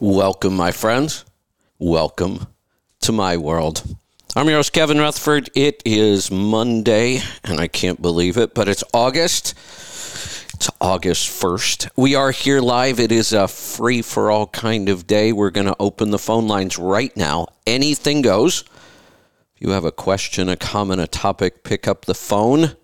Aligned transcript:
Welcome, 0.00 0.54
my 0.54 0.70
friends. 0.70 1.24
Welcome 1.80 2.46
to 3.00 3.10
my 3.10 3.36
world. 3.36 3.82
I'm 4.36 4.46
your 4.46 4.58
host, 4.58 4.72
Kevin 4.72 4.98
Rutherford. 4.98 5.50
It 5.56 5.82
is 5.84 6.30
Monday, 6.30 7.20
and 7.42 7.58
I 7.58 7.66
can't 7.66 8.00
believe 8.00 8.36
it, 8.36 8.54
but 8.54 8.68
it's 8.68 8.84
August. 8.94 9.54
It's 10.54 10.70
August 10.80 11.28
1st. 11.42 11.90
We 11.96 12.14
are 12.14 12.30
here 12.30 12.60
live. 12.60 13.00
It 13.00 13.10
is 13.10 13.32
a 13.32 13.48
free 13.48 14.00
for 14.00 14.30
all 14.30 14.46
kind 14.46 14.88
of 14.88 15.08
day. 15.08 15.32
We're 15.32 15.50
going 15.50 15.66
to 15.66 15.76
open 15.80 16.12
the 16.12 16.18
phone 16.20 16.46
lines 16.46 16.78
right 16.78 17.16
now. 17.16 17.48
Anything 17.66 18.22
goes. 18.22 18.62
If 19.56 19.62
you 19.62 19.70
have 19.70 19.84
a 19.84 19.90
question, 19.90 20.48
a 20.48 20.56
comment, 20.56 21.00
a 21.00 21.08
topic, 21.08 21.64
pick 21.64 21.88
up 21.88 22.04
the 22.04 22.14
phone 22.14 22.76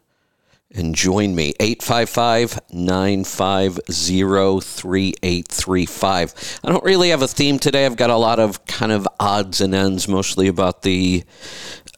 and 0.75 0.95
join 0.95 1.35
me 1.35 1.55
855 1.61 2.61
950 2.73 4.61
3835. 4.61 6.61
I 6.65 6.71
don't 6.71 6.85
really 6.85 7.11
have 7.11 7.23
a 7.23 7.29
theme 7.29 7.59
today. 7.59 7.87
I've 7.87 7.97
got 7.97 8.11
a 8.11 8.17
lot 8.17 8.39
of 8.39 8.65
kind 8.67 8.93
of 8.93 9.07
odds 9.21 9.61
and 9.61 9.75
ends, 9.75 10.09
mostly 10.09 10.49
about 10.49 10.83
the 10.83 11.25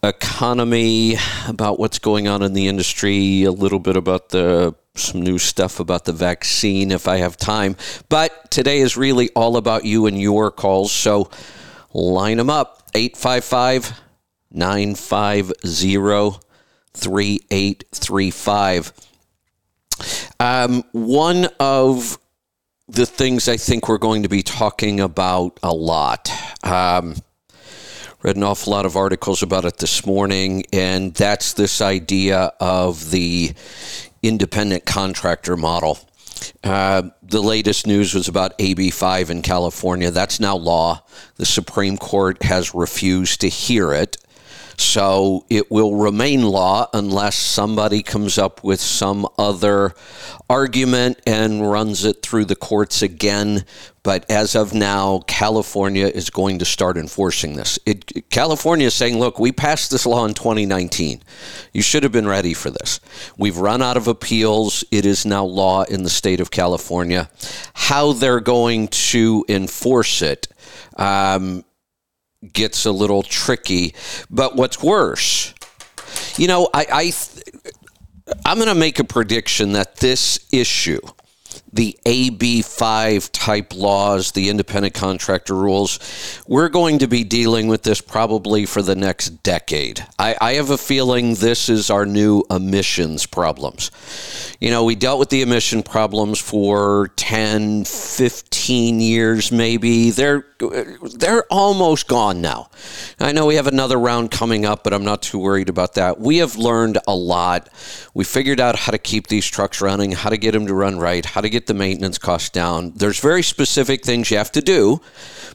economy, 0.03 1.17
about 1.49 1.79
what's 1.79 1.99
going 1.99 2.29
on 2.29 2.43
in 2.43 2.53
the 2.53 2.69
industry, 2.69 3.45
a 3.45 3.53
little 3.53 3.81
bit 3.81 3.97
about 3.97 4.29
the 4.29 4.75
some 4.95 5.21
new 5.21 5.39
stuff 5.39 5.79
about 5.79 6.07
the 6.07 6.13
vaccine 6.13 6.91
if 6.91 7.07
I 7.07 7.19
have 7.19 7.37
time. 7.37 7.77
But 8.09 8.51
today 8.51 8.79
is 8.79 8.97
really 8.97 9.29
all 9.37 9.59
about 9.59 9.85
you 9.85 10.07
and 10.07 10.21
your 10.21 10.51
calls. 10.51 10.93
So 10.93 11.31
line 11.93 12.39
them 12.39 12.51
up 12.51 12.83
855 12.95 14.01
950 14.53 16.46
3835. 16.97 18.93
Um, 20.41 20.83
one 20.93 21.49
of 21.61 22.19
the 22.89 23.07
things 23.07 23.49
I 23.49 23.57
think 23.57 23.89
we're 23.89 23.99
going 23.99 24.23
to 24.23 24.29
be 24.29 24.43
talking 24.43 25.01
about 25.01 25.59
a 25.63 25.75
lot. 25.75 26.31
Um, 26.63 27.17
read 28.23 28.37
an 28.37 28.43
awful 28.43 28.73
lot 28.73 28.87
of 28.87 28.97
articles 28.97 29.43
about 29.43 29.65
it 29.65 29.79
this 29.79 30.07
morning, 30.07 30.65
and 30.73 31.15
that's 31.15 31.53
this 31.55 31.81
idea 31.81 32.53
of 32.61 33.11
the 33.11 33.53
independent 34.23 34.85
contractor 34.87 35.57
model. 35.57 35.99
Uh, 36.63 37.11
the 37.23 37.43
latest 37.43 37.87
news 37.87 38.15
was 38.15 38.29
about 38.29 38.57
AB5 38.59 39.31
in 39.31 39.43
California. 39.43 40.11
That's 40.11 40.39
now 40.39 40.57
law. 40.57 41.03
The 41.37 41.47
Supreme 41.47 41.97
Court 41.97 42.43
has 42.43 42.75
refused 42.75 43.41
to 43.41 43.49
hear 43.49 43.93
it. 43.93 44.17
So 44.79 45.47
it 45.49 45.71
will 45.71 45.97
remain 45.97 46.43
law 46.43 46.89
unless 46.93 47.37
somebody 47.37 48.03
comes 48.03 48.39
up 48.39 48.63
with 48.63 48.81
some 48.81 49.27
other 49.39 49.95
argument 50.49 51.21
and 51.27 51.69
runs 51.69 52.05
it 52.05 52.23
through 52.23 52.45
the 52.45 52.57
courts 52.57 53.03
again. 53.03 53.65
But 54.03 54.31
as 54.31 54.55
of 54.55 54.73
now, 54.73 55.25
California 55.27 56.07
is 56.07 56.31
going 56.31 56.61
to 56.61 56.65
start 56.65 56.97
enforcing 56.97 57.57
this. 57.57 57.79
It, 57.85 58.31
California 58.31 58.87
is 58.87 58.95
saying, 58.95 59.19
look, 59.19 59.41
we 59.41 59.51
passed 59.51 59.91
this 59.91 60.07
law 60.07 60.25
in 60.27 60.35
2019. 60.35 61.23
You 61.73 61.83
should 61.83 62.05
have 62.05 62.13
been 62.13 62.29
ready 62.29 62.55
for 62.55 62.71
this. 62.71 63.01
We've 63.37 63.59
run 63.59 63.83
out 63.83 63.97
of 63.97 64.07
appeals. 64.07 64.85
It 64.93 65.05
is 65.07 65.27
now 65.27 65.45
law 65.45 65.83
in 65.83 66.05
the 66.05 66.11
state 66.11 66.41
of 66.41 66.53
California. 66.53 67.29
How 67.75 68.13
they're 68.13 68.41
going 68.41 68.89
to 68.89 69.45
enforce 69.49 70.23
it. 70.23 70.47
Um, 70.97 71.65
gets 72.53 72.85
a 72.85 72.93
little 72.93 73.23
tricky. 73.23 73.95
But 74.31 74.57
what's 74.57 74.83
worse, 74.83 75.55
you 76.37 76.49
know, 76.49 76.69
I, 76.73 76.87
I 76.93 77.13
I'm 78.45 78.59
going 78.59 78.69
to 78.69 78.75
make 78.75 78.99
a 78.99 79.05
prediction 79.05 79.73
that 79.73 79.97
this 79.97 80.41
issue 80.53 81.01
the 81.77 81.97
AB5 82.05 83.31
type 83.33 83.75
laws, 83.75 84.33
the 84.33 84.49
independent 84.49 84.95
contractor 84.95 85.55
rules. 85.55 85.99
We're 86.47 86.69
going 86.69 86.99
to 86.99 87.07
be 87.07 87.23
dealing 87.23 87.69
with 87.69 87.83
this 87.83 88.01
probably 88.01 88.67
for 88.67 88.83
the 88.83 88.97
next 88.97 89.43
decade. 89.43 90.05
I, 90.19 90.37
I, 90.41 90.53
have 90.55 90.71
a 90.71 90.79
feeling 90.79 91.35
this 91.35 91.69
is 91.69 91.91
our 91.91 92.07
new 92.07 92.45
emissions 92.51 93.27
problems. 93.27 93.91
You 94.59 94.71
know, 94.71 94.85
we 94.85 94.95
dealt 94.95 95.19
with 95.19 95.29
the 95.29 95.43
emission 95.43 95.83
problems 95.83 96.41
for 96.41 97.11
10, 97.17 97.85
15 97.85 99.01
years 99.01 99.53
maybe. 99.53 100.11
They're 100.11 100.47
they're 100.59 101.45
almost 101.51 102.09
gone 102.09 102.41
now. 102.41 102.71
I 103.21 103.33
know 103.33 103.47
we 103.47 103.57
have 103.57 103.67
another 103.67 103.99
round 103.99 104.31
coming 104.31 104.65
up, 104.65 104.85
but 104.85 104.95
I'm 104.95 105.05
not 105.05 105.21
too 105.21 105.39
worried 105.39 105.69
about 105.69 105.95
that. 105.95 106.19
We 106.19 106.39
have 106.39 106.57
learned 106.57 106.99
a 107.07 107.15
lot. 107.15 107.69
We 108.15 108.25
figured 108.25 108.59
out 108.59 108.77
how 108.77 108.93
to 108.93 108.99
keep 108.99 109.27
these 109.27 109.47
trucks 109.47 109.83
running, 109.83 110.13
how 110.13 110.31
to 110.31 110.39
get 110.39 110.53
them 110.53 110.67
to 110.67 110.75
run 110.75 110.99
right, 110.99 111.25
how 111.25 111.43
to 111.43 111.51
get 111.51 111.66
the 111.67 111.75
maintenance 111.75 112.19
costs 112.19 112.51
down. 112.51 112.93
There's 112.97 113.21
very 113.21 113.43
specific 113.43 114.05
things 114.05 114.31
you 114.31 114.39
have 114.39 114.53
to 114.53 114.63
do, 114.63 115.01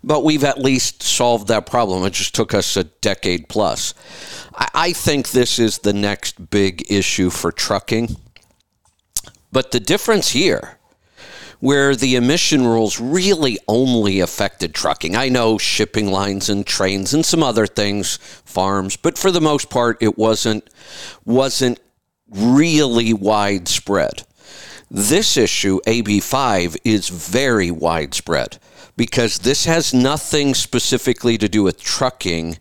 but 0.04 0.24
we've 0.24 0.44
at 0.44 0.60
least 0.60 1.04
solved 1.04 1.48
that 1.48 1.66
problem. 1.66 2.04
It 2.04 2.14
just 2.14 2.36
took 2.36 2.54
us 2.54 2.78
a 2.78 2.84
decade 2.84 3.50
plus. 3.50 3.94
I 4.54 4.94
think 4.94 5.30
this 5.30 5.60
is 5.60 5.80
the 5.80 5.94
next 5.94 6.50
big 6.50 6.92
issue 6.92 7.30
for 7.30 7.52
trucking. 7.52 8.16
But 9.52 9.72
the 9.72 9.80
difference 9.80 10.30
here 10.30 10.78
where 11.62 11.96
the 11.96 12.16
emission 12.16 12.66
rules 12.66 13.00
really 13.00 13.58
only 13.68 14.20
affected 14.20 14.74
trucking. 14.74 15.16
I 15.16 15.30
know 15.30 15.58
shipping 15.58 16.12
lines 16.12 16.50
and 16.50 16.66
trains 16.66 17.14
and 17.14 17.24
some 17.24 17.44
other 17.44 17.68
things, 17.68 18.18
farms, 18.18 18.98
but 18.98 19.18
for 19.18 19.32
the 19.32 19.40
most 19.40 19.70
part 19.70 20.02
it 20.02 20.18
wasn't 20.18 20.68
wasn't 21.24 21.80
really 22.28 23.14
widespread. 23.14 24.24
This 24.94 25.38
issue, 25.38 25.80
AB5, 25.88 26.76
is 26.84 27.08
very 27.08 27.72
widespread 27.72 28.60
because 28.98 29.40
this 29.40 29.64
has 29.64 29.94
nothing 29.94 30.54
specifically 30.54 31.38
to 31.38 31.48
do 31.48 31.64
with 31.64 31.82
trucking 31.82 32.58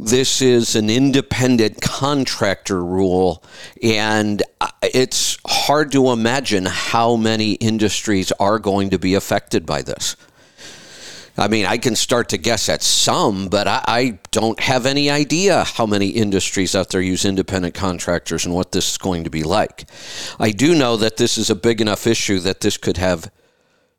this 0.00 0.40
is 0.40 0.76
an 0.76 0.88
independent 0.88 1.80
contractor 1.80 2.84
rule, 2.84 3.42
and 3.82 4.40
uh, 4.60 4.68
it's 4.80 5.38
hard 5.44 5.90
to 5.90 6.10
imagine 6.10 6.66
how 6.66 7.16
many 7.16 7.54
industries 7.54 8.30
are 8.38 8.60
going 8.60 8.90
to 8.90 8.98
be 8.98 9.14
affected 9.16 9.66
by 9.66 9.82
this. 9.82 10.14
I 11.38 11.46
mean, 11.46 11.66
I 11.66 11.78
can 11.78 11.94
start 11.94 12.28
to 12.30 12.38
guess 12.38 12.68
at 12.68 12.82
some, 12.82 13.48
but 13.48 13.68
I, 13.68 13.84
I, 13.86 14.18
don't 14.32 14.58
have 14.60 14.86
any 14.86 15.08
idea 15.08 15.62
how 15.62 15.86
many 15.86 16.08
industries 16.08 16.74
out 16.74 16.90
there 16.90 17.00
use 17.00 17.24
independent 17.24 17.74
contractors 17.74 18.44
and 18.44 18.54
what 18.54 18.72
this 18.72 18.90
is 18.90 18.98
going 18.98 19.24
to 19.24 19.30
be 19.30 19.44
like. 19.44 19.88
I 20.40 20.50
do 20.50 20.74
know 20.74 20.96
that 20.96 21.16
this 21.16 21.38
is 21.38 21.48
a 21.48 21.54
big 21.54 21.80
enough 21.80 22.06
issue 22.06 22.40
that 22.40 22.60
this 22.60 22.76
could 22.76 22.96
have 22.96 23.30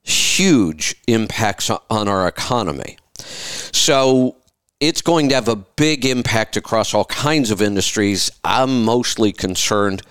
huge 0.04 0.96
impacts 1.08 1.70
on 1.70 2.08
our 2.08 2.28
economy. 2.28 2.98
So, 3.18 4.36
it's 4.80 5.02
going 5.02 5.30
to 5.30 5.36
have 5.36 5.50
a 5.50 5.58
big 5.58 6.06
impact 6.06 6.56
across 6.56 6.94
all 6.94 7.06
kinds 7.06 7.52
of 7.52 7.62
industries. 7.62 8.32
I'm 8.44 8.86
mostly 8.86 9.34
concerned 9.34 10.02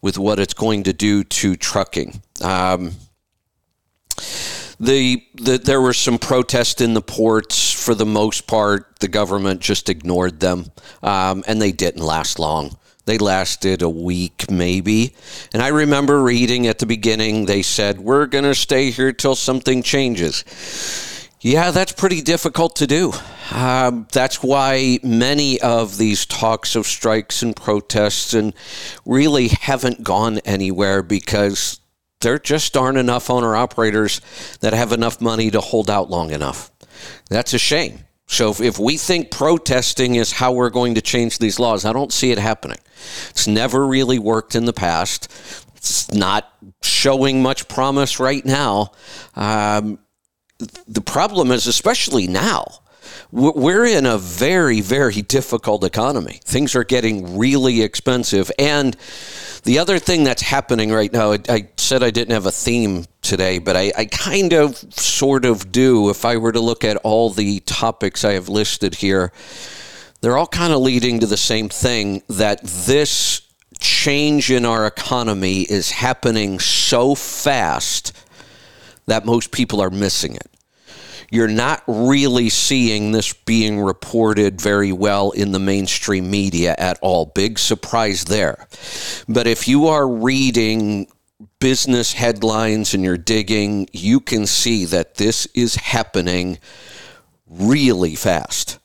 with 0.00 0.18
what 0.18 0.40
it's 0.40 0.54
going 0.54 0.82
to 0.84 0.92
do 0.92 1.22
to 1.22 1.54
trucking. 1.54 2.20
Um, 2.40 2.92
the, 4.80 5.24
the, 5.34 5.58
there 5.58 5.80
were 5.80 5.92
some 5.92 6.18
protests 6.18 6.80
in 6.80 6.94
the 6.94 7.02
ports. 7.02 7.72
For 7.72 7.94
the 7.94 8.06
most 8.06 8.46
part, 8.46 8.98
the 9.00 9.08
government 9.08 9.60
just 9.60 9.88
ignored 9.88 10.40
them, 10.40 10.70
um, 11.02 11.44
and 11.46 11.60
they 11.60 11.72
didn't 11.72 12.02
last 12.02 12.38
long. 12.38 12.76
They 13.04 13.18
lasted 13.18 13.82
a 13.82 13.88
week, 13.88 14.50
maybe. 14.50 15.14
And 15.52 15.60
I 15.60 15.68
remember 15.68 16.22
reading 16.22 16.68
at 16.68 16.78
the 16.78 16.86
beginning, 16.86 17.46
they 17.46 17.62
said, 17.62 17.98
We're 17.98 18.26
going 18.26 18.44
to 18.44 18.54
stay 18.54 18.90
here 18.90 19.12
till 19.12 19.34
something 19.34 19.82
changes. 19.82 20.44
Yeah, 21.40 21.72
that's 21.72 21.90
pretty 21.90 22.22
difficult 22.22 22.76
to 22.76 22.86
do. 22.86 23.12
Um, 23.50 24.06
that's 24.12 24.44
why 24.44 25.00
many 25.02 25.60
of 25.60 25.98
these 25.98 26.24
talks 26.24 26.76
of 26.76 26.86
strikes 26.86 27.42
and 27.42 27.56
protests 27.56 28.32
and 28.32 28.54
really 29.04 29.48
haven't 29.48 30.04
gone 30.04 30.38
anywhere 30.44 31.02
because 31.02 31.80
there 32.22 32.38
just 32.38 32.76
aren't 32.76 32.98
enough 32.98 33.30
owner 33.30 33.54
operators 33.54 34.20
that 34.60 34.72
have 34.72 34.92
enough 34.92 35.20
money 35.20 35.50
to 35.50 35.60
hold 35.60 35.90
out 35.90 36.10
long 36.10 36.30
enough. 36.30 36.70
That's 37.28 37.52
a 37.52 37.58
shame. 37.58 38.04
So 38.26 38.50
if, 38.50 38.60
if 38.60 38.78
we 38.78 38.96
think 38.96 39.30
protesting 39.30 40.14
is 40.14 40.32
how 40.32 40.52
we're 40.52 40.70
going 40.70 40.94
to 40.94 41.02
change 41.02 41.38
these 41.38 41.58
laws, 41.58 41.84
I 41.84 41.92
don't 41.92 42.12
see 42.12 42.30
it 42.30 42.38
happening. 42.38 42.78
It's 43.30 43.46
never 43.46 43.86
really 43.86 44.18
worked 44.18 44.54
in 44.54 44.64
the 44.64 44.72
past. 44.72 45.30
It's 45.76 46.10
not 46.12 46.50
showing 46.82 47.42
much 47.42 47.68
promise 47.68 48.18
right 48.18 48.44
now. 48.44 48.92
Um, 49.34 49.98
the 50.86 51.00
problem 51.00 51.50
is, 51.50 51.66
especially 51.66 52.28
now, 52.28 52.81
we're 53.30 53.86
in 53.86 54.06
a 54.06 54.18
very, 54.18 54.80
very 54.80 55.22
difficult 55.22 55.84
economy. 55.84 56.40
Things 56.44 56.74
are 56.74 56.84
getting 56.84 57.38
really 57.38 57.82
expensive. 57.82 58.50
And 58.58 58.96
the 59.64 59.78
other 59.78 59.98
thing 59.98 60.24
that's 60.24 60.42
happening 60.42 60.90
right 60.92 61.12
now, 61.12 61.32
I 61.48 61.68
said 61.76 62.02
I 62.02 62.10
didn't 62.10 62.34
have 62.34 62.46
a 62.46 62.52
theme 62.52 63.06
today, 63.22 63.58
but 63.58 63.76
I, 63.76 63.92
I, 63.96 64.04
kind 64.06 64.52
of 64.52 64.76
sort 64.92 65.44
of 65.44 65.70
do. 65.72 66.10
If 66.10 66.24
I 66.24 66.36
were 66.36 66.52
to 66.52 66.60
look 66.60 66.84
at 66.84 66.96
all 66.98 67.30
the 67.30 67.60
topics 67.60 68.24
I 68.24 68.32
have 68.32 68.48
listed 68.48 68.96
here, 68.96 69.32
they're 70.20 70.36
all 70.36 70.46
kind 70.46 70.72
of 70.72 70.80
leading 70.80 71.20
to 71.20 71.26
the 71.26 71.36
same 71.36 71.68
thing 71.68 72.22
that 72.28 72.62
this 72.62 73.42
change 73.78 74.50
in 74.50 74.64
our 74.64 74.86
economy 74.86 75.62
is 75.62 75.90
happening 75.90 76.58
so 76.58 77.14
fast 77.14 78.12
that 79.06 79.24
most 79.24 79.50
people 79.50 79.80
are 79.80 79.90
missing 79.90 80.34
it 80.34 80.48
You're 81.32 81.48
not 81.48 81.82
really 81.86 82.50
seeing 82.50 83.12
this 83.12 83.32
being 83.32 83.80
reported 83.80 84.60
very 84.60 84.92
well 84.92 85.30
in 85.30 85.52
the 85.52 85.58
mainstream 85.58 86.30
media 86.30 86.74
at 86.76 86.98
all. 87.00 87.24
Big 87.24 87.58
surprise 87.58 88.26
there. 88.26 88.68
But 89.26 89.46
if 89.46 89.66
you 89.66 89.86
are 89.86 90.06
reading 90.06 91.06
business 91.58 92.12
headlines 92.12 92.92
and 92.92 93.02
you're 93.02 93.16
digging, 93.16 93.88
you 93.94 94.20
can 94.20 94.46
see 94.46 94.84
that 94.84 95.14
this 95.14 95.46
is 95.54 95.74
happening 95.76 96.58
really 97.48 98.14
fast. 98.14 98.78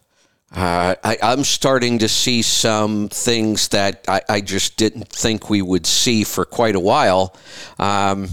Uh, 0.49 0.95
I, 1.03 1.17
am 1.21 1.43
starting 1.43 1.99
to 1.99 2.07
see 2.07 2.41
some 2.41 3.09
things 3.09 3.67
that 3.69 4.05
I, 4.07 4.21
I, 4.29 4.39
just 4.39 4.77
didn't 4.77 5.09
think 5.09 5.49
we 5.49 5.61
would 5.61 5.85
see 5.85 6.23
for 6.23 6.45
quite 6.45 6.75
a 6.75 6.79
while. 6.79 7.35
Um, 7.77 8.29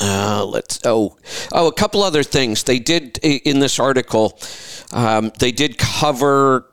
uh, 0.00 0.44
let's 0.44 0.80
oh 0.84 1.16
oh 1.52 1.68
a 1.68 1.72
couple 1.72 2.02
other 2.02 2.22
things 2.22 2.64
they 2.64 2.78
did 2.78 3.18
in 3.18 3.60
this 3.60 3.78
article. 3.78 4.38
Um, 4.92 5.32
they 5.38 5.52
did 5.52 5.78
cover 5.78 6.66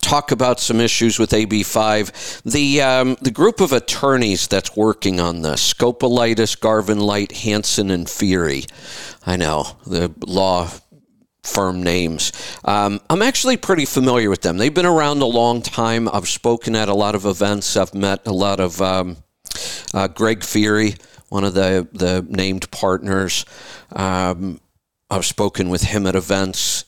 talk 0.00 0.32
about 0.32 0.60
some 0.60 0.80
issues 0.80 1.18
with 1.18 1.30
AB5. 1.30 2.42
The 2.42 2.82
um, 2.82 3.16
the 3.22 3.30
group 3.30 3.60
of 3.60 3.72
attorneys 3.72 4.48
that's 4.48 4.76
working 4.76 5.20
on 5.20 5.42
this: 5.42 5.72
Scopelitis, 5.72 6.58
Garvin 6.58 7.00
Light, 7.00 7.32
Hanson, 7.32 7.90
and 7.90 8.10
Feary. 8.10 8.64
I 9.24 9.36
know 9.36 9.76
the 9.86 10.12
law 10.26 10.68
firm 11.44 11.82
names. 11.82 12.32
Um, 12.64 13.00
I'm 13.10 13.22
actually 13.22 13.56
pretty 13.56 13.84
familiar 13.84 14.30
with 14.30 14.42
them. 14.42 14.58
They've 14.58 14.74
been 14.74 14.86
around 14.86 15.22
a 15.22 15.26
long 15.26 15.62
time. 15.62 16.08
I've 16.08 16.28
spoken 16.28 16.76
at 16.76 16.88
a 16.88 16.94
lot 16.94 17.14
of 17.14 17.24
events. 17.24 17.76
I've 17.76 17.94
met 17.94 18.26
a 18.26 18.32
lot 18.32 18.60
of 18.60 18.80
um, 18.80 19.16
uh, 19.94 20.08
Greg 20.08 20.44
Feary 20.44 20.96
one 21.32 21.44
of 21.44 21.54
the, 21.54 21.88
the 21.92 22.26
named 22.28 22.70
partners. 22.70 23.46
Um, 23.90 24.60
I've 25.10 25.24
spoken 25.24 25.70
with 25.70 25.82
him 25.82 26.06
at 26.06 26.14
events. 26.14 26.84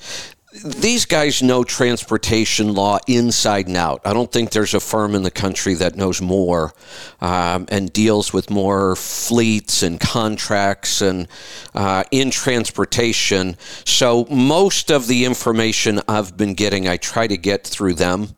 These 0.63 1.07
guys 1.07 1.43
know 1.43 1.65
transportation 1.65 2.75
law 2.75 2.99
inside 3.09 3.69
and 3.69 3.77
out. 3.77 4.03
I 4.05 4.13
don't 4.13 4.31
think 4.31 4.51
there's 4.51 4.75
a 4.75 4.81
firm 4.81 5.15
in 5.15 5.23
the 5.23 5.31
country 5.31 5.73
that 5.75 5.97
knows 5.97 6.21
more 6.21 6.75
um, 7.23 7.65
and 7.71 7.91
deals 7.91 8.35
with 8.35 8.51
more 8.51 8.97
fleets 8.97 9.83
and 9.83 9.99
contracts 9.99 11.01
and 11.01 11.27
uh, 11.75 12.05
in 12.11 12.31
transportation. 12.31 13.57
So 13.87 14.27
most 14.27 14.91
of 14.91 15.07
the 15.07 15.25
information 15.25 16.03
I've 16.07 16.37
been 16.37 16.53
getting, 16.53 16.87
I 16.87 16.99
try 16.99 17.27
to 17.27 17.39
get 17.39 17.67
through 17.67 17.95
them. 17.95 18.37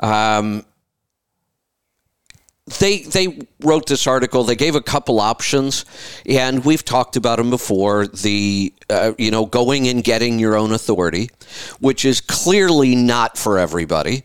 Um, 0.00 0.64
they 2.78 3.00
they 3.00 3.38
wrote 3.60 3.86
this 3.86 4.06
article. 4.06 4.44
They 4.44 4.56
gave 4.56 4.74
a 4.74 4.80
couple 4.80 5.20
options, 5.20 5.84
and 6.26 6.64
we've 6.64 6.84
talked 6.84 7.16
about 7.16 7.38
them 7.38 7.50
before. 7.50 8.06
The 8.06 8.72
uh, 8.90 9.12
you 9.18 9.30
know 9.30 9.46
going 9.46 9.88
and 9.88 10.02
getting 10.02 10.38
your 10.38 10.56
own 10.56 10.72
authority, 10.72 11.30
which 11.80 12.04
is 12.04 12.20
clearly 12.20 12.94
not 12.94 13.38
for 13.38 13.58
everybody, 13.58 14.24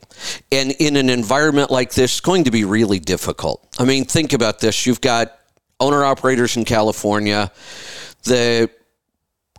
and 0.52 0.72
in 0.72 0.96
an 0.96 1.10
environment 1.10 1.72
like 1.72 1.94
this, 1.94 2.12
it's 2.12 2.20
going 2.20 2.44
to 2.46 2.52
be 2.52 2.66
really 2.66 3.00
difficult. 3.00 3.68
I 3.80 3.86
mean, 3.86 4.06
think 4.06 4.34
about 4.34 4.60
this: 4.60 4.86
you've 4.86 5.02
got 5.02 5.38
owner 5.80 6.04
operators 6.04 6.58
in 6.58 6.66
California. 6.66 7.52
The 8.24 8.70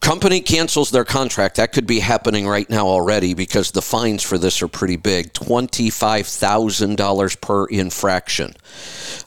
company 0.04 0.40
cancels 0.42 0.90
their 0.90 1.06
contract, 1.06 1.56
that 1.56 1.72
could 1.72 1.86
be 1.86 2.00
happening 2.00 2.46
right 2.46 2.68
now 2.68 2.86
already 2.86 3.32
because 3.32 3.70
the 3.70 3.80
fines 3.80 4.22
for 4.22 4.36
this 4.36 4.60
are 4.60 4.68
pretty 4.68 4.96
big 4.96 5.32
$25,000 5.32 7.40
per 7.40 7.64
infraction. 7.66 8.52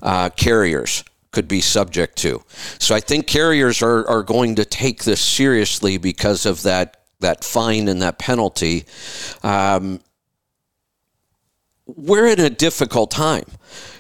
Uh, 0.03 0.29
carriers 0.29 1.03
could 1.31 1.47
be 1.47 1.61
subject 1.61 2.15
to. 2.17 2.43
So 2.77 2.93
I 2.93 2.99
think 2.99 3.25
carriers 3.25 3.81
are, 3.81 4.07
are 4.07 4.21
going 4.21 4.53
to 4.55 4.65
take 4.65 5.03
this 5.03 5.19
seriously 5.19 5.97
because 5.97 6.45
of 6.45 6.61
that, 6.61 6.97
that 7.21 7.43
fine 7.43 7.87
and 7.87 7.99
that 8.03 8.19
penalty. 8.19 8.85
Um, 9.41 9.99
we're 11.87 12.27
in 12.27 12.39
a 12.39 12.51
difficult 12.51 13.09
time. 13.09 13.45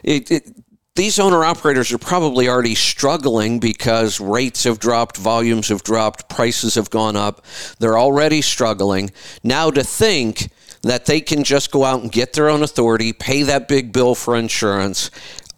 It, 0.03 0.29
it, 0.29 0.51
these 0.97 1.19
owner 1.19 1.45
operators 1.45 1.93
are 1.93 1.99
probably 1.99 2.49
already 2.49 2.73
struggling 2.73 3.59
because 3.59 4.19
rates 4.19 4.63
have 4.63 4.79
dropped, 4.79 5.15
volumes 5.15 5.69
have 5.69 5.83
dropped, 5.83 6.27
prices 6.27 6.73
have 6.73 6.89
gone 6.89 7.15
up. 7.15 7.45
They're 7.79 7.99
already 7.99 8.41
struggling. 8.41 9.11
Now 9.43 9.69
to 9.69 9.83
think 9.83 10.49
that 10.81 11.05
they 11.05 11.21
can 11.21 11.43
just 11.43 11.71
go 11.71 11.85
out 11.85 12.01
and 12.01 12.11
get 12.11 12.33
their 12.33 12.49
own 12.49 12.63
authority, 12.63 13.13
pay 13.13 13.43
that 13.43 13.67
big 13.67 13.93
bill 13.93 14.15
for 14.15 14.35
insurance, 14.35 15.11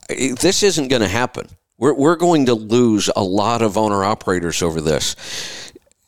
eh, 0.10 0.36
this 0.40 0.62
isn't 0.62 0.90
going 0.90 1.02
to 1.02 1.08
happen. 1.08 1.48
We're, 1.78 1.94
we're 1.94 2.18
going 2.18 2.48
to 2.48 2.54
lose 2.54 3.10
a 3.16 3.24
lot 3.24 3.62
of 3.62 3.78
owner 3.78 4.04
operators 4.04 4.62
over 4.62 4.82
this 4.82 5.16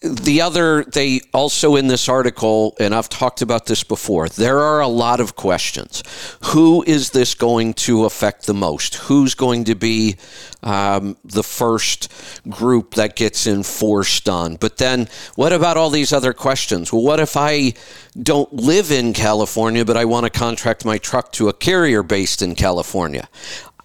the 0.02 0.42
other, 0.42 0.84
they 0.84 1.22
also 1.32 1.76
in 1.76 1.88
this 1.88 2.10
article, 2.10 2.76
and 2.80 2.94
I've 2.94 3.08
talked 3.08 3.44
about 3.44 3.68
this 3.68 3.84
before, 3.84 4.30
there 4.30 4.60
are 4.60 4.82
a 4.82 4.88
lot 4.88 5.20
of 5.20 5.36
questions. 5.36 6.02
Who 6.46 6.84
is 6.84 7.12
this 7.12 7.36
going 7.36 7.76
to 7.76 8.06
affect 8.06 8.48
the 8.48 8.56
most? 8.56 8.96
Who's 8.96 9.36
going 9.36 9.66
to 9.66 9.76
be 9.76 10.16
um, 10.64 11.18
the 11.24 11.44
first 11.44 12.12
group 12.50 12.96
that 12.96 13.16
gets 13.16 13.46
enforced 13.46 14.28
on? 14.28 14.56
But 14.56 14.78
then, 14.78 15.08
what 15.36 15.54
about 15.54 15.78
all 15.78 15.92
these 15.92 16.12
other 16.12 16.34
questions? 16.34 16.92
Well, 16.92 17.04
what 17.04 17.20
if 17.20 17.38
I 17.38 17.74
don't 18.20 18.52
live 18.52 18.92
in 18.92 19.14
California, 19.14 19.86
but 19.86 19.98
I 19.98 20.06
want 20.06 20.24
to 20.24 20.32
contract 20.32 20.84
my 20.84 20.98
truck 20.98 21.32
to 21.34 21.48
a 21.48 21.54
carrier 21.54 22.02
based 22.02 22.42
in 22.42 22.56
California? 22.56 23.30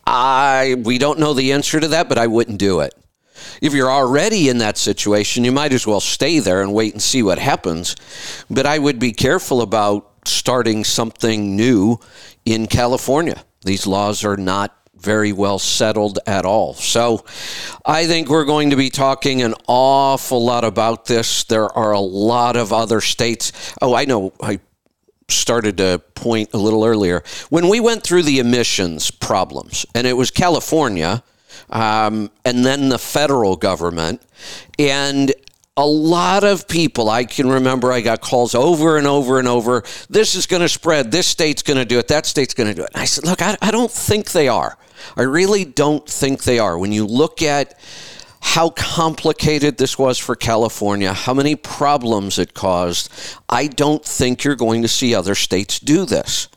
I 0.07 0.77
we 0.83 0.97
don't 0.97 1.19
know 1.19 1.35
the 1.35 1.53
answer 1.53 1.79
to 1.79 1.89
that, 1.89 2.09
but 2.09 2.17
I 2.17 2.27
wouldn't 2.27 2.59
do 2.59 2.81
it 2.81 2.95
if 3.61 3.73
you're 3.73 3.91
already 3.91 4.49
in 4.49 4.59
that 4.59 4.79
situation, 4.79 5.45
you 5.45 5.53
might 5.53 5.73
as 5.73 5.87
well 5.87 6.01
stay 6.01 6.39
there 6.39 6.63
and 6.63 6.73
wait 6.73 6.93
and 6.93 7.03
see 7.03 7.23
what 7.23 7.39
happens. 7.39 7.97
But 8.51 8.67
I 8.67 8.79
would 8.79 8.99
be 8.99 9.13
careful 9.13 9.63
about 9.63 10.11
starting 10.25 10.85
something 10.85 11.57
new 11.57 11.99
in 12.45 12.67
California. 12.67 13.43
These 13.63 13.87
laws 13.87 14.25
are 14.25 14.37
not 14.37 14.77
very 14.95 15.33
well 15.33 15.59
settled 15.59 16.19
at 16.27 16.45
all. 16.45 16.75
So 16.75 17.25
I 17.85 18.07
think 18.07 18.29
we're 18.29 18.45
going 18.45 18.71
to 18.71 18.77
be 18.77 18.91
talking 18.91 19.43
an 19.43 19.55
awful 19.69 20.45
lot 20.45 20.65
about 20.65 21.05
this. 21.07 21.45
There 21.45 21.67
are 21.77 21.93
a 21.93 22.01
lot 22.01 22.57
of 22.57 22.73
other 22.73 23.01
states. 23.01 23.53
Oh, 23.81 23.95
I 23.95 24.05
know. 24.05 24.33
I 24.41 24.59
started 25.29 25.77
to 25.79 26.01
point 26.15 26.51
a 26.55 26.59
little 26.59 26.85
earlier. 26.85 27.23
When 27.51 27.69
we 27.69 27.81
went 27.81 28.03
through 28.03 28.23
the 28.23 28.39
emissions 28.39 29.11
problems, 29.11 29.85
and 29.95 30.07
it 30.07 30.17
was 30.17 30.31
California 30.31 31.23
um, 31.71 32.31
and 32.45 32.65
then 32.65 32.89
the 32.89 32.99
federal 32.99 33.57
government. 33.57 34.23
And 34.79 35.33
a 35.77 35.87
lot 35.87 36.43
of 36.43 36.67
people, 36.69 37.11
I 37.11 37.25
can 37.25 37.51
remember 37.51 37.93
I 37.93 38.01
got 38.01 38.23
calls 38.23 38.55
over 38.55 38.97
and 38.97 39.07
over 39.07 39.39
and 39.39 39.47
over. 39.47 39.85
This 40.09 40.35
is 40.35 40.47
going 40.47 40.63
to 40.63 40.69
spread. 40.69 41.11
This 41.11 41.27
state's 41.27 41.63
going 41.63 41.77
to 41.77 41.85
do 41.85 41.99
it. 41.99 42.09
That 42.09 42.25
state's 42.25 42.55
going 42.55 42.69
to 42.69 42.75
do 42.75 42.83
it. 42.83 42.91
And 42.95 43.03
I 43.03 43.05
said, 43.05 43.25
look, 43.25 43.43
I, 43.43 43.57
I 43.61 43.71
don't 43.71 43.91
think 43.91 44.33
they 44.33 44.49
are. 44.49 44.79
I 45.17 45.23
really 45.23 45.65
don't 45.65 46.09
think 46.09 46.45
they 46.45 46.59
are. 46.59 46.79
When 46.79 46.93
you 46.93 47.07
look 47.07 47.43
at 47.43 47.79
how 48.41 48.71
complicated 48.71 49.77
this 49.77 49.99
was 49.99 50.19
for 50.19 50.35
California, 50.35 51.13
how 51.13 51.35
many 51.35 51.57
problems 51.57 52.39
it 52.39 52.55
caused, 52.55 53.13
I 53.49 53.67
don't 53.67 54.05
think 54.05 54.45
you're 54.45 54.57
going 54.57 54.83
to 54.83 54.89
see 54.89 55.15
other 55.15 55.35
states 55.35 55.79
do 55.79 56.07
this. 56.07 56.49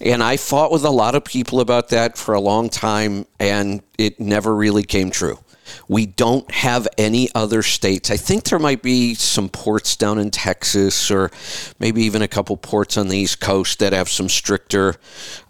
And 0.00 0.22
I 0.22 0.36
fought 0.36 0.70
with 0.70 0.84
a 0.84 0.90
lot 0.90 1.14
of 1.14 1.24
people 1.24 1.60
about 1.60 1.88
that 1.90 2.16
for 2.18 2.34
a 2.34 2.40
long 2.40 2.68
time, 2.68 3.26
and 3.38 3.82
it 3.98 4.20
never 4.20 4.54
really 4.54 4.82
came 4.82 5.10
true. 5.10 5.38
We 5.88 6.06
don't 6.06 6.50
have 6.50 6.88
any 6.98 7.28
other 7.34 7.62
states. 7.62 8.10
I 8.10 8.16
think 8.16 8.44
there 8.44 8.58
might 8.58 8.82
be 8.82 9.14
some 9.14 9.48
ports 9.48 9.96
down 9.96 10.18
in 10.18 10.30
Texas 10.30 11.10
or 11.10 11.30
maybe 11.78 12.02
even 12.02 12.22
a 12.22 12.28
couple 12.28 12.56
ports 12.56 12.96
on 12.96 13.08
the 13.08 13.16
East 13.16 13.40
Coast 13.40 13.78
that 13.78 13.92
have 13.92 14.08
some 14.08 14.28
stricter 14.28 14.96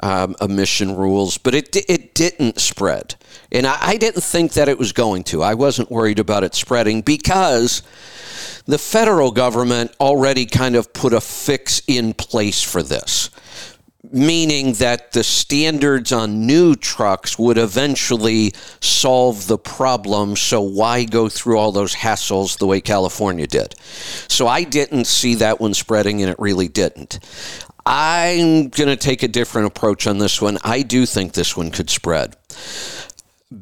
um, 0.01 0.37
emission 0.41 0.97
rules, 0.97 1.39
but 1.39 1.55
it, 1.55 1.77
it 1.89 2.15
didn't 2.15 2.61
spread. 2.61 3.17
And 3.51 3.67
I, 3.67 3.79
I 3.81 3.97
didn't 3.97 4.23
think 4.23 4.53
that 4.53 4.69
it 4.69 4.79
was 4.79 4.93
going 4.93 5.25
to. 5.25 5.43
I 5.43 5.55
wasn't 5.55 5.91
worried 5.91 6.19
about 6.19 6.45
it 6.45 6.55
spreading 6.55 7.03
because 7.03 7.83
the 8.67 8.79
federal 8.79 9.31
government 9.31 9.95
already 10.01 10.47
kind 10.47 10.77
of 10.77 10.93
put 10.93 11.13
a 11.13 11.21
fix 11.21 11.83
in 11.87 12.15
place 12.15 12.63
for 12.63 12.83
this 12.83 13.31
meaning 14.13 14.75
that 14.75 15.13
the 15.13 15.25
standards 15.25 16.13
on 16.13 16.47
new 16.47 16.75
trucks 16.75 17.39
would 17.39 17.59
eventually 17.59 18.53
solve 18.81 19.47
the 19.47 19.59
problem. 19.59 20.37
So, 20.37 20.61
why 20.61 21.05
go 21.05 21.29
through 21.29 21.59
all 21.59 21.73
those 21.73 21.95
hassles 21.95 22.59
the 22.59 22.67
way 22.67 22.81
California 22.81 23.47
did? 23.47 23.75
So, 24.29 24.47
I 24.47 24.65
didn't 24.65 25.07
see 25.07 25.37
that 25.37 25.61
one 25.61 25.75
spreading, 25.75 26.23
and 26.23 26.31
it 26.31 26.39
really 26.39 26.69
didn't. 26.69 27.19
I'm 27.87 28.69
going 28.69 28.89
to 28.89 28.97
take 28.97 29.23
a 29.23 29.29
different 29.29 29.67
approach 29.67 30.07
on 30.07 30.19
this 30.19 30.41
one. 30.41 30.59
I 30.65 30.83
do 30.83 31.05
think 31.05 31.33
this 31.33 31.57
one 31.57 31.71
could 31.71 31.91
spread 31.91 32.37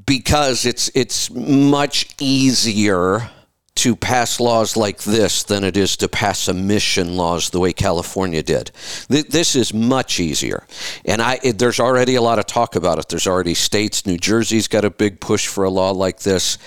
because 0.06 0.64
it's 0.64 0.90
it's 0.94 1.30
much 1.30 2.14
easier 2.20 3.30
to 3.74 3.96
pass 3.96 4.38
laws 4.38 4.76
like 4.76 4.98
this 4.98 5.42
than 5.42 5.64
it 5.64 5.76
is 5.76 5.96
to 5.96 6.08
pass 6.08 6.46
emission 6.46 7.16
laws 7.16 7.50
the 7.50 7.58
way 7.58 7.72
California 7.72 8.42
did. 8.42 8.70
This 9.08 9.56
is 9.56 9.72
much 9.72 10.20
easier. 10.20 10.66
And 11.04 11.22
I, 11.22 11.40
it, 11.42 11.58
there's 11.58 11.80
already 11.80 12.14
a 12.16 12.22
lot 12.22 12.38
of 12.38 12.46
talk 12.46 12.76
about 12.76 12.98
it. 12.98 13.08
There's 13.08 13.26
already 13.26 13.54
states, 13.54 14.06
New 14.06 14.18
Jersey's 14.18 14.68
got 14.68 14.84
a 14.84 14.90
big 14.90 15.20
push 15.20 15.46
for 15.46 15.64
a 15.64 15.70
law 15.70 15.90
like 15.90 16.20
this. 16.20 16.58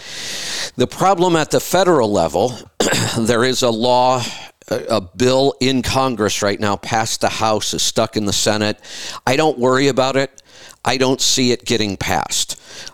The 0.76 0.88
problem 0.88 1.36
at 1.36 1.52
the 1.52 1.60
federal 1.60 2.12
level, 2.12 2.58
there 3.20 3.44
is 3.44 3.62
a 3.62 3.70
law 3.70 4.24
a, 4.68 5.02
bill 5.02 5.54
in 5.60 5.82
Congress 5.82 6.42
right 6.42 6.60
now, 6.60 6.76
passed 6.76 7.22
the 7.22 7.30
House, 7.30 7.74
is 7.74 7.84
stuck 7.84 8.18
in 8.18 8.26
the 8.26 8.34
Senate. 8.34 8.80
I 9.26 9.36
don't 9.36 9.60
worry 9.60 9.88
about 9.90 10.16
it. 10.16 10.42
I 10.84 10.98
don't 10.98 11.22
see 11.22 11.52
it 11.52 11.66
getting 11.66 11.98
passed. 11.98 12.45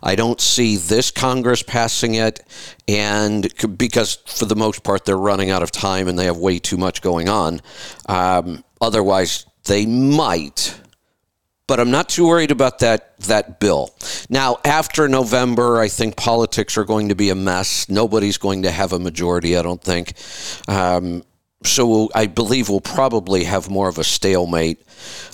I 0.01 0.15
don't 0.15 0.39
see 0.39 0.77
this 0.77 1.11
Congress 1.11 1.63
passing 1.63 2.15
it, 2.15 2.41
and 2.87 3.47
because 3.77 4.19
for 4.25 4.45
the 4.45 4.55
most 4.55 4.83
part 4.83 5.05
they're 5.05 5.17
running 5.17 5.49
out 5.49 5.63
of 5.63 5.71
time 5.71 6.07
and 6.07 6.17
they 6.17 6.25
have 6.25 6.37
way 6.37 6.59
too 6.59 6.77
much 6.77 7.01
going 7.01 7.29
on. 7.29 7.61
Um, 8.07 8.63
otherwise, 8.79 9.45
they 9.65 9.85
might. 9.85 10.75
But 11.67 11.79
I'm 11.79 11.91
not 11.91 12.09
too 12.09 12.27
worried 12.27 12.51
about 12.51 12.79
that 12.79 13.17
that 13.19 13.61
bill. 13.61 13.95
Now, 14.29 14.57
after 14.65 15.07
November, 15.07 15.79
I 15.79 15.87
think 15.87 16.17
politics 16.17 16.77
are 16.77 16.83
going 16.83 17.09
to 17.09 17.15
be 17.15 17.29
a 17.29 17.35
mess. 17.35 17.87
Nobody's 17.87 18.37
going 18.37 18.63
to 18.63 18.71
have 18.71 18.91
a 18.91 18.99
majority, 18.99 19.55
I 19.55 19.61
don't 19.61 19.81
think. 19.81 20.13
Um, 20.67 21.23
so 21.63 22.09
I 22.15 22.27
believe 22.27 22.69
we'll 22.69 22.81
probably 22.81 23.43
have 23.43 23.69
more 23.69 23.87
of 23.87 23.97
a 23.97 24.03
stalemate 24.03 24.81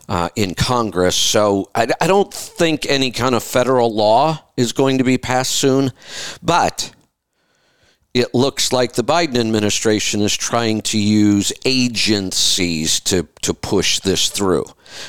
uh, 0.10 0.30
in 0.36 0.56
Congress. 0.56 1.16
So 1.16 1.70
I, 1.76 1.88
I, 2.00 2.08
don't 2.08 2.34
think 2.34 2.86
any 2.88 3.12
kind 3.12 3.36
of 3.36 3.44
federal 3.44 3.94
law 3.94 4.42
is 4.56 4.72
going 4.72 5.00
to 5.00 5.04
be 5.04 5.18
passed 5.18 5.52
soon, 5.52 5.92
but 6.42 6.92
it 8.18 8.34
looks 8.34 8.74
like 8.74 8.94
the 8.94 9.04
Biden 9.04 9.38
administration 9.38 10.22
is 10.22 10.36
trying 10.36 10.82
to 10.82 10.98
use 10.98 11.54
agencies 11.66 13.00
to, 13.02 13.28
to 13.44 13.54
push 13.54 14.00
this 14.00 14.30
through. 14.30 14.66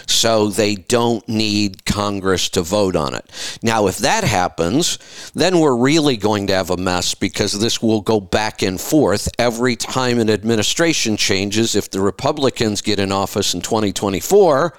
So 0.07 0.49
they 0.49 0.75
don't 0.75 1.27
need 1.29 1.85
Congress 1.87 2.49
to 2.51 2.63
vote 2.63 2.97
on 2.97 3.15
it. 3.15 3.59
Now, 3.63 3.87
if 3.87 3.99
that 3.99 4.25
happens, 4.25 4.99
then 5.35 5.61
we're 5.61 5.77
really 5.77 6.17
going 6.17 6.49
to 6.49 6.55
have 6.55 6.71
a 6.71 6.77
mess 6.77 7.15
because 7.15 7.59
this 7.59 7.81
will 7.81 8.03
go 8.03 8.21
back 8.21 8.61
and 8.63 8.81
forth 8.81 9.29
every 9.39 9.77
time 9.77 10.19
an 10.19 10.29
administration 10.29 11.17
changes. 11.17 11.75
If 11.75 11.91
the 11.91 12.01
Republicans 12.01 12.83
get 12.83 12.99
in 12.99 13.13
office 13.13 13.55
in 13.55 13.63
2024, 13.63 14.77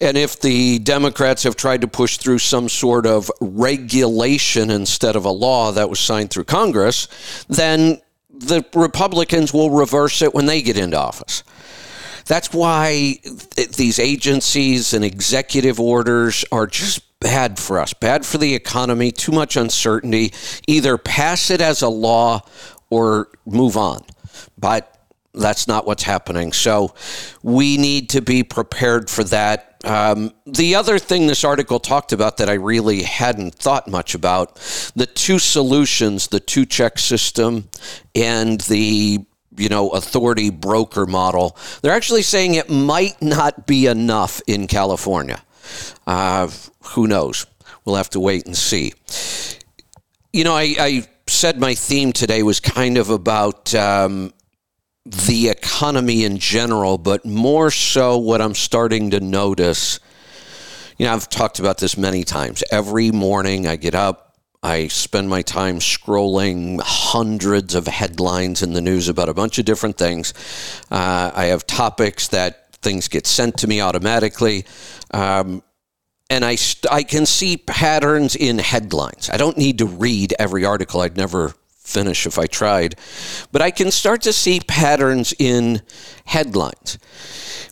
and 0.00 0.16
if 0.16 0.40
the 0.40 0.78
Democrats 0.78 1.42
have 1.42 1.56
tried 1.56 1.80
to 1.80 1.88
push 1.88 2.18
through 2.18 2.38
some 2.38 2.68
sort 2.68 3.06
of 3.06 3.30
regulation 3.40 4.70
instead 4.70 5.16
of 5.16 5.24
a 5.24 5.30
law 5.30 5.72
that 5.72 5.90
was 5.90 6.00
signed 6.00 6.30
through 6.30 6.44
Congress, 6.44 7.08
then 7.48 8.00
the 8.30 8.64
Republicans 8.74 9.52
will 9.52 9.70
reverse 9.70 10.22
it 10.22 10.34
when 10.34 10.46
they 10.46 10.62
get 10.62 10.76
into 10.76 10.98
office. 10.98 11.42
That's 12.26 12.52
why 12.52 13.16
these 13.76 13.98
agencies 13.98 14.92
and 14.92 15.04
executive 15.04 15.80
orders 15.80 16.44
are 16.52 16.66
just 16.66 17.18
bad 17.20 17.58
for 17.58 17.80
us, 17.80 17.94
bad 17.94 18.24
for 18.24 18.38
the 18.38 18.54
economy, 18.54 19.10
too 19.10 19.32
much 19.32 19.56
uncertainty. 19.56 20.32
Either 20.66 20.98
pass 20.98 21.50
it 21.50 21.60
as 21.60 21.82
a 21.82 21.88
law 21.88 22.42
or 22.90 23.28
move 23.46 23.76
on. 23.76 24.04
But 24.56 24.94
that's 25.34 25.66
not 25.66 25.86
what's 25.86 26.02
happening. 26.02 26.52
So 26.52 26.94
we 27.42 27.76
need 27.76 28.10
to 28.10 28.20
be 28.20 28.42
prepared 28.42 29.10
for 29.10 29.24
that. 29.24 29.67
Um, 29.84 30.32
the 30.44 30.74
other 30.74 30.98
thing 30.98 31.26
this 31.26 31.44
article 31.44 31.78
talked 31.78 32.12
about 32.12 32.38
that 32.38 32.48
I 32.48 32.54
really 32.54 33.02
hadn't 33.02 33.54
thought 33.54 33.86
much 33.86 34.14
about 34.14 34.56
the 34.96 35.06
two 35.06 35.38
solutions, 35.38 36.28
the 36.28 36.40
two 36.40 36.66
check 36.66 36.98
system 36.98 37.68
and 38.14 38.60
the 38.62 39.24
you 39.56 39.68
know 39.68 39.90
authority 39.90 40.50
broker 40.50 41.04
model 41.04 41.56
they're 41.82 41.92
actually 41.92 42.22
saying 42.22 42.54
it 42.54 42.70
might 42.70 43.20
not 43.20 43.66
be 43.66 43.86
enough 43.86 44.40
in 44.46 44.66
california. 44.66 45.42
Uh, 46.06 46.48
who 46.82 47.06
knows? 47.06 47.46
We'll 47.84 47.96
have 47.96 48.10
to 48.10 48.20
wait 48.20 48.46
and 48.46 48.56
see. 48.56 48.92
You 50.32 50.44
know 50.44 50.54
i, 50.54 50.74
I 50.78 51.08
said 51.26 51.58
my 51.60 51.74
theme 51.74 52.12
today 52.12 52.42
was 52.42 52.60
kind 52.60 52.98
of 52.98 53.10
about 53.10 53.74
um, 53.74 54.32
the 55.10 55.48
economy 55.48 56.24
in 56.24 56.38
general, 56.38 56.98
but 56.98 57.24
more 57.24 57.70
so 57.70 58.18
what 58.18 58.40
I'm 58.40 58.54
starting 58.54 59.10
to 59.10 59.20
notice. 59.20 60.00
You 60.98 61.06
know, 61.06 61.14
I've 61.14 61.28
talked 61.28 61.58
about 61.58 61.78
this 61.78 61.96
many 61.96 62.24
times. 62.24 62.62
Every 62.70 63.10
morning 63.10 63.66
I 63.66 63.76
get 63.76 63.94
up, 63.94 64.36
I 64.62 64.88
spend 64.88 65.28
my 65.28 65.42
time 65.42 65.78
scrolling 65.78 66.80
hundreds 66.80 67.74
of 67.74 67.86
headlines 67.86 68.62
in 68.62 68.72
the 68.72 68.80
news 68.80 69.08
about 69.08 69.28
a 69.28 69.34
bunch 69.34 69.58
of 69.58 69.64
different 69.64 69.96
things. 69.96 70.34
Uh, 70.90 71.30
I 71.34 71.46
have 71.46 71.66
topics 71.66 72.28
that 72.28 72.74
things 72.76 73.08
get 73.08 73.26
sent 73.26 73.58
to 73.58 73.68
me 73.68 73.80
automatically. 73.80 74.64
Um, 75.12 75.62
and 76.28 76.44
I, 76.44 76.56
st- 76.56 76.92
I 76.92 77.02
can 77.04 77.24
see 77.24 77.56
patterns 77.56 78.36
in 78.36 78.58
headlines. 78.58 79.30
I 79.30 79.36
don't 79.36 79.56
need 79.56 79.78
to 79.78 79.86
read 79.86 80.34
every 80.38 80.64
article. 80.64 81.00
I'd 81.00 81.16
never 81.16 81.54
finish 81.88 82.26
if 82.26 82.38
I 82.38 82.46
tried. 82.46 82.94
But 83.50 83.62
I 83.62 83.70
can 83.70 83.90
start 83.90 84.22
to 84.22 84.32
see 84.32 84.60
patterns 84.60 85.34
in 85.38 85.82
headlines. 86.26 86.98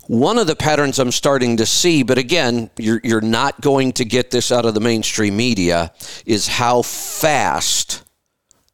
One 0.08 0.38
of 0.38 0.46
the 0.46 0.56
patterns 0.56 0.98
I'm 0.98 1.12
starting 1.12 1.56
to 1.58 1.66
see, 1.66 2.02
but 2.02 2.18
again, 2.18 2.70
you're, 2.78 3.00
you're 3.02 3.20
not 3.20 3.60
going 3.60 3.92
to 3.92 4.04
get 4.04 4.30
this 4.30 4.50
out 4.50 4.64
of 4.64 4.74
the 4.74 4.80
mainstream 4.80 5.36
media, 5.36 5.92
is 6.24 6.46
how 6.46 6.82
fast 6.82 8.04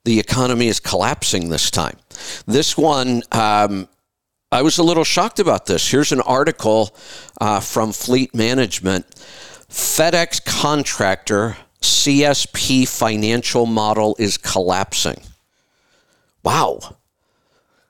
the 0.05 0.19
economy 0.19 0.67
is 0.69 0.81
collapsing 0.81 1.49
this 1.49 1.71
time. 1.71 1.97
This 2.47 2.77
one, 2.77 3.23
um, 3.33 3.89
I 4.51 4.63
was 4.63 4.79
a 4.79 4.83
little 4.83 5.05
shocked 5.05 5.39
about 5.39 5.67
this. 5.67 5.91
Here's 5.91 6.13
an 6.13 6.21
article 6.21 6.95
uh, 7.41 7.61
from 7.61 7.93
Fleet 7.93 8.35
Management. 8.35 9.07
FedEx 9.71 10.45
contractor 10.45 11.57
CSP 11.81 12.87
financial 12.87 13.65
model 13.67 14.15
is 14.19 14.37
collapsing. 14.37 15.21
Wow. 16.43 16.97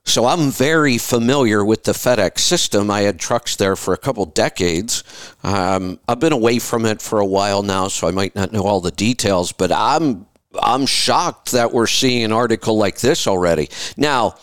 So 0.04 0.26
I'm 0.26 0.50
very 0.50 0.98
familiar 0.98 1.64
with 1.64 1.84
the 1.84 1.92
FedEx 1.92 2.40
system. 2.40 2.90
I 2.90 3.02
had 3.02 3.20
trucks 3.20 3.56
there 3.56 3.76
for 3.76 3.94
a 3.94 3.96
couple 3.98 4.26
decades. 4.26 5.04
Um, 5.44 6.00
I've 6.08 6.18
been 6.18 6.32
away 6.32 6.58
from 6.58 6.84
it 6.84 7.00
for 7.00 7.20
a 7.20 7.26
while 7.26 7.62
now, 7.62 7.88
so 7.88 8.08
I 8.08 8.10
might 8.10 8.34
not 8.34 8.52
know 8.52 8.64
all 8.64 8.80
the 8.80 8.90
details, 8.90 9.52
but 9.52 9.70
I'm 9.70 10.26
I'm 10.60 10.84
shocked 10.84 11.52
that 11.52 11.72
we're 11.72 11.86
seeing 11.86 12.24
an 12.24 12.32
article 12.32 12.76
like 12.76 13.00
this 13.00 13.26
already. 13.26 13.70
Now, 13.96 14.34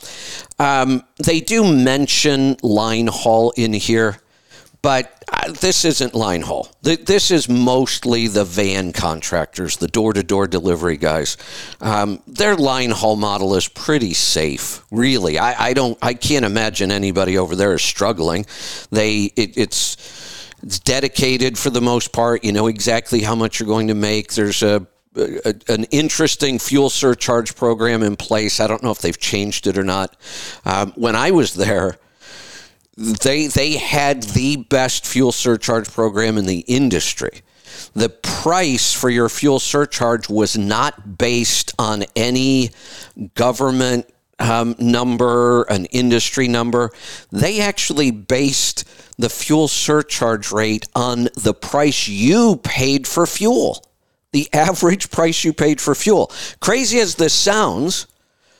um, 0.58 1.04
they 1.24 1.39
do 1.39 1.72
mention 1.72 2.58
line 2.63 3.08
haul 3.08 3.51
in 3.51 3.74
here. 3.74 4.18
But 4.81 5.24
uh, 5.31 5.51
this 5.51 5.83
isn't 5.83 6.15
line 6.15 6.41
haul. 6.41 6.69
This 6.81 7.31
is 7.31 7.50
mostly 7.50 8.27
the 8.27 8.45
van 8.45 8.93
contractors, 8.93 9.77
the 9.77 9.89
door 9.89 10.13
to 10.13 10.24
door 10.24 10.48
delivery 10.48 10.95
guys. 10.95 11.36
Um, 11.81 12.21
their 12.27 12.55
line 12.55 12.91
haul 12.91 13.17
model 13.17 13.55
is 13.55 13.67
pretty 13.67 14.13
safe, 14.13 14.86
really. 14.89 15.38
I, 15.38 15.69
I, 15.69 15.74
don't, 15.74 15.98
I 16.01 16.13
can't 16.13 16.45
imagine 16.45 16.91
anybody 16.91 17.38
over 17.38 17.55
there 17.55 17.74
is 17.74 17.81
struggling. 17.81 18.45
They, 18.89 19.31
it, 19.36 19.57
it's, 19.57 19.98
it's 20.63 20.79
dedicated 20.79 21.57
for 21.57 21.69
the 21.69 21.81
most 21.81 22.13
part. 22.13 22.45
You 22.45 22.53
know 22.53 22.67
exactly 22.67 23.21
how 23.21 23.36
much 23.36 23.59
you're 23.59 23.67
going 23.67 23.88
to 23.89 23.95
make. 23.95 24.33
There's 24.33 24.63
a 24.63 24.88
a, 25.15 25.55
an 25.67 25.86
interesting 25.86 26.59
fuel 26.59 26.89
surcharge 26.89 27.55
program 27.55 28.03
in 28.03 28.15
place. 28.15 28.59
I 28.59 28.67
don't 28.67 28.83
know 28.83 28.91
if 28.91 29.00
they've 29.00 29.17
changed 29.17 29.67
it 29.67 29.77
or 29.77 29.83
not. 29.83 30.15
Um, 30.65 30.93
when 30.95 31.15
I 31.15 31.31
was 31.31 31.53
there, 31.53 31.98
they 33.00 33.48
they 33.48 33.77
had 33.77 34.24
the 34.24 34.58
best 34.58 35.06
fuel 35.06 35.32
surcharge 35.32 35.89
program 35.91 36.38
in 36.38 36.46
the 36.46 36.60
industry. 36.68 37.41
The 37.94 38.10
price 38.10 38.94
for 38.94 39.10
your 39.10 39.29
fuel 39.29 39.60
surcharge 39.60 40.29
was 40.29 40.58
not 40.58 41.18
based 41.18 41.74
on 41.79 42.03
any 42.15 42.72
government 43.36 44.12
um, 44.38 44.75
number, 44.79 45.63
an 45.63 45.86
industry 45.86 46.48
number. 46.48 46.91
They 47.32 47.62
actually 47.62 48.12
based 48.12 48.88
the 49.18 49.29
fuel 49.29 49.68
surcharge 49.68 50.51
rate 50.51 50.88
on 50.94 51.29
the 51.36 51.53
price 51.53 52.08
you 52.08 52.58
paid 52.58 53.08
for 53.08 53.25
fuel, 53.25 53.86
the 54.32 54.48
average 54.53 55.10
price 55.10 55.44
you 55.44 55.53
paid 55.53 55.79
for 55.79 55.96
fuel. 55.96 56.32
Crazy 56.60 57.00
as 57.00 57.15
this 57.15 57.34
sounds, 57.34 58.08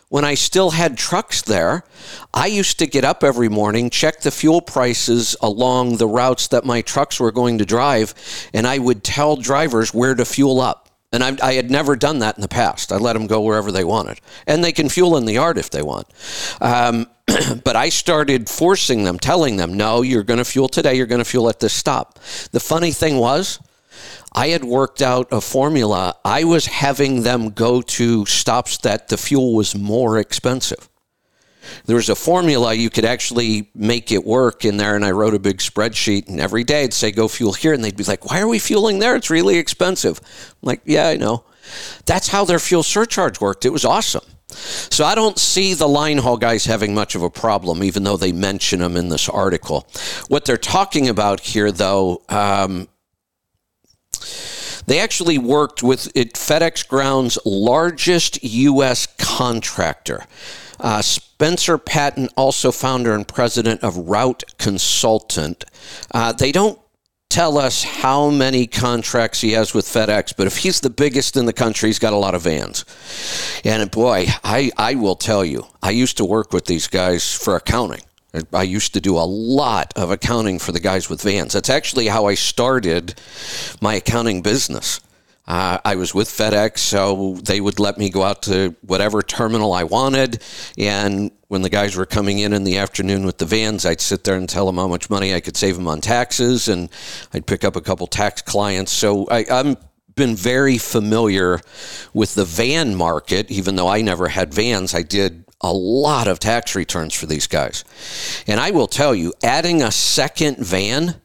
when 0.10 0.26
I 0.26 0.34
still 0.34 0.72
had 0.72 0.98
trucks 0.98 1.44
there, 1.44 1.84
I 2.34 2.48
used 2.48 2.80
to 2.80 2.88
get 2.88 3.06
up 3.06 3.24
every 3.24 3.48
morning, 3.48 3.90
check 3.90 4.22
the 4.22 4.32
fuel 4.32 4.60
prices 4.60 5.36
along 5.42 5.98
the 5.98 6.08
routes 6.08 6.48
that 6.50 6.66
my 6.66 6.82
trucks 6.82 7.20
were 7.20 7.32
going 7.32 7.60
to 7.60 7.66
drive, 7.66 8.14
and 8.54 8.68
I 8.68 8.80
would 8.80 9.04
tell 9.04 9.36
drivers 9.36 9.94
where 9.94 10.16
to 10.16 10.26
fuel 10.26 10.60
up. 10.60 10.90
And 11.12 11.24
I, 11.24 11.38
I 11.42 11.54
had 11.54 11.72
never 11.72 11.96
done 11.96 12.20
that 12.20 12.38
in 12.38 12.42
the 12.42 12.48
past. 12.48 12.92
I 12.92 12.98
let 12.98 13.14
them 13.14 13.26
go 13.26 13.42
wherever 13.42 13.72
they 13.72 13.84
wanted. 13.84 14.20
And 14.46 14.64
they 14.64 14.72
can 14.72 14.90
fuel 14.90 15.18
in 15.18 15.26
the 15.26 15.34
yard 15.34 15.58
if 15.58 15.72
they 15.72 15.82
want. 15.82 16.08
Um, 16.62 17.08
but 17.64 17.76
I 17.76 17.90
started 17.90 18.48
forcing 18.48 19.04
them, 19.04 19.18
telling 19.18 19.58
them, 19.58 19.74
no, 19.74 20.04
you're 20.04 20.24
going 20.24 20.38
to 20.38 20.46
fuel 20.46 20.68
today, 20.68 20.96
you're 20.96 21.08
going 21.08 21.24
to 21.24 21.26
fuel 21.26 21.50
at 21.50 21.60
this 21.60 21.74
stop. 21.74 22.20
The 22.52 22.60
funny 22.60 22.92
thing 22.92 23.18
was, 23.18 23.60
I 24.32 24.50
had 24.50 24.64
worked 24.64 25.02
out 25.02 25.28
a 25.32 25.42
formula. 25.42 26.16
I 26.24 26.44
was 26.44 26.68
having 26.68 27.24
them 27.24 27.50
go 27.50 27.82
to 27.82 28.26
stops 28.26 28.78
that 28.80 29.08
the 29.08 29.18
fuel 29.18 29.56
was 29.56 29.76
more 29.76 30.18
expensive. 30.18 30.90
There 31.86 31.96
was 31.96 32.10
a 32.10 32.16
formula 32.16 32.74
you 32.74 32.90
could 32.90 33.06
actually 33.06 33.70
make 33.76 34.12
it 34.12 34.26
work 34.26 34.66
in 34.66 34.78
there, 34.78 34.96
and 34.96 35.06
I 35.06 35.12
wrote 35.12 35.34
a 35.34 35.40
big 35.40 35.58
spreadsheet. 35.58 36.28
And 36.28 36.40
every 36.40 36.64
day 36.64 36.84
I'd 36.84 36.94
say, 36.94 37.12
"Go 37.12 37.28
fuel 37.28 37.54
here," 37.54 37.74
and 37.74 37.84
they'd 37.84 37.98
be 37.98 38.04
like, 38.04 38.30
"Why 38.30 38.40
are 38.40 38.48
we 38.48 38.60
fueling 38.60 39.00
there? 39.00 39.16
It's 39.16 39.30
really 39.30 39.58
expensive." 39.58 40.20
I'm 40.24 40.68
like, 40.68 40.82
"Yeah, 40.86 41.08
I 41.08 41.18
know." 41.18 41.44
That's 42.06 42.30
how 42.30 42.46
their 42.46 42.60
fuel 42.60 42.84
surcharge 42.84 43.40
worked. 43.40 43.66
It 43.66 43.74
was 43.74 43.86
awesome. 43.86 44.24
So 44.90 45.06
I 45.06 45.14
don't 45.14 45.38
see 45.38 45.76
the 45.76 45.88
line 45.88 46.18
haul 46.18 46.38
guys 46.38 46.66
having 46.66 46.96
much 46.96 47.14
of 47.14 47.22
a 47.22 47.30
problem, 47.30 47.84
even 47.84 48.04
though 48.04 48.18
they 48.18 48.32
mention 48.32 48.80
them 48.80 48.98
in 48.98 49.10
this 49.10 49.30
article. 49.30 49.88
What 50.28 50.46
they're 50.46 50.58
talking 50.58 51.08
about 51.08 51.42
here, 51.42 51.72
though, 51.72 52.24
um, 52.30 52.88
they 54.86 55.00
actually 55.00 55.38
worked 55.38 55.84
with 55.84 56.16
it, 56.16 56.34
FedEx 56.34 56.88
Ground's 56.88 57.38
largest 57.46 58.44
U.S. 58.44 59.08
contractor. 59.18 60.26
Uh, 60.80 61.02
Spencer 61.02 61.78
Patton, 61.78 62.30
also 62.38 62.72
founder 62.72 63.14
and 63.14 63.28
president 63.28 63.84
of 63.84 63.98
Route 63.98 64.44
Consultant. 64.58 65.66
Uh, 66.12 66.32
they 66.32 66.52
don't 66.52 66.80
tell 67.30 67.58
us 67.60 67.84
how 67.84 68.30
many 68.30 68.66
contracts 68.66 69.42
he 69.42 69.52
has 69.52 69.74
with 69.74 69.86
FedEx, 69.86 70.34
but 70.36 70.48
if 70.48 70.58
he's 70.58 70.80
the 70.80 70.90
biggest 70.90 71.38
in 71.38 71.46
the 71.46 71.54
country, 71.54 71.90
he's 71.90 72.00
got 72.00 72.14
a 72.14 72.18
lot 72.18 72.34
of 72.34 72.42
vans. 72.42 72.86
And 73.64 73.92
boy, 73.92 74.26
I, 74.44 74.72
I 74.78 74.96
will 74.96 75.16
tell 75.16 75.46
you, 75.46 75.68
I 75.84 75.92
used 75.92 76.18
to 76.18 76.26
work 76.26 76.52
with 76.54 76.66
these 76.66 76.88
guys 76.88 77.32
for 77.32 77.56
accounting. 77.56 78.02
I 78.54 78.64
used 78.64 78.94
to 78.94 79.02
do 79.02 79.18
a 79.18 79.26
lot 79.26 79.94
of 79.96 80.12
accounting 80.12 80.60
for 80.60 80.72
the 80.72 80.80
guys 80.80 81.10
with 81.10 81.22
vans. 81.22 81.54
That's 81.54 81.70
actually 81.70 82.08
how 82.08 82.26
I 82.26 82.36
started 82.36 83.20
my 83.82 83.96
accounting 83.96 84.42
business. 84.42 85.02
Uh, 85.48 85.80
I 85.84 85.96
was 85.96 86.14
with 86.14 86.30
FedEx, 86.30 86.78
so 86.78 87.34
they 87.44 87.60
would 87.60 87.80
let 87.80 87.98
me 87.98 88.12
go 88.12 88.22
out 88.22 88.44
to 88.44 88.76
whatever 88.82 89.24
terminal 89.24 89.74
I 89.74 89.84
wanted. 89.84 90.44
And 90.78 91.32
when 91.48 91.64
the 91.64 91.72
guys 91.72 91.96
were 91.96 92.06
coming 92.06 92.38
in 92.38 92.54
in 92.54 92.66
the 92.66 92.78
afternoon 92.78 93.26
with 93.26 93.40
the 93.40 93.48
vans, 93.48 93.84
I'd 93.84 94.00
sit 94.00 94.24
there 94.24 94.36
and 94.36 94.48
tell 94.48 94.68
them 94.68 94.76
how 94.76 94.88
much 94.88 95.10
money 95.10 95.34
I 95.34 95.40
could 95.40 95.58
save 95.58 95.76
them 95.76 95.88
on 95.88 96.02
taxes, 96.02 96.68
and 96.68 96.88
I'd 97.34 97.48
pick 97.48 97.64
up 97.64 97.76
a 97.76 97.82
couple 97.82 98.06
tax 98.06 98.44
clients. 98.44 98.92
So 98.92 99.26
I, 99.32 99.46
I'm 99.50 99.76
been 100.20 100.36
very 100.36 100.78
familiar 100.78 101.62
with 102.14 102.36
the 102.36 102.44
van 102.44 102.94
market, 102.94 103.50
even 103.50 103.76
though 103.76 103.88
I 103.88 104.02
never 104.02 104.28
had 104.28 104.54
vans. 104.54 104.94
I 104.94 105.02
did 105.02 105.46
a 105.62 105.74
lot 105.74 106.28
of 106.28 106.40
tax 106.40 106.76
returns 106.76 107.14
for 107.14 107.26
these 107.26 107.48
guys. 107.48 107.84
And 108.48 108.60
I 108.60 108.72
will 108.72 108.88
tell 108.88 109.14
you, 109.14 109.34
adding 109.44 109.82
a 109.82 109.92
second 109.92 110.58
van 110.58 111.16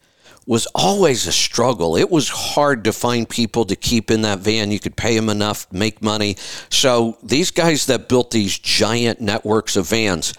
was 0.46 0.66
always 0.74 1.26
a 1.26 1.32
struggle. 1.32 1.96
It 1.96 2.10
was 2.10 2.28
hard 2.28 2.84
to 2.84 2.92
find 2.92 3.28
people 3.28 3.64
to 3.66 3.76
keep 3.76 4.10
in 4.10 4.22
that 4.22 4.40
van. 4.40 4.70
You 4.70 4.80
could 4.80 4.96
pay 4.96 5.16
them 5.16 5.28
enough, 5.28 5.70
make 5.72 6.02
money. 6.02 6.36
So 6.68 7.16
these 7.22 7.50
guys 7.50 7.86
that 7.86 8.08
built 8.08 8.30
these 8.30 8.58
giant 8.58 9.20
networks 9.20 9.76
of 9.76 9.88
vans, 9.88 10.34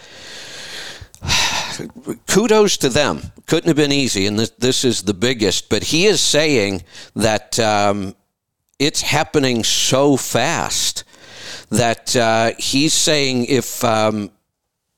kudos 2.28 2.78
to 2.78 2.90
them. 2.90 3.32
Couldn't 3.48 3.68
have 3.68 3.78
been 3.78 3.92
easy, 3.92 4.26
and 4.26 4.40
this, 4.40 4.52
this 4.52 4.84
is 4.84 5.04
the 5.04 5.14
biggest. 5.14 5.70
But 5.70 5.84
he 5.84 6.06
is 6.06 6.22
saying 6.22 6.84
that 7.16 7.60
um, 7.60 8.16
it's 8.80 9.02
happening 9.02 9.64
so 9.64 10.18
fast 10.18 11.04
that 11.70 12.16
uh, 12.16 12.52
he's 12.58 12.94
saying 12.94 13.46
if 13.46 13.84
um, 13.84 14.32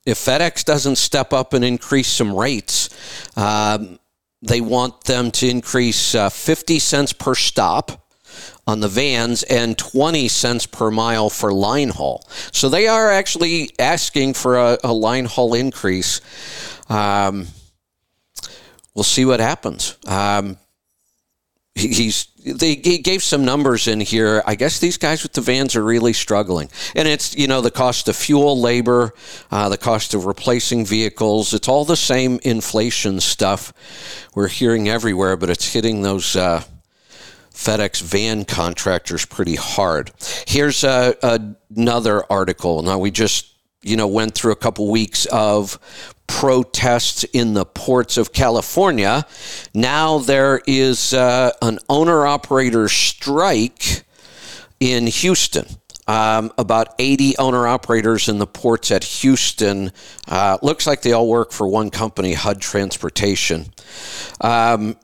if 0.06 0.20
FedEx 0.20 0.64
doesn't 0.64 0.96
step 0.96 1.34
up 1.34 1.54
and 1.54 1.66
increase 1.66 2.08
some 2.08 2.34
rates, 2.34 2.90
um, 3.36 4.00
they 4.42 4.62
want 4.62 5.04
them 5.04 5.32
to 5.32 5.50
increase 5.50 6.16
uh, 6.16 6.30
50 6.30 6.80
cents 6.80 7.12
per 7.12 7.36
stop 7.36 8.08
on 8.66 8.80
the 8.80 8.88
vans 8.88 9.44
and 9.44 9.78
20 9.78 10.28
cents 10.28 10.66
per 10.66 10.92
mile 10.92 11.30
for 11.30 11.52
line 11.52 11.90
haul. 11.90 12.26
So 12.52 12.70
they 12.70 12.88
are 12.88 13.12
actually 13.12 13.72
asking 13.80 14.34
for 14.36 14.58
a, 14.58 14.78
a 14.84 14.94
line 14.94 15.26
haul 15.26 15.54
increase. 15.54 16.22
Um, 16.90 17.48
we'll 18.94 19.04
see 19.04 19.26
what 19.26 19.40
happens. 19.40 19.98
Um, 20.06 20.58
he's 21.76 22.28
they 22.54 22.76
gave 22.76 23.24
some 23.24 23.46
numbers 23.46 23.88
in 23.88 24.00
here. 24.00 24.42
I 24.46 24.56
guess 24.56 24.80
these 24.80 24.98
guys 24.98 25.24
with 25.24 25.34
the 25.34 25.42
vans 25.42 25.76
are 25.76 25.84
really 25.84 26.14
struggling, 26.14 26.70
and 26.96 27.08
it's 27.08 27.36
you 27.36 27.48
know 27.48 27.62
the 27.62 27.72
cost 27.72 28.08
of 28.08 28.16
fuel, 28.16 28.60
labor, 28.60 29.14
uh, 29.52 29.70
the 29.70 29.78
cost 29.78 30.14
of 30.14 30.26
replacing 30.26 30.86
vehicles. 30.86 31.54
It's 31.54 31.68
all 31.68 31.86
the 31.86 31.96
same 31.96 32.40
inflation 32.44 33.20
stuff 33.20 33.74
we're 34.36 34.48
hearing 34.48 34.90
everywhere, 34.90 35.36
but 35.38 35.50
it's 35.50 35.74
hitting 35.74 36.02
those. 36.02 36.36
Uh, 36.36 36.64
FedEx 37.52 38.04
van 38.04 38.46
contractors 38.46 39.26
pretty 39.26 39.56
hard. 39.56 40.12
Here's 40.46 40.84
a, 40.84 41.16
another 41.76 42.24
article. 42.32 42.84
Now 42.84 43.00
we 43.00 43.10
just 43.10 43.52
you 43.82 43.98
know 43.98 44.08
went 44.08 44.36
through 44.36 44.52
a 44.52 44.58
couple 44.58 44.92
weeks 44.92 45.26
of 45.28 45.80
protests 46.28 47.24
in 47.26 47.54
the 47.54 47.66
ports 47.66 48.18
of 48.18 48.34
California. 48.34 49.26
Now 49.74 50.20
there 50.20 50.62
is 50.68 51.14
uh, 51.14 51.52
an 51.62 51.80
owner 51.90 52.28
operator 52.28 52.88
strike 52.90 54.04
in 54.80 55.08
Houston. 55.08 55.66
Um, 56.10 56.54
about 56.58 56.96
80 57.00 57.38
owner 57.38 57.68
operators 57.68 58.30
in 58.30 58.38
the 58.38 58.48
ports 58.48 58.92
at 58.92 59.04
Houston. 59.04 59.92
Uh, 60.26 60.58
looks 60.62 60.88
like 60.88 61.02
they 61.02 61.12
all 61.12 61.28
work 61.28 61.52
for 61.52 61.68
one 61.68 61.90
company, 61.90 62.32
HUD 62.32 62.62
Transportation. 62.62 63.66
Um, 64.40 64.96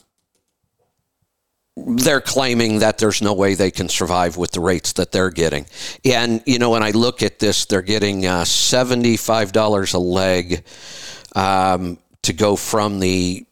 they're 1.75 2.21
claiming 2.21 2.79
that 2.79 2.99
there's 2.99 3.21
no 3.21 3.33
way 3.33 3.55
they 3.55 3.71
can 3.71 3.89
survive 3.89 4.37
with 4.37 4.51
the 4.51 4.59
rates 4.59 4.93
that 4.93 5.11
they're 5.11 5.31
getting. 5.31 5.65
And, 6.05 6.41
you 6.45 6.59
know, 6.59 6.69
when 6.69 6.83
I 6.83 6.91
look 6.91 7.23
at 7.23 7.39
this, 7.39 7.65
they're 7.65 7.81
getting 7.81 8.25
uh, 8.25 8.43
$75 8.43 9.93
a 9.93 9.97
leg 9.97 10.63
um, 11.33 11.97
to 12.23 12.33
go 12.33 12.55
from 12.55 12.99
the 12.99 13.45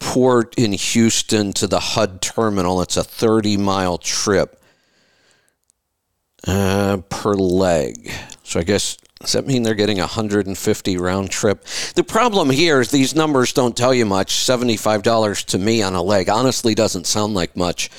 port 0.00 0.54
in 0.56 0.72
Houston 0.72 1.52
to 1.54 1.66
the 1.66 1.80
HUD 1.80 2.22
terminal. 2.22 2.80
It's 2.82 2.96
a 2.96 3.04
30 3.04 3.56
mile 3.56 3.98
trip 3.98 4.60
uh, 6.46 6.98
per 7.08 7.34
leg. 7.34 8.10
So 8.42 8.60
I 8.60 8.62
guess 8.62 8.96
does 9.20 9.32
that 9.32 9.48
mean 9.48 9.64
they're 9.64 9.74
getting 9.74 9.98
a 9.98 10.02
150 10.02 10.96
round 10.96 11.30
trip? 11.30 11.64
The 11.96 12.04
problem 12.04 12.50
here 12.50 12.80
is 12.80 12.92
these 12.92 13.16
numbers 13.16 13.52
don't 13.52 13.76
tell 13.76 13.92
you 13.92 14.06
much. 14.06 14.32
$75 14.32 15.44
to 15.46 15.58
me 15.58 15.82
on 15.82 15.96
a 15.96 16.02
leg 16.02 16.28
honestly 16.28 16.72
doesn't 16.74 17.06
sound 17.06 17.34
like 17.34 17.56
much 17.56 17.90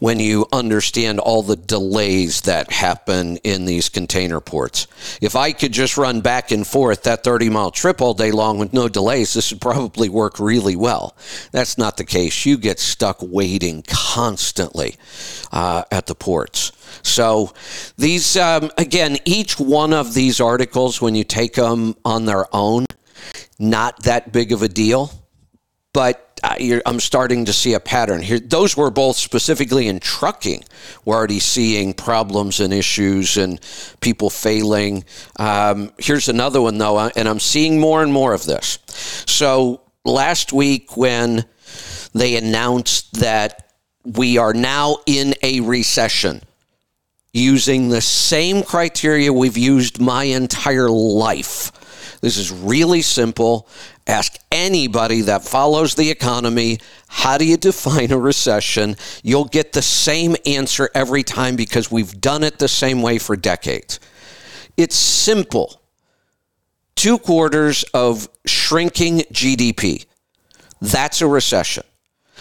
when 0.00 0.18
you 0.18 0.46
understand 0.52 1.20
all 1.20 1.42
the 1.42 1.56
delays 1.56 2.40
that 2.42 2.72
happen 2.72 3.36
in 3.38 3.66
these 3.66 3.90
container 3.90 4.40
ports. 4.40 4.86
If 5.20 5.36
I 5.36 5.52
could 5.52 5.72
just 5.72 5.98
run 5.98 6.22
back 6.22 6.50
and 6.50 6.66
forth 6.66 7.02
that 7.02 7.24
30 7.24 7.50
mile 7.50 7.70
trip 7.70 8.00
all 8.00 8.14
day 8.14 8.30
long 8.30 8.58
with 8.58 8.72
no 8.72 8.88
delays, 8.88 9.34
this 9.34 9.52
would 9.52 9.60
probably 9.60 10.08
work 10.08 10.40
really 10.40 10.76
well. 10.76 11.14
That's 11.52 11.76
not 11.76 11.98
the 11.98 12.04
case. 12.04 12.46
You 12.46 12.56
get 12.56 12.80
stuck 12.80 13.18
waiting 13.20 13.84
constantly 13.86 14.96
uh, 15.52 15.84
at 15.90 16.06
the 16.06 16.14
ports. 16.14 16.72
So 17.02 17.52
these, 17.96 18.36
um, 18.36 18.70
again, 18.78 19.18
each 19.24 19.58
one 19.58 19.92
of 19.92 20.14
these 20.14 20.40
articles, 20.40 21.00
when 21.00 21.14
you 21.14 21.24
take 21.24 21.54
them 21.54 21.96
on 22.04 22.24
their 22.24 22.46
own, 22.54 22.86
not 23.58 24.02
that 24.04 24.32
big 24.32 24.52
of 24.52 24.62
a 24.62 24.68
deal. 24.68 25.10
But 25.92 26.40
I'm 26.42 27.00
starting 27.00 27.44
to 27.44 27.52
see 27.52 27.74
a 27.74 27.80
pattern 27.80 28.20
here. 28.20 28.40
Those 28.40 28.76
were 28.76 28.90
both 28.90 29.16
specifically 29.16 29.86
in 29.86 30.00
trucking. 30.00 30.64
We're 31.04 31.14
already 31.14 31.38
seeing 31.38 31.94
problems 31.94 32.60
and 32.60 32.72
issues 32.72 33.36
and 33.36 33.60
people 34.00 34.28
failing. 34.28 35.04
Um, 35.36 35.92
here's 35.98 36.28
another 36.28 36.60
one, 36.60 36.78
though, 36.78 36.96
uh, 36.96 37.10
and 37.16 37.28
I'm 37.28 37.40
seeing 37.40 37.80
more 37.80 38.02
and 38.02 38.12
more 38.12 38.34
of 38.34 38.44
this. 38.44 38.80
So 39.26 39.82
last 40.04 40.52
week, 40.52 40.96
when 40.96 41.44
they 42.12 42.36
announced 42.36 43.20
that 43.20 43.72
we 44.04 44.36
are 44.36 44.52
now 44.52 44.98
in 45.06 45.34
a 45.42 45.60
recession, 45.60 46.42
using 47.34 47.88
the 47.88 48.00
same 48.00 48.62
criteria 48.62 49.32
we've 49.32 49.58
used 49.58 50.00
my 50.00 50.24
entire 50.24 50.88
life. 50.88 51.72
This 52.20 52.38
is 52.38 52.50
really 52.50 53.02
simple. 53.02 53.68
Ask 54.06 54.36
anybody 54.50 55.22
that 55.22 55.44
follows 55.44 55.94
the 55.94 56.10
economy, 56.10 56.78
how 57.08 57.36
do 57.36 57.44
you 57.44 57.58
define 57.58 58.12
a 58.12 58.18
recession? 58.18 58.96
You'll 59.22 59.44
get 59.44 59.72
the 59.72 59.82
same 59.82 60.36
answer 60.46 60.88
every 60.94 61.22
time 61.22 61.56
because 61.56 61.90
we've 61.90 62.18
done 62.20 62.44
it 62.44 62.58
the 62.58 62.68
same 62.68 63.02
way 63.02 63.18
for 63.18 63.36
decades. 63.36 64.00
It's 64.76 64.96
simple. 64.96 65.82
Two 66.94 67.18
quarters 67.18 67.84
of 67.92 68.28
shrinking 68.46 69.18
GDP. 69.32 70.06
That's 70.80 71.20
a 71.20 71.26
recession. 71.26 71.84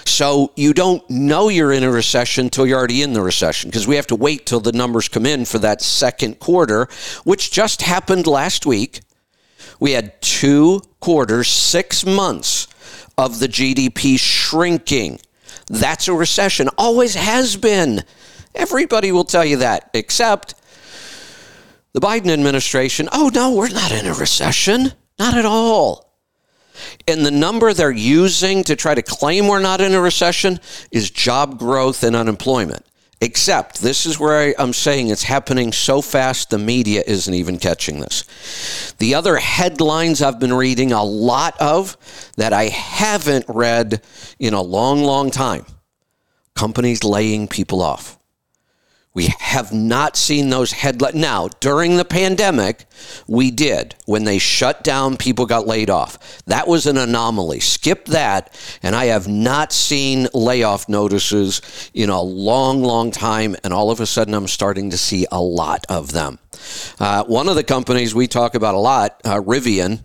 So 0.05 0.51
you 0.55 0.73
don't 0.73 1.07
know 1.09 1.49
you're 1.49 1.71
in 1.71 1.83
a 1.83 1.91
recession 1.91 2.45
until 2.45 2.65
you're 2.67 2.77
already 2.77 3.01
in 3.01 3.13
the 3.13 3.21
recession 3.21 3.69
because 3.69 3.87
we 3.87 3.95
have 3.95 4.07
to 4.07 4.15
wait 4.15 4.45
till 4.45 4.59
the 4.59 4.71
numbers 4.71 5.07
come 5.07 5.25
in 5.25 5.45
for 5.45 5.59
that 5.59 5.81
second 5.81 6.39
quarter, 6.39 6.87
which 7.23 7.51
just 7.51 7.81
happened 7.81 8.27
last 8.27 8.65
week. 8.65 9.01
We 9.79 9.91
had 9.91 10.21
two 10.21 10.81
quarters, 10.99 11.47
six 11.47 12.05
months 12.05 12.67
of 13.17 13.39
the 13.39 13.47
GDP 13.47 14.19
shrinking. 14.19 15.19
that's 15.67 16.07
a 16.07 16.13
recession. 16.13 16.69
Always 16.77 17.15
has 17.15 17.55
been. 17.55 18.03
Everybody 18.55 19.11
will 19.11 19.23
tell 19.23 19.45
you 19.45 19.57
that, 19.57 19.89
except 19.93 20.55
the 21.93 22.01
Biden 22.01 22.29
administration. 22.29 23.07
Oh, 23.11 23.31
no, 23.33 23.53
we're 23.53 23.69
not 23.69 23.91
in 23.91 24.05
a 24.05 24.13
recession. 24.13 24.93
Not 25.17 25.35
at 25.37 25.45
all. 25.45 26.12
And 27.07 27.25
the 27.25 27.31
number 27.31 27.73
they're 27.73 27.91
using 27.91 28.63
to 28.65 28.75
try 28.75 28.95
to 28.95 29.01
claim 29.01 29.47
we're 29.47 29.59
not 29.59 29.81
in 29.81 29.93
a 29.93 30.01
recession 30.01 30.59
is 30.91 31.09
job 31.09 31.59
growth 31.59 32.03
and 32.03 32.15
unemployment. 32.15 32.85
Except 33.21 33.81
this 33.81 34.05
is 34.05 34.19
where 34.19 34.53
I, 34.57 34.61
am 34.61 34.73
saying 34.73 35.07
it's 35.07 35.23
happening 35.23 35.71
so 35.71 36.01
fast 36.01 36.49
the 36.49 36.57
media 36.57 37.03
isn't 37.07 37.33
even 37.33 37.57
catching 37.57 38.01
this. 38.01 38.93
The 38.97 39.15
other 39.15 39.37
headlines 39.37 40.21
I've 40.21 40.39
been 40.39 40.53
reading 40.53 40.91
a 40.91 41.03
lot 41.03 41.55
of 41.61 41.95
that 42.35 42.51
I 42.51 42.65
haven't 42.65 43.45
read 43.47 44.01
in 44.39 44.53
a 44.53 44.61
long, 44.61 45.03
long 45.03 45.31
time 45.31 45.65
companies 46.53 47.03
laying 47.03 47.47
people 47.47 47.81
off. 47.81 48.17
We 49.15 49.27
have 49.39 49.71
not 49.71 50.17
seen 50.17 50.49
those 50.49 50.71
headlines. 50.71 51.13
Now, 51.13 51.47
during 51.59 51.97
the 51.97 52.05
pandemic, 52.05 52.85
we 53.27 53.51
did. 53.51 53.93
When 54.07 54.23
they 54.23 54.39
shut 54.39 54.83
down, 54.83 55.17
people 55.17 55.45
got 55.45 55.67
laid 55.67 55.91
off. 55.91 56.41
That 56.45 56.67
was 56.67 56.87
an 56.87 56.97
anomaly. 56.97 57.59
Skip 57.59 58.05
that. 58.05 58.59
And 58.81 58.95
I 58.95 59.05
have 59.05 59.27
not 59.27 59.71
seen 59.71 60.27
layoff 60.33 60.89
notices 60.89 61.61
in 61.93 62.09
a 62.09 62.21
long, 62.21 62.81
long 62.81 63.11
time. 63.11 63.55
And 63.63 63.71
all 63.71 63.91
of 63.91 63.99
a 63.99 64.07
sudden, 64.07 64.33
I'm 64.33 64.47
starting 64.47 64.89
to 64.89 64.97
see 64.97 65.27
a 65.31 65.39
lot 65.39 65.85
of 65.89 66.11
them. 66.11 66.39
Uh, 66.99 67.23
one 67.25 67.47
of 67.47 67.55
the 67.55 67.63
companies 67.63 68.15
we 68.15 68.25
talk 68.25 68.55
about 68.55 68.73
a 68.73 68.79
lot, 68.79 69.21
uh, 69.25 69.39
Rivian, 69.39 69.99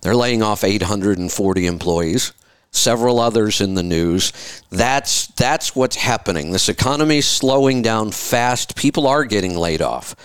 they're 0.00 0.16
laying 0.16 0.42
off 0.42 0.64
840 0.64 1.66
employees 1.66 2.32
several 2.74 3.20
others 3.20 3.60
in 3.60 3.74
the 3.74 3.82
news. 3.82 4.32
That's 4.70 5.28
that's 5.28 5.76
what's 5.76 5.96
happening. 5.96 6.50
This 6.50 6.68
economy 6.68 7.18
is 7.18 7.26
slowing 7.26 7.82
down 7.82 8.10
fast. 8.10 8.76
People 8.76 9.06
are 9.06 9.24
getting 9.24 9.56
laid 9.56 9.80
off. 9.80 10.16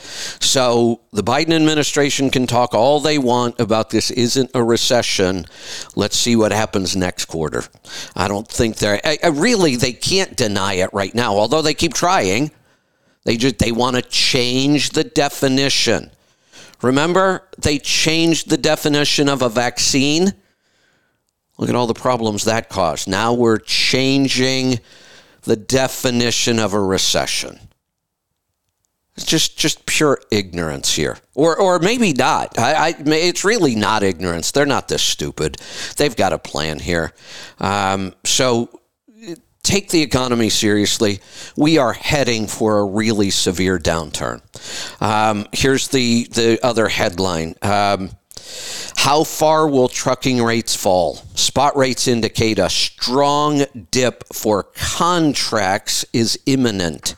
So 0.41 1.01
the 1.11 1.23
Biden 1.23 1.53
administration 1.53 2.29
can 2.29 2.47
talk 2.47 2.73
all 2.73 2.99
they 2.99 3.17
want 3.17 3.59
about 3.59 3.89
this 3.89 4.11
isn't 4.11 4.51
a 4.53 4.63
recession. 4.63 5.45
Let's 5.95 6.17
see 6.17 6.35
what 6.35 6.51
happens 6.51 6.95
next 6.95 7.25
quarter. 7.25 7.63
I 8.15 8.27
don't 8.27 8.47
think 8.47 8.77
they're 8.77 8.99
I, 9.03 9.17
I 9.23 9.27
really 9.27 9.75
they 9.75 9.93
can't 9.93 10.35
deny 10.35 10.75
it 10.75 10.89
right 10.93 11.13
now, 11.13 11.35
although 11.35 11.61
they 11.61 11.73
keep 11.73 11.93
trying. 11.93 12.51
They 13.25 13.37
just 13.37 13.59
they 13.59 13.71
want 13.71 13.95
to 13.95 14.01
change 14.01 14.91
the 14.91 15.03
definition. 15.03 16.11
Remember, 16.81 17.47
they 17.57 17.77
changed 17.77 18.49
the 18.49 18.57
definition 18.57 19.27
of 19.27 19.41
a 19.41 19.49
vaccine 19.49 20.33
Look 21.59 21.67
at 21.67 21.75
all 21.75 21.87
the 21.87 21.93
problems 21.93 22.45
that 22.45 22.69
caused. 22.69 23.09
Now 23.09 23.33
we're 23.33 23.57
changing 23.57 24.79
the 25.41 25.57
definition 25.57 26.57
of 26.57 26.73
a 26.73 26.79
recession. 26.79 27.59
It's 29.17 29.25
just 29.25 29.57
just 29.57 29.85
pure 29.85 30.21
ignorance 30.31 30.93
here, 30.93 31.17
or 31.35 31.59
or 31.59 31.79
maybe 31.79 32.13
not. 32.13 32.57
I, 32.57 32.73
I, 32.73 32.95
it's 33.07 33.43
really 33.43 33.75
not 33.75 34.03
ignorance. 34.03 34.51
They're 34.51 34.65
not 34.65 34.87
this 34.87 35.03
stupid. 35.03 35.57
They've 35.97 36.15
got 36.15 36.31
a 36.31 36.39
plan 36.39 36.79
here. 36.79 37.11
Um, 37.59 38.15
so 38.23 38.69
take 39.61 39.89
the 39.89 40.01
economy 40.01 40.47
seriously. 40.49 41.19
We 41.57 41.77
are 41.77 41.91
heading 41.91 42.47
for 42.47 42.79
a 42.79 42.85
really 42.85 43.31
severe 43.31 43.77
downturn. 43.77 44.41
Um, 45.01 45.45
here's 45.51 45.89
the 45.89 46.29
the 46.31 46.65
other 46.65 46.87
headline. 46.87 47.55
Um, 47.61 48.11
how 48.97 49.23
far 49.23 49.67
will 49.67 49.87
trucking 49.87 50.41
rates 50.43 50.75
fall? 50.75 51.15
Spot 51.35 51.75
rates 51.75 52.07
indicate 52.07 52.59
a 52.59 52.69
strong 52.69 53.63
dip 53.91 54.23
for 54.33 54.63
contracts 54.63 56.05
is 56.13 56.39
imminent. 56.45 57.15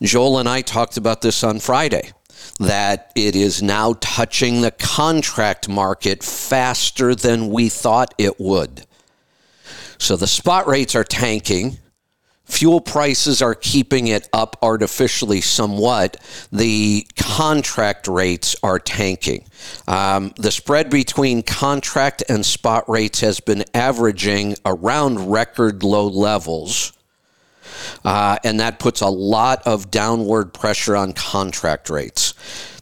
Joel 0.00 0.38
and 0.38 0.48
I 0.48 0.62
talked 0.62 0.96
about 0.96 1.22
this 1.22 1.42
on 1.42 1.60
Friday 1.60 2.12
that 2.58 3.12
it 3.14 3.36
is 3.36 3.62
now 3.62 3.94
touching 4.00 4.60
the 4.60 4.70
contract 4.70 5.68
market 5.68 6.22
faster 6.22 7.14
than 7.14 7.50
we 7.50 7.68
thought 7.68 8.14
it 8.16 8.40
would. 8.40 8.86
So 9.98 10.16
the 10.16 10.26
spot 10.26 10.66
rates 10.66 10.94
are 10.94 11.04
tanking. 11.04 11.78
Fuel 12.46 12.80
prices 12.80 13.42
are 13.42 13.54
keeping 13.54 14.06
it 14.06 14.28
up 14.32 14.56
artificially 14.62 15.40
somewhat. 15.40 16.16
The 16.52 17.06
contract 17.16 18.06
rates 18.06 18.54
are 18.62 18.78
tanking. 18.78 19.44
Um, 19.88 20.32
the 20.36 20.52
spread 20.52 20.88
between 20.88 21.42
contract 21.42 22.22
and 22.28 22.46
spot 22.46 22.88
rates 22.88 23.20
has 23.20 23.40
been 23.40 23.64
averaging 23.74 24.54
around 24.64 25.30
record 25.30 25.82
low 25.82 26.06
levels. 26.06 26.92
Uh, 28.04 28.38
and 28.44 28.60
that 28.60 28.78
puts 28.78 29.00
a 29.00 29.08
lot 29.08 29.66
of 29.66 29.90
downward 29.90 30.54
pressure 30.54 30.96
on 30.96 31.12
contract 31.12 31.90
rates. 31.90 32.34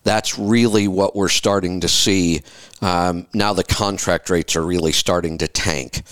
That's 0.05 0.38
really 0.38 0.88
what 0.88 1.16
we're 1.16 1.29
starting 1.29 1.81
to 1.81 1.88
see. 1.88 2.42
Um, 2.83 3.27
now 3.33 3.55
the 3.55 3.64
contract 3.64 4.29
rates 4.29 4.57
are 4.57 4.64
really 4.64 4.92
starting 4.92 5.38
to 5.38 5.48
tank. 5.48 6.03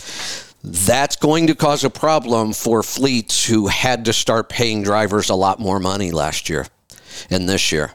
That's 0.65 1.17
going 1.17 1.49
to 1.49 1.55
cause 1.55 1.83
a 1.83 1.91
problem 1.91 2.53
for 2.53 2.83
fleets 2.83 3.47
who 3.47 3.67
had 3.67 4.05
to 4.05 4.13
start 4.13 4.49
paying 4.49 4.83
drivers 4.83 5.29
a 5.29 5.35
lot 5.35 5.59
more 5.59 5.81
money 5.81 6.13
last 6.13 6.49
year 6.49 6.67
and 7.31 7.49
this 7.49 7.73
year. 7.73 7.95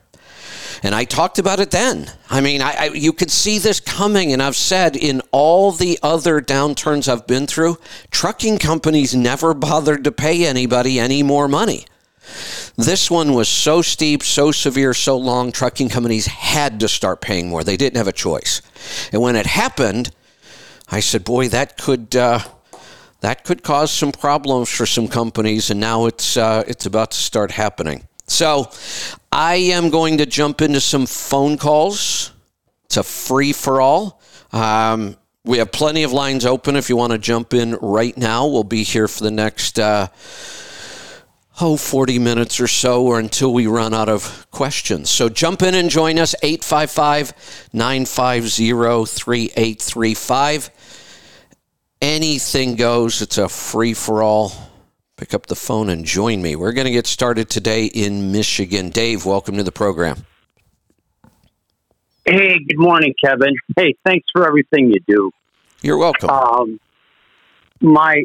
And 0.83 0.93
I 0.93 1.05
talked 1.05 1.39
about 1.39 1.59
it 1.59 1.71
then. 1.71 2.11
I 2.29 2.41
mean, 2.41 2.61
I, 2.61 2.73
I, 2.73 2.85
you 2.87 3.13
could 3.13 3.31
see 3.31 3.57
this 3.57 3.79
coming. 3.79 4.33
And 4.33 4.43
I've 4.43 4.55
said 4.55 4.95
in 4.95 5.21
all 5.31 5.71
the 5.71 5.97
other 6.03 6.41
downturns 6.41 7.07
I've 7.07 7.25
been 7.25 7.47
through, 7.47 7.77
trucking 8.11 8.59
companies 8.59 9.15
never 9.15 9.53
bothered 9.53 10.03
to 10.03 10.11
pay 10.11 10.45
anybody 10.45 10.99
any 10.99 11.23
more 11.23 11.47
money. 11.47 11.85
This 12.75 13.09
one 13.09 13.33
was 13.33 13.47
so 13.47 13.81
steep, 13.81 14.21
so 14.21 14.51
severe, 14.51 14.93
so 14.93 15.17
long, 15.17 15.51
trucking 15.51 15.89
companies 15.89 16.27
had 16.27 16.81
to 16.81 16.89
start 16.89 17.21
paying 17.21 17.49
more. 17.49 17.63
They 17.63 17.77
didn't 17.77 17.97
have 17.97 18.09
a 18.09 18.11
choice. 18.11 18.61
And 19.11 19.21
when 19.21 19.37
it 19.37 19.45
happened, 19.45 20.11
I 20.91 20.99
said, 20.99 21.23
boy, 21.23 21.47
that 21.49 21.77
could. 21.77 22.15
Uh, 22.15 22.39
that 23.21 23.43
could 23.43 23.63
cause 23.63 23.91
some 23.91 24.11
problems 24.11 24.69
for 24.69 24.85
some 24.85 25.07
companies, 25.07 25.69
and 25.69 25.79
now 25.79 26.05
it's 26.05 26.37
uh, 26.37 26.63
it's 26.67 26.85
about 26.85 27.11
to 27.11 27.17
start 27.17 27.51
happening. 27.51 28.07
So, 28.27 28.69
I 29.31 29.55
am 29.55 29.89
going 29.89 30.17
to 30.17 30.25
jump 30.25 30.61
into 30.61 30.81
some 30.81 31.05
phone 31.05 31.57
calls. 31.57 32.31
It's 32.85 32.97
a 32.97 33.03
free 33.03 33.53
for 33.53 33.81
all. 33.81 34.21
Um, 34.51 35.17
we 35.43 35.59
have 35.59 35.71
plenty 35.71 36.03
of 36.03 36.11
lines 36.11 36.45
open 36.45 36.75
if 36.75 36.89
you 36.89 36.97
want 36.97 37.13
to 37.13 37.17
jump 37.17 37.53
in 37.53 37.75
right 37.75 38.17
now. 38.17 38.47
We'll 38.47 38.63
be 38.63 38.83
here 38.83 39.07
for 39.07 39.23
the 39.23 39.31
next. 39.31 39.79
Uh, 39.79 40.07
oh, 41.59 41.77
40 41.77 42.19
minutes 42.19 42.59
or 42.59 42.67
so, 42.67 43.05
or 43.05 43.19
until 43.19 43.53
we 43.53 43.67
run 43.67 43.93
out 43.93 44.09
of 44.09 44.47
questions. 44.51 45.09
So 45.09 45.29
jump 45.29 45.61
in 45.61 45.73
and 45.75 45.89
join 45.89 46.19
us, 46.19 46.35
855 46.43 47.69
950 47.73 48.71
3835 49.05 50.69
anything 52.01 52.75
goes. 52.75 53.21
It's 53.21 53.37
a 53.37 53.49
free 53.49 53.93
for 53.93 54.21
all. 54.21 54.51
Pick 55.15 55.33
up 55.33 55.47
the 55.47 55.55
phone 55.55 55.89
and 55.89 56.05
join 56.05 56.41
me. 56.41 56.55
We're 56.55 56.73
going 56.73 56.85
to 56.85 56.91
get 56.91 57.07
started 57.07 57.49
today 57.49 57.85
in 57.85 58.31
Michigan. 58.31 58.89
Dave, 58.89 59.25
welcome 59.25 59.57
to 59.57 59.63
the 59.63 59.71
program. 59.71 60.25
Hey, 62.23 62.59
good 62.59 62.77
morning, 62.77 63.15
Kevin. 63.23 63.55
Hey, 63.75 63.95
thanks 64.05 64.27
for 64.31 64.45
everything 64.45 64.91
you 64.91 64.99
do. 65.07 65.31
You're 65.81 65.97
welcome. 65.97 66.29
Um, 66.29 66.79
my 67.81 68.23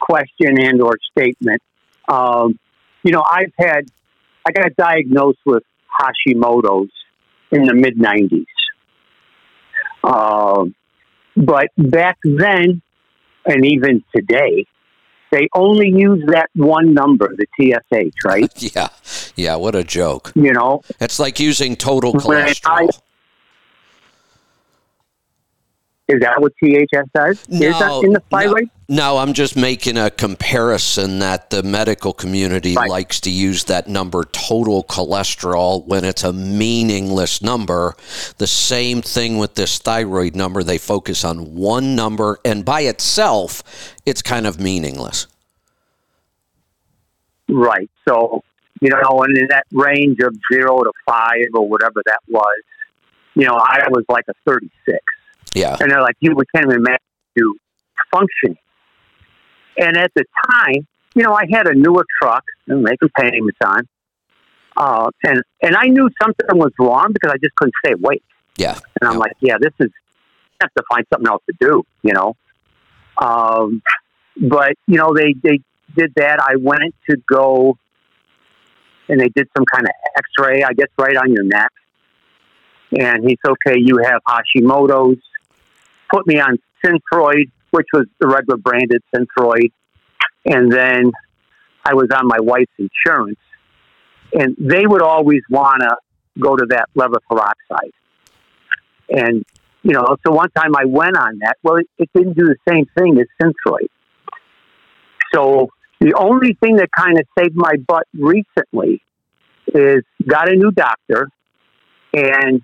question 0.00 0.60
and 0.60 0.82
or 0.82 0.98
statement. 1.16 1.62
Um, 2.08 2.58
you 3.02 3.12
know, 3.12 3.24
I've 3.24 3.52
had 3.58 3.90
I 4.46 4.52
got 4.52 4.74
diagnosed 4.76 5.38
with 5.44 5.62
Hashimoto's 6.00 6.90
in 7.52 7.64
the 7.64 7.74
mid 7.74 7.96
'90s. 7.96 8.44
Um, 10.04 10.74
but 11.36 11.68
back 11.76 12.18
then, 12.24 12.82
and 13.44 13.64
even 13.64 14.02
today, 14.14 14.66
they 15.32 15.48
only 15.54 15.88
use 15.88 16.24
that 16.28 16.48
one 16.54 16.94
number, 16.94 17.34
the 17.36 17.46
TSH, 17.56 18.24
right? 18.24 18.50
yeah, 18.74 18.88
yeah. 19.34 19.56
What 19.56 19.74
a 19.74 19.84
joke! 19.84 20.32
You 20.34 20.52
know, 20.52 20.82
it's 21.00 21.18
like 21.18 21.40
using 21.40 21.76
total 21.76 22.12
cholesterol. 22.14 22.88
Is 26.08 26.20
that 26.20 26.40
what 26.40 26.52
THS 26.62 27.08
does? 27.12 27.48
No, 27.48 27.66
Is 27.66 27.78
that 27.80 28.04
in 28.04 28.12
the 28.12 28.22
thyroid? 28.30 28.70
No, 28.88 29.14
no, 29.14 29.18
I'm 29.18 29.32
just 29.32 29.56
making 29.56 29.98
a 29.98 30.08
comparison 30.08 31.18
that 31.18 31.50
the 31.50 31.64
medical 31.64 32.12
community 32.12 32.76
right. 32.76 32.88
likes 32.88 33.18
to 33.22 33.30
use 33.30 33.64
that 33.64 33.88
number, 33.88 34.22
total 34.22 34.84
cholesterol, 34.84 35.84
when 35.84 36.04
it's 36.04 36.22
a 36.22 36.32
meaningless 36.32 37.42
number. 37.42 37.96
The 38.38 38.46
same 38.46 39.02
thing 39.02 39.38
with 39.38 39.56
this 39.56 39.78
thyroid 39.78 40.36
number. 40.36 40.62
They 40.62 40.78
focus 40.78 41.24
on 41.24 41.56
one 41.56 41.96
number, 41.96 42.38
and 42.44 42.64
by 42.64 42.82
itself, 42.82 43.64
it's 44.06 44.22
kind 44.22 44.46
of 44.46 44.60
meaningless. 44.60 45.26
Right. 47.48 47.90
So, 48.08 48.44
you 48.80 48.90
know, 48.90 49.22
and 49.22 49.36
in 49.36 49.48
that 49.48 49.66
range 49.72 50.18
of 50.20 50.36
zero 50.52 50.84
to 50.84 50.92
five 51.04 51.46
or 51.54 51.68
whatever 51.68 52.00
that 52.06 52.20
was, 52.28 52.62
you 53.34 53.46
know, 53.46 53.54
I 53.54 53.88
was 53.90 54.04
like 54.08 54.24
a 54.28 54.34
36. 54.46 54.98
Yeah. 55.56 55.76
And 55.80 55.90
they're 55.90 56.02
like, 56.02 56.16
you 56.20 56.34
we 56.34 56.44
can't 56.54 56.66
even 56.66 56.78
imagine 56.84 56.98
you 57.34 57.56
functioning. 58.12 58.58
and 59.78 59.96
at 59.96 60.10
the 60.14 60.24
time, 60.50 60.86
you 61.14 61.22
know, 61.22 61.32
I 61.34 61.44
had 61.50 61.66
a 61.66 61.74
newer 61.74 62.04
truck 62.20 62.44
and 62.68 62.82
making 62.82 63.08
payments 63.18 63.58
on, 63.64 63.80
uh, 64.76 65.08
and 65.24 65.42
and 65.62 65.74
I 65.76 65.86
knew 65.86 66.08
something 66.22 66.46
was 66.52 66.72
wrong 66.78 67.08
because 67.12 67.30
I 67.32 67.38
just 67.42 67.54
couldn't 67.56 67.74
stay 67.84 67.92
awake. 67.92 68.22
Yeah. 68.58 68.78
And 69.00 69.08
I'm 69.08 69.14
Yeah. 69.14 69.18
like, 69.18 69.32
yeah, 69.40 69.56
this 69.60 69.72
is 69.80 69.90
I 70.60 70.64
have 70.64 70.74
to 70.74 70.82
find 70.90 71.04
something 71.12 71.28
else 71.28 71.42
to 71.50 71.54
do, 71.60 71.82
you 72.02 72.12
know. 72.12 72.34
Um, 73.18 73.82
but 74.40 74.72
you 74.86 74.96
know, 74.98 75.14
they 75.14 75.34
they 75.42 75.60
did 75.96 76.12
that. 76.16 76.38
I 76.40 76.56
went 76.60 76.94
to 77.08 77.16
go, 77.28 77.78
and 79.08 79.18
they 79.20 79.28
did 79.34 79.48
some 79.56 79.64
kind 79.72 79.84
of 79.86 79.92
X-ray, 80.18 80.62
I 80.64 80.72
guess, 80.74 80.88
right 80.98 81.16
on 81.16 81.32
your 81.32 81.44
neck. 81.44 81.72
And 82.98 83.24
he's 83.28 83.38
okay. 83.46 83.76
You 83.78 83.98
have 84.04 84.20
Hashimoto's. 84.28 85.20
Put 86.12 86.26
me 86.26 86.40
on 86.40 86.58
Synthroid, 86.84 87.50
which 87.70 87.86
was 87.92 88.06
the 88.20 88.26
regular 88.28 88.56
branded 88.56 89.02
Synthroid, 89.14 89.72
and 90.44 90.72
then 90.72 91.12
I 91.84 91.94
was 91.94 92.08
on 92.14 92.26
my 92.26 92.40
wife's 92.40 92.72
insurance, 92.78 93.38
and 94.32 94.56
they 94.58 94.86
would 94.86 95.02
always 95.02 95.42
want 95.50 95.82
to 95.82 95.96
go 96.40 96.56
to 96.56 96.66
that 96.70 96.88
levothyroxide. 96.96 97.92
And 99.08 99.44
you 99.82 99.92
know, 99.92 100.16
so 100.26 100.32
one 100.32 100.50
time 100.50 100.74
I 100.76 100.84
went 100.84 101.16
on 101.16 101.38
that. 101.42 101.58
Well, 101.62 101.76
it, 101.76 101.86
it 101.96 102.10
didn't 102.12 102.36
do 102.36 102.46
the 102.46 102.56
same 102.68 102.86
thing 102.98 103.18
as 103.20 103.26
Synthroid. 103.40 103.86
So 105.32 105.68
the 106.00 106.14
only 106.14 106.54
thing 106.60 106.76
that 106.76 106.88
kind 106.96 107.18
of 107.18 107.26
saved 107.38 107.54
my 107.54 107.74
butt 107.86 108.06
recently 108.12 109.00
is 109.68 110.02
got 110.26 110.50
a 110.50 110.56
new 110.56 110.72
doctor, 110.72 111.28
and 112.12 112.62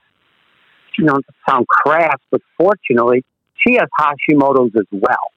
you 0.98 1.05
know, 1.05 1.20
sound 1.48 1.66
crass, 1.68 2.16
but 2.31 2.40
fortunately, 2.59 3.24
she 3.66 3.75
has 3.75 3.88
Hashimoto's 3.98 4.72
as 4.77 4.87
well. 4.90 5.33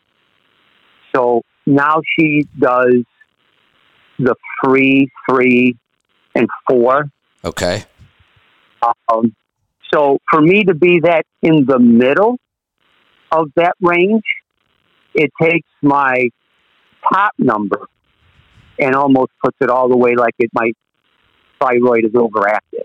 So 1.16 1.42
now 1.66 2.02
she 2.18 2.48
does 2.60 3.04
the 4.20 4.36
free, 4.64 5.10
three, 5.30 5.78
and 6.36 6.48
four. 6.70 7.06
Okay. 7.44 7.84
Um, 8.82 9.36
so 9.94 10.20
for 10.30 10.42
me 10.42 10.64
to 10.66 10.74
be 10.74 11.00
that 11.02 11.26
in 11.42 11.66
the 11.66 11.80
middle 11.80 12.38
of 13.32 13.50
that 13.56 13.74
range, 13.82 14.24
it 15.14 15.32
takes 15.42 15.68
my 15.82 16.30
top 17.12 17.34
number 17.38 17.88
and 18.78 18.96
almost 18.96 19.32
puts 19.44 19.58
it 19.62 19.70
all 19.70 19.88
the 19.88 19.98
way 19.98 20.16
like 20.16 20.34
it 20.40 20.50
my 20.54 20.72
thyroid 21.62 22.06
is 22.06 22.12
overactive. 22.12 22.84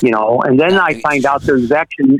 You 0.00 0.12
know, 0.12 0.40
and 0.42 0.58
then 0.58 0.78
I 0.78 1.00
find 1.00 1.26
out 1.26 1.42
there's 1.42 1.72
actually 1.72 2.18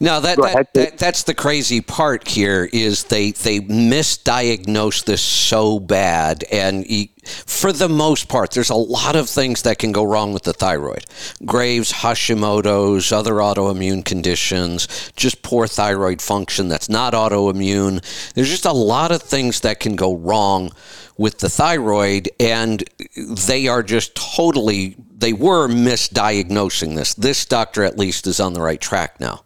No, 0.00 0.20
that, 0.20 0.36
that, 0.54 0.74
that 0.74 0.98
that's 0.98 1.22
the 1.22 1.34
crazy 1.34 1.80
part 1.80 2.28
here 2.28 2.68
is 2.72 3.04
they 3.04 3.30
they 3.32 3.60
misdiagnose 3.60 5.04
this 5.04 5.22
so 5.22 5.78
bad, 5.78 6.44
and 6.50 6.84
y- 6.88 7.08
for 7.24 7.72
the 7.72 7.88
most 7.88 8.28
part, 8.28 8.50
there's 8.50 8.70
a 8.70 8.74
lot 8.74 9.16
of 9.16 9.28
things 9.30 9.62
that 9.62 9.78
can 9.78 9.92
go 9.92 10.04
wrong 10.04 10.32
with 10.32 10.42
the 10.42 10.52
thyroid: 10.52 11.04
Graves, 11.44 11.92
Hashimoto's, 11.92 13.12
other 13.12 13.34
autoimmune 13.34 14.04
conditions, 14.04 15.12
just 15.16 15.42
poor 15.42 15.66
thyroid 15.66 16.20
function 16.20 16.68
that's 16.68 16.88
not 16.88 17.12
autoimmune. 17.14 18.02
There's 18.34 18.50
just 18.50 18.66
a 18.66 18.72
lot 18.72 19.12
of 19.12 19.22
things 19.22 19.60
that 19.60 19.80
can 19.80 19.96
go 19.96 20.16
wrong 20.16 20.72
with 21.16 21.38
the 21.38 21.48
thyroid, 21.48 22.28
and 22.40 22.82
they 23.16 23.68
are 23.68 23.82
just 23.82 24.14
totally 24.16 24.96
they 25.16 25.32
were 25.32 25.68
misdiagnosing 25.68 26.96
this. 26.96 27.14
This 27.14 27.46
doctor, 27.46 27.84
at 27.84 27.96
least, 27.96 28.26
is 28.26 28.40
on 28.40 28.52
the 28.52 28.60
right 28.60 28.80
track 28.80 29.20
now. 29.20 29.43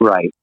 Right. 0.00 0.34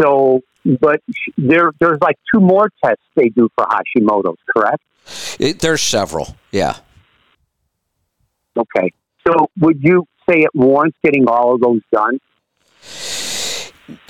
So, 0.00 0.42
but 0.64 1.00
there 1.36 1.72
there's 1.80 1.98
like 2.00 2.16
two 2.32 2.40
more 2.40 2.70
tests 2.84 3.02
they 3.14 3.28
do 3.28 3.48
for 3.54 3.66
Hashimoto's, 3.66 4.38
correct? 4.54 4.82
It, 5.38 5.60
there's 5.60 5.82
several. 5.82 6.36
Yeah. 6.52 6.76
Okay. 8.56 8.92
So 9.26 9.50
would 9.58 9.82
you 9.82 10.06
say 10.28 10.40
it 10.40 10.50
warrants 10.54 10.98
getting 11.02 11.28
all 11.28 11.54
of 11.54 11.60
those 11.60 11.80
done? 11.92 12.18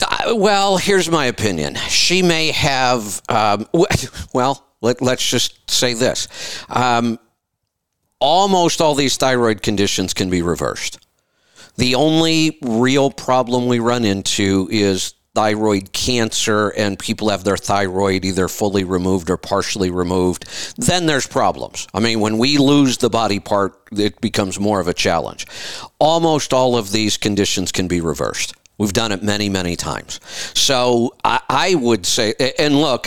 Uh, 0.00 0.34
well, 0.34 0.76
here's 0.76 1.10
my 1.10 1.26
opinion. 1.26 1.76
She 1.88 2.22
may 2.22 2.50
have. 2.50 3.22
Um, 3.28 3.66
well, 4.34 4.64
let, 4.80 5.00
let's 5.02 5.28
just 5.28 5.70
say 5.70 5.94
this. 5.94 6.28
Um, 6.68 7.18
almost 8.20 8.80
all 8.80 8.94
these 8.94 9.16
thyroid 9.16 9.62
conditions 9.62 10.14
can 10.14 10.30
be 10.30 10.42
reversed. 10.42 11.06
The 11.78 11.94
only 11.94 12.58
real 12.60 13.10
problem 13.10 13.68
we 13.68 13.78
run 13.78 14.04
into 14.04 14.68
is 14.70 15.14
thyroid 15.36 15.92
cancer, 15.92 16.70
and 16.70 16.98
people 16.98 17.28
have 17.28 17.44
their 17.44 17.56
thyroid 17.56 18.24
either 18.24 18.48
fully 18.48 18.82
removed 18.82 19.30
or 19.30 19.36
partially 19.36 19.88
removed. 19.88 20.44
Then 20.76 21.06
there's 21.06 21.28
problems. 21.28 21.86
I 21.94 22.00
mean, 22.00 22.18
when 22.18 22.36
we 22.36 22.58
lose 22.58 22.98
the 22.98 23.08
body 23.08 23.38
part, 23.38 23.80
it 23.92 24.20
becomes 24.20 24.58
more 24.58 24.80
of 24.80 24.88
a 24.88 24.94
challenge. 24.94 25.46
Almost 26.00 26.52
all 26.52 26.76
of 26.76 26.90
these 26.90 27.16
conditions 27.16 27.70
can 27.70 27.86
be 27.86 28.00
reversed. 28.00 28.54
We've 28.78 28.92
done 28.92 29.12
it 29.12 29.22
many, 29.22 29.48
many 29.48 29.76
times. 29.76 30.18
So 30.54 31.14
I, 31.22 31.40
I 31.48 31.74
would 31.76 32.06
say, 32.06 32.34
and 32.58 32.80
look, 32.80 33.06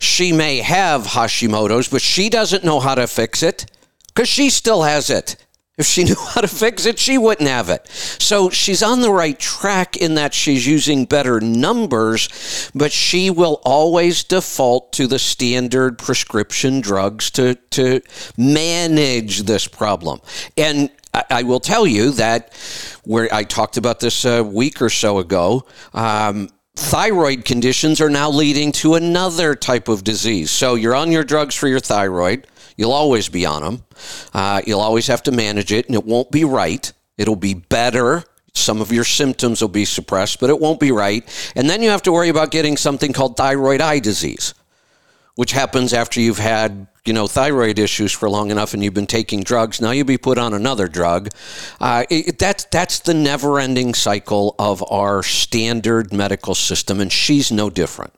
she 0.00 0.32
may 0.32 0.58
have 0.58 1.02
Hashimoto's, 1.02 1.86
but 1.86 2.02
she 2.02 2.28
doesn't 2.28 2.64
know 2.64 2.80
how 2.80 2.96
to 2.96 3.06
fix 3.06 3.44
it 3.44 3.66
because 4.08 4.28
she 4.28 4.50
still 4.50 4.82
has 4.82 5.08
it. 5.08 5.36
If 5.78 5.86
she 5.86 6.04
knew 6.04 6.16
how 6.16 6.40
to 6.40 6.48
fix 6.48 6.84
it, 6.84 6.98
she 6.98 7.16
wouldn't 7.16 7.48
have 7.48 7.70
it. 7.70 7.88
So 7.88 8.50
she's 8.50 8.82
on 8.82 9.00
the 9.00 9.12
right 9.12 9.38
track 9.38 9.96
in 9.96 10.14
that 10.16 10.34
she's 10.34 10.66
using 10.66 11.04
better 11.04 11.40
numbers, 11.40 12.70
but 12.74 12.92
she 12.92 13.30
will 13.30 13.60
always 13.64 14.24
default 14.24 14.92
to 14.94 15.06
the 15.06 15.18
standard 15.18 15.98
prescription 15.98 16.80
drugs 16.80 17.30
to, 17.32 17.54
to 17.70 18.00
manage 18.36 19.42
this 19.42 19.66
problem. 19.66 20.20
And 20.56 20.90
I, 21.14 21.24
I 21.30 21.42
will 21.44 21.60
tell 21.60 21.86
you 21.86 22.10
that 22.12 22.52
where 23.04 23.32
I 23.32 23.44
talked 23.44 23.76
about 23.76 24.00
this 24.00 24.24
a 24.24 24.42
week 24.42 24.82
or 24.82 24.90
so 24.90 25.18
ago, 25.18 25.66
um, 25.94 26.50
thyroid 26.78 27.44
conditions 27.44 28.00
are 28.00 28.10
now 28.10 28.30
leading 28.30 28.70
to 28.70 28.94
another 28.94 29.54
type 29.54 29.88
of 29.88 30.04
disease. 30.04 30.50
So 30.50 30.74
you're 30.74 30.94
on 30.94 31.10
your 31.10 31.24
drugs 31.24 31.54
for 31.54 31.66
your 31.68 31.80
thyroid. 31.80 32.46
You'll 32.78 32.92
always 32.92 33.28
be 33.28 33.44
on 33.44 33.62
them. 33.62 33.84
Uh, 34.32 34.62
you'll 34.64 34.80
always 34.80 35.08
have 35.08 35.22
to 35.24 35.32
manage 35.32 35.72
it, 35.72 35.86
and 35.86 35.96
it 35.96 36.06
won't 36.06 36.30
be 36.30 36.44
right. 36.44 36.90
It'll 37.18 37.36
be 37.36 37.52
better. 37.52 38.22
Some 38.54 38.80
of 38.80 38.92
your 38.92 39.04
symptoms 39.04 39.60
will 39.60 39.68
be 39.68 39.84
suppressed, 39.84 40.38
but 40.38 40.48
it 40.48 40.60
won't 40.60 40.78
be 40.78 40.92
right. 40.92 41.28
And 41.56 41.68
then 41.68 41.82
you 41.82 41.90
have 41.90 42.02
to 42.02 42.12
worry 42.12 42.28
about 42.28 42.52
getting 42.52 42.76
something 42.76 43.12
called 43.12 43.36
thyroid 43.36 43.80
eye 43.80 43.98
disease, 43.98 44.54
which 45.34 45.50
happens 45.50 45.92
after 45.92 46.20
you've 46.20 46.38
had 46.38 46.86
you 47.04 47.12
know 47.12 47.26
thyroid 47.26 47.78
issues 47.78 48.12
for 48.12 48.28
long 48.28 48.50
enough 48.50 48.74
and 48.74 48.84
you've 48.84 48.94
been 48.94 49.06
taking 49.06 49.42
drugs. 49.42 49.80
Now 49.80 49.90
you'll 49.90 50.06
be 50.06 50.18
put 50.18 50.38
on 50.38 50.54
another 50.54 50.86
drug. 50.86 51.30
Uh, 51.80 52.04
it, 52.10 52.38
that's 52.38 52.64
that's 52.64 53.00
the 53.00 53.14
never-ending 53.14 53.94
cycle 53.94 54.54
of 54.58 54.84
our 54.88 55.22
standard 55.24 56.12
medical 56.12 56.54
system, 56.54 57.00
and 57.00 57.10
she's 57.10 57.50
no 57.50 57.70
different. 57.70 58.12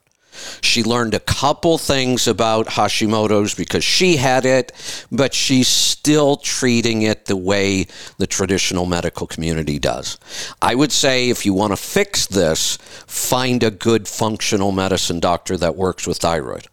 She 0.62 0.82
learned 0.82 1.14
a 1.14 1.20
couple 1.20 1.78
things 1.78 2.26
about 2.26 2.66
Hashimoto's 2.66 3.54
because 3.54 3.84
she 3.84 4.16
had 4.16 4.44
it, 4.44 4.72
but 5.10 5.34
she's 5.34 5.68
still 5.68 6.36
treating 6.36 7.02
it 7.02 7.26
the 7.26 7.36
way 7.36 7.86
the 8.18 8.26
traditional 8.26 8.86
medical 8.86 9.26
community 9.26 9.78
does. 9.78 10.18
I 10.62 10.74
would 10.74 10.92
say 10.92 11.30
if 11.30 11.44
you 11.46 11.54
want 11.54 11.72
to 11.72 11.76
fix 11.76 12.26
this, 12.26 12.76
find 13.06 13.62
a 13.62 13.70
good 13.70 14.08
functional 14.08 14.72
medicine 14.72 15.20
doctor 15.20 15.56
that 15.56 15.76
works 15.76 16.06
with 16.06 16.18
thyroid 16.18 16.66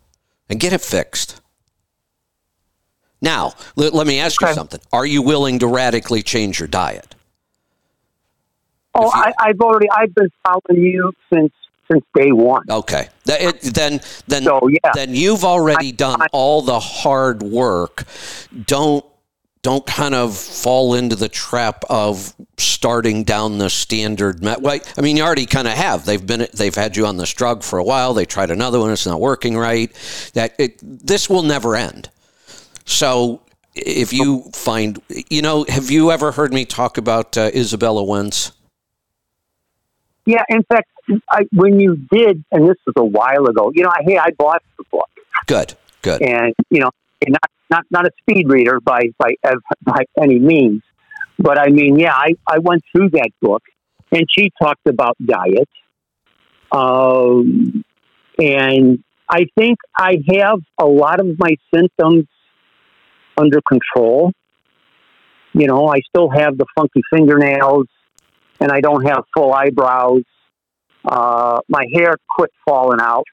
and 0.49 0.59
get 0.59 0.73
it 0.73 0.81
fixed. 0.81 1.41
Now, 3.21 3.53
let, 3.75 3.93
let 3.93 4.05
me 4.07 4.19
ask 4.19 4.39
you 4.41 4.47
something. 4.53 4.79
Are 4.93 5.05
you 5.05 5.21
willing 5.21 5.59
to 5.59 5.67
radically 5.67 6.21
change 6.21 6.59
your 6.59 6.67
diet? 6.67 7.15
Oh, 8.93 9.05
you- 9.05 9.11
I, 9.13 9.33
I've 9.39 9.59
already 9.59 9.89
I've 9.89 10.13
been 10.13 10.29
following 10.45 10.83
you 10.83 11.11
since 11.33 11.51
since 11.91 12.03
day 12.15 12.31
one. 12.31 12.63
Okay. 12.69 13.07
It- 13.27 13.61
then 13.61 14.01
then 14.27 14.43
So 14.43 14.67
yeah, 14.67 14.91
then 14.93 15.13
you've 15.15 15.43
already 15.45 15.89
I- 15.89 15.91
done 15.91 16.21
I- 16.21 16.27
all 16.31 16.61
the 16.61 16.79
hard 16.79 17.43
work. 17.43 18.03
Don't 18.65 19.03
don't 19.63 19.85
kind 19.85 20.15
of 20.15 20.37
fall 20.37 20.93
into 20.93 21.15
the 21.15 21.27
trap 21.27 21.83
of 21.89 22.33
starting 22.57 23.23
down 23.25 23.57
the 23.57 23.69
standard. 23.69 24.41
Me- 24.41 24.55
well, 24.61 24.79
I 24.97 25.01
mean, 25.01 25.17
you 25.17 25.23
already 25.23 25.45
kind 25.45 25.67
of 25.67 25.73
have. 25.73 26.05
They've 26.05 26.25
been 26.25 26.47
they've 26.53 26.73
had 26.75 26.95
you 26.95 27.05
on 27.05 27.17
this 27.17 27.33
drug 27.33 27.63
for 27.63 27.77
a 27.79 27.83
while. 27.83 28.13
They 28.13 28.25
tried 28.25 28.49
another 28.51 28.79
one. 28.79 28.91
It's 28.91 29.05
not 29.05 29.19
working 29.19 29.57
right. 29.57 29.91
That 30.33 30.53
it, 30.57 30.79
this 30.81 31.29
will 31.29 31.43
never 31.43 31.75
end. 31.75 32.09
So 32.85 33.41
if 33.75 34.13
you 34.13 34.43
find, 34.53 35.01
you 35.29 35.41
know, 35.41 35.65
have 35.67 35.91
you 35.91 36.11
ever 36.11 36.31
heard 36.31 36.53
me 36.53 36.63
talk 36.63 36.97
about 36.97 37.37
uh, 37.37 37.51
Izabella 37.51 38.07
Wentz? 38.07 38.53
Yeah. 40.27 40.43
In 40.49 40.61
fact, 40.63 40.89
I, 41.31 41.47
when 41.53 41.79
you 41.79 41.95
did, 41.95 42.43
and 42.51 42.69
this 42.69 42.75
was 42.85 42.93
a 42.97 43.03
while 43.03 43.45
ago, 43.47 43.71
you 43.73 43.83
know, 43.83 43.89
I, 43.89 44.03
hey, 44.03 44.17
I 44.17 44.31
bought 44.37 44.61
the 44.77 44.83
book, 44.91 45.09
Good, 45.47 45.73
good. 46.01 46.21
and 46.21 46.53
you 46.69 46.81
know, 46.81 46.91
and 47.25 47.31
not 47.31 47.49
not 47.71 47.85
not 47.89 48.05
a 48.05 48.11
speed 48.21 48.49
reader 48.49 48.79
by 48.79 49.01
by 49.17 49.31
by 49.83 50.03
any 50.21 50.37
means, 50.37 50.83
but 51.39 51.57
I 51.57 51.69
mean, 51.69 51.97
yeah, 51.97 52.13
I 52.13 52.35
I 52.47 52.59
went 52.59 52.83
through 52.91 53.09
that 53.11 53.31
book, 53.41 53.63
and 54.11 54.25
she 54.29 54.51
talked 54.61 54.85
about 54.85 55.15
diet, 55.25 55.69
Um, 56.71 57.83
and 58.37 59.03
I 59.29 59.45
think 59.57 59.77
I 59.97 60.17
have 60.33 60.59
a 60.79 60.85
lot 60.85 61.19
of 61.19 61.39
my 61.39 61.55
symptoms 61.73 62.25
under 63.37 63.61
control. 63.61 64.31
You 65.53 65.67
know, 65.67 65.87
I 65.87 65.99
still 66.09 66.29
have 66.29 66.57
the 66.57 66.65
funky 66.75 67.01
fingernails 67.13 67.87
and 68.59 68.71
I 68.71 68.81
don't 68.81 69.05
have 69.05 69.23
full 69.35 69.53
eyebrows. 69.53 70.23
Uh, 71.05 71.59
my 71.69 71.85
hair 71.93 72.15
quit 72.29 72.51
falling 72.67 72.99
out. 73.01 73.25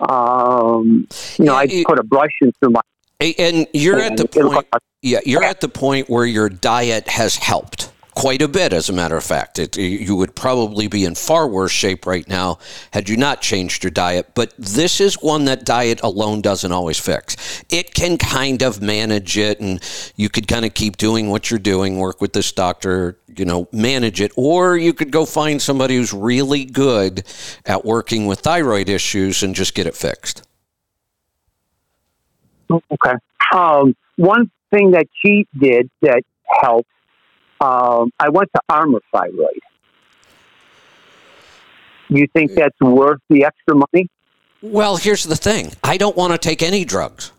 Um, 0.00 1.06
you 1.38 1.44
know, 1.44 1.54
I 1.54 1.64
it- 1.64 1.86
put 1.86 1.98
a 1.98 2.02
brush 2.02 2.32
in 2.40 2.52
through 2.52 2.70
my. 2.70 2.80
And 3.38 3.68
you're 3.72 4.00
at 4.00 4.16
the 4.16 4.24
and 4.24 4.36
it 4.36 4.44
looked 4.44 4.70
point. 4.72 4.82
Yeah, 5.00 5.20
you're 5.24 5.44
at 5.44 5.60
the 5.60 5.68
point 5.68 6.10
where 6.10 6.26
your 6.26 6.48
diet 6.48 7.06
has 7.08 7.36
helped 7.36 7.91
quite 8.14 8.42
a 8.42 8.48
bit. 8.48 8.72
As 8.72 8.88
a 8.88 8.92
matter 8.92 9.16
of 9.16 9.24
fact, 9.24 9.58
it, 9.58 9.76
you 9.76 10.14
would 10.16 10.34
probably 10.34 10.86
be 10.86 11.04
in 11.04 11.14
far 11.14 11.46
worse 11.46 11.72
shape 11.72 12.06
right 12.06 12.26
now 12.28 12.58
had 12.92 13.08
you 13.08 13.16
not 13.16 13.40
changed 13.40 13.82
your 13.82 13.90
diet. 13.90 14.30
But 14.34 14.54
this 14.58 15.00
is 15.00 15.14
one 15.22 15.44
that 15.46 15.64
diet 15.64 16.00
alone 16.02 16.42
doesn't 16.42 16.72
always 16.72 16.98
fix. 16.98 17.64
It 17.70 17.94
can 17.94 18.18
kind 18.18 18.62
of 18.62 18.82
manage 18.82 19.36
it, 19.38 19.60
and 19.60 19.82
you 20.16 20.28
could 20.28 20.48
kind 20.48 20.64
of 20.64 20.74
keep 20.74 20.96
doing 20.96 21.30
what 21.30 21.50
you're 21.50 21.60
doing, 21.60 21.98
work 21.98 22.20
with 22.20 22.32
this 22.32 22.52
doctor, 22.52 23.18
you 23.36 23.44
know, 23.44 23.68
manage 23.72 24.20
it, 24.20 24.32
or 24.36 24.76
you 24.76 24.92
could 24.92 25.10
go 25.10 25.24
find 25.24 25.60
somebody 25.60 25.96
who's 25.96 26.12
really 26.12 26.64
good 26.64 27.24
at 27.66 27.84
working 27.84 28.26
with 28.26 28.40
thyroid 28.40 28.88
issues 28.88 29.42
and 29.42 29.54
just 29.54 29.74
get 29.74 29.86
it 29.86 29.96
fixed. 29.96 30.46
Okay. 32.70 33.14
Um, 33.54 33.94
one 34.16 34.50
thing 34.70 34.92
that 34.92 35.06
she 35.20 35.46
did 35.58 35.90
that 36.00 36.22
helped, 36.60 36.88
um, 37.62 38.10
I 38.18 38.28
went 38.28 38.50
to 38.54 38.60
Armour 38.68 39.00
Thyroid. 39.12 39.60
You 42.08 42.26
think 42.34 42.52
that's 42.54 42.78
worth 42.80 43.20
the 43.30 43.44
extra 43.44 43.74
money? 43.74 44.08
Well, 44.60 44.96
here's 44.96 45.24
the 45.24 45.36
thing 45.36 45.72
I 45.82 45.96
don't 45.96 46.16
want 46.16 46.32
to 46.32 46.38
take 46.38 46.62
any 46.62 46.84
drugs. 46.84 47.32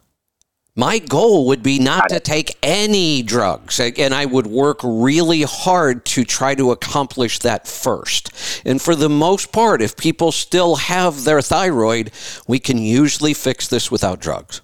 My 0.75 0.97
goal 0.97 1.45
would 1.47 1.61
be 1.61 1.77
not 1.77 2.09
to 2.09 2.19
take 2.19 2.57
any 2.63 3.21
drugs, 3.21 3.79
and 3.79 4.11
I 4.11 4.25
would 4.25 4.47
work 4.47 4.79
really 4.83 5.43
hard 5.43 6.03
to 6.05 6.23
try 6.23 6.55
to 6.55 6.71
accomplish 6.71 7.37
that 7.39 7.67
first. 7.67 8.31
And 8.65 8.81
for 8.81 8.95
the 8.95 9.09
most 9.09 9.51
part, 9.51 9.83
if 9.83 9.95
people 9.95 10.31
still 10.31 10.77
have 10.77 11.25
their 11.25 11.43
thyroid, 11.43 12.11
we 12.47 12.57
can 12.57 12.79
usually 12.79 13.35
fix 13.35 13.67
this 13.67 13.91
without 13.91 14.19
drugs. 14.19 14.61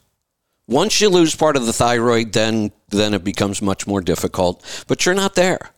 Once 0.69 1.01
you 1.01 1.10
lose 1.10 1.36
part 1.36 1.58
of 1.58 1.65
the 1.65 1.73
thyroid, 1.73 2.32
then 2.34 2.71
then 2.89 3.13
it 3.13 3.23
becomes 3.23 3.62
much 3.62 3.86
more 3.88 4.01
difficult. 4.01 4.84
But 4.88 5.05
you're 5.05 5.15
not 5.15 5.36
there. 5.36 5.71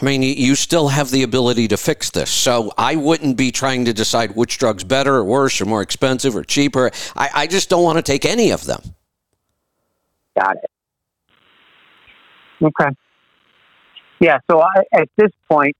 I 0.00 0.04
mean, 0.04 0.22
you- 0.22 0.34
you 0.34 0.54
still 0.54 0.88
have 0.88 1.10
the 1.10 1.22
ability 1.22 1.68
to 1.68 1.76
fix 1.76 2.10
this. 2.10 2.30
So 2.30 2.72
I 2.78 2.96
wouldn't 2.96 3.36
be 3.36 3.50
trying 3.52 3.84
to 3.84 3.92
decide 3.92 4.34
which 4.34 4.56
drug's 4.58 4.82
better 4.84 5.16
or 5.16 5.24
worse 5.24 5.60
or 5.60 5.66
more 5.66 5.82
expensive 5.82 6.34
or 6.36 6.42
cheaper. 6.42 6.90
I, 7.16 7.28
I 7.34 7.46
just 7.46 7.68
don't 7.68 7.82
want 7.82 7.98
to 7.98 8.02
take 8.02 8.24
any 8.24 8.50
of 8.50 8.64
them. 8.64 8.80
Got 10.38 10.56
it. 10.56 10.70
Okay. 12.62 12.90
Yeah. 14.20 14.38
So 14.50 14.60
I, 14.60 14.82
at 14.92 15.08
this 15.16 15.30
point, 15.50 15.76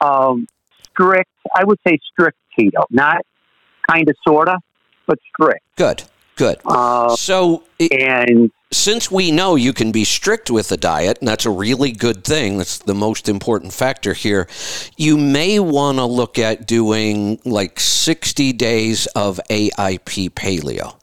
um, 0.00 0.46
strict. 0.90 1.30
I 1.54 1.64
would 1.64 1.78
say 1.86 1.98
strict 2.12 2.38
keto, 2.58 2.84
not 2.90 3.18
kind 3.90 4.08
of, 4.08 4.16
sorta, 4.26 4.58
but 5.06 5.18
strict. 5.34 5.64
Good, 5.76 6.04
good. 6.36 6.58
Uh, 6.64 7.16
So 7.16 7.64
i- 7.80 7.88
and 7.92 8.50
since 8.72 9.10
we 9.10 9.30
know 9.30 9.54
you 9.56 9.72
can 9.72 9.90
be 9.92 10.04
strict 10.04 10.50
with 10.50 10.68
the 10.68 10.76
diet, 10.76 11.18
and 11.20 11.28
that's 11.28 11.46
a 11.46 11.50
really 11.50 11.92
good 11.92 12.24
thing, 12.24 12.58
that's 12.58 12.78
the 12.78 12.94
most 12.94 13.28
important 13.28 13.72
factor 13.72 14.12
here, 14.12 14.46
you 14.96 15.16
may 15.16 15.58
want 15.58 15.98
to 15.98 16.04
look 16.04 16.38
at 16.38 16.66
doing 16.66 17.40
like 17.44 17.80
60 17.80 18.52
days 18.52 19.06
of 19.14 19.40
AIP 19.50 20.28
paleo. 20.30 20.94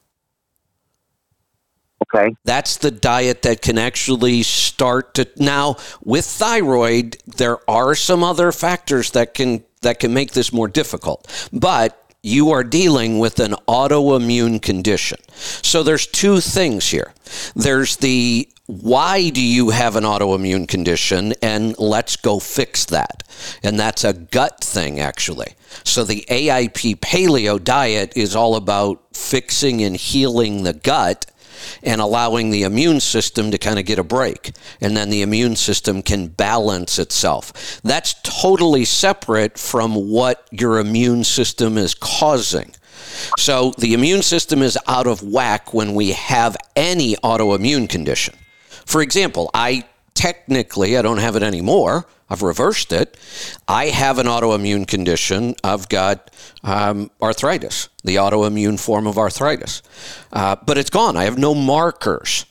okay, 2.04 2.36
That's 2.44 2.78
the 2.78 2.92
diet 2.92 3.42
that 3.44 3.62
can 3.62 3.78
actually 3.78 4.44
start 4.44 5.14
to 5.16 5.28
now 5.38 5.78
with 6.04 6.26
thyroid 6.26 7.18
there 7.26 7.58
are 7.70 7.96
some 7.96 8.24
other 8.24 8.52
factors 8.52 9.12
that 9.12 9.34
can 9.34 9.64
that 9.82 10.00
can 10.00 10.14
make 10.14 10.32
this 10.32 10.52
more 10.54 10.68
difficult. 10.70 11.28
But 11.52 12.03
you 12.24 12.52
are 12.52 12.64
dealing 12.64 13.20
with 13.20 13.40
an 13.42 13.52
autoimmune 13.68 14.62
condition. 14.62 15.20
So 15.62 15.84
there's 15.84 16.08
two 16.08 16.40
things 16.40 16.90
here. 16.90 17.14
There's 17.54 17.98
the 17.98 18.50
why 18.66 19.30
do 19.30 19.46
you 19.46 19.72
have 19.72 19.98
an 19.98 20.06
autoimmune 20.06 20.70
condition 20.70 21.34
and 21.42 21.78
let's 21.78 22.16
go 22.16 22.40
fix 22.40 22.86
that. 22.86 23.24
And 23.62 23.78
that's 23.78 24.06
a 24.06 24.14
gut 24.14 24.64
thing 24.64 25.02
actually. 25.02 25.56
So 25.84 26.06
the 26.06 26.26
AIP 26.30 27.00
paleo 27.00 27.62
diet 27.62 28.14
is 28.16 28.38
all 28.38 28.56
about 28.56 29.04
fixing 29.14 29.84
and 29.84 29.98
healing 29.98 30.64
the 30.64 30.74
gut 30.74 31.26
and 31.82 32.02
allowing 32.02 32.50
the 32.50 32.64
immune 32.64 33.00
system 33.00 33.52
to 33.52 33.58
kind 33.58 33.80
of 33.80 33.86
get 33.86 34.00
a 34.00 34.04
break. 34.04 34.52
And 34.82 34.96
then 34.96 35.10
the 35.10 35.22
immune 35.22 35.56
system 35.56 36.02
can 36.02 36.28
balance 36.28 37.00
itself. 37.00 37.82
That's 37.84 38.16
totally 38.24 38.86
separate 38.86 39.58
from 39.58 39.96
what 39.96 40.48
your 40.52 40.80
immune 40.80 41.24
system 41.24 41.78
is 41.78 41.94
causing. 41.94 42.76
So 43.38 43.74
the 43.78 43.94
immune 43.94 44.22
system 44.22 44.62
is 44.62 44.78
out 44.88 45.08
of 45.08 45.22
whack 45.22 45.74
when 45.74 45.94
we 45.94 46.12
have 46.12 46.58
any 46.76 47.16
autoimmune 47.18 47.90
condition. 47.90 48.36
For 48.86 49.02
example, 49.02 49.50
I 49.54 49.86
technically, 50.14 50.98
I 50.98 51.02
don't 51.02 51.18
have 51.18 51.36
it 51.36 51.44
anymore. 51.44 52.06
I've 52.34 52.42
reversed 52.42 52.92
it. 52.92 53.16
I 53.68 53.86
have 53.90 54.18
an 54.18 54.26
autoimmune 54.26 54.88
condition. 54.88 55.54
I've 55.64 55.88
got 55.88 56.32
um, 56.64 57.12
arthritis, 57.22 57.90
the 58.04 58.16
autoimmune 58.16 58.80
form 58.80 59.06
of 59.06 59.20
arthritis, 59.20 59.84
uh, 60.32 60.56
but 60.66 60.80
it's 60.80 60.90
gone. 60.90 61.16
I 61.16 61.26
have 61.26 61.38
no 61.38 61.54
markers, 61.54 62.48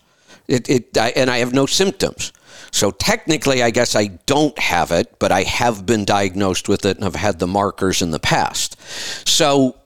it, 0.47 0.71
it, 0.71 0.97
I, 0.97 1.09
and 1.11 1.29
I 1.29 1.39
have 1.39 1.53
no 1.53 1.67
symptoms. 1.67 2.33
So 2.71 2.93
technically, 2.93 3.61
I 3.61 3.71
guess 3.71 3.97
I 3.97 4.07
don't 4.27 4.57
have 4.57 4.93
it, 4.93 5.19
but 5.19 5.33
I 5.33 5.43
have 5.43 5.85
been 5.85 6.05
diagnosed 6.05 6.69
with 6.69 6.85
it 6.85 6.97
and 6.97 7.05
I've 7.05 7.17
had 7.17 7.41
the 7.41 7.49
markers 7.49 8.03
in 8.03 8.13
the 8.13 8.21
past. 8.21 8.81
So 9.29 9.77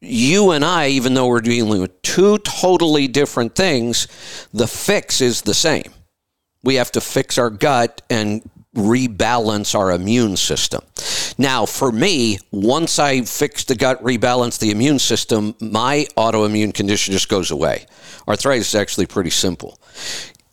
you 0.00 0.52
and 0.52 0.64
I, 0.64 0.90
even 0.90 1.14
though 1.14 1.26
we're 1.26 1.40
dealing 1.40 1.80
with 1.80 2.00
two 2.02 2.38
totally 2.38 3.08
different 3.08 3.56
things, 3.56 4.06
the 4.54 4.68
fix 4.68 5.20
is 5.20 5.42
the 5.42 5.54
same. 5.54 5.92
We 6.62 6.76
have 6.76 6.92
to 6.92 7.00
fix 7.00 7.36
our 7.36 7.50
gut 7.50 8.00
and 8.08 8.48
rebalance 8.74 9.74
our 9.74 9.90
immune 9.90 10.36
system. 10.36 10.82
Now, 11.38 11.66
for 11.66 11.90
me, 11.90 12.38
once 12.50 12.98
I 12.98 13.22
fix 13.22 13.64
the 13.64 13.74
gut, 13.74 14.02
rebalance 14.02 14.58
the 14.58 14.70
immune 14.70 14.98
system, 14.98 15.54
my 15.60 16.06
autoimmune 16.16 16.74
condition 16.74 17.12
just 17.12 17.28
goes 17.28 17.50
away. 17.50 17.86
Arthritis 18.28 18.68
is 18.68 18.74
actually 18.74 19.06
pretty 19.06 19.30
simple. 19.30 19.80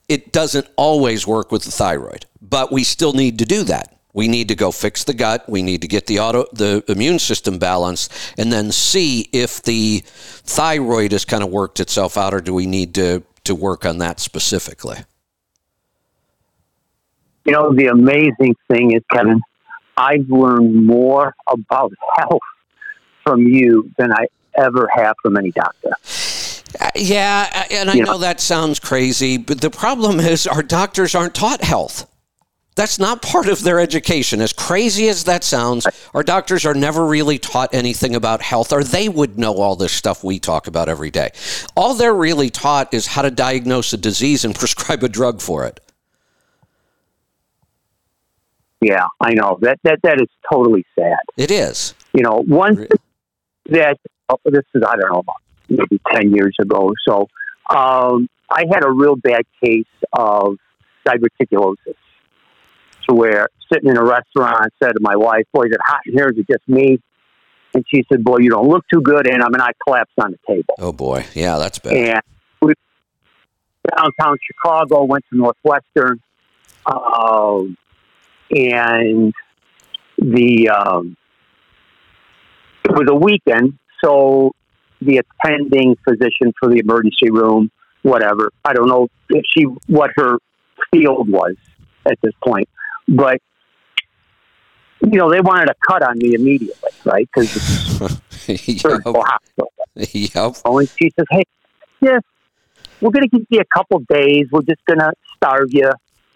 It 0.10 0.32
doesn't 0.32 0.68
always 0.78 1.28
work 1.28 1.52
with 1.52 1.64
the 1.64 1.72
thyroid, 1.72 2.26
but 2.42 2.72
we 2.72 2.84
still 2.84 3.14
need 3.14 3.40
to 3.40 3.46
do 3.46 3.64
that. 3.64 3.94
We 4.14 4.28
need 4.28 4.48
to 4.48 4.56
go 4.56 4.72
fix 4.72 5.04
the 5.04 5.14
gut. 5.14 5.48
We 5.48 5.62
need 5.62 5.82
to 5.82 5.88
get 5.88 6.08
the 6.08 6.20
auto 6.20 6.46
the 6.52 6.84
immune 6.88 7.20
system 7.20 7.60
balanced, 7.60 8.12
and 8.38 8.52
then 8.52 8.72
see 8.72 9.30
if 9.32 9.62
the 9.62 10.02
thyroid 10.06 11.12
has 11.12 11.24
kind 11.24 11.44
of 11.44 11.50
worked 11.50 11.80
itself 11.80 12.18
out, 12.18 12.34
or 12.34 12.42
do 12.42 12.54
we 12.54 12.66
need 12.66 12.96
to 12.96 13.22
to 13.44 13.54
work 13.54 13.86
on 13.86 14.00
that 14.00 14.20
specifically? 14.20 14.98
You 17.48 17.54
know, 17.54 17.74
the 17.74 17.88
amazing 17.88 18.56
thing 18.70 18.92
is, 18.94 19.02
Kevin, 19.12 19.42
I've 19.96 20.30
learned 20.30 20.86
more 20.86 21.34
about 21.48 21.92
health 22.18 22.42
from 23.24 23.42
you 23.42 23.90
than 23.98 24.12
I 24.12 24.28
ever 24.56 24.88
have 24.94 25.16
from 25.24 25.38
any 25.38 25.52
doctor. 25.52 25.92
Uh, 26.80 26.90
Yeah, 26.96 27.50
uh, 27.56 27.64
and 27.72 27.90
I 27.90 27.94
You 27.94 28.04
know 28.04 28.14
know- 28.14 28.18
that 28.20 28.42
sounds 28.42 28.80
crazy, 28.80 29.38
but 29.38 29.62
the 29.62 29.70
problem 29.70 30.20
is 30.34 30.46
our 30.46 30.62
doctors 30.62 31.16
aren't 31.16 31.34
taught 31.34 31.64
health. 31.64 32.06
That's 32.76 33.00
not 33.00 33.24
part 33.24 33.48
of 33.48 33.64
their 33.64 33.80
education. 33.80 34.40
As 34.40 34.54
crazy 34.54 35.10
as 35.10 35.24
that 35.24 35.44
sounds, 35.44 35.88
our 36.14 36.22
doctors 36.22 36.64
are 36.64 36.76
never 36.76 37.06
really 37.08 37.40
taught 37.40 37.74
anything 37.74 38.14
about 38.14 38.44
health, 38.44 38.72
or 38.72 38.84
they 38.84 39.10
would 39.10 39.40
know 39.40 39.56
all 39.56 39.76
this 39.76 39.92
stuff 39.92 40.24
we 40.24 40.38
talk 40.38 40.68
about 40.68 40.88
every 40.88 41.10
day. 41.10 41.32
All 41.76 41.96
they're 41.96 42.14
really 42.14 42.52
taught 42.52 42.94
is 42.94 43.08
how 43.08 43.24
to 43.24 43.32
diagnose 43.32 43.94
a 43.94 43.98
disease 43.98 44.46
and 44.46 44.54
prescribe 44.62 45.02
a 45.04 45.10
drug 45.10 45.42
for 45.42 45.66
it. 45.66 45.80
Yeah, 48.82 49.08
I 49.20 49.34
know 49.34 49.58
that 49.62 49.80
that 49.84 50.00
that 50.04 50.22
is 50.22 50.28
totally 50.52 50.86
sad. 50.98 51.18
It 51.36 51.52
is. 51.52 51.96
You 52.14 52.22
know, 52.22 52.44
one 52.44 52.76
Re- 52.76 52.88
that 53.70 53.98
oh, 54.30 54.38
this 54.46 54.64
is 54.76 54.84
I 54.88 54.96
don't 54.96 55.12
know 55.12 55.20
about 55.20 55.36
maybe 55.68 56.00
ten 56.12 56.34
years 56.34 56.56
ago 56.62 56.78
or 56.78 56.94
so. 57.08 57.28
Um, 57.76 58.30
I 58.50 58.64
had 58.72 58.86
a 58.86 58.92
real 58.92 59.16
bad 59.16 59.44
case 59.64 59.86
of 60.14 60.58
diverticulosis, 61.06 61.96
to 63.08 63.16
where 63.16 63.48
sitting 63.72 63.90
in 63.90 63.98
a 63.98 64.04
restaurant, 64.04 64.58
I 64.60 64.68
said 64.82 64.94
to 64.94 65.00
my 65.02 65.16
wife, 65.16 65.46
"Boy, 65.54 65.64
is 65.64 65.72
it 65.72 65.80
hot 65.84 66.02
in 66.06 66.14
here? 66.14 66.28
Is 66.30 66.38
it 66.38 66.48
just 66.48 66.68
me?" 66.68 67.00
And 67.74 67.84
she 67.88 68.06
said, 68.12 68.24
"Boy, 68.24 68.38
you 68.40 68.50
don't 68.50 68.70
look 68.70 68.86
too 68.94 69.02
good," 69.02 69.28
and 69.28 69.42
I 69.42 69.50
mean, 69.50 69.62
I 69.62 69.72
collapsed 69.86 70.14
on 70.22 70.32
the 70.32 70.40
table. 70.48 70.76
Oh 70.80 70.94
boy. 70.94 71.26
Yeah, 71.34 71.58
that's 71.58 71.80
bad. 71.80 71.94
and 71.94 72.22
we 72.62 72.74
downtown 73.96 74.38
Chicago 74.46 75.04
went 75.04 75.26
to 75.32 75.38
Northwestern, 75.38 76.22
um, 76.86 77.78
and 78.52 79.34
the 80.18 80.70
um, 80.70 81.18
was 82.90 83.08
a 83.10 83.16
weekend, 83.16 83.78
so 84.04 84.52
the 85.02 85.22
attending 85.22 85.96
physician 86.08 86.54
for 86.60 86.70
the 86.70 86.80
emergency 86.80 87.30
room, 87.30 87.70
whatever. 88.02 88.52
I 88.66 88.74
don't 88.74 88.88
know 88.88 89.08
if 89.30 89.44
she 89.54 89.64
what 89.88 90.12
her 90.16 90.38
field 90.92 91.30
was 91.30 91.56
at 92.06 92.18
this 92.22 92.34
point, 92.44 92.68
but 93.08 93.38
you 95.02 95.18
know 95.20 95.30
they 95.30 95.42
wanted 95.42 95.70
a 95.70 95.76
cut 95.88 96.02
on 96.02 96.18
me 96.18 96.34
immediately, 96.34 96.90
right? 97.06 97.28
Because 97.34 97.56
it's 97.56 98.48
yep. 98.68 98.80
surgical 98.80 99.24
hospital. 99.24 99.72
Yep. 99.96 100.58
Oh, 100.66 100.80
and 100.80 100.90
she 100.90 101.12
says, 101.18 101.26
"Hey, 101.32 101.44
yes, 102.02 102.22
we're 103.02 103.12
going 103.12 103.30
to 103.30 103.38
give 103.38 103.46
you 103.50 103.60
a 103.60 103.78
couple 103.78 104.00
days. 104.10 104.46
We're 104.52 104.62
just 104.62 104.84
going 104.86 105.00
to 105.00 105.12
starve 105.36 105.70
you, 105.72 105.92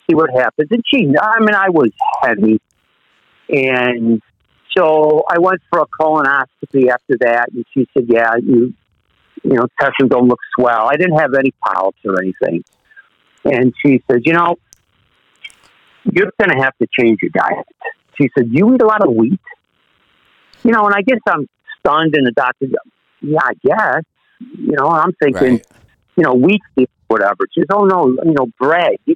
see 0.08 0.16
what 0.16 0.30
happens." 0.32 0.70
And 0.72 0.84
she, 0.86 1.08
I 1.20 1.40
mean, 1.40 1.56
I 1.56 1.70
was 1.70 1.92
heavy, 2.22 2.60
and 3.50 4.22
so 4.78 5.24
I 5.30 5.40
went 5.40 5.62
for 5.70 5.80
a 5.80 5.86
colonoscopy 5.86 6.90
after 6.90 7.18
that, 7.20 7.50
and 7.54 7.66
she 7.74 7.88
said, 7.94 8.06
"Yeah, 8.08 8.36
you, 8.38 8.74
you 9.44 9.54
know, 9.54 9.68
testing 9.80 10.08
don't 10.08 10.28
look 10.28 10.40
swell. 10.58 10.88
I 10.90 10.96
didn't 10.96 11.20
have 11.20 11.34
any 11.34 11.54
polyps 11.66 12.00
or 12.06 12.22
anything." 12.22 12.64
And 13.44 13.74
she 13.84 14.02
said, 14.10 14.22
"You 14.26 14.34
know, 14.34 14.56
you're 16.04 16.32
going 16.40 16.56
to 16.58 16.64
have 16.64 16.78
to 16.78 16.88
change 16.98 17.20
your 17.22 17.32
diet." 17.32 17.66
She 18.18 18.30
said, 18.38 18.50
"You 18.52 18.74
eat 18.76 18.82
a 18.82 18.86
lot 18.86 19.06
of 19.06 19.14
wheat." 19.14 19.40
You 20.64 20.72
know, 20.72 20.86
and 20.86 20.94
I 20.94 21.02
guess 21.02 21.20
I'm 21.28 21.48
stunned, 21.80 22.16
and 22.16 22.28
the 22.28 22.32
doctor, 22.32 22.68
yeah, 23.22 23.40
I 23.44 23.54
guess. 23.64 24.04
You 24.40 24.76
know, 24.78 24.88
I'm 24.88 25.12
thinking, 25.22 25.54
Right. 25.54 25.68
you 26.16 26.24
know, 26.24 26.34
wheat, 26.34 26.62
whatever. 27.08 27.48
She 27.52 27.62
says, 27.62 27.68
"Oh 27.72 27.86
no, 27.86 28.08
you 28.08 28.34
know, 28.34 28.48
bread. 28.60 28.98
You, 29.06 29.16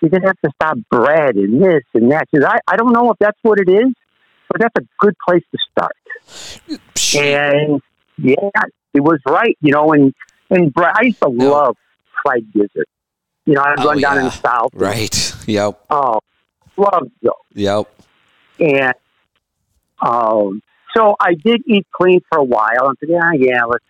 you're 0.00 0.10
going 0.10 0.22
to 0.22 0.28
have 0.28 0.40
to 0.44 0.50
stop 0.54 0.76
bread 0.90 1.36
and 1.36 1.62
this 1.62 1.82
and 1.94 2.10
that." 2.12 2.26
Says, 2.34 2.44
"I, 2.44 2.58
I 2.68 2.76
don't 2.76 2.92
know 2.92 3.10
if 3.10 3.18
that's 3.18 3.38
what 3.42 3.58
it 3.60 3.68
is." 3.68 3.92
but 4.52 4.60
that's 4.60 4.74
a 4.84 4.88
good 4.98 5.14
place 5.28 5.44
to 5.52 5.58
start. 5.70 5.92
And 7.16 7.80
yeah, 8.18 8.34
it 8.92 9.00
was 9.00 9.20
right, 9.26 9.56
you 9.60 9.72
know. 9.72 9.92
And 9.92 10.12
and 10.50 10.72
Bri- 10.74 10.86
I 10.86 11.02
used 11.04 11.20
to 11.22 11.30
No. 11.30 11.50
love 11.52 11.76
fried 12.22 12.44
gizzard. 12.52 12.86
You 13.46 13.54
know, 13.54 13.62
I'd 13.62 13.78
Oh, 13.78 13.84
run 13.84 14.00
down 14.00 14.18
in 14.18 14.24
the 14.24 14.30
south. 14.30 14.70
right. 14.74 15.34
Yep. 15.46 15.84
Oh, 15.90 16.18
love 16.76 17.06
those. 17.22 17.32
Yep. 17.54 17.86
And 18.58 18.92
um, 20.02 20.60
so 20.96 21.14
I 21.20 21.34
did 21.34 21.62
eat 21.66 21.86
clean 21.92 22.20
for 22.28 22.38
a 22.40 22.44
while. 22.44 22.88
I'm 22.88 22.96
thinking, 22.96 23.16
yeah, 23.16 23.32
yeah, 23.54 23.64
let's 23.64 23.84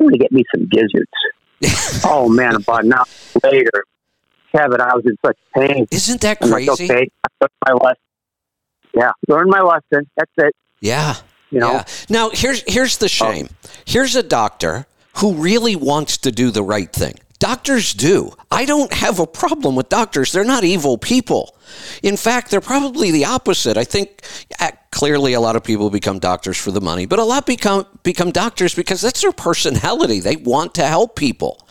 I'm 0.00 0.06
gonna 0.06 0.18
get 0.18 0.32
me 0.32 0.44
some 0.54 0.66
gizzards. 0.66 2.02
oh 2.06 2.28
man, 2.30 2.54
about 2.56 2.84
an 2.84 2.92
hour 2.94 3.04
later, 3.44 3.84
Kevin, 4.56 4.80
I 4.80 4.94
was 4.94 5.04
in 5.04 5.16
such 5.24 5.38
pain. 5.54 5.86
Isn't 5.90 6.20
that 6.22 6.38
I'm 6.40 6.50
like, 6.50 6.66
crazy? 6.66 6.84
okay, 6.84 7.10
I 7.40 7.46
my 7.66 7.72
lesson. 7.74 7.96
Yeah, 8.94 9.10
learned 9.28 9.50
my 9.50 9.60
lesson. 9.60 10.08
That's 10.16 10.30
it. 10.38 10.54
Yeah. 10.80 11.16
You 11.50 11.60
know, 11.60 11.72
Yeah. 11.72 11.84
Now 12.08 12.30
here's 12.32 12.62
here's 12.66 12.98
the 12.98 13.06
oh. 13.06 13.08
shame. 13.08 13.48
Here's 13.84 14.16
a 14.16 14.22
doctor 14.22 14.86
who 15.18 15.34
really 15.34 15.76
wants 15.76 16.18
to 16.18 16.32
do 16.32 16.50
the 16.50 16.62
right 16.62 16.92
thing. 16.92 17.14
Doctors 17.38 17.92
do. 17.92 18.32
I 18.50 18.64
don't 18.64 18.92
have 18.94 19.20
a 19.20 19.26
problem 19.26 19.76
with 19.76 19.90
doctors. 19.90 20.32
They're 20.32 20.44
not 20.44 20.64
evil 20.64 20.96
people. 20.96 21.54
In 22.02 22.16
fact, 22.16 22.50
they're 22.50 22.62
probably 22.62 23.10
the 23.10 23.26
opposite. 23.26 23.76
I 23.76 23.84
think 23.84 24.22
clearly 24.96 25.34
a 25.34 25.40
lot 25.40 25.56
of 25.56 25.62
people 25.62 25.90
become 25.90 26.18
doctors 26.18 26.56
for 26.56 26.70
the 26.70 26.80
money, 26.80 27.04
but 27.04 27.18
a 27.18 27.22
lot 27.22 27.44
become 27.44 27.84
become 28.02 28.30
doctors 28.30 28.74
because 28.74 29.02
that's 29.02 29.20
their 29.20 29.30
personality. 29.30 30.20
They 30.20 30.36
want 30.36 30.74
to 30.76 30.86
help 30.86 31.16
people. 31.16 31.68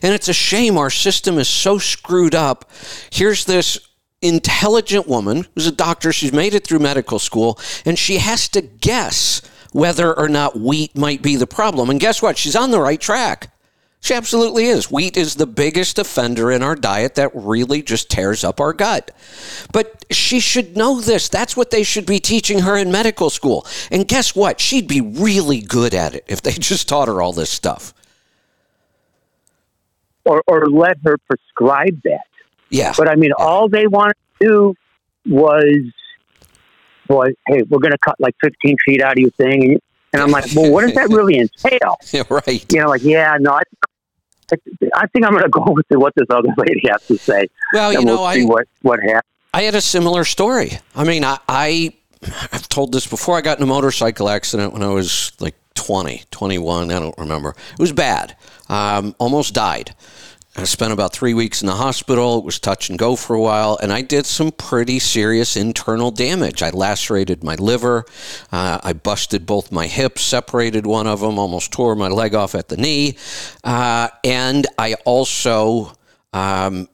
And 0.00 0.14
it's 0.14 0.28
a 0.28 0.32
shame 0.32 0.78
our 0.78 0.88
system 0.88 1.38
is 1.38 1.48
so 1.48 1.78
screwed 1.78 2.36
up. 2.36 2.70
Here's 3.10 3.46
this 3.46 3.80
intelligent 4.22 5.08
woman 5.08 5.44
who's 5.56 5.66
a 5.66 5.72
doctor. 5.72 6.12
She's 6.12 6.32
made 6.32 6.54
it 6.54 6.64
through 6.64 6.78
medical 6.78 7.18
school, 7.18 7.58
and 7.84 7.98
she 7.98 8.18
has 8.18 8.48
to 8.50 8.62
guess 8.62 9.42
whether 9.72 10.16
or 10.16 10.28
not 10.28 10.56
wheat 10.56 10.96
might 10.96 11.20
be 11.20 11.34
the 11.34 11.48
problem. 11.48 11.90
And 11.90 11.98
guess 11.98 12.22
what? 12.22 12.38
She's 12.38 12.54
on 12.54 12.70
the 12.70 12.80
right 12.80 13.00
track. 13.00 13.50
She 14.00 14.14
absolutely 14.14 14.66
is. 14.66 14.90
Wheat 14.90 15.16
is 15.16 15.34
the 15.34 15.46
biggest 15.46 15.98
offender 15.98 16.50
in 16.52 16.62
our 16.62 16.76
diet 16.76 17.16
that 17.16 17.30
really 17.34 17.82
just 17.82 18.08
tears 18.10 18.44
up 18.44 18.60
our 18.60 18.72
gut. 18.72 19.10
But 19.72 20.04
she 20.10 20.40
should 20.40 20.76
know 20.76 21.00
this. 21.00 21.28
That's 21.28 21.56
what 21.56 21.70
they 21.70 21.82
should 21.82 22.06
be 22.06 22.20
teaching 22.20 22.60
her 22.60 22.76
in 22.76 22.92
medical 22.92 23.28
school. 23.28 23.66
And 23.90 24.06
guess 24.06 24.36
what? 24.36 24.60
She'd 24.60 24.86
be 24.88 25.00
really 25.00 25.60
good 25.60 25.94
at 25.94 26.14
it 26.14 26.24
if 26.28 26.40
they 26.42 26.52
just 26.58 26.88
taught 26.88 27.08
her 27.08 27.20
all 27.20 27.32
this 27.32 27.50
stuff. 27.50 27.92
or 30.24 30.42
or 30.46 30.66
let 30.66 30.98
her 31.04 31.16
prescribe 31.26 32.00
that. 32.04 32.26
Yeah. 32.70 32.92
But 32.96 33.08
I 33.08 33.16
mean, 33.16 33.32
all 33.38 33.68
they 33.68 33.86
wanted 33.86 34.16
to 34.40 34.46
do 34.46 34.74
was, 35.26 35.76
was 37.08 37.32
hey, 37.48 37.62
we're 37.62 37.80
going 37.80 37.92
to 37.92 37.98
cut 37.98 38.16
like 38.20 38.36
15 38.42 38.76
feet 38.84 39.02
out 39.02 39.12
of 39.12 39.18
your 39.18 39.30
thing. 39.30 39.72
And, 39.72 39.80
and 40.12 40.22
I'm 40.22 40.30
like, 40.30 40.46
well, 40.54 40.70
what 40.70 40.82
does 40.82 40.94
that 40.94 41.08
really 41.10 41.38
entail? 41.38 41.96
right. 42.30 42.72
You 42.72 42.80
know, 42.80 42.88
like, 42.88 43.02
yeah, 43.02 43.36
no, 43.40 43.52
I, 43.52 43.62
I 44.94 45.06
think 45.08 45.24
I'm 45.24 45.32
going 45.32 45.44
to 45.44 45.48
go 45.48 45.64
with 45.72 45.86
what 45.90 46.14
this 46.16 46.26
other 46.30 46.48
lady 46.56 46.82
has 46.90 47.06
to 47.06 47.18
say. 47.18 47.48
Well, 47.72 47.92
you 47.92 48.04
know, 48.04 48.16
we'll 48.16 48.24
I, 48.24 48.42
what, 48.42 48.68
what 48.82 49.00
happens. 49.00 49.22
I 49.54 49.62
had 49.62 49.74
a 49.74 49.80
similar 49.80 50.24
story. 50.24 50.72
I 50.94 51.04
mean, 51.04 51.24
I, 51.24 51.38
I 51.48 51.94
I've 52.52 52.68
told 52.68 52.92
this 52.92 53.06
before. 53.06 53.36
I 53.36 53.40
got 53.40 53.58
in 53.58 53.62
a 53.62 53.66
motorcycle 53.66 54.28
accident 54.28 54.72
when 54.72 54.82
I 54.82 54.88
was 54.88 55.32
like 55.40 55.54
20, 55.74 56.24
21. 56.30 56.90
I 56.90 56.98
don't 56.98 57.16
remember. 57.18 57.50
It 57.72 57.78
was 57.78 57.92
bad. 57.92 58.36
Um, 58.68 59.14
almost 59.18 59.54
died. 59.54 59.94
I 60.58 60.64
spent 60.64 60.92
about 60.92 61.12
three 61.12 61.34
weeks 61.34 61.62
in 61.62 61.68
the 61.68 61.76
hospital. 61.76 62.38
It 62.38 62.44
was 62.44 62.58
touch 62.58 62.90
and 62.90 62.98
go 62.98 63.14
for 63.14 63.36
a 63.36 63.40
while, 63.40 63.78
and 63.80 63.92
I 63.92 64.02
did 64.02 64.26
some 64.26 64.50
pretty 64.50 64.98
serious 64.98 65.56
internal 65.56 66.10
damage. 66.10 66.64
I 66.64 66.70
lacerated 66.70 67.44
my 67.44 67.54
liver. 67.54 68.04
Uh, 68.50 68.80
I 68.82 68.92
busted 68.92 69.46
both 69.46 69.70
my 69.70 69.86
hips, 69.86 70.22
separated 70.22 70.84
one 70.84 71.06
of 71.06 71.20
them, 71.20 71.38
almost 71.38 71.70
tore 71.70 71.94
my 71.94 72.08
leg 72.08 72.34
off 72.34 72.56
at 72.56 72.70
the 72.70 72.76
knee, 72.76 73.16
uh, 73.62 74.08
and 74.24 74.66
I 74.76 74.94
also 75.04 75.92
um, 76.32 76.88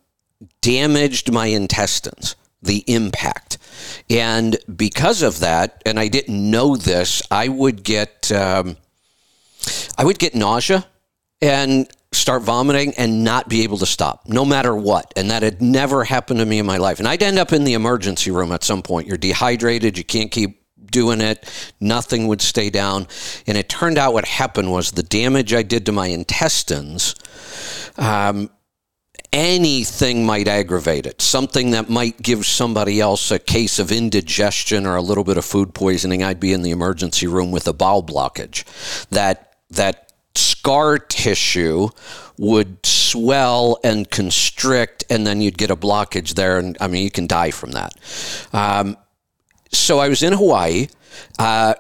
damaged 0.61 1.33
my 1.33 1.47
intestines, 1.47 2.37
the 2.61 2.85
impact. 2.87 3.57
And 4.11 4.59
because 4.77 5.23
of 5.23 5.41
that, 5.41 5.81
and 5.87 5.99
I 5.99 6.09
didn't 6.09 6.51
know 6.51 6.77
this, 6.77 7.23
I 7.31 7.49
would 7.49 7.83
get 7.83 8.31
um, 8.31 8.77
I 9.97 10.05
would 10.05 10.19
get 10.19 10.35
nausea 10.35 10.85
and 11.41 11.89
start 12.15 12.43
vomiting 12.43 12.95
and 12.97 13.25
not 13.25 13.49
be 13.49 13.63
able 13.63 13.79
to 13.79 13.87
stop, 13.87 14.27
no 14.27 14.45
matter 14.45 14.75
what. 14.75 15.13
And 15.17 15.31
that 15.31 15.43
had 15.43 15.61
never 15.61 16.05
happened 16.05 16.41
to 16.41 16.47
me 16.47 16.59
in 16.59 16.67
my 16.67 16.79
life. 16.79 16.99
And 16.99 17.09
I'd 17.09 17.23
end 17.23 17.39
up 17.39 17.53
in 17.53 17.65
the 17.65 17.75
emergency 17.75 18.31
room 18.31 18.53
at 18.53 18.65
some 18.65 18.83
point. 18.83 19.07
You're 19.07 19.17
dehydrated, 19.17 19.99
you 19.99 20.05
can't 20.05 20.31
keep 20.31 20.63
doing 20.91 21.21
it, 21.21 21.45
nothing 21.81 22.29
would 22.29 22.41
stay 22.41 22.71
down. 22.71 23.09
And 23.47 23.59
it 23.59 23.69
turned 23.69 23.99
out 23.99 24.13
what 24.13 24.27
happened 24.27 24.71
was 24.71 24.93
the 24.93 25.03
damage 25.03 25.53
I 25.53 25.63
did 25.63 25.87
to 25.87 25.93
my 25.93 26.07
intestines 26.07 27.15
um, 27.97 28.51
anything 29.33 30.25
might 30.25 30.49
aggravate 30.49 31.07
it. 31.07 31.21
Something 31.21 31.73
that 31.73 31.89
might 31.89 32.21
give 32.23 32.47
somebody 32.47 33.01
else 33.01 33.31
a 33.31 33.39
case 33.39 33.79
of 33.79 33.91
indigestion 33.91 34.87
or 34.87 34.97
a 34.97 35.03
little 35.03 35.25
bit 35.25 35.37
of 35.37 35.45
food 35.45 35.75
poisoning. 35.75 36.23
I'd 36.23 36.41
be 36.41 36.53
in 36.53 36.63
the 36.63 36.71
emergency 36.71 37.27
room 37.27 37.51
with 37.51 37.67
a 37.67 37.73
bowel 37.73 38.03
blockage. 38.03 38.65
That 39.09 39.57
that 39.71 40.04
scar 40.35 40.99
tissue 40.99 41.89
would 42.39 42.85
swell 42.85 43.79
and 43.85 44.11
constrict, 44.11 45.05
and 45.11 45.27
then 45.27 45.41
you'd 45.41 45.59
get 45.59 45.71
a 45.71 45.77
blockage 45.77 46.35
there. 46.35 46.59
And 46.59 46.77
I 46.81 46.89
mean, 46.89 47.05
you 47.05 47.11
can 47.11 47.27
die 47.27 47.51
from 47.51 47.73
that. 47.73 47.95
Um, 48.53 48.97
so 49.71 49.99
I 49.99 50.09
was 50.09 50.23
in 50.23 50.33
Hawaii. 50.33 50.89
Uh, 51.39 51.75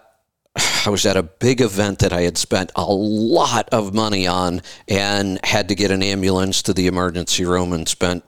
I 0.86 0.90
was 0.90 1.07
at 1.07 1.16
a 1.16 1.22
big 1.22 1.61
event 1.61 2.00
that 2.00 2.12
I 2.12 2.22
had 2.22 2.38
spent 2.38 2.70
a 2.76 2.84
lot 2.84 3.68
of 3.70 3.94
money 3.94 4.26
on 4.26 4.62
and 4.88 5.40
had 5.44 5.68
to 5.68 5.74
get 5.74 5.90
an 5.90 6.02
ambulance 6.02 6.62
to 6.62 6.72
the 6.72 6.86
emergency 6.86 7.44
room 7.44 7.72
and 7.72 7.88
spent 7.88 8.24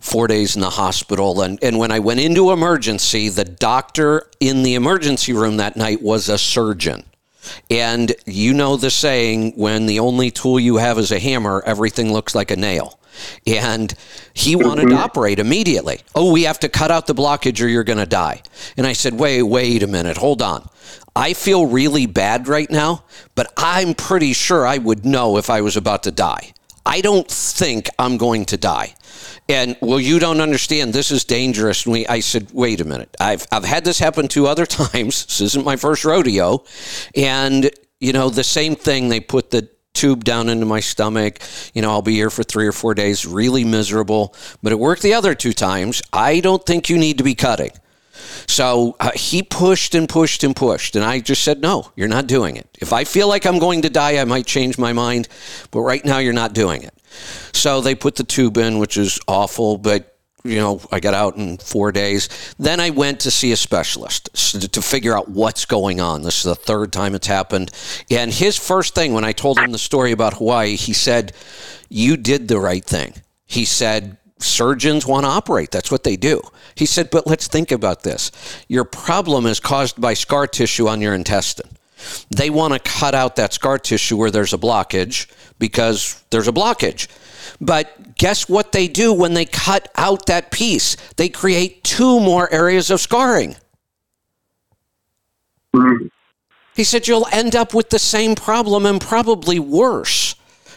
four 0.00 0.26
days 0.26 0.54
in 0.54 0.60
the 0.60 0.70
hospital. 0.70 1.42
And, 1.42 1.58
and 1.62 1.78
when 1.78 1.90
I 1.90 1.98
went 1.98 2.20
into 2.20 2.50
emergency, 2.50 3.28
the 3.28 3.44
doctor 3.44 4.28
in 4.40 4.62
the 4.62 4.74
emergency 4.74 5.32
room 5.32 5.56
that 5.56 5.76
night 5.76 6.02
was 6.02 6.28
a 6.28 6.38
surgeon. 6.38 7.04
And 7.70 8.14
you 8.26 8.54
know 8.54 8.76
the 8.76 8.90
saying 8.90 9.52
when 9.56 9.86
the 9.86 10.00
only 10.00 10.30
tool 10.30 10.58
you 10.58 10.76
have 10.76 10.98
is 10.98 11.12
a 11.12 11.18
hammer, 11.18 11.62
everything 11.64 12.12
looks 12.12 12.34
like 12.34 12.50
a 12.50 12.56
nail. 12.56 12.98
And 13.46 13.92
he 14.32 14.54
wanted 14.54 14.82
to 14.82 14.88
mm-hmm. 14.88 14.98
operate 14.98 15.38
immediately. 15.38 16.00
Oh, 16.14 16.32
we 16.32 16.44
have 16.44 16.60
to 16.60 16.68
cut 16.68 16.90
out 16.90 17.06
the 17.06 17.14
blockage 17.14 17.62
or 17.62 17.66
you're 17.66 17.84
going 17.84 17.98
to 17.98 18.06
die. 18.06 18.42
And 18.76 18.86
I 18.86 18.92
said, 18.92 19.14
wait, 19.14 19.42
wait 19.42 19.82
a 19.82 19.88
minute, 19.88 20.16
hold 20.16 20.40
on. 20.40 20.68
I 21.16 21.32
feel 21.32 21.66
really 21.66 22.06
bad 22.06 22.46
right 22.46 22.70
now, 22.70 23.04
but 23.34 23.52
I'm 23.56 23.94
pretty 23.94 24.32
sure 24.32 24.64
I 24.66 24.78
would 24.78 25.04
know 25.04 25.36
if 25.36 25.50
I 25.50 25.62
was 25.62 25.76
about 25.76 26.04
to 26.04 26.12
die. 26.12 26.52
I 26.86 27.00
don't 27.00 27.28
think 27.28 27.88
I'm 27.98 28.16
going 28.18 28.44
to 28.46 28.56
die. 28.56 28.94
And 29.48 29.76
well, 29.80 30.00
you 30.00 30.18
don't 30.18 30.40
understand. 30.40 30.92
This 30.92 31.10
is 31.10 31.24
dangerous. 31.24 31.86
And 31.86 31.94
we, 31.94 32.06
I 32.06 32.20
said, 32.20 32.48
wait 32.52 32.80
a 32.80 32.84
minute. 32.84 33.16
I've 33.18 33.46
I've 33.50 33.64
had 33.64 33.84
this 33.84 33.98
happen 33.98 34.28
two 34.28 34.46
other 34.46 34.66
times. 34.80 35.24
This 35.26 35.40
isn't 35.40 35.64
my 35.64 35.76
first 35.76 36.04
rodeo. 36.04 36.64
And 37.14 37.70
you 38.00 38.12
know, 38.12 38.28
the 38.28 38.44
same 38.44 38.76
thing. 38.76 39.08
They 39.08 39.20
put 39.20 39.50
the 39.50 39.68
tube 39.94 40.22
down 40.22 40.48
into 40.48 40.66
my 40.66 40.80
stomach. 40.80 41.40
You 41.74 41.82
know, 41.82 41.90
I'll 41.90 42.02
be 42.02 42.14
here 42.14 42.30
for 42.30 42.44
three 42.44 42.66
or 42.66 42.72
four 42.72 42.94
days, 42.94 43.26
really 43.26 43.64
miserable. 43.64 44.34
But 44.62 44.72
it 44.72 44.78
worked 44.78 45.02
the 45.02 45.14
other 45.14 45.34
two 45.34 45.52
times. 45.52 46.02
I 46.12 46.40
don't 46.40 46.64
think 46.64 46.88
you 46.88 46.98
need 46.98 47.18
to 47.18 47.24
be 47.24 47.34
cutting. 47.34 47.72
So 48.46 48.96
uh, 49.00 49.10
he 49.14 49.42
pushed 49.42 49.94
and 49.94 50.08
pushed 50.08 50.44
and 50.44 50.54
pushed. 50.54 50.96
And 50.96 51.04
I 51.04 51.20
just 51.20 51.42
said, 51.42 51.60
no, 51.60 51.92
you're 51.96 52.08
not 52.08 52.26
doing 52.26 52.56
it. 52.56 52.66
If 52.80 52.92
I 52.92 53.04
feel 53.04 53.28
like 53.28 53.46
I'm 53.46 53.58
going 53.58 53.82
to 53.82 53.90
die, 53.90 54.18
I 54.18 54.24
might 54.24 54.46
change 54.46 54.78
my 54.78 54.92
mind. 54.92 55.28
But 55.70 55.80
right 55.80 56.04
now, 56.04 56.18
you're 56.18 56.32
not 56.32 56.52
doing 56.52 56.82
it. 56.82 56.94
So 57.52 57.80
they 57.80 57.94
put 57.94 58.16
the 58.16 58.24
tube 58.24 58.56
in, 58.56 58.78
which 58.78 58.96
is 58.96 59.18
awful, 59.26 59.78
but 59.78 60.18
you 60.44 60.56
know, 60.56 60.80
I 60.92 61.00
got 61.00 61.14
out 61.14 61.36
in 61.36 61.58
four 61.58 61.92
days. 61.92 62.28
Then 62.58 62.80
I 62.80 62.90
went 62.90 63.20
to 63.20 63.30
see 63.30 63.52
a 63.52 63.56
specialist 63.56 64.30
to 64.72 64.82
figure 64.82 65.16
out 65.16 65.28
what's 65.28 65.64
going 65.64 66.00
on. 66.00 66.22
This 66.22 66.38
is 66.38 66.44
the 66.44 66.54
third 66.54 66.92
time 66.92 67.14
it's 67.14 67.26
happened. 67.26 67.70
And 68.10 68.32
his 68.32 68.56
first 68.56 68.94
thing, 68.94 69.12
when 69.12 69.24
I 69.24 69.32
told 69.32 69.58
him 69.58 69.72
the 69.72 69.78
story 69.78 70.12
about 70.12 70.34
Hawaii, 70.34 70.76
he 70.76 70.92
said, 70.92 71.32
You 71.88 72.16
did 72.16 72.48
the 72.48 72.58
right 72.58 72.84
thing. 72.84 73.14
He 73.46 73.64
said, 73.64 74.16
Surgeons 74.38 75.04
want 75.04 75.24
to 75.24 75.30
operate. 75.30 75.70
That's 75.70 75.90
what 75.90 76.04
they 76.04 76.16
do. 76.16 76.40
He 76.74 76.86
said, 76.86 77.10
But 77.10 77.26
let's 77.26 77.48
think 77.48 77.72
about 77.72 78.02
this. 78.04 78.30
Your 78.68 78.84
problem 78.84 79.46
is 79.46 79.58
caused 79.58 80.00
by 80.00 80.14
scar 80.14 80.46
tissue 80.46 80.88
on 80.88 81.00
your 81.00 81.14
intestine. 81.14 81.77
They 82.30 82.50
want 82.50 82.74
to 82.74 82.80
cut 82.80 83.14
out 83.14 83.36
that 83.36 83.52
scar 83.52 83.78
tissue 83.78 84.16
where 84.16 84.30
there's 84.30 84.52
a 84.52 84.58
blockage 84.58 85.26
because 85.58 86.22
there's 86.30 86.48
a 86.48 86.52
blockage. 86.52 87.08
But 87.60 88.16
guess 88.16 88.48
what 88.48 88.72
they 88.72 88.88
do 88.88 89.12
when 89.12 89.34
they 89.34 89.44
cut 89.44 89.90
out 89.96 90.26
that 90.26 90.50
piece? 90.50 90.96
They 91.16 91.28
create 91.28 91.82
two 91.84 92.20
more 92.20 92.52
areas 92.52 92.90
of 92.90 93.00
scarring. 93.00 93.56
Mm. 95.74 96.10
He 96.74 96.84
said, 96.84 97.08
You'll 97.08 97.26
end 97.32 97.56
up 97.56 97.74
with 97.74 97.90
the 97.90 97.98
same 97.98 98.34
problem 98.34 98.86
and 98.86 99.00
probably 99.00 99.58
worse. 99.58 100.27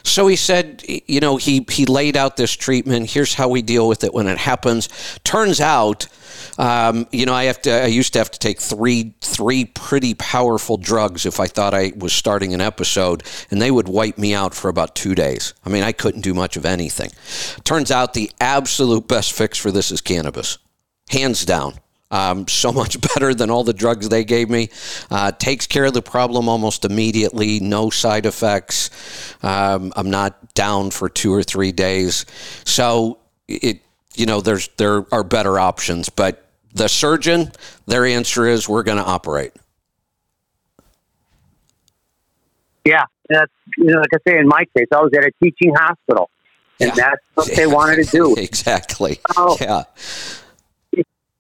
So 0.04 0.28
he 0.28 0.36
said, 0.36 0.84
you 0.88 1.20
know, 1.20 1.38
he, 1.38 1.66
he 1.70 1.86
laid 1.86 2.18
out 2.18 2.38
this 2.38 2.52
treatment. 2.54 3.10
Here's 3.10 3.34
how 3.34 3.50
we 3.50 3.62
deal 3.62 3.88
with 3.88 4.04
it 4.04 4.14
when 4.14 4.28
it 4.28 4.38
happens. 4.38 4.90
Turns 5.24 5.62
out, 5.62 6.08
um, 6.58 7.08
you 7.12 7.26
know, 7.26 7.34
I 7.34 7.46
have 7.46 7.62
to. 7.64 7.72
I 7.72 7.88
used 7.88 8.14
to 8.14 8.20
have 8.20 8.32
to 8.32 8.40
take 8.40 8.60
three 8.60 9.14
three 9.22 9.66
pretty 9.66 10.14
powerful 10.16 10.78
drugs 10.78 11.26
if 11.26 11.40
I 11.40 11.48
thought 11.48 11.74
I 11.74 11.94
was 11.96 12.14
starting 12.14 12.54
an 12.54 12.62
episode, 12.62 13.24
and 13.50 13.62
they 13.62 13.72
would 13.72 13.88
wipe 13.88 14.18
me 14.18 14.34
out 14.34 14.54
for 14.54 14.70
about 14.70 14.96
two 14.96 15.16
days. 15.16 15.54
I 15.66 15.70
mean, 15.70 15.84
I 15.84 15.92
couldn't 15.92 16.22
do 16.22 16.34
much 16.34 16.58
of 16.58 16.66
anything. 16.66 17.12
Turns 17.64 17.92
out 17.92 18.14
the 18.14 18.32
absolute 18.40 19.08
best 19.08 19.34
fix 19.34 19.58
for 19.58 19.72
this 19.72 19.92
is 19.92 20.02
cannabis, 20.02 20.58
hands 21.10 21.46
down. 21.46 21.76
Um, 22.12 22.48
so 22.48 22.72
much 22.72 23.00
better 23.14 23.34
than 23.34 23.50
all 23.50 23.64
the 23.64 23.74
drugs 23.74 24.10
they 24.10 24.24
gave 24.24 24.50
me. 24.50 24.70
Uh, 25.10 25.32
takes 25.32 25.66
care 25.66 25.86
of 25.86 25.94
the 25.94 26.02
problem 26.02 26.50
almost 26.50 26.86
immediately, 26.86 27.60
no 27.60 27.90
side 27.90 28.26
effects. 28.26 28.90
Um, 29.42 29.94
I'm 29.96 30.10
not 30.10 30.54
down 30.54 30.92
for 30.92 31.10
two 31.10 31.34
or 31.34 31.42
three 31.42 31.72
days. 31.72 32.26
So 32.66 33.20
it, 33.48 33.80
you 34.16 34.26
know, 34.26 34.42
there's 34.42 34.68
there 34.78 35.06
are 35.14 35.24
better 35.24 35.58
options, 35.58 36.10
but 36.10 36.46
the 36.74 36.90
surgeon, 36.90 37.52
their 37.86 38.06
answer 38.06 38.46
is 38.46 38.68
we're 38.68 38.84
going 38.84 38.98
to 38.98 39.04
operate. 39.04 39.54
Yeah, 42.86 43.06
that's 43.30 43.52
you 43.78 43.86
know, 43.86 44.00
like 44.00 44.10
I 44.14 44.30
say 44.30 44.38
in 44.38 44.48
my 44.48 44.66
case, 44.76 44.88
I 44.94 45.02
was 45.02 45.12
at 45.16 45.24
a 45.24 45.32
teaching 45.42 45.74
hospital, 45.76 46.30
and 46.80 46.90
yeah. 46.90 46.96
that's 46.96 47.22
what 47.36 47.56
they 47.56 47.68
wanted 47.68 48.06
to 48.06 48.12
do. 48.12 48.36
exactly. 48.36 49.20
yeah 49.62 49.84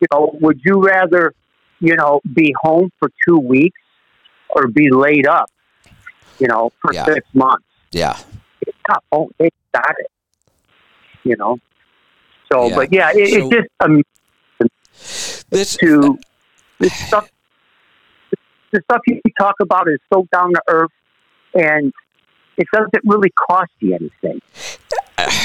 you 0.02 0.08
know, 0.12 0.38
would 0.42 0.60
you 0.66 0.82
rather, 0.82 1.34
you 1.80 1.96
know, 1.96 2.22
be 2.34 2.54
home 2.60 2.92
for 3.00 3.10
two 3.28 3.38
weeks 3.38 3.80
or 4.50 4.68
be 4.68 4.90
laid 4.90 5.28
up, 5.28 5.50
you 6.40 6.48
know, 6.48 6.72
for 6.82 6.94
yeah. 6.94 7.06
six 7.06 7.28
months? 7.34 7.66
Yeah. 7.92 8.18
It's 8.62 8.78
not 8.90 9.04
home. 9.12 9.30
They 9.38 9.50
got 9.74 9.96
it. 10.00 10.12
You 11.24 11.38
know. 11.38 11.60
So, 12.52 12.68
yeah. 12.68 12.76
but 12.76 12.92
yeah, 12.92 13.12
it, 13.14 13.30
so, 13.30 13.38
it's 13.38 13.50
just 13.50 13.70
um, 13.80 14.04
this 15.50 15.78
to 15.78 16.18
this 16.80 16.94
stuff. 16.94 17.30
The 18.72 18.82
stuff 18.84 19.02
you 19.06 19.22
talk 19.38 19.56
about 19.62 19.88
is 19.88 20.00
so 20.12 20.28
down 20.34 20.54
to 20.54 20.62
earth, 20.68 20.92
and 21.54 21.94
it 22.58 22.68
doesn't 22.74 23.04
really 23.04 23.30
cost 23.32 23.72
you 23.80 23.96
anything. 23.96 24.42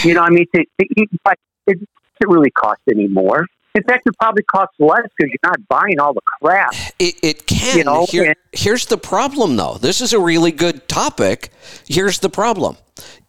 You 0.05 0.15
know, 0.15 0.23
I 0.23 0.31
mean, 0.31 0.47
to, 0.55 0.65
to 0.65 0.87
eat, 0.97 1.11
but 1.25 1.39
it 1.67 1.79
doesn't 1.79 1.89
really 2.35 2.51
cost 2.51 2.81
anymore. 2.91 3.47
In 3.77 3.83
fact, 3.83 4.07
it 4.07 4.14
probably 4.18 4.43
costs 4.45 4.74
less 4.79 5.03
because 5.03 5.31
you're 5.31 5.51
not 5.51 5.68
buying 5.68 6.01
all 6.01 6.14
the 6.14 6.22
crap. 6.41 6.72
It, 6.99 7.16
it 7.22 7.47
can. 7.47 7.77
You 7.77 7.85
know? 7.85 8.07
Here, 8.09 8.35
here's 8.53 8.87
the 8.87 8.97
problem, 8.97 9.57
though. 9.57 9.74
This 9.74 10.01
is 10.01 10.14
a 10.14 10.18
really 10.18 10.51
good 10.51 10.89
topic. 10.89 11.51
Here's 11.87 12.18
the 12.20 12.31
problem. 12.31 12.79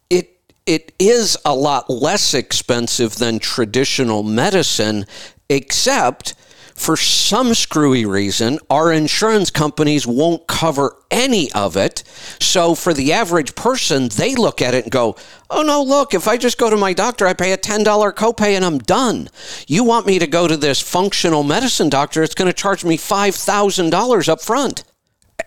It 0.09 0.39
it 0.65 0.93
is 0.99 1.37
a 1.43 1.53
lot 1.53 1.89
less 1.89 2.33
expensive 2.33 3.17
than 3.17 3.39
traditional 3.39 4.23
medicine, 4.23 5.05
except 5.49 6.33
for 6.77 6.95
some 6.95 7.55
screwy 7.55 8.05
reason, 8.05 8.59
our 8.69 8.93
insurance 8.93 9.49
companies 9.49 10.05
won't 10.05 10.47
cover 10.47 10.95
any 11.09 11.51
of 11.51 11.75
it. 11.75 12.03
So 12.39 12.75
for 12.75 12.93
the 12.93 13.11
average 13.11 13.55
person, 13.55 14.09
they 14.09 14.35
look 14.35 14.61
at 14.61 14.75
it 14.75 14.85
and 14.85 14.91
go, 14.91 15.17
oh 15.49 15.63
no, 15.63 15.81
look, 15.81 16.13
if 16.13 16.27
I 16.27 16.37
just 16.37 16.57
go 16.57 16.69
to 16.69 16.77
my 16.77 16.93
doctor, 16.93 17.25
I 17.25 17.33
pay 17.33 17.51
a 17.51 17.57
$10 17.57 17.83
copay 18.13 18.55
and 18.55 18.63
I'm 18.63 18.77
done. 18.77 19.29
You 19.67 19.83
want 19.83 20.05
me 20.05 20.19
to 20.19 20.27
go 20.27 20.47
to 20.47 20.55
this 20.55 20.79
functional 20.79 21.43
medicine 21.43 21.89
doctor, 21.89 22.21
it's 22.21 22.35
going 22.35 22.49
to 22.49 22.53
charge 22.53 22.85
me 22.85 22.97
$5,000 22.97 24.29
up 24.29 24.41
front 24.41 24.83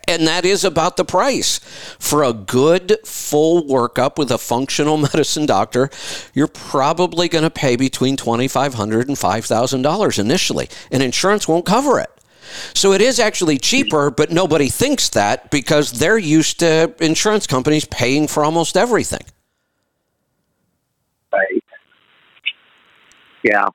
and 0.07 0.27
that 0.27 0.45
is 0.45 0.63
about 0.63 0.97
the 0.97 1.05
price. 1.05 1.59
For 1.99 2.23
a 2.23 2.33
good 2.33 2.97
full 3.05 3.63
workup 3.63 4.17
with 4.17 4.31
a 4.31 4.37
functional 4.37 4.97
medicine 5.13 5.45
doctor, 5.45 5.89
you're 6.33 6.47
probably 6.47 7.29
going 7.29 7.43
to 7.43 7.49
pay 7.49 7.75
between 7.75 8.17
$2,500 8.17 9.07
and 9.07 9.17
$5,000 9.17 10.19
initially, 10.19 10.69
and 10.91 11.01
insurance 11.01 11.47
won't 11.47 11.65
cover 11.65 11.99
it. 11.99 12.09
So 12.73 12.91
it 12.91 13.01
is 13.01 13.19
actually 13.19 13.57
cheaper, 13.57 14.11
but 14.11 14.31
nobody 14.31 14.67
thinks 14.67 15.09
that 15.09 15.49
because 15.51 15.93
they're 15.93 16.17
used 16.17 16.59
to 16.59 16.93
insurance 16.99 17.47
companies 17.47 17.85
paying 17.85 18.27
for 18.27 18.43
almost 18.43 18.75
everything. 18.75 19.23
Right. 21.31 21.63
Yeah. 23.43 23.67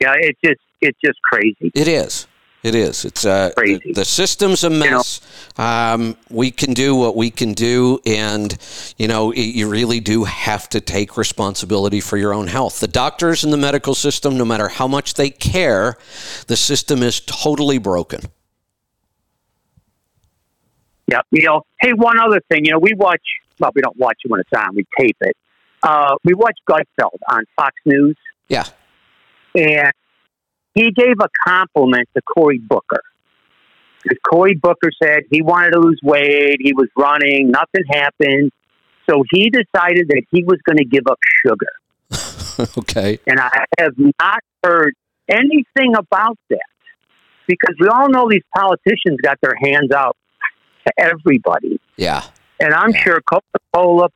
Yeah, 0.00 0.14
it's 0.16 0.40
just 0.44 0.60
it's 0.80 0.98
just 1.04 1.20
crazy. 1.22 1.70
It 1.74 1.86
is. 1.86 2.26
It 2.62 2.74
is. 2.74 3.06
It's 3.06 3.24
uh, 3.24 3.52
crazy. 3.56 3.92
The, 3.92 4.04
system's 4.04 4.64
a 4.64 4.70
mess. 4.70 5.20
You 5.56 5.64
know, 5.64 5.64
um, 5.64 6.16
we 6.28 6.50
can 6.50 6.74
do 6.74 6.94
what 6.94 7.16
we 7.16 7.30
can 7.30 7.54
do, 7.54 8.00
and 8.04 8.54
you 8.98 9.08
know, 9.08 9.30
it, 9.30 9.40
you 9.40 9.66
really 9.66 9.98
do 9.98 10.24
have 10.24 10.68
to 10.70 10.80
take 10.80 11.16
responsibility 11.16 12.00
for 12.00 12.18
your 12.18 12.34
own 12.34 12.48
health. 12.48 12.80
The 12.80 12.88
doctors 12.88 13.44
in 13.44 13.50
the 13.50 13.56
medical 13.56 13.94
system, 13.94 14.36
no 14.36 14.44
matter 14.44 14.68
how 14.68 14.86
much 14.86 15.14
they 15.14 15.30
care, 15.30 15.96
the 16.48 16.56
system 16.56 17.02
is 17.02 17.20
totally 17.20 17.78
broken. 17.78 18.20
Yeah. 21.10 21.20
You 21.30 21.42
know, 21.46 21.62
hey, 21.80 21.92
one 21.94 22.18
other 22.18 22.40
thing. 22.50 22.66
You 22.66 22.72
know, 22.72 22.78
we 22.78 22.92
watch. 22.94 23.22
Well, 23.58 23.70
we 23.74 23.80
don't 23.80 23.96
watch 23.98 24.18
it 24.22 24.30
when 24.30 24.40
it's 24.40 24.50
on. 24.54 24.74
We 24.74 24.84
tape 24.98 25.16
it. 25.22 25.36
Uh, 25.82 26.16
we 26.24 26.34
watch 26.34 26.58
Gutfeld 26.68 27.18
on 27.28 27.44
Fox 27.56 27.74
News. 27.86 28.16
Yeah. 28.48 28.64
And 29.54 29.92
he 30.74 30.90
gave 30.92 31.16
a 31.20 31.28
compliment 31.46 32.08
to 32.14 32.22
Cory 32.22 32.58
Booker. 32.58 33.02
Because 34.02 34.18
Cory 34.30 34.54
Booker 34.54 34.90
said 35.02 35.24
he 35.30 35.42
wanted 35.42 35.72
to 35.72 35.80
lose 35.80 36.00
weight, 36.02 36.56
he 36.60 36.72
was 36.72 36.88
running, 36.96 37.50
nothing 37.50 37.84
happened. 37.90 38.50
So 39.08 39.24
he 39.30 39.50
decided 39.50 40.08
that 40.08 40.22
he 40.30 40.44
was 40.44 40.58
going 40.64 40.78
to 40.78 40.84
give 40.84 41.06
up 41.10 41.18
sugar. 41.44 42.70
okay. 42.78 43.18
And 43.26 43.40
I 43.40 43.64
have 43.78 43.94
not 43.98 44.40
heard 44.64 44.94
anything 45.28 45.94
about 45.96 46.38
that 46.48 46.60
because 47.46 47.74
we 47.80 47.88
all 47.88 48.08
know 48.08 48.28
these 48.30 48.44
politicians 48.56 49.18
got 49.22 49.38
their 49.42 49.54
hands 49.60 49.90
out 49.92 50.16
to 50.86 50.92
everybody. 50.96 51.80
Yeah. 51.96 52.22
And 52.60 52.72
I'm 52.72 52.90
yeah. 52.90 53.02
sure 53.02 53.20
Coca 53.20 53.44
Cola, 53.74 54.08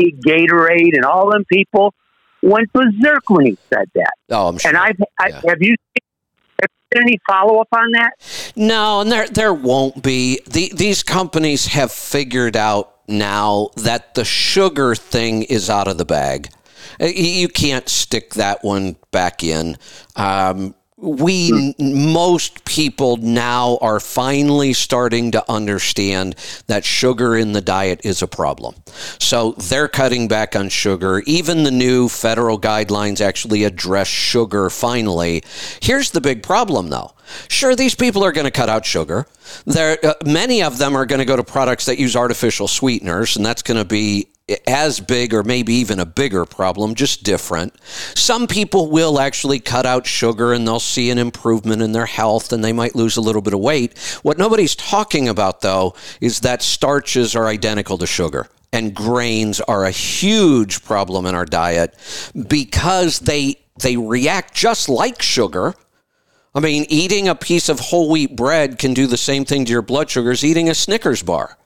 Gatorade, 0.00 0.94
and 0.94 1.04
all 1.04 1.30
them 1.30 1.44
people 1.50 1.94
went 2.42 2.72
berserk 2.72 3.28
when 3.28 3.46
he 3.46 3.58
said 3.72 3.90
that. 3.94 4.12
Oh, 4.30 4.48
I'm 4.48 4.58
sure. 4.58 4.68
And 4.68 4.78
I've, 4.78 4.96
I, 5.20 5.28
yeah. 5.28 5.40
have 5.48 5.60
you 5.60 5.76
seen 5.92 7.02
any 7.02 7.18
follow 7.28 7.60
up 7.60 7.68
on 7.72 7.90
that? 7.92 8.12
No, 8.54 9.00
and 9.00 9.10
there 9.10 9.28
there 9.28 9.54
won't 9.54 10.02
be. 10.02 10.40
The, 10.46 10.72
these 10.74 11.02
companies 11.02 11.66
have 11.66 11.92
figured 11.92 12.56
out 12.56 12.96
now 13.08 13.70
that 13.76 14.14
the 14.14 14.24
sugar 14.24 14.94
thing 14.94 15.42
is 15.42 15.68
out 15.68 15.88
of 15.88 15.98
the 15.98 16.04
bag. 16.04 16.48
You 17.00 17.48
can't 17.48 17.88
stick 17.88 18.34
that 18.34 18.64
one 18.64 18.96
back 19.10 19.42
in. 19.42 19.76
Um, 20.14 20.74
we 20.98 21.74
most 21.78 22.64
people 22.64 23.18
now 23.18 23.76
are 23.82 24.00
finally 24.00 24.72
starting 24.72 25.30
to 25.30 25.44
understand 25.50 26.34
that 26.68 26.86
sugar 26.86 27.36
in 27.36 27.52
the 27.52 27.60
diet 27.60 28.00
is 28.04 28.22
a 28.22 28.26
problem. 28.26 28.74
So 29.18 29.52
they're 29.52 29.88
cutting 29.88 30.26
back 30.26 30.56
on 30.56 30.70
sugar. 30.70 31.22
Even 31.26 31.64
the 31.64 31.70
new 31.70 32.08
federal 32.08 32.58
guidelines 32.58 33.20
actually 33.20 33.64
address 33.64 34.08
sugar 34.08 34.70
finally. 34.70 35.44
Here's 35.82 36.12
the 36.12 36.20
big 36.22 36.42
problem 36.42 36.88
though. 36.88 37.12
Sure, 37.48 37.76
these 37.76 37.94
people 37.94 38.24
are 38.24 38.32
going 38.32 38.46
to 38.46 38.50
cut 38.50 38.70
out 38.70 38.86
sugar. 38.86 39.26
There, 39.66 39.98
uh, 40.02 40.14
many 40.24 40.62
of 40.62 40.78
them 40.78 40.96
are 40.96 41.04
going 41.04 41.18
to 41.18 41.24
go 41.24 41.36
to 41.36 41.44
products 41.44 41.86
that 41.86 41.98
use 41.98 42.16
artificial 42.16 42.68
sweeteners, 42.68 43.36
and 43.36 43.44
that's 43.44 43.62
going 43.62 43.78
to 43.78 43.84
be 43.84 44.28
as 44.66 45.00
big 45.00 45.34
or 45.34 45.42
maybe 45.42 45.74
even 45.74 45.98
a 45.98 46.06
bigger 46.06 46.44
problem, 46.44 46.94
just 46.94 47.24
different. 47.24 47.74
Some 48.14 48.46
people 48.46 48.88
will 48.90 49.18
actually 49.18 49.58
cut 49.58 49.86
out 49.86 50.06
sugar 50.06 50.52
and 50.52 50.66
they'll 50.66 50.78
see 50.78 51.10
an 51.10 51.18
improvement 51.18 51.82
in 51.82 51.92
their 51.92 52.06
health 52.06 52.52
and 52.52 52.62
they 52.62 52.72
might 52.72 52.94
lose 52.94 53.16
a 53.16 53.20
little 53.20 53.42
bit 53.42 53.54
of 53.54 53.60
weight. 53.60 53.98
What 54.22 54.38
nobody's 54.38 54.76
talking 54.76 55.28
about, 55.28 55.62
though, 55.62 55.94
is 56.20 56.40
that 56.40 56.62
starches 56.62 57.34
are 57.34 57.46
identical 57.46 57.98
to 57.98 58.06
sugar 58.06 58.48
and 58.72 58.94
grains 58.94 59.60
are 59.60 59.84
a 59.84 59.90
huge 59.90 60.84
problem 60.84 61.26
in 61.26 61.34
our 61.34 61.46
diet 61.46 61.94
because 62.48 63.20
they 63.20 63.56
they 63.80 63.96
react 63.96 64.54
just 64.54 64.88
like 64.88 65.20
sugar. 65.20 65.74
I 66.54 66.60
mean, 66.60 66.86
eating 66.88 67.28
a 67.28 67.34
piece 67.34 67.68
of 67.68 67.78
whole 67.78 68.10
wheat 68.10 68.34
bread 68.34 68.78
can 68.78 68.94
do 68.94 69.06
the 69.06 69.18
same 69.18 69.44
thing 69.44 69.66
to 69.66 69.72
your 69.72 69.82
blood 69.82 70.08
sugar 70.08 70.30
as 70.30 70.44
eating 70.44 70.70
a 70.70 70.74
Snickers 70.74 71.22
bar. 71.22 71.58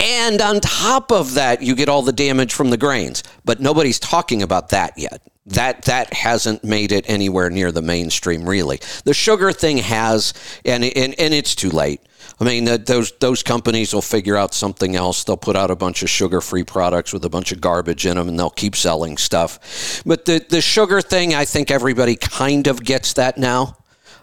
And 0.00 0.40
on 0.40 0.60
top 0.60 1.10
of 1.10 1.34
that, 1.34 1.60
you 1.60 1.74
get 1.74 1.88
all 1.88 2.02
the 2.02 2.12
damage 2.12 2.54
from 2.54 2.70
the 2.70 2.76
grains. 2.76 3.24
But 3.44 3.60
nobody's 3.60 3.98
talking 3.98 4.42
about 4.42 4.68
that 4.70 4.96
yet. 4.96 5.22
That 5.46 5.82
that 5.86 6.12
hasn't 6.12 6.62
made 6.62 6.92
it 6.92 7.08
anywhere 7.08 7.48
near 7.48 7.72
the 7.72 7.82
mainstream, 7.82 8.46
really. 8.46 8.80
The 9.04 9.14
sugar 9.14 9.50
thing 9.50 9.78
has, 9.78 10.34
and 10.64 10.84
and, 10.84 11.14
and 11.18 11.34
it's 11.34 11.54
too 11.54 11.70
late. 11.70 12.02
I 12.38 12.44
mean, 12.44 12.66
those 12.84 13.12
those 13.12 13.42
companies 13.42 13.94
will 13.94 14.02
figure 14.02 14.36
out 14.36 14.52
something 14.52 14.94
else. 14.94 15.24
They'll 15.24 15.38
put 15.38 15.56
out 15.56 15.70
a 15.70 15.76
bunch 15.76 16.02
of 16.02 16.10
sugar-free 16.10 16.64
products 16.64 17.12
with 17.12 17.24
a 17.24 17.30
bunch 17.30 17.50
of 17.50 17.60
garbage 17.60 18.04
in 18.06 18.16
them, 18.16 18.28
and 18.28 18.38
they'll 18.38 18.50
keep 18.50 18.76
selling 18.76 19.16
stuff. 19.16 20.02
But 20.04 20.26
the 20.26 20.44
the 20.48 20.60
sugar 20.60 21.00
thing, 21.00 21.34
I 21.34 21.46
think 21.46 21.70
everybody 21.70 22.14
kind 22.14 22.66
of 22.66 22.84
gets 22.84 23.14
that 23.14 23.38
now. 23.38 23.78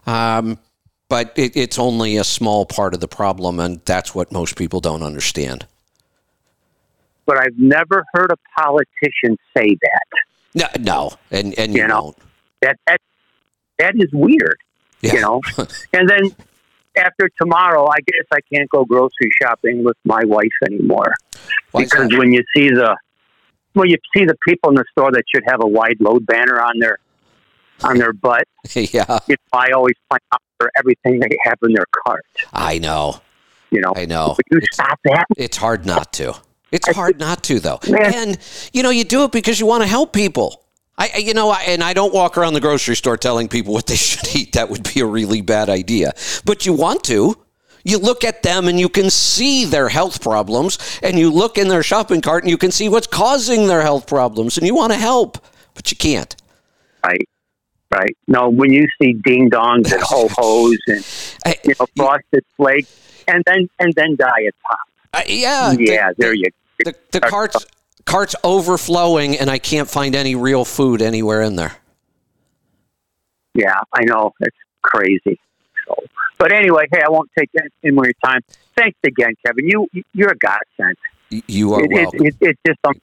Um, 0.06 0.60
but 1.10 1.34
it, 1.36 1.56
it's 1.56 1.78
only 1.80 2.18
a 2.18 2.24
small 2.24 2.66
part 2.66 2.94
of 2.94 3.00
the 3.00 3.08
problem, 3.08 3.60
and 3.60 3.82
that's 3.86 4.16
what 4.16 4.32
most 4.32 4.56
people 4.56 4.80
don't 4.80 5.04
understand. 5.04 5.66
But 7.26 7.38
I've 7.38 7.58
never 7.58 8.06
heard 8.14 8.32
a 8.32 8.62
politician 8.62 9.38
say 9.56 9.78
that. 9.82 10.08
No, 10.54 10.68
no, 10.80 11.12
and 11.32 11.58
and 11.58 11.74
you, 11.74 11.82
you 11.82 11.88
know 11.88 12.04
won't. 12.04 12.18
that 12.62 12.78
that 12.88 13.02
that 13.80 13.96
is 13.96 14.10
weird. 14.14 14.58
Yeah. 15.02 15.14
You 15.14 15.22
know, 15.22 15.42
and 15.94 16.10
then 16.10 16.36
after 16.98 17.30
tomorrow, 17.40 17.88
I 17.88 17.98
guess 17.98 18.26
I 18.32 18.40
can't 18.54 18.70
go 18.70 18.86
grocery 18.86 19.30
shopping 19.42 19.84
with 19.84 19.98
my 20.06 20.24
wife 20.24 20.48
anymore 20.66 21.14
Why 21.72 21.84
because 21.84 22.16
when 22.18 22.32
you 22.32 22.44
see 22.56 22.70
the 22.70 22.96
when 23.74 23.90
you 23.90 23.98
see 24.16 24.24
the 24.26 24.38
people 24.48 24.70
in 24.70 24.76
the 24.76 24.86
store 24.92 25.12
that 25.12 25.24
should 25.34 25.44
have 25.48 25.62
a 25.62 25.68
wide 25.68 25.98
load 26.00 26.26
banner 26.26 26.62
on 26.62 26.80
their 26.80 26.98
on 27.84 27.98
their 27.98 28.14
butt, 28.14 28.48
yeah, 28.74 29.20
you 29.28 29.36
know, 29.36 29.60
I 29.60 29.72
always 29.72 29.96
point 30.10 30.24
out 30.32 30.42
for 30.58 30.72
everything 30.78 31.20
they 31.20 31.38
have 31.44 31.58
in 31.64 31.74
their 31.74 31.86
cart. 32.06 32.26
I 32.54 32.80
know, 32.80 33.22
you 33.72 33.82
know, 33.82 33.94
I 33.96 34.06
know. 34.06 34.36
Would 34.38 34.46
you 34.52 34.58
it's, 34.60 34.76
stop 34.76 35.00
that? 35.04 35.26
It's 35.38 35.58
hard 35.58 35.86
not 35.86 36.14
to. 36.14 36.36
It's 36.72 36.94
hard 36.94 37.20
not 37.20 37.44
to, 37.44 37.60
though. 37.60 37.80
Man. 37.90 38.14
And 38.14 38.40
you 38.74 38.84
know, 38.84 38.90
you 38.90 39.04
do 39.04 39.24
it 39.24 39.32
because 39.32 39.60
you 39.60 39.66
want 39.66 39.84
to 39.84 39.88
help 39.88 40.14
people. 40.14 40.62
I, 40.98 41.18
you 41.18 41.34
know, 41.34 41.50
I, 41.50 41.64
and 41.68 41.84
I 41.84 41.94
don't 41.94 42.14
walk 42.14 42.38
around 42.38 42.54
the 42.54 42.62
grocery 42.62 42.96
store 42.96 43.18
telling 43.18 43.50
people 43.50 43.74
what 43.74 43.88
they 43.88 43.96
should 43.96 44.34
eat. 44.36 44.54
That 44.54 44.70
would 44.70 44.94
be 44.94 45.02
a 45.02 45.06
really 45.06 45.42
bad 45.42 45.70
idea. 45.70 46.14
But 46.46 46.66
you 46.66 46.74
want 46.74 47.04
to. 47.06 47.38
You 47.84 48.00
look 48.00 48.24
at 48.24 48.42
them 48.42 48.68
and 48.68 48.80
you 48.80 48.90
can 48.90 49.12
see 49.12 49.64
their 49.64 49.90
health 49.90 50.20
problems, 50.20 51.00
and 51.04 51.20
you 51.20 51.30
look 51.30 51.60
in 51.60 51.68
their 51.68 51.84
shopping 51.84 52.20
cart 52.20 52.44
and 52.44 52.50
you 52.50 52.58
can 52.58 52.72
see 52.72 52.90
what's 52.90 53.06
causing 53.06 53.68
their 53.68 53.84
health 53.84 54.08
problems, 54.08 54.58
and 54.58 54.66
you 54.66 54.74
want 54.74 54.92
to 54.92 54.98
help, 54.98 55.38
but 55.76 55.92
you 55.92 55.98
can't. 55.98 56.36
Right, 57.06 57.30
right. 57.96 58.18
No, 58.28 58.50
when 58.50 58.72
you 58.72 58.88
see 59.02 59.14
ding 59.14 59.50
dongs 59.50 59.92
and 59.92 60.02
ho 60.02 60.28
hos 60.32 60.78
and 60.88 61.56
you 61.64 61.74
know 61.80 61.86
frosted 61.96 62.44
flakes, 62.58 63.24
and 63.28 63.44
then 63.46 63.70
and 63.80 63.94
then 63.94 64.16
diet 64.16 64.56
pop. 64.68 64.80
Uh, 65.14 65.22
yeah, 65.28 65.72
yeah. 65.80 66.10
The, 66.10 66.16
there 66.18 66.34
you. 66.34 66.46
The, 66.84 66.94
the 67.12 67.22
carts 67.22 67.66
cart's 68.06 68.36
overflowing 68.44 69.38
and 69.38 69.50
I 69.50 69.58
can't 69.58 69.90
find 69.90 70.16
any 70.16 70.36
real 70.36 70.64
food 70.64 71.02
anywhere 71.02 71.42
in 71.42 71.56
there. 71.56 71.76
Yeah, 73.54 73.80
I 73.94 74.04
know. 74.04 74.34
It's 74.42 74.56
crazy. 74.82 75.40
So, 75.88 75.96
but 76.38 76.52
anyway, 76.52 76.88
hey, 76.92 77.02
I 77.06 77.10
won't 77.10 77.30
take 77.38 77.50
any 77.84 77.92
more 77.94 78.06
time. 78.24 78.42
Thanks 78.76 78.98
again, 79.04 79.34
Kevin. 79.46 79.68
You 79.68 79.88
you're 80.14 80.32
a 80.32 80.38
godsend. 80.38 80.98
You 81.30 81.74
are 81.74 81.84
it, 81.84 81.92
welcome. 81.92 82.26
It, 82.26 82.36
it, 82.42 82.50
it's 82.50 82.60
just 82.68 82.80
um, 82.84 82.96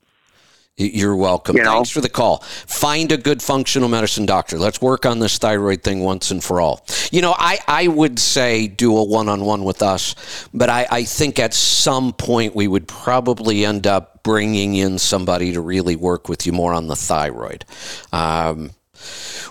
you're 0.87 1.17
welcome. 1.17 1.57
You 1.57 1.63
know? 1.63 1.73
Thanks 1.73 1.91
for 1.91 2.01
the 2.01 2.09
call. 2.09 2.39
Find 2.39 3.13
a 3.13 3.17
good 3.17 3.43
functional 3.43 3.89
medicine 3.89 4.27
doctor. 4.27 4.59
Let's 4.59 4.81
work 4.81 5.07
on 5.07 5.19
this 5.19 5.39
thyroid 5.39 5.83
thing 5.83 6.01
once 6.01 6.31
and 6.31 6.43
for 6.43 6.61
all. 6.61 6.85
You 7.11 7.23
know, 7.23 7.35
I, 7.37 7.59
I 7.67 7.89
would 7.89 8.19
say 8.19 8.67
do 8.69 8.97
a 8.97 9.05
one 9.05 9.29
on 9.29 9.45
one 9.45 9.65
with 9.65 9.83
us, 9.83 10.15
but 10.53 10.69
I, 10.69 10.87
I 10.91 11.05
think 11.05 11.39
at 11.39 11.55
some 11.55 12.13
point 12.13 12.55
we 12.55 12.69
would 12.69 12.89
probably 12.89 13.65
end 13.65 13.87
up 13.87 14.23
bringing 14.23 14.75
in 14.75 14.99
somebody 14.99 15.53
to 15.53 15.61
really 15.61 15.97
work 15.97 16.29
with 16.29 16.47
you 16.47 16.53
more 16.53 16.73
on 16.73 16.87
the 16.87 16.97
thyroid. 16.97 17.65
Um, 18.13 18.71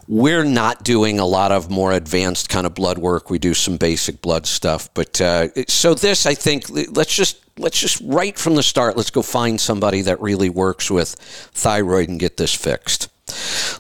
we're 0.08 0.44
not 0.44 0.84
doing 0.84 1.20
a 1.20 1.26
lot 1.26 1.52
of 1.52 1.70
more 1.70 1.92
advanced 1.92 2.50
kind 2.50 2.66
of 2.66 2.74
blood 2.74 2.98
work. 2.98 3.30
We 3.30 3.40
do 3.40 3.54
some 3.54 3.78
basic 3.78 4.22
blood 4.22 4.46
stuff, 4.46 4.94
but 4.94 5.20
uh, 5.22 5.48
so 5.68 5.94
this, 5.94 6.26
I 6.26 6.34
think, 6.34 6.66
let's 6.70 7.14
just 7.14 7.40
let's 7.58 7.80
just 7.80 8.02
right 8.04 8.38
from 8.38 8.56
the 8.56 8.64
start, 8.64 8.98
let's 8.98 9.12
go 9.12 9.22
find 9.22 9.60
somebody 9.60 10.02
that 10.02 10.20
really 10.22 10.50
works 10.50 10.90
with 10.90 11.16
thyroid 11.54 12.10
and 12.10 12.20
get 12.20 12.38
this 12.38 12.54
fixed. 12.54 13.10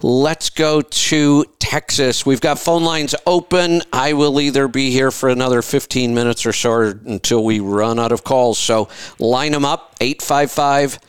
Let's 0.02 0.50
go 0.50 0.82
to 0.82 1.46
Texas. 1.60 2.26
We've 2.26 2.42
got 2.42 2.58
phone 2.58 2.84
lines 2.84 3.16
open. 3.26 3.82
I 3.92 4.14
will 4.14 4.40
either 4.40 4.68
be 4.68 4.92
here 4.92 5.12
for 5.12 5.30
another 5.30 5.62
15 5.62 6.14
minutes 6.14 6.46
or 6.46 6.54
so 6.54 6.94
until 7.06 7.44
we 7.44 7.60
run 7.60 8.00
out 8.00 8.12
of 8.12 8.24
calls. 8.24 8.58
So 8.58 8.88
line 9.20 9.52
them 9.52 9.66
up 9.66 9.96
855 10.00 11.00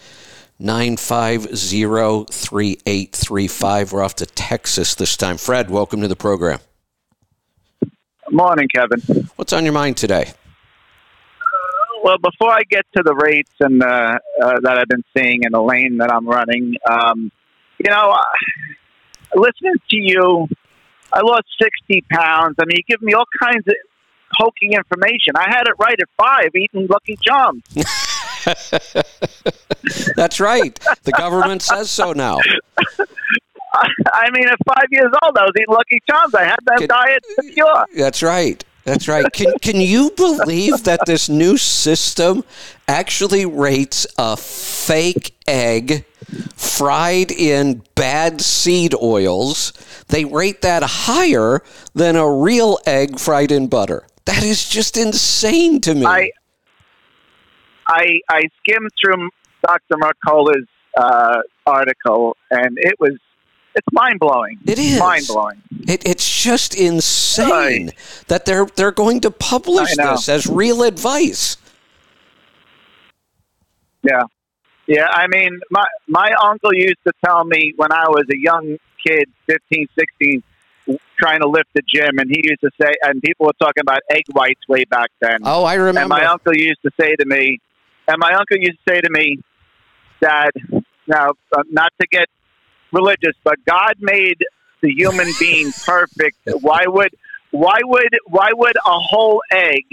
950 0.62 2.32
3835. 2.32 3.92
We're 3.92 4.02
off 4.02 4.14
to 4.16 4.26
Texas 4.26 4.94
this 4.94 5.16
time. 5.16 5.36
Fred, 5.36 5.70
welcome 5.70 6.00
to 6.02 6.08
the 6.08 6.16
program. 6.16 6.60
Morning, 8.30 8.68
Kevin. 8.72 9.28
What's 9.36 9.52
on 9.52 9.64
your 9.64 9.72
mind 9.72 9.96
today? 9.96 10.32
well, 12.02 12.18
before 12.18 12.50
I 12.50 12.62
get 12.68 12.84
to 12.96 13.02
the 13.04 13.14
rates 13.14 13.52
and 13.60 13.82
uh, 13.82 14.18
uh, 14.42 14.60
that 14.60 14.78
I've 14.78 14.88
been 14.88 15.04
seeing 15.16 15.42
in 15.44 15.52
the 15.52 15.62
lane 15.62 15.98
that 15.98 16.12
I'm 16.12 16.28
running, 16.28 16.76
um, 16.88 17.30
you 17.78 17.90
know, 17.90 18.10
uh, 18.10 19.36
listening 19.36 19.74
to 19.90 19.96
you, 19.96 20.48
I 21.12 21.20
lost 21.20 21.46
60 21.60 22.04
pounds. 22.10 22.56
I 22.60 22.64
mean, 22.66 22.76
you 22.76 22.82
give 22.88 23.02
me 23.02 23.12
all 23.14 23.26
kinds 23.40 23.66
of 23.66 23.74
hokey 24.32 24.70
information. 24.72 25.34
I 25.36 25.48
had 25.48 25.68
it 25.68 25.74
right 25.78 25.96
at 26.00 26.08
five, 26.16 26.50
eating 26.56 26.86
Lucky 26.88 27.18
Charms. 27.20 27.62
That's 30.16 30.40
right. 30.40 30.78
The 31.04 31.12
government 31.12 31.62
says 31.62 31.90
so 31.90 32.12
now. 32.12 32.38
I 34.12 34.30
mean, 34.32 34.48
at 34.48 34.58
five 34.66 34.86
years 34.90 35.12
old, 35.22 35.36
I 35.38 35.42
was 35.42 35.52
eating 35.56 35.74
Lucky 35.74 36.00
Charms. 36.08 36.34
I 36.34 36.44
had 36.44 36.58
that 36.66 36.78
Can, 36.78 36.88
diet 36.88 37.24
secure. 37.40 37.86
That's 37.96 38.22
right. 38.22 38.62
That's 38.84 39.06
right. 39.06 39.24
Can 39.32 39.52
can 39.60 39.76
you 39.76 40.10
believe 40.16 40.84
that 40.84 41.00
this 41.06 41.28
new 41.28 41.56
system 41.56 42.44
actually 42.88 43.46
rates 43.46 44.06
a 44.18 44.36
fake 44.36 45.36
egg 45.46 46.04
fried 46.56 47.30
in 47.30 47.82
bad 47.94 48.40
seed 48.40 48.94
oils? 49.00 49.72
They 50.08 50.24
rate 50.24 50.62
that 50.62 50.82
higher 50.82 51.62
than 51.94 52.16
a 52.16 52.28
real 52.28 52.78
egg 52.84 53.20
fried 53.20 53.52
in 53.52 53.68
butter. 53.68 54.06
That 54.24 54.42
is 54.42 54.68
just 54.68 54.96
insane 54.96 55.80
to 55.82 55.94
me. 55.94 56.04
I 56.04 56.30
I, 57.92 58.20
I 58.30 58.42
skimmed 58.60 58.90
through 59.00 59.30
Dr. 59.66 59.96
Mercola's 59.96 60.66
uh, 60.96 61.42
article, 61.66 62.36
and 62.50 62.78
it 62.78 62.94
was 62.98 63.18
it's 63.74 63.86
mind 63.92 64.18
blowing. 64.20 64.58
It 64.66 64.78
is 64.78 64.98
mind 64.98 65.26
blowing. 65.26 65.62
It, 65.88 66.06
it's 66.06 66.42
just 66.42 66.74
insane 66.74 67.86
right. 67.86 68.24
that 68.28 68.44
they're 68.44 68.66
they're 68.66 68.92
going 68.92 69.20
to 69.20 69.30
publish 69.30 69.96
this 69.96 70.28
as 70.28 70.46
real 70.46 70.82
advice. 70.82 71.56
Yeah, 74.02 74.22
yeah. 74.86 75.06
I 75.10 75.26
mean, 75.28 75.60
my 75.70 75.84
my 76.08 76.30
uncle 76.44 76.74
used 76.74 77.02
to 77.06 77.12
tell 77.24 77.44
me 77.44 77.72
when 77.76 77.92
I 77.92 78.08
was 78.08 78.24
a 78.30 78.38
young 78.38 78.78
kid, 79.06 79.28
15, 79.46 79.86
16, 79.98 80.42
trying 81.18 81.40
to 81.40 81.48
lift 81.48 81.68
the 81.74 81.82
gym, 81.82 82.18
and 82.18 82.28
he 82.28 82.42
used 82.44 82.60
to 82.60 82.70
say, 82.80 82.92
and 83.02 83.22
people 83.22 83.46
were 83.46 83.52
talking 83.60 83.80
about 83.80 84.00
egg 84.10 84.24
whites 84.32 84.60
way 84.68 84.84
back 84.84 85.10
then. 85.20 85.38
Oh, 85.44 85.64
I 85.64 85.74
remember. 85.74 86.00
And 86.00 86.08
my 86.08 86.24
uncle 86.24 86.54
used 86.54 86.82
to 86.82 86.90
say 87.00 87.14
to 87.16 87.24
me, 87.24 87.58
and 88.08 88.16
my 88.18 88.32
uncle 88.32 88.58
used 88.58 88.78
to 88.86 88.94
say 88.94 89.00
to 89.00 89.10
me, 89.10 89.38
Dad, 90.20 90.50
now 91.06 91.30
uh, 91.56 91.62
not 91.70 91.92
to 92.00 92.06
get 92.10 92.26
religious, 92.92 93.34
but 93.44 93.56
God 93.64 93.94
made 94.00 94.38
the 94.82 94.90
human 94.90 95.28
being 95.40 95.72
perfect. 95.72 96.36
Why 96.60 96.84
would 96.86 97.14
why 97.50 97.78
would 97.82 98.16
why 98.26 98.50
would 98.52 98.76
a 98.76 98.98
whole 98.98 99.42
egg 99.50 99.84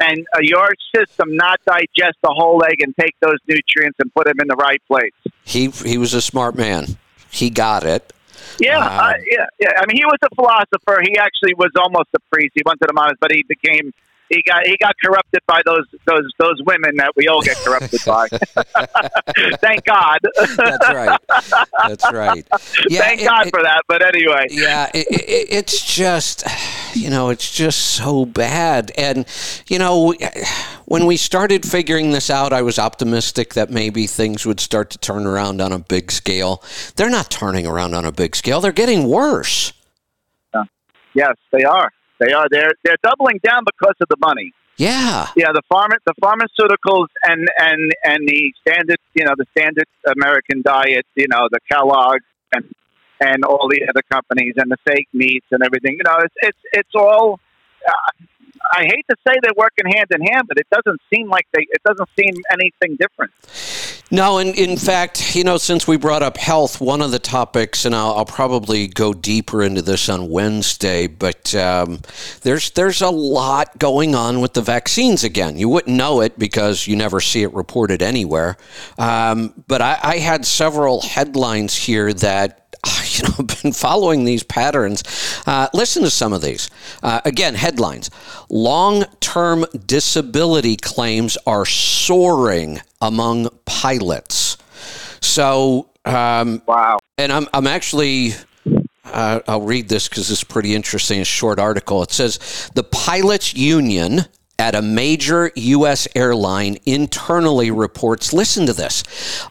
and 0.00 0.26
uh, 0.34 0.38
your 0.40 0.70
system 0.94 1.36
not 1.36 1.60
digest 1.66 2.18
the 2.22 2.34
whole 2.34 2.62
egg 2.64 2.76
and 2.80 2.94
take 2.98 3.14
those 3.20 3.38
nutrients 3.46 3.98
and 4.00 4.12
put 4.14 4.26
them 4.26 4.40
in 4.40 4.48
the 4.48 4.56
right 4.56 4.82
place? 4.88 5.12
He 5.44 5.68
he 5.68 5.98
was 5.98 6.14
a 6.14 6.20
smart 6.20 6.56
man. 6.56 6.98
He 7.30 7.50
got 7.50 7.84
it. 7.84 8.12
Yeah, 8.58 8.78
uh, 8.78 8.82
uh, 8.82 9.12
yeah, 9.30 9.46
yeah. 9.58 9.68
I 9.78 9.86
mean, 9.86 9.96
he 9.96 10.04
was 10.04 10.18
a 10.22 10.34
philosopher. 10.34 11.02
He 11.02 11.16
actually 11.18 11.54
was 11.54 11.70
almost 11.78 12.08
a 12.14 12.20
priest. 12.32 12.52
He 12.54 12.62
went 12.64 12.80
to 12.80 12.86
the 12.86 12.92
monastery, 12.92 13.18
but 13.20 13.32
he 13.32 13.44
became 13.46 13.92
he 14.30 14.42
got 14.46 14.64
he 14.64 14.76
got 14.78 14.94
corrupted 15.04 15.40
by 15.46 15.60
those 15.66 15.84
those 16.06 16.32
those 16.38 16.62
women 16.64 16.96
that 16.96 17.12
we 17.16 17.26
all 17.26 17.42
get 17.42 17.56
corrupted 17.56 18.00
by. 18.06 18.28
Thank 19.60 19.84
God. 19.84 20.18
That's 20.56 20.88
right. 20.88 21.20
That's 21.88 22.12
right. 22.12 22.46
Yeah, 22.88 23.00
Thank 23.00 23.22
it, 23.22 23.24
God 23.24 23.46
it, 23.46 23.50
for 23.50 23.62
that. 23.62 23.82
But 23.88 24.02
anyway, 24.02 24.46
yeah, 24.50 24.90
it, 24.94 25.06
it's 25.10 25.94
just 25.94 26.44
you 26.94 27.10
know 27.10 27.30
it's 27.30 27.52
just 27.52 27.78
so 27.78 28.24
bad, 28.24 28.92
and 28.96 29.26
you 29.68 29.78
know 29.78 30.14
when 30.86 31.06
we 31.06 31.16
started 31.16 31.66
figuring 31.66 32.12
this 32.12 32.30
out, 32.30 32.52
I 32.52 32.62
was 32.62 32.78
optimistic 32.78 33.54
that 33.54 33.70
maybe 33.70 34.06
things 34.06 34.46
would 34.46 34.60
start 34.60 34.90
to 34.90 34.98
turn 34.98 35.26
around 35.26 35.60
on 35.60 35.72
a 35.72 35.78
big 35.78 36.12
scale. 36.12 36.62
They're 36.96 37.10
not 37.10 37.30
turning 37.30 37.66
around 37.66 37.94
on 37.94 38.04
a 38.04 38.12
big 38.12 38.36
scale. 38.36 38.60
They're 38.60 38.72
getting 38.72 39.08
worse. 39.08 39.72
Yes, 41.14 41.34
they 41.50 41.64
are. 41.64 41.92
They 42.20 42.32
are. 42.32 42.46
They're 42.50 42.72
they're 42.84 43.00
doubling 43.02 43.40
down 43.42 43.64
because 43.64 43.96
of 44.00 44.08
the 44.08 44.16
money. 44.20 44.52
Yeah. 44.76 45.28
Yeah. 45.36 45.52
The 45.52 45.62
pharma, 45.72 45.96
the 46.06 46.14
pharmaceuticals, 46.22 47.08
and 47.24 47.48
and 47.58 47.92
and 48.04 48.28
the 48.28 48.52
standard, 48.60 48.98
you 49.14 49.24
know, 49.24 49.34
the 49.36 49.46
standard 49.56 49.86
American 50.06 50.62
diet, 50.62 51.06
you 51.16 51.26
know, 51.28 51.48
the 51.50 51.60
Kellogg's 51.70 52.24
and 52.52 52.64
and 53.20 53.44
all 53.44 53.68
the 53.68 53.86
other 53.88 54.02
companies 54.10 54.54
and 54.56 54.70
the 54.70 54.78
fake 54.86 55.08
meats 55.12 55.46
and 55.50 55.62
everything. 55.62 55.96
You 55.98 56.04
know, 56.04 56.18
it's 56.22 56.34
it's 56.42 56.58
it's 56.72 56.94
all. 56.94 57.40
Uh, 57.86 58.24
I 58.72 58.84
hate 58.84 59.06
to 59.08 59.16
say 59.26 59.34
they're 59.42 59.52
working 59.56 59.86
hand 59.86 60.08
in 60.14 60.20
hand, 60.20 60.44
but 60.46 60.58
it 60.58 60.66
doesn't 60.70 61.00
seem 61.12 61.28
like 61.28 61.46
they. 61.54 61.62
It 61.62 61.82
doesn't 61.82 62.08
seem 62.18 62.34
anything 62.52 62.96
different. 62.96 63.32
No, 64.12 64.38
and 64.38 64.56
in 64.56 64.76
fact, 64.76 65.36
you 65.36 65.44
know, 65.44 65.56
since 65.56 65.86
we 65.86 65.96
brought 65.96 66.24
up 66.24 66.36
health, 66.36 66.80
one 66.80 67.00
of 67.00 67.12
the 67.12 67.20
topics, 67.20 67.84
and 67.84 67.94
I'll, 67.94 68.14
I'll 68.14 68.24
probably 68.24 68.88
go 68.88 69.14
deeper 69.14 69.62
into 69.62 69.82
this 69.82 70.08
on 70.08 70.28
Wednesday, 70.28 71.06
but 71.06 71.54
um, 71.54 72.00
there's 72.42 72.70
there's 72.70 73.02
a 73.02 73.10
lot 73.10 73.78
going 73.78 74.16
on 74.16 74.40
with 74.40 74.54
the 74.54 74.62
vaccines 74.62 75.22
again. 75.22 75.56
You 75.56 75.68
wouldn't 75.68 75.96
know 75.96 76.22
it 76.22 76.36
because 76.40 76.88
you 76.88 76.96
never 76.96 77.20
see 77.20 77.42
it 77.42 77.54
reported 77.54 78.02
anywhere. 78.02 78.56
Um, 78.98 79.54
but 79.68 79.80
I, 79.80 80.00
I 80.02 80.18
had 80.18 80.44
several 80.44 81.02
headlines 81.02 81.76
here 81.76 82.12
that 82.14 82.59
you 83.18 83.24
know, 83.24 83.44
been 83.62 83.72
following 83.72 84.24
these 84.24 84.42
patterns. 84.42 85.02
Uh, 85.46 85.68
listen 85.74 86.02
to 86.02 86.10
some 86.10 86.32
of 86.32 86.42
these. 86.42 86.70
Uh, 87.02 87.20
again, 87.24 87.54
headlines 87.54 88.10
Long 88.50 89.04
term 89.20 89.64
disability 89.86 90.76
claims 90.76 91.38
are 91.46 91.64
soaring 91.64 92.80
among 93.00 93.48
pilots. 93.64 94.56
So, 95.20 95.90
um, 96.04 96.62
wow. 96.66 96.98
And 97.18 97.32
I'm, 97.32 97.46
I'm 97.54 97.66
actually. 97.66 98.32
Uh, 99.04 99.40
I'll 99.48 99.62
read 99.62 99.88
this 99.88 100.08
because 100.08 100.30
it's 100.30 100.44
pretty 100.44 100.74
interesting. 100.74 101.20
A 101.20 101.24
short 101.24 101.58
article. 101.58 102.02
It 102.02 102.12
says 102.12 102.70
the 102.74 102.84
pilots 102.84 103.54
union 103.54 104.26
at 104.60 104.74
a 104.74 104.82
major 104.82 105.50
U.S. 105.56 106.06
airline 106.14 106.76
internally 106.84 107.70
reports 107.70 108.34
listen 108.34 108.66
to 108.66 108.74
this 108.74 109.02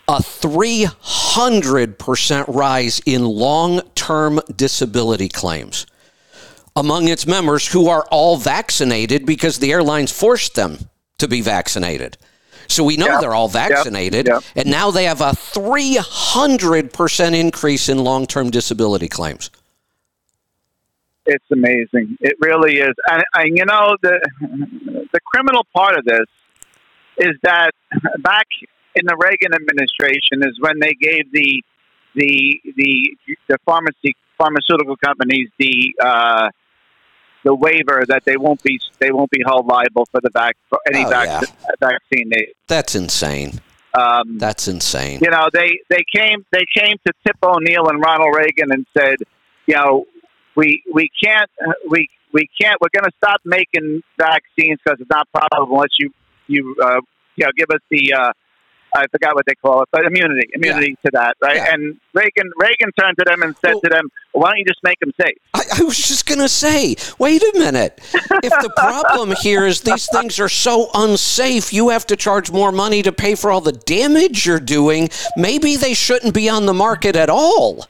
a 0.07 0.19
300% 0.19 2.45
rise 2.47 3.01
in 3.07 3.25
long 3.25 3.81
term 3.95 4.39
disability 4.55 5.27
claims 5.27 5.87
among 6.75 7.07
its 7.07 7.25
members 7.25 7.67
who 7.67 7.89
are 7.89 8.05
all 8.11 8.37
vaccinated 8.37 9.25
because 9.25 9.57
the 9.57 9.71
airlines 9.71 10.11
forced 10.11 10.53
them 10.53 10.77
to 11.17 11.27
be 11.27 11.41
vaccinated. 11.41 12.15
So 12.67 12.83
we 12.83 12.95
know 12.95 13.07
yep. 13.07 13.21
they're 13.21 13.33
all 13.33 13.49
vaccinated, 13.49 14.27
yep. 14.27 14.43
Yep. 14.55 14.57
and 14.57 14.69
now 14.69 14.91
they 14.91 15.05
have 15.05 15.21
a 15.21 15.31
300% 15.31 17.35
increase 17.35 17.89
in 17.89 17.97
long 17.97 18.27
term 18.27 18.51
disability 18.51 19.07
claims 19.07 19.49
it's 21.29 21.51
amazing. 21.51 22.17
It 22.19 22.35
really 22.41 22.77
is. 22.77 22.93
And, 23.09 23.23
and 23.33 23.57
you 23.57 23.65
know 23.65 23.95
the 24.01 24.19
the 25.13 25.19
criminal 25.25 25.65
part 25.73 25.97
of 25.97 26.05
this 26.05 26.25
is 27.17 27.35
that 27.43 27.71
back 28.19 28.47
in 28.95 29.05
the 29.05 29.15
Reagan 29.17 29.53
administration 29.53 30.41
is 30.41 30.57
when 30.59 30.79
they 30.79 30.93
gave 30.93 31.31
the 31.31 31.63
the 32.15 32.61
the 32.75 33.17
the 33.47 33.57
pharmacy 33.65 34.15
pharmaceutical 34.37 34.97
companies 34.97 35.49
the 35.59 35.93
uh, 36.03 36.49
the 37.43 37.53
waiver 37.53 38.03
that 38.07 38.23
they 38.25 38.37
won't 38.37 38.61
be 38.63 38.79
they 38.99 39.11
won't 39.11 39.29
be 39.29 39.41
held 39.45 39.67
liable 39.67 40.07
for 40.11 40.19
the 40.21 40.29
vac 40.33 40.55
for 40.69 40.79
any 40.91 41.05
oh, 41.05 41.09
vac- 41.09 41.27
yeah. 41.27 41.69
vaccine. 41.79 42.29
They, 42.29 42.53
That's 42.67 42.95
insane. 42.95 43.61
Um, 43.93 44.37
That's 44.37 44.67
insane. 44.67 45.19
You 45.21 45.31
know, 45.31 45.47
they 45.53 45.79
they 45.89 46.03
came 46.13 46.45
they 46.51 46.65
came 46.75 46.97
to 47.05 47.13
Tip 47.25 47.37
O'Neill 47.43 47.87
and 47.87 48.01
Ronald 48.03 48.35
Reagan 48.35 48.71
and 48.71 48.85
said, 48.97 49.17
you 49.67 49.75
know, 49.75 50.05
we 50.55 50.83
we 50.93 51.09
can't 51.23 51.49
we 51.89 52.07
we 52.33 52.47
can't 52.59 52.79
we're 52.81 52.89
going 52.93 53.09
to 53.09 53.17
stop 53.17 53.39
making 53.45 54.01
vaccines 54.17 54.79
because 54.83 54.99
it's 54.99 55.09
not 55.09 55.27
probable 55.33 55.73
unless 55.75 55.91
you 55.99 56.11
you 56.47 56.75
uh, 56.83 57.01
you 57.35 57.45
know 57.45 57.51
give 57.57 57.69
us 57.69 57.81
the 57.89 58.13
uh, 58.13 58.31
I 58.95 59.05
forgot 59.11 59.35
what 59.35 59.45
they 59.45 59.55
call 59.55 59.83
it, 59.83 59.89
but 59.91 60.05
immunity, 60.05 60.49
immunity 60.53 60.97
yeah. 61.03 61.05
to 61.05 61.11
that, 61.13 61.37
right? 61.41 61.57
Yeah. 61.57 61.73
And 61.73 61.99
Reagan, 62.13 62.51
Reagan 62.57 62.91
turned 62.99 63.17
to 63.19 63.25
them 63.25 63.43
and 63.43 63.55
said 63.57 63.73
well, 63.73 63.81
to 63.81 63.89
them, 63.89 64.09
"Why 64.31 64.49
don't 64.49 64.59
you 64.59 64.65
just 64.65 64.79
make 64.83 64.99
them 64.99 65.11
safe?" 65.19 65.37
I, 65.53 65.63
I 65.79 65.83
was 65.83 65.97
just 65.97 66.25
going 66.25 66.39
to 66.39 66.49
say, 66.49 66.95
wait 67.19 67.41
a 67.41 67.51
minute. 67.57 67.99
if 68.03 68.53
the 68.61 68.71
problem 68.75 69.35
here 69.41 69.65
is 69.65 69.81
these 69.81 70.07
things 70.11 70.39
are 70.39 70.49
so 70.49 70.89
unsafe, 70.93 71.71
you 71.71 71.89
have 71.89 72.07
to 72.07 72.15
charge 72.15 72.51
more 72.51 72.71
money 72.71 73.01
to 73.03 73.11
pay 73.11 73.35
for 73.35 73.51
all 73.51 73.61
the 73.61 73.73
damage 73.73 74.45
you're 74.45 74.59
doing. 74.59 75.09
Maybe 75.37 75.75
they 75.75 75.93
shouldn't 75.93 76.33
be 76.33 76.49
on 76.49 76.65
the 76.65 76.73
market 76.73 77.15
at 77.15 77.29
all 77.29 77.85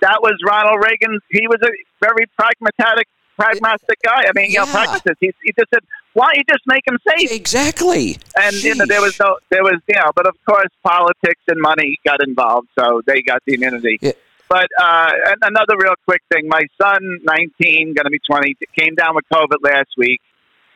that 0.00 0.18
was 0.22 0.34
Ronald 0.46 0.82
Reagan. 0.82 1.18
He 1.30 1.46
was 1.48 1.58
a 1.62 1.70
very 2.00 2.26
pragmatic, 2.38 3.08
pragmatic 3.36 3.98
guy. 4.02 4.24
I 4.26 4.32
mean, 4.34 4.50
yeah. 4.50 4.60
you 4.60 4.66
know, 4.66 4.72
pragmatist. 4.72 5.16
He, 5.20 5.32
he 5.42 5.52
just 5.58 5.70
said, 5.72 5.82
"Why 6.14 6.26
don't 6.26 6.38
you 6.38 6.44
just 6.48 6.66
make 6.66 6.86
him 6.86 6.98
safe?" 7.08 7.32
Exactly. 7.32 8.18
And 8.36 8.54
you 8.62 8.74
know, 8.74 8.86
there 8.86 9.00
was 9.00 9.18
no, 9.18 9.38
there 9.50 9.62
was, 9.62 9.80
you 9.88 9.96
know, 9.96 10.10
but 10.14 10.26
of 10.26 10.36
course, 10.46 10.70
politics 10.84 11.42
and 11.48 11.60
money 11.60 11.98
got 12.04 12.22
involved, 12.26 12.68
so 12.78 13.02
they 13.06 13.22
got 13.22 13.42
the 13.46 13.54
immunity. 13.54 13.98
Yeah. 14.00 14.12
But 14.48 14.68
uh, 14.80 15.10
another 15.42 15.74
real 15.78 15.94
quick 16.04 16.22
thing: 16.32 16.48
my 16.48 16.62
son, 16.80 17.20
nineteen, 17.24 17.94
going 17.94 18.04
to 18.04 18.10
be 18.10 18.20
twenty, 18.28 18.56
came 18.78 18.94
down 18.94 19.14
with 19.14 19.24
COVID 19.32 19.62
last 19.62 19.90
week. 19.96 20.20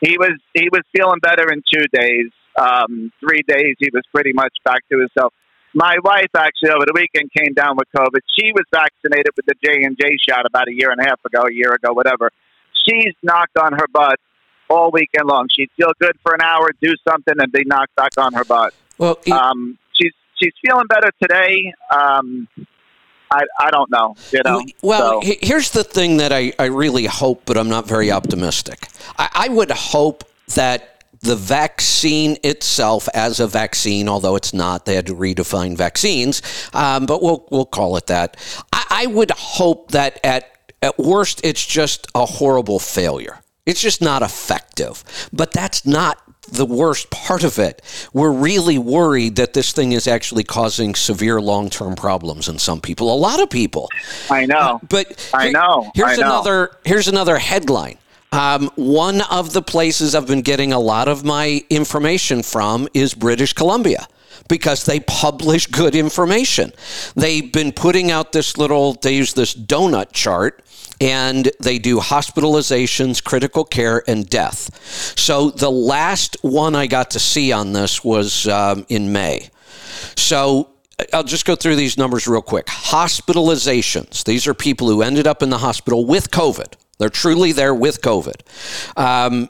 He 0.00 0.16
was 0.18 0.32
he 0.54 0.68
was 0.72 0.82
feeling 0.96 1.20
better 1.20 1.52
in 1.52 1.62
two 1.72 1.86
days. 1.92 2.30
Um, 2.58 3.12
three 3.20 3.42
days, 3.46 3.76
he 3.78 3.90
was 3.92 4.02
pretty 4.12 4.32
much 4.32 4.52
back 4.64 4.80
to 4.90 4.98
himself. 4.98 5.32
My 5.72 5.96
wife 6.02 6.30
actually 6.36 6.70
over 6.70 6.84
the 6.86 6.92
weekend 6.94 7.30
came 7.36 7.54
down 7.54 7.76
with 7.76 7.86
COVID. 7.96 8.20
She 8.38 8.52
was 8.52 8.64
vaccinated 8.72 9.28
with 9.36 9.46
the 9.46 9.54
J 9.64 9.84
and 9.84 9.96
J 10.00 10.16
shot 10.28 10.44
about 10.46 10.68
a 10.68 10.74
year 10.74 10.90
and 10.90 11.00
a 11.00 11.04
half 11.04 11.24
ago, 11.24 11.42
a 11.48 11.52
year 11.52 11.72
ago, 11.72 11.92
whatever. 11.92 12.30
She's 12.86 13.14
knocked 13.22 13.56
on 13.56 13.72
her 13.74 13.86
butt 13.92 14.18
all 14.68 14.90
weekend 14.90 15.28
long. 15.28 15.48
She'd 15.54 15.70
feel 15.76 15.92
good 16.00 16.16
for 16.22 16.34
an 16.34 16.42
hour, 16.42 16.70
do 16.80 16.94
something, 17.06 17.34
and 17.38 17.52
be 17.52 17.64
knocked 17.64 17.94
back 17.94 18.12
on 18.18 18.32
her 18.34 18.44
butt. 18.44 18.74
Well, 18.98 19.18
um, 19.30 19.78
she's 19.92 20.12
she's 20.40 20.52
feeling 20.64 20.86
better 20.88 21.10
today. 21.22 21.72
Um, 21.94 22.48
I, 23.30 23.44
I 23.60 23.70
don't 23.70 23.90
know. 23.90 24.16
You 24.32 24.42
know. 24.44 24.62
Well, 24.82 25.22
so. 25.22 25.34
here's 25.40 25.70
the 25.70 25.84
thing 25.84 26.16
that 26.16 26.32
I, 26.32 26.52
I 26.58 26.64
really 26.66 27.06
hope, 27.06 27.42
but 27.46 27.56
I'm 27.56 27.68
not 27.68 27.86
very 27.86 28.10
optimistic. 28.10 28.88
I, 29.18 29.28
I 29.34 29.48
would 29.48 29.70
hope 29.70 30.24
that 30.54 30.99
the 31.20 31.36
vaccine 31.36 32.36
itself 32.42 33.08
as 33.14 33.40
a 33.40 33.46
vaccine, 33.46 34.08
although 34.08 34.36
it's 34.36 34.54
not, 34.54 34.86
they 34.86 34.94
had 34.94 35.06
to 35.06 35.14
redefine 35.14 35.76
vaccines, 35.76 36.42
um, 36.72 37.06
but 37.06 37.22
we'll 37.22 37.46
we'll 37.50 37.66
call 37.66 37.96
it 37.96 38.06
that. 38.06 38.36
I, 38.72 38.86
I 38.90 39.06
would 39.06 39.30
hope 39.30 39.90
that 39.90 40.18
at 40.24 40.50
at 40.82 40.98
worst, 40.98 41.40
it's 41.44 41.64
just 41.64 42.06
a 42.14 42.24
horrible 42.24 42.78
failure. 42.78 43.40
It's 43.66 43.80
just 43.80 44.00
not 44.00 44.22
effective. 44.22 45.04
But 45.32 45.52
that's 45.52 45.84
not 45.84 46.18
the 46.50 46.66
worst 46.66 47.10
part 47.10 47.44
of 47.44 47.58
it. 47.58 47.82
We're 48.12 48.32
really 48.32 48.78
worried 48.78 49.36
that 49.36 49.52
this 49.52 49.72
thing 49.72 49.92
is 49.92 50.08
actually 50.08 50.44
causing 50.44 50.94
severe 50.94 51.40
long 51.40 51.70
term 51.70 51.94
problems 51.94 52.48
in 52.48 52.58
some 52.58 52.80
people. 52.80 53.12
A 53.12 53.16
lot 53.16 53.40
of 53.40 53.50
people. 53.50 53.88
I 54.30 54.46
know. 54.46 54.80
But 54.88 55.30
I 55.34 55.50
know. 55.50 55.90
Here's 55.94 56.18
I 56.18 56.22
know. 56.22 56.26
another 56.26 56.76
here's 56.84 57.08
another 57.08 57.38
headline. 57.38 57.98
Um, 58.32 58.70
one 58.76 59.22
of 59.22 59.52
the 59.52 59.62
places 59.62 60.14
I've 60.14 60.26
been 60.26 60.42
getting 60.42 60.72
a 60.72 60.78
lot 60.78 61.08
of 61.08 61.24
my 61.24 61.64
information 61.68 62.42
from 62.42 62.88
is 62.94 63.12
British 63.12 63.52
Columbia 63.52 64.06
because 64.48 64.84
they 64.84 65.00
publish 65.00 65.66
good 65.66 65.96
information. 65.96 66.72
They've 67.16 67.52
been 67.52 67.72
putting 67.72 68.10
out 68.10 68.32
this 68.32 68.56
little, 68.56 68.94
they 68.94 69.16
use 69.16 69.34
this 69.34 69.54
donut 69.54 70.12
chart 70.12 70.64
and 71.00 71.50
they 71.60 71.78
do 71.78 71.98
hospitalizations, 71.98 73.22
critical 73.24 73.64
care, 73.64 74.02
and 74.06 74.28
death. 74.28 75.16
So 75.18 75.50
the 75.50 75.70
last 75.70 76.36
one 76.42 76.76
I 76.76 76.86
got 76.86 77.10
to 77.12 77.18
see 77.18 77.52
on 77.52 77.72
this 77.72 78.04
was 78.04 78.46
um, 78.46 78.86
in 78.88 79.10
May. 79.10 79.48
So 80.16 80.70
I'll 81.12 81.24
just 81.24 81.46
go 81.46 81.56
through 81.56 81.76
these 81.76 81.96
numbers 81.96 82.28
real 82.28 82.42
quick. 82.42 82.66
Hospitalizations, 82.66 84.24
these 84.24 84.46
are 84.46 84.54
people 84.54 84.88
who 84.88 85.02
ended 85.02 85.26
up 85.26 85.42
in 85.42 85.50
the 85.50 85.58
hospital 85.58 86.04
with 86.04 86.30
COVID. 86.30 86.74
They're 87.00 87.08
truly 87.08 87.52
there 87.52 87.74
with 87.74 88.02
COVID. 88.02 88.42
Um, 88.96 89.48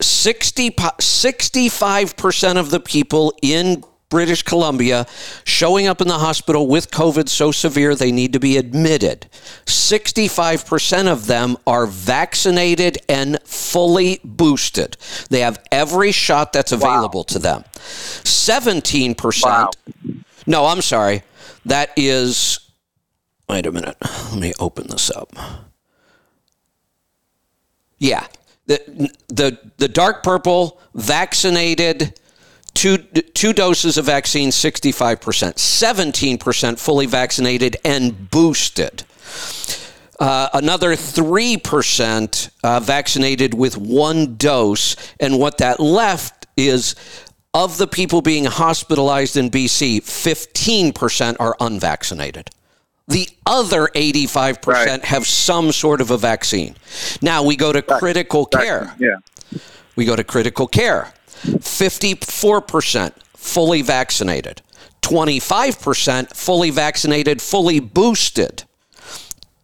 60, 0.00 0.70
65% 0.70 2.56
of 2.56 2.70
the 2.70 2.80
people 2.80 3.32
in 3.40 3.84
British 4.08 4.42
Columbia 4.42 5.06
showing 5.44 5.86
up 5.86 6.00
in 6.00 6.08
the 6.08 6.18
hospital 6.18 6.66
with 6.66 6.90
COVID 6.90 7.28
so 7.28 7.52
severe 7.52 7.94
they 7.94 8.10
need 8.10 8.32
to 8.32 8.40
be 8.40 8.56
admitted. 8.56 9.28
65% 9.66 11.06
of 11.06 11.28
them 11.28 11.56
are 11.64 11.86
vaccinated 11.86 12.98
and 13.08 13.38
fully 13.44 14.18
boosted. 14.24 14.96
They 15.30 15.40
have 15.40 15.62
every 15.70 16.10
shot 16.10 16.52
that's 16.52 16.72
available 16.72 17.20
wow. 17.20 17.26
to 17.28 17.38
them. 17.38 17.64
17%. 17.74 19.44
Wow. 19.44 19.70
No, 20.44 20.66
I'm 20.66 20.82
sorry. 20.82 21.22
That 21.64 21.92
is. 21.96 22.58
Wait 23.48 23.64
a 23.64 23.70
minute. 23.70 23.96
Let 24.32 24.40
me 24.40 24.54
open 24.58 24.88
this 24.88 25.08
up. 25.10 25.69
Yeah. 28.00 28.26
The, 28.66 29.10
the, 29.28 29.58
the 29.76 29.88
dark 29.88 30.24
purple 30.24 30.80
vaccinated 30.94 32.18
two 32.74 32.98
two 32.98 33.52
doses 33.52 33.98
of 33.98 34.06
vaccine 34.06 34.50
65% 34.50 35.18
17% 35.18 36.78
fully 36.78 37.06
vaccinated 37.06 37.76
and 37.84 38.30
boosted. 38.30 39.04
Uh, 40.18 40.50
another 40.52 40.92
3% 40.92 42.50
uh, 42.62 42.80
vaccinated 42.80 43.54
with 43.54 43.78
one 43.78 44.36
dose. 44.36 44.94
And 45.18 45.38
what 45.38 45.56
that 45.58 45.80
left 45.80 46.46
is 46.58 46.94
of 47.54 47.78
the 47.78 47.86
people 47.86 48.20
being 48.20 48.44
hospitalized 48.44 49.38
in 49.38 49.50
BC 49.50 50.02
15% 50.02 51.36
are 51.40 51.56
unvaccinated 51.58 52.50
the 53.10 53.28
other 53.44 53.88
85% 53.88 54.66
right. 54.66 55.04
have 55.04 55.26
some 55.26 55.72
sort 55.72 56.00
of 56.00 56.12
a 56.12 56.16
vaccine. 56.16 56.76
Now 57.20 57.42
we 57.42 57.56
go 57.56 57.72
to 57.72 57.82
critical 57.82 58.46
care. 58.46 58.94
Yeah. 58.98 59.16
We 59.96 60.04
go 60.04 60.14
to 60.14 60.24
critical 60.24 60.68
care. 60.68 61.12
54% 61.44 63.12
fully 63.34 63.82
vaccinated, 63.82 64.62
25% 65.02 66.36
fully 66.36 66.70
vaccinated, 66.70 67.42
fully 67.42 67.80
boosted. 67.80 68.64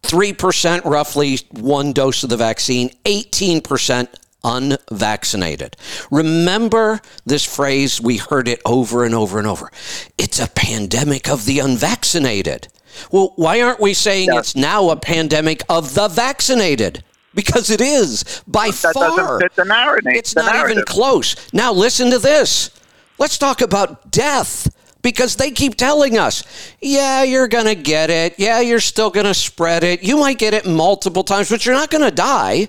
3% 0.03 0.85
roughly 0.85 1.37
one 1.51 1.91
dose 1.91 2.23
of 2.23 2.29
the 2.29 2.37
vaccine, 2.37 2.89
18% 3.03 4.07
unvaccinated. 4.43 5.75
Remember 6.11 7.01
this 7.25 7.43
phrase, 7.43 7.99
we 7.99 8.17
heard 8.17 8.47
it 8.47 8.61
over 8.65 9.03
and 9.03 9.13
over 9.13 9.37
and 9.37 9.47
over. 9.47 9.69
It's 10.17 10.39
a 10.39 10.47
pandemic 10.47 11.29
of 11.29 11.45
the 11.45 11.59
unvaccinated. 11.59 12.69
Well, 13.11 13.33
why 13.35 13.61
aren't 13.61 13.79
we 13.79 13.93
saying 13.93 14.29
yeah. 14.31 14.39
it's 14.39 14.55
now 14.55 14.89
a 14.89 14.95
pandemic 14.95 15.61
of 15.69 15.93
the 15.93 16.07
vaccinated? 16.07 17.03
Because 17.33 17.69
it 17.69 17.81
is 17.81 18.41
by 18.47 18.71
that 18.71 18.93
far. 18.93 19.15
Doesn't 19.15 19.41
fit 19.41 19.55
the 19.55 19.65
narrative. 19.65 20.13
It's 20.15 20.33
the 20.33 20.41
not 20.41 20.55
narrative. 20.55 20.71
even 20.71 20.85
close. 20.85 21.35
Now 21.53 21.71
listen 21.71 22.09
to 22.11 22.19
this. 22.19 22.71
Let's 23.19 23.37
talk 23.37 23.61
about 23.61 24.11
death 24.11 24.69
because 25.01 25.35
they 25.35 25.51
keep 25.51 25.75
telling 25.75 26.17
us, 26.17 26.43
yeah, 26.81 27.23
you're 27.23 27.47
going 27.47 27.65
to 27.65 27.75
get 27.75 28.09
it. 28.09 28.35
Yeah, 28.37 28.59
you're 28.59 28.79
still 28.79 29.09
going 29.09 29.25
to 29.25 29.33
spread 29.33 29.83
it. 29.83 30.03
You 30.03 30.17
might 30.17 30.37
get 30.37 30.53
it 30.53 30.65
multiple 30.65 31.23
times, 31.23 31.49
but 31.49 31.65
you're 31.65 31.75
not 31.75 31.91
going 31.91 32.03
to 32.03 32.11
die 32.11 32.67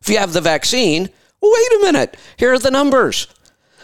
if 0.00 0.08
you 0.08 0.18
have 0.18 0.32
the 0.32 0.40
vaccine. 0.40 1.08
Wait 1.42 1.72
a 1.74 1.78
minute. 1.82 2.16
Here 2.38 2.52
are 2.52 2.58
the 2.58 2.70
numbers 2.70 3.26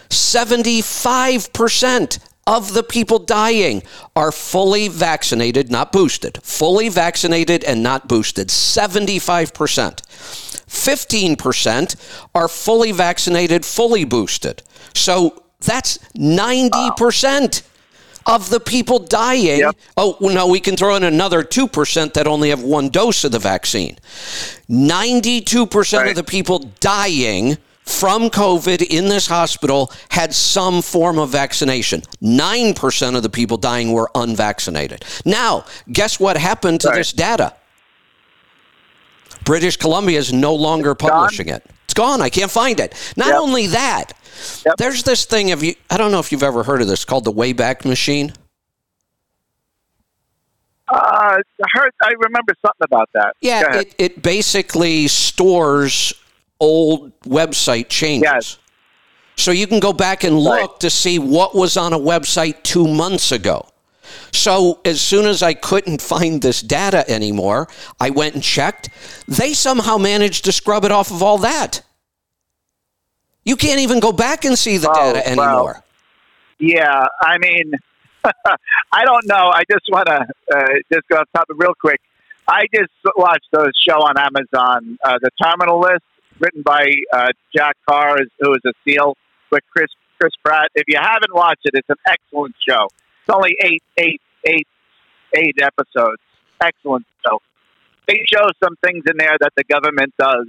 75% 0.08 2.18
of 2.46 2.74
the 2.74 2.82
people 2.82 3.18
dying 3.18 3.82
are 4.16 4.32
fully 4.32 4.88
vaccinated, 4.88 5.70
not 5.70 5.92
boosted. 5.92 6.40
Fully 6.42 6.88
vaccinated 6.88 7.62
and 7.64 7.82
not 7.82 8.08
boosted. 8.08 8.48
75%. 8.48 10.02
15% 10.72 11.96
are 12.34 12.48
fully 12.48 12.92
vaccinated, 12.92 13.64
fully 13.64 14.04
boosted. 14.04 14.62
So 14.94 15.44
that's 15.60 15.98
90% 16.16 17.62
of 18.26 18.50
the 18.50 18.60
people 18.60 18.98
dying. 18.98 19.60
Yep. 19.60 19.76
Oh, 19.96 20.16
no, 20.20 20.46
we 20.46 20.60
can 20.60 20.76
throw 20.76 20.96
in 20.96 21.04
another 21.04 21.42
2% 21.42 22.14
that 22.14 22.26
only 22.26 22.50
have 22.50 22.62
one 22.62 22.88
dose 22.88 23.24
of 23.24 23.32
the 23.32 23.38
vaccine. 23.38 23.98
92% 24.70 25.98
right. 25.98 26.08
of 26.10 26.16
the 26.16 26.24
people 26.24 26.60
dying 26.80 27.58
from 27.84 28.30
COVID 28.30 28.82
in 28.82 29.08
this 29.08 29.26
hospital 29.26 29.92
had 30.10 30.34
some 30.34 30.82
form 30.82 31.18
of 31.18 31.30
vaccination. 31.30 32.02
9% 32.22 33.16
of 33.16 33.22
the 33.22 33.30
people 33.30 33.56
dying 33.56 33.92
were 33.92 34.10
unvaccinated. 34.14 35.04
Now, 35.24 35.64
guess 35.90 36.20
what 36.20 36.36
happened 36.36 36.80
to 36.82 36.88
right. 36.88 36.96
this 36.96 37.12
data? 37.12 37.54
British 39.44 39.76
Columbia 39.76 40.18
is 40.18 40.32
no 40.32 40.54
longer 40.54 40.94
publishing 40.94 41.46
gone. 41.46 41.56
it. 41.56 41.66
It's 41.84 41.94
gone. 41.94 42.22
I 42.22 42.30
can't 42.30 42.50
find 42.50 42.78
it. 42.80 42.94
Not 43.16 43.28
yep. 43.28 43.40
only 43.40 43.66
that, 43.68 44.12
yep. 44.64 44.76
there's 44.78 45.02
this 45.02 45.24
thing 45.24 45.50
of 45.50 45.62
you 45.62 45.74
I 45.90 45.98
don't 45.98 46.12
know 46.12 46.20
if 46.20 46.32
you've 46.32 46.42
ever 46.42 46.62
heard 46.62 46.80
of 46.80 46.88
this 46.88 47.04
called 47.04 47.24
the 47.24 47.32
Wayback 47.32 47.84
Machine. 47.84 48.32
Uh, 50.88 51.38
I 51.38 51.68
heard. 51.72 51.92
I 52.02 52.12
remember 52.18 52.54
something 52.64 52.84
about 52.84 53.08
that. 53.14 53.34
Yeah, 53.40 53.78
it, 53.78 53.94
it 53.98 54.22
basically 54.22 55.08
stores 55.08 56.12
old 56.62 57.18
website 57.22 57.88
changes. 57.88 58.22
Yes. 58.22 58.58
So 59.36 59.50
you 59.50 59.66
can 59.66 59.80
go 59.80 59.92
back 59.92 60.24
and 60.24 60.38
look 60.38 60.70
right. 60.70 60.80
to 60.80 60.88
see 60.88 61.18
what 61.18 61.54
was 61.54 61.76
on 61.76 61.92
a 61.92 61.98
website 61.98 62.62
two 62.62 62.86
months 62.86 63.32
ago. 63.32 63.66
So 64.30 64.80
as 64.84 65.00
soon 65.00 65.26
as 65.26 65.42
I 65.42 65.54
couldn't 65.54 66.00
find 66.12 66.40
this 66.40 66.62
data 66.62 67.08
anymore, 67.10 67.68
I 68.00 68.10
went 68.10 68.34
and 68.34 68.42
checked. 68.42 68.90
They 69.26 69.52
somehow 69.54 69.98
managed 69.98 70.44
to 70.44 70.52
scrub 70.52 70.84
it 70.84 70.92
off 70.92 71.10
of 71.10 71.22
all 71.22 71.38
that. 71.38 71.82
You 73.44 73.56
can't 73.56 73.80
even 73.80 73.98
go 73.98 74.12
back 74.12 74.44
and 74.44 74.56
see 74.56 74.76
the 74.76 74.88
oh, 74.88 74.94
data 74.94 75.26
anymore. 75.26 75.82
Yeah, 76.60 77.06
I 77.20 77.38
mean, 77.38 77.72
I 78.24 79.04
don't 79.04 79.26
know. 79.26 79.50
I 79.52 79.62
just 79.68 79.86
want 79.88 80.06
to 80.06 80.26
uh, 80.54 80.66
just 80.92 81.08
go 81.08 81.16
off 81.16 81.28
topic 81.34 81.56
real 81.58 81.74
quick. 81.80 82.00
I 82.46 82.66
just 82.72 82.92
watched 83.16 83.48
a 83.52 83.66
show 83.88 83.96
on 83.96 84.16
Amazon, 84.16 84.96
uh, 85.04 85.18
The 85.20 85.30
Terminal 85.42 85.80
List 85.80 86.04
written 86.42 86.62
by 86.62 86.84
uh, 87.12 87.28
Jack 87.56 87.76
Carr, 87.88 88.18
who 88.40 88.52
is 88.52 88.60
a 88.66 88.72
SEAL, 88.84 89.16
with 89.50 89.62
Chris 89.70 89.88
Chris 90.20 90.32
Pratt. 90.44 90.70
If 90.74 90.84
you 90.88 90.98
haven't 91.00 91.34
watched 91.34 91.62
it, 91.64 91.72
it's 91.74 91.88
an 91.88 91.96
excellent 92.06 92.54
show. 92.68 92.86
It's 92.86 93.34
only 93.34 93.56
eight 93.62 93.82
eight 93.96 94.20
eight 94.44 94.68
eight 95.34 95.56
episodes. 95.62 96.20
Excellent 96.60 97.06
show. 97.24 97.40
They 98.06 98.20
show 98.32 98.48
some 98.62 98.76
things 98.84 99.04
in 99.08 99.16
there 99.16 99.36
that 99.40 99.52
the 99.56 99.64
government 99.64 100.12
does, 100.18 100.46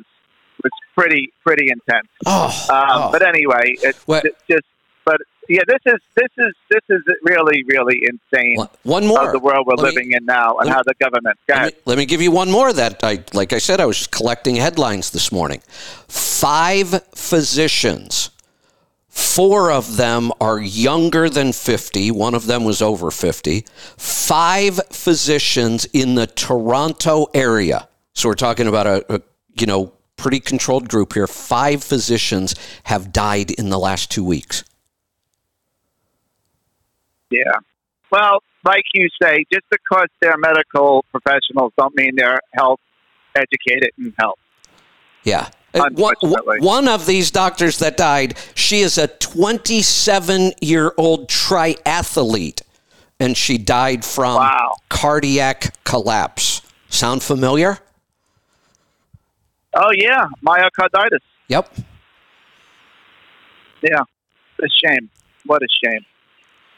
which 0.62 0.74
pretty 0.98 1.32
pretty 1.46 1.68
intense. 1.70 2.10
Oh, 2.26 2.68
um, 2.70 2.86
oh. 2.90 3.12
But 3.12 3.26
anyway, 3.26 3.76
it's 3.82 4.04
just 4.50 4.66
but 5.06 5.22
yeah, 5.50 5.62
this 5.68 5.80
is 5.86 6.00
this 6.16 6.30
is 6.38 6.54
this 6.70 6.82
is 6.90 7.02
really 7.24 7.64
really 7.68 8.02
insane. 8.04 8.58
One 8.84 9.06
more 9.06 9.32
the 9.32 9.40
world 9.40 9.68
we're 9.68 9.76
let 9.76 9.94
living 9.94 10.10
me, 10.10 10.16
in 10.16 10.26
now, 10.26 10.58
and 10.58 10.70
how 10.70 10.82
the 10.84 10.94
government. 11.00 11.38
Let 11.48 11.74
me, 11.74 11.80
let 11.86 11.98
me, 11.98 12.06
give 12.06 12.22
you 12.22 12.32
one 12.32 12.50
more 12.52 12.72
that 12.72 13.04
I 13.04 13.24
like. 13.34 13.54
I 13.54 13.58
said 13.58 13.80
I 13.80 13.86
was 13.86 14.08
collecting 14.08 14.56
headlines 14.56 15.12
this 15.12 15.32
morning. 15.32 15.62
Five 16.08 17.04
physicians. 17.14 18.30
Four 19.10 19.72
of 19.72 19.98
them 19.98 20.32
are 20.42 20.60
younger 20.60 21.30
than 21.30 21.54
50. 21.54 22.10
One 22.10 22.34
of 22.34 22.48
them 22.48 22.64
was 22.64 22.82
over 22.82 23.12
50. 23.12 23.64
Five 23.96 24.80
physicians 24.90 25.86
in 25.94 26.16
the 26.16 26.26
Toronto 26.26 27.28
area. 27.36 27.88
So 28.14 28.30
we're 28.30 28.34
talking 28.34 28.68
about 28.68 28.88
a, 28.88 29.14
a 29.14 29.22
you 29.60 29.68
know, 29.68 29.94
pretty 30.18 30.40
controlled 30.40 30.90
group 30.90 31.14
here. 31.14 31.28
Five 31.28 31.84
physicians 31.84 32.56
have 32.86 33.14
died 33.14 33.52
in 33.52 33.70
the 33.70 33.78
last 33.78 34.10
two 34.10 34.24
weeks. 34.24 34.64
Yeah. 37.34 37.54
Well, 38.12 38.44
like 38.64 38.84
you 38.94 39.10
say, 39.22 39.44
just 39.52 39.66
because 39.72 40.08
they're 40.22 40.38
medical 40.38 41.04
professionals 41.12 41.74
don't 41.78 41.96
mean 41.96 42.12
they're 42.16 42.40
health 42.54 42.80
educated 43.36 43.90
and 43.98 44.14
health. 44.20 44.38
Yeah. 45.24 45.50
Uh, 45.74 45.90
one, 45.94 46.16
one 46.60 46.88
of 46.88 47.08
these 47.08 47.32
doctors 47.32 47.80
that 47.80 47.98
died, 47.98 48.38
she 48.54 48.82
is 48.82 49.00
a 49.00 49.08
27 49.08 50.54
year 50.62 50.94
old 50.98 51.28
triathlete, 51.28 52.62
and 53.20 53.36
she 53.36 53.58
died 53.58 54.06
from 54.06 54.36
wow. 54.36 54.76
cardiac 54.90 55.74
collapse. 55.84 56.62
Sound 56.90 57.24
familiar? 57.24 57.80
Oh, 59.74 59.92
yeah. 59.96 60.28
Myocarditis. 60.46 61.22
Yep. 61.48 61.76
Yeah. 63.82 64.02
a 64.62 64.68
shame. 64.86 65.10
What 65.46 65.64
a 65.64 65.68
shame 65.84 66.06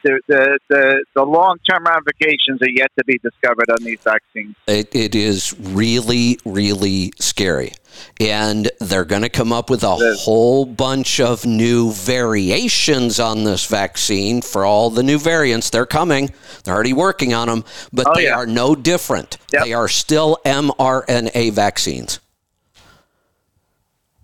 the, 0.05 0.21
the, 0.27 0.59
the, 0.69 1.05
the 1.15 1.23
long 1.23 1.57
term 1.69 1.83
ramifications 1.83 2.61
are 2.61 2.69
yet 2.69 2.91
to 2.97 3.03
be 3.05 3.17
discovered 3.17 3.69
on 3.71 3.83
these 3.83 3.99
vaccines. 4.01 4.55
It, 4.67 4.95
it 4.95 5.15
is 5.15 5.55
really, 5.59 6.39
really 6.45 7.11
scary. 7.19 7.73
And 8.19 8.69
they're 8.79 9.05
going 9.05 9.23
to 9.23 9.29
come 9.29 9.51
up 9.51 9.69
with 9.69 9.83
a 9.83 9.95
whole 10.19 10.65
bunch 10.65 11.19
of 11.19 11.45
new 11.45 11.91
variations 11.91 13.19
on 13.19 13.45
this 13.45 13.65
vaccine 13.65 14.41
for 14.41 14.63
all 14.63 14.89
the 14.89 15.01
new 15.01 15.17
variants. 15.17 15.69
They're 15.71 15.85
coming, 15.85 16.31
they're 16.63 16.75
already 16.75 16.93
working 16.93 17.33
on 17.33 17.47
them, 17.47 17.63
but 17.91 18.05
oh, 18.07 18.15
they 18.15 18.25
yeah. 18.25 18.35
are 18.35 18.45
no 18.45 18.75
different. 18.75 19.37
Yep. 19.53 19.63
They 19.63 19.73
are 19.73 19.87
still 19.87 20.37
mRNA 20.45 21.53
vaccines. 21.53 22.19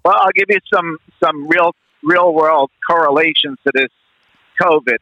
Well, 0.06 0.16
I'll 0.20 0.32
give 0.36 0.48
you 0.50 0.60
some, 0.72 0.98
some 1.24 1.48
real 1.48 1.74
real 2.04 2.34
world 2.34 2.72
correlations 2.86 3.60
to 3.64 3.72
this 3.76 3.90
COVID 4.60 4.98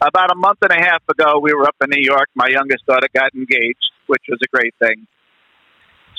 about 0.00 0.30
a 0.30 0.34
month 0.34 0.58
and 0.62 0.72
a 0.72 0.84
half 0.84 1.02
ago, 1.08 1.38
we 1.40 1.52
were 1.54 1.64
up 1.64 1.76
in 1.82 1.90
New 1.90 2.02
York. 2.02 2.28
My 2.34 2.48
youngest 2.48 2.86
daughter 2.86 3.08
got 3.14 3.34
engaged, 3.34 3.90
which 4.06 4.22
was 4.28 4.38
a 4.42 4.56
great 4.56 4.74
thing. 4.78 5.06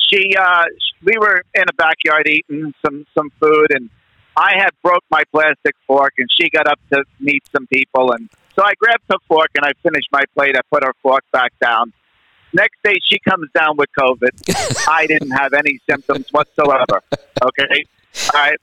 She, 0.08 0.34
uh, 0.36 0.64
we 1.02 1.14
were 1.18 1.42
in 1.54 1.64
a 1.68 1.72
backyard 1.74 2.26
eating 2.26 2.74
some 2.84 3.06
some 3.16 3.30
food, 3.40 3.68
and 3.70 3.90
I 4.36 4.54
had 4.56 4.70
broke 4.82 5.04
my 5.10 5.22
plastic 5.32 5.74
fork, 5.86 6.14
and 6.18 6.28
she 6.38 6.50
got 6.50 6.66
up 6.66 6.80
to 6.92 7.04
meet 7.20 7.42
some 7.52 7.66
people, 7.66 8.12
and 8.12 8.28
so 8.56 8.62
I 8.64 8.74
grabbed 8.74 9.04
her 9.10 9.18
fork 9.28 9.48
and 9.54 9.64
I 9.64 9.72
finished 9.82 10.08
my 10.12 10.22
plate. 10.34 10.56
I 10.56 10.60
put 10.70 10.84
her 10.84 10.94
fork 11.02 11.24
back 11.32 11.52
down. 11.60 11.92
Next 12.52 12.76
day, 12.82 12.96
she 13.04 13.18
comes 13.20 13.48
down 13.54 13.76
with 13.76 13.88
COVID. 13.98 14.86
I 14.88 15.06
didn't 15.06 15.30
have 15.30 15.52
any 15.52 15.78
symptoms 15.88 16.26
whatsoever. 16.30 17.02
Okay, 17.42 17.84
all 18.34 18.40
right. 18.40 18.58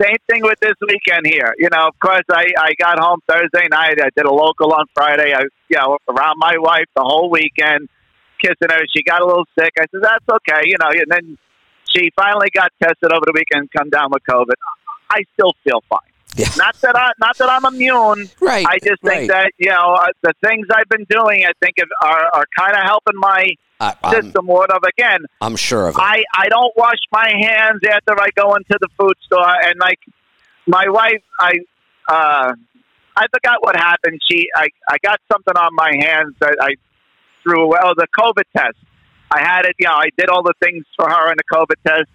Same 0.00 0.16
thing 0.30 0.42
with 0.42 0.58
this 0.60 0.76
weekend 0.80 1.26
here. 1.26 1.52
You 1.58 1.68
know, 1.70 1.88
of 1.88 1.98
course, 2.00 2.24
I, 2.30 2.46
I 2.58 2.72
got 2.78 2.98
home 2.98 3.20
Thursday 3.28 3.68
night. 3.70 4.00
I 4.00 4.08
did 4.16 4.24
a 4.24 4.32
local 4.32 4.72
on 4.72 4.86
Friday. 4.94 5.34
I, 5.34 5.42
you 5.68 5.76
know, 5.76 5.98
around 6.08 6.36
my 6.38 6.54
wife 6.56 6.86
the 6.96 7.02
whole 7.02 7.30
weekend, 7.30 7.88
kissing 8.40 8.70
her. 8.70 8.80
She 8.96 9.02
got 9.02 9.20
a 9.20 9.26
little 9.26 9.44
sick. 9.58 9.72
I 9.78 9.84
said, 9.90 10.00
that's 10.02 10.24
okay. 10.28 10.62
You 10.64 10.76
know, 10.80 10.88
and 10.88 11.10
then 11.10 11.38
she 11.90 12.10
finally 12.16 12.48
got 12.54 12.72
tested 12.82 13.12
over 13.12 13.24
the 13.26 13.32
weekend, 13.34 13.68
come 13.76 13.90
down 13.90 14.08
with 14.10 14.22
COVID. 14.28 14.54
I 15.10 15.22
still 15.34 15.52
feel 15.64 15.82
fine. 15.90 16.09
Yeah. 16.36 16.48
Not 16.56 16.76
that 16.82 16.96
I, 16.96 17.12
not 17.18 17.36
that 17.38 17.50
I'm 17.50 17.64
immune. 17.64 18.30
Right. 18.40 18.66
I 18.66 18.78
just 18.78 19.02
think 19.02 19.04
right. 19.04 19.28
that 19.28 19.52
you 19.58 19.70
know 19.70 19.94
uh, 19.94 20.06
the 20.22 20.32
things 20.44 20.66
I've 20.72 20.88
been 20.88 21.06
doing, 21.08 21.44
I 21.44 21.52
think 21.62 21.76
are 22.02 22.30
are 22.32 22.44
kind 22.56 22.72
of 22.76 22.82
helping 22.84 23.18
my 23.18 23.46
I, 23.80 23.94
system. 24.12 24.46
What 24.46 24.70
of 24.70 24.82
again? 24.84 25.20
I'm 25.40 25.56
sure 25.56 25.88
of 25.88 25.96
it. 25.96 26.00
I 26.00 26.22
I 26.34 26.48
don't 26.48 26.72
wash 26.76 26.98
my 27.12 27.32
hands 27.40 27.80
after 27.90 28.20
I 28.20 28.28
go 28.36 28.54
into 28.54 28.78
the 28.80 28.88
food 28.98 29.14
store, 29.24 29.54
and 29.64 29.78
like 29.80 29.98
my 30.66 30.84
wife, 30.88 31.22
I 31.40 31.52
uh, 32.08 32.52
I 33.16 33.26
forgot 33.34 33.58
what 33.60 33.76
happened. 33.76 34.20
She 34.30 34.46
I 34.54 34.68
I 34.88 34.96
got 35.02 35.20
something 35.32 35.56
on 35.56 35.74
my 35.74 35.92
hands 35.98 36.34
that 36.40 36.56
I 36.60 36.74
threw 37.42 37.64
away. 37.64 37.78
Oh, 37.82 37.94
the 37.96 38.06
COVID 38.18 38.44
test. 38.56 38.76
I 39.32 39.40
had 39.40 39.64
it. 39.64 39.76
Yeah, 39.78 39.92
I 39.92 40.08
did 40.16 40.28
all 40.28 40.42
the 40.42 40.54
things 40.62 40.84
for 40.96 41.08
her 41.08 41.30
in 41.30 41.36
the 41.36 41.56
COVID 41.56 41.76
test. 41.86 42.10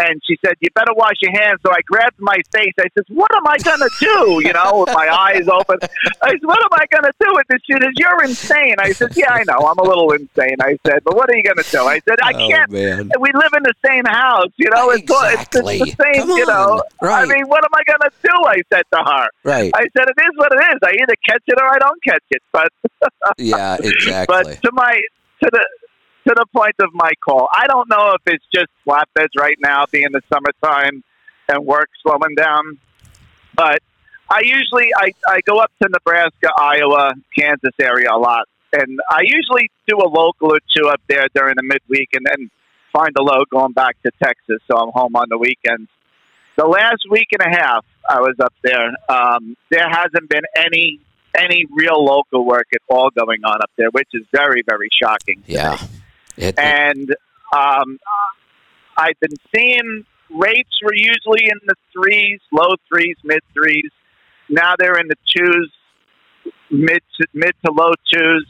And 0.00 0.16
she 0.26 0.38
said, 0.44 0.54
"You 0.60 0.68
better 0.74 0.94
wash 0.96 1.16
your 1.20 1.32
hands." 1.38 1.60
So 1.64 1.70
I 1.70 1.80
grabbed 1.84 2.18
my 2.18 2.36
face. 2.52 2.72
I 2.80 2.88
said, 2.96 3.04
"What 3.08 3.28
am 3.36 3.46
I 3.46 3.58
gonna 3.58 3.88
do?" 4.00 4.40
You 4.46 4.52
know, 4.54 4.84
with 4.86 4.94
my 4.94 5.08
eyes 5.12 5.46
open. 5.48 5.76
I 6.22 6.30
said, 6.30 6.40
"What 6.42 6.58
am 6.64 6.72
I 6.72 6.86
gonna 6.90 7.12
do 7.20 7.28
with 7.36 7.46
this?" 7.50 7.60
She 7.66 7.72
says, 7.74 7.92
"You're 7.96 8.22
insane." 8.24 8.76
I 8.78 8.92
said, 8.92 9.12
"Yeah, 9.14 9.32
I 9.32 9.42
know. 9.44 9.60
I'm 9.68 9.78
a 9.78 9.82
little 9.84 10.10
insane." 10.12 10.56
I 10.62 10.78
said, 10.86 11.04
"But 11.04 11.16
what 11.16 11.28
are 11.28 11.36
you 11.36 11.42
gonna 11.42 11.62
do?" 11.70 11.82
I 11.84 12.00
said, 12.08 12.16
"I 12.22 12.32
Oh, 12.34 12.48
can't. 12.48 12.70
man. 12.70 13.10
We 13.20 13.28
live 13.34 13.52
in 13.56 13.62
the 13.64 13.74
same 13.86 14.04
house. 14.06 14.48
You 14.56 14.70
know, 14.70 14.90
it's, 14.90 15.10
all- 15.10 15.24
it's, 15.24 15.42
Exactly. 15.42 15.80
it's 15.80 15.96
the 15.96 16.04
same. 16.04 16.22
Come 16.22 16.30
You 16.38 16.46
know. 16.46 16.82
Right. 17.02 17.22
I 17.22 17.26
mean, 17.26 17.44
what 17.46 17.62
am 17.64 17.74
I 17.74 17.82
gonna 17.90 18.10
do?" 18.22 18.36
I 18.46 18.56
said 18.72 18.84
to 18.92 18.98
her. 19.04 19.26
Right. 19.44 19.70
I 19.74 19.82
said, 19.96 20.08
"It 20.08 20.18
is 20.20 20.34
what 20.36 20.52
it 20.52 20.60
is. 20.72 20.78
I 20.82 20.92
either 21.02 21.14
catch 21.28 21.42
it 21.46 21.58
or 21.60 21.68
I 21.68 21.78
don't 21.78 22.02
catch 22.02 22.24
it." 22.30 22.42
But 22.52 22.68
Yeah, 23.36 23.76
exactly. 23.82 24.42
but 24.44 24.62
to 24.62 24.70
my 24.72 24.92
to 25.42 25.50
the 25.52 25.64
to 26.26 26.34
the 26.36 26.46
point 26.54 26.74
of 26.80 26.90
my 26.92 27.12
call, 27.24 27.48
I 27.52 27.66
don't 27.66 27.88
know 27.88 28.14
if 28.14 28.22
it's 28.26 28.44
just 28.54 28.68
flatbeds 28.86 29.38
right 29.38 29.56
now, 29.60 29.86
being 29.90 30.08
the 30.12 30.20
summertime 30.32 31.02
and 31.48 31.66
work 31.66 31.88
slowing 32.02 32.34
down. 32.36 32.78
But 33.54 33.80
I 34.30 34.42
usually 34.44 34.90
I, 34.96 35.12
I 35.26 35.40
go 35.46 35.58
up 35.58 35.72
to 35.82 35.88
Nebraska, 35.88 36.50
Iowa, 36.56 37.14
Kansas 37.36 37.74
area 37.80 38.08
a 38.12 38.18
lot, 38.18 38.46
and 38.72 39.00
I 39.10 39.20
usually 39.24 39.70
do 39.88 39.96
a 39.96 40.08
local 40.08 40.52
or 40.52 40.60
two 40.76 40.88
up 40.88 41.00
there 41.08 41.26
during 41.34 41.54
the 41.56 41.64
midweek, 41.64 42.10
and 42.14 42.24
then 42.24 42.50
find 42.92 43.10
a 43.18 43.22
load 43.22 43.48
going 43.50 43.72
back 43.72 43.96
to 44.02 44.10
Texas, 44.22 44.58
so 44.70 44.76
I'm 44.76 44.90
home 44.92 45.16
on 45.16 45.26
the 45.28 45.38
weekends. 45.38 45.88
The 46.56 46.66
last 46.66 47.02
week 47.10 47.28
and 47.32 47.52
a 47.52 47.56
half 47.56 47.84
I 48.08 48.20
was 48.20 48.36
up 48.40 48.54
there, 48.62 48.90
um, 49.08 49.56
there 49.70 49.88
hasn't 49.88 50.28
been 50.28 50.42
any 50.56 51.00
any 51.36 51.64
real 51.70 52.04
local 52.04 52.44
work 52.44 52.66
at 52.74 52.82
all 52.88 53.10
going 53.10 53.44
on 53.44 53.62
up 53.62 53.70
there, 53.76 53.90
which 53.90 54.08
is 54.12 54.22
very 54.32 54.62
very 54.66 54.88
shocking. 55.02 55.42
yeah. 55.46 55.76
me. 55.80 55.99
It, 56.36 56.58
And 56.58 57.14
um, 57.54 57.98
I've 58.96 59.18
been 59.20 59.36
seeing 59.54 60.04
rates 60.30 60.70
were 60.82 60.94
usually 60.94 61.48
in 61.48 61.58
the 61.66 61.74
threes, 61.92 62.40
low 62.52 62.74
threes, 62.88 63.16
mid 63.24 63.40
threes. 63.52 63.90
Now 64.48 64.74
they're 64.78 64.98
in 64.98 65.08
the 65.08 65.16
twos, 65.34 65.72
mid 66.70 67.02
to, 67.20 67.26
mid 67.34 67.52
to 67.64 67.72
low 67.72 67.92
twos 68.12 68.46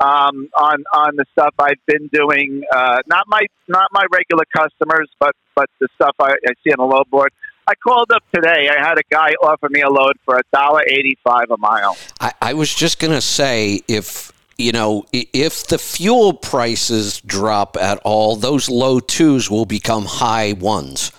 um, 0.00 0.48
on 0.56 0.84
on 0.92 1.16
the 1.16 1.24
stuff 1.32 1.54
I've 1.58 1.84
been 1.86 2.08
doing. 2.12 2.64
Uh, 2.74 2.98
not 3.06 3.26
my 3.28 3.46
not 3.68 3.88
my 3.92 4.04
regular 4.12 4.44
customers, 4.56 5.08
but 5.18 5.34
but 5.54 5.68
the 5.80 5.88
stuff 5.94 6.14
I, 6.20 6.32
I 6.32 6.52
see 6.64 6.72
on 6.76 6.88
the 6.88 6.94
load 6.94 7.08
board. 7.10 7.32
I 7.66 7.74
called 7.74 8.10
up 8.14 8.22
today. 8.34 8.68
I 8.68 8.86
had 8.86 8.98
a 8.98 9.02
guy 9.10 9.30
offer 9.42 9.68
me 9.70 9.80
a 9.80 9.88
load 9.88 10.16
for 10.24 10.36
a 10.36 10.42
dollar 10.52 10.82
eighty 10.86 11.16
five 11.24 11.50
a 11.50 11.56
mile. 11.56 11.96
I, 12.20 12.32
I 12.42 12.54
was 12.54 12.74
just 12.74 12.98
going 12.98 13.12
to 13.12 13.22
say 13.22 13.80
if 13.88 14.32
you 14.58 14.72
know 14.72 15.04
if 15.12 15.66
the 15.66 15.78
fuel 15.78 16.34
prices 16.34 17.20
drop 17.20 17.76
at 17.76 17.98
all, 18.04 18.36
those 18.36 18.68
low 18.68 19.00
twos 19.00 19.50
will 19.50 19.66
become 19.66 20.04
high 20.04 20.52
ones. 20.54 21.12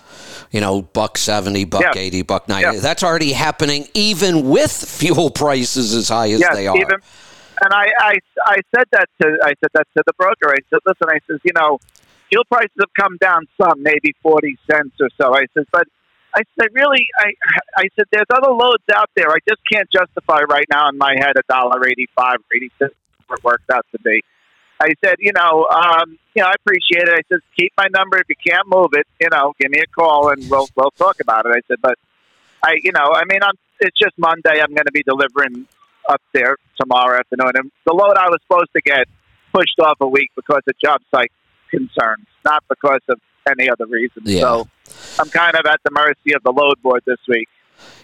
You 0.52 0.60
know, 0.60 0.82
buck 0.82 1.18
seventy, 1.18 1.64
buck 1.64 1.82
Yeah. 1.82 2.00
eighty, 2.00 2.22
buck 2.22 2.48
ninety. 2.48 2.76
Yeah. 2.76 2.80
That's 2.80 3.02
already 3.02 3.32
happening, 3.32 3.88
even 3.94 4.48
with 4.48 4.72
fuel 4.98 5.30
prices 5.30 5.94
as 5.94 6.08
high 6.08 6.30
as 6.30 6.40
yes, 6.40 6.54
they 6.54 6.66
are. 6.66 6.76
even 6.76 7.00
and 7.62 7.72
I, 7.72 7.86
I 7.98 8.14
I 8.44 8.56
said 8.74 8.84
that 8.92 9.08
to 9.22 9.38
I 9.42 9.48
said 9.60 9.70
that 9.74 9.86
to 9.96 10.02
the 10.06 10.12
broker. 10.14 10.50
I 10.50 10.56
said, 10.70 10.80
listen, 10.86 11.08
I 11.08 11.18
says, 11.26 11.40
you 11.44 11.52
know, 11.54 11.78
fuel 12.30 12.44
prices 12.50 12.70
have 12.80 12.92
come 12.98 13.16
down 13.20 13.46
some, 13.60 13.82
maybe 13.82 14.14
forty 14.22 14.56
cents 14.70 14.94
or 15.00 15.08
so. 15.20 15.34
I 15.34 15.46
said, 15.54 15.64
but 15.72 15.84
I 16.34 16.42
said, 16.58 16.68
really, 16.72 17.06
I 17.18 17.32
I 17.76 17.88
said, 17.96 18.06
there's 18.12 18.26
other 18.32 18.52
loads 18.52 18.84
out 18.94 19.10
there. 19.16 19.30
I 19.30 19.38
just 19.48 19.60
can't 19.70 19.88
justify 19.90 20.40
right 20.48 20.66
now 20.70 20.88
in 20.90 20.98
my 20.98 21.16
head 21.18 21.36
a 21.36 21.42
dollar 21.52 21.86
eighty 21.86 22.08
five 22.14 22.36
or 22.36 22.56
eighty 22.56 22.70
six 22.78 22.94
what 23.26 23.38
it 23.38 23.44
works 23.44 23.64
out 23.72 23.86
to 23.92 23.98
be. 24.00 24.22
I 24.80 24.88
said, 25.02 25.16
you 25.18 25.32
know, 25.32 25.66
um, 25.70 26.18
you 26.34 26.42
know, 26.42 26.48
I 26.48 26.52
appreciate 26.54 27.08
it. 27.08 27.14
I 27.14 27.22
said, 27.28 27.40
keep 27.58 27.72
my 27.78 27.86
number 27.90 28.18
if 28.18 28.28
you 28.28 28.36
can't 28.46 28.68
move 28.68 28.90
it. 28.92 29.06
You 29.20 29.28
know, 29.32 29.54
give 29.58 29.70
me 29.70 29.78
a 29.78 29.86
call 29.86 30.30
and 30.30 30.48
we'll 30.50 30.68
we'll 30.76 30.90
talk 30.92 31.20
about 31.20 31.46
it. 31.46 31.50
I 31.50 31.60
said, 31.66 31.78
but 31.80 31.98
I, 32.62 32.76
you 32.82 32.92
know, 32.92 33.12
I 33.14 33.24
mean, 33.28 33.40
I'm, 33.42 33.54
it's 33.80 33.96
just 33.98 34.18
Monday. 34.18 34.60
I'm 34.60 34.74
going 34.74 34.86
to 34.86 34.92
be 34.92 35.02
delivering 35.02 35.66
up 36.08 36.20
there 36.32 36.56
tomorrow 36.80 37.18
afternoon, 37.18 37.52
and 37.54 37.72
the 37.86 37.94
load 37.94 38.16
I 38.16 38.28
was 38.28 38.38
supposed 38.46 38.70
to 38.74 38.82
get 38.82 39.06
pushed 39.52 39.78
off 39.80 39.96
a 40.00 40.06
week 40.06 40.30
because 40.36 40.60
of 40.68 40.74
job 40.78 41.00
site 41.14 41.32
concerns, 41.70 42.26
not 42.44 42.62
because 42.68 43.00
of 43.08 43.18
any 43.48 43.70
other 43.70 43.86
reason. 43.86 44.22
Yeah. 44.24 44.40
So 44.40 44.68
I'm 45.18 45.30
kind 45.30 45.56
of 45.56 45.64
at 45.66 45.80
the 45.84 45.90
mercy 45.90 46.34
of 46.34 46.42
the 46.42 46.52
load 46.52 46.80
board 46.82 47.02
this 47.06 47.18
week. 47.28 47.48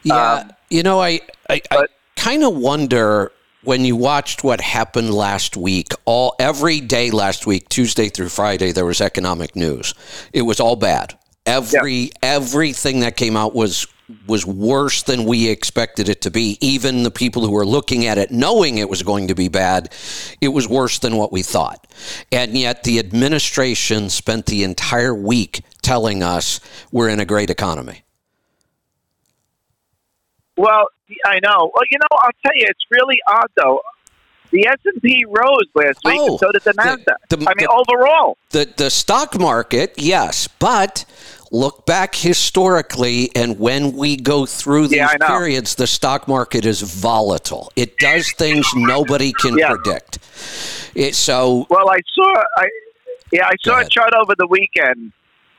Yeah, 0.02 0.32
Um, 0.32 0.52
you 0.70 0.82
know, 0.82 1.00
I 1.00 1.20
I, 1.48 1.60
I 1.70 1.86
kind 2.16 2.44
of 2.44 2.56
wonder 2.56 3.32
when 3.64 3.84
you 3.84 3.96
watched 3.96 4.44
what 4.44 4.60
happened 4.60 5.12
last 5.12 5.56
week. 5.56 5.92
All 6.04 6.34
every 6.38 6.80
day 6.80 7.10
last 7.10 7.46
week, 7.46 7.68
Tuesday 7.68 8.08
through 8.08 8.28
Friday, 8.28 8.72
there 8.72 8.86
was 8.86 9.00
economic 9.00 9.56
news. 9.56 9.94
It 10.32 10.42
was 10.42 10.60
all 10.60 10.76
bad. 10.76 11.18
Every 11.44 12.10
everything 12.22 13.00
that 13.00 13.16
came 13.16 13.36
out 13.36 13.54
was 13.54 13.86
was 14.26 14.44
worse 14.44 15.02
than 15.04 15.24
we 15.24 15.48
expected 15.48 16.08
it 16.08 16.20
to 16.22 16.30
be. 16.30 16.58
Even 16.60 17.02
the 17.02 17.10
people 17.10 17.42
who 17.42 17.52
were 17.52 17.64
looking 17.64 18.06
at 18.06 18.18
it, 18.18 18.30
knowing 18.30 18.78
it 18.78 18.88
was 18.88 19.02
going 19.02 19.28
to 19.28 19.34
be 19.34 19.48
bad, 19.48 19.92
it 20.40 20.48
was 20.48 20.68
worse 20.68 20.98
than 20.98 21.16
what 21.16 21.32
we 21.32 21.42
thought. 21.42 21.86
And 22.30 22.56
yet, 22.56 22.84
the 22.84 22.98
administration 22.98 24.10
spent 24.10 24.46
the 24.46 24.64
entire 24.64 25.14
week 25.14 25.62
telling 25.82 26.22
us 26.22 26.60
we're 26.90 27.08
in 27.08 27.20
a 27.20 27.24
great 27.24 27.50
economy. 27.50 28.02
Well, 30.56 30.88
I 31.26 31.38
know. 31.42 31.70
Well, 31.74 31.84
you 31.90 31.98
know, 31.98 32.16
I'll 32.18 32.30
tell 32.44 32.54
you, 32.56 32.66
it's 32.68 32.84
really 32.90 33.18
odd 33.28 33.48
though. 33.56 33.80
The 34.50 34.66
S 34.66 34.76
and 34.84 35.00
P 35.00 35.24
rose 35.26 35.66
last 35.74 36.00
week, 36.04 36.18
Oh, 36.18 36.26
and 36.32 36.38
so 36.38 36.52
did 36.52 36.62
the 36.62 36.72
the- 36.74 36.82
Nasdaq. 36.82 37.16
the- 37.30 37.36
I 37.48 37.54
mean, 37.54 37.66
the- 37.66 37.68
overall. 37.70 38.36
the 38.50 38.68
the 38.76 38.90
stock 38.90 39.38
market, 39.40 39.94
yes, 39.96 40.46
but 40.46 41.06
look 41.50 41.86
back 41.86 42.14
historically, 42.14 43.30
and 43.34 43.58
when 43.58 43.92
we 43.96 44.16
go 44.16 44.44
through 44.44 44.88
these 44.88 44.98
Yeah, 44.98 45.16
periods, 45.26 45.74
the 45.76 45.86
stock 45.86 46.28
market 46.28 46.66
is 46.66 46.82
volatile. 46.82 47.72
It 47.76 47.96
does 47.98 48.30
things 48.32 48.66
nobody 48.74 49.32
can 49.32 49.56
Yeah. 49.56 49.70
predict. 49.70 50.18
It, 50.94 51.14
so 51.14 51.66
Well, 51.70 51.88
I 51.90 51.98
saw. 52.14 52.42
I 52.58 52.68
yeah, 53.32 53.46
I 53.46 53.54
saw 53.64 53.78
a 53.78 53.88
chart 53.88 54.12
over 54.14 54.34
the 54.36 54.46
weekend 54.46 55.12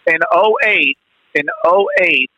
in 0.06 0.20
08, 0.32 0.98
In 1.36 1.46
08, 1.66 2.30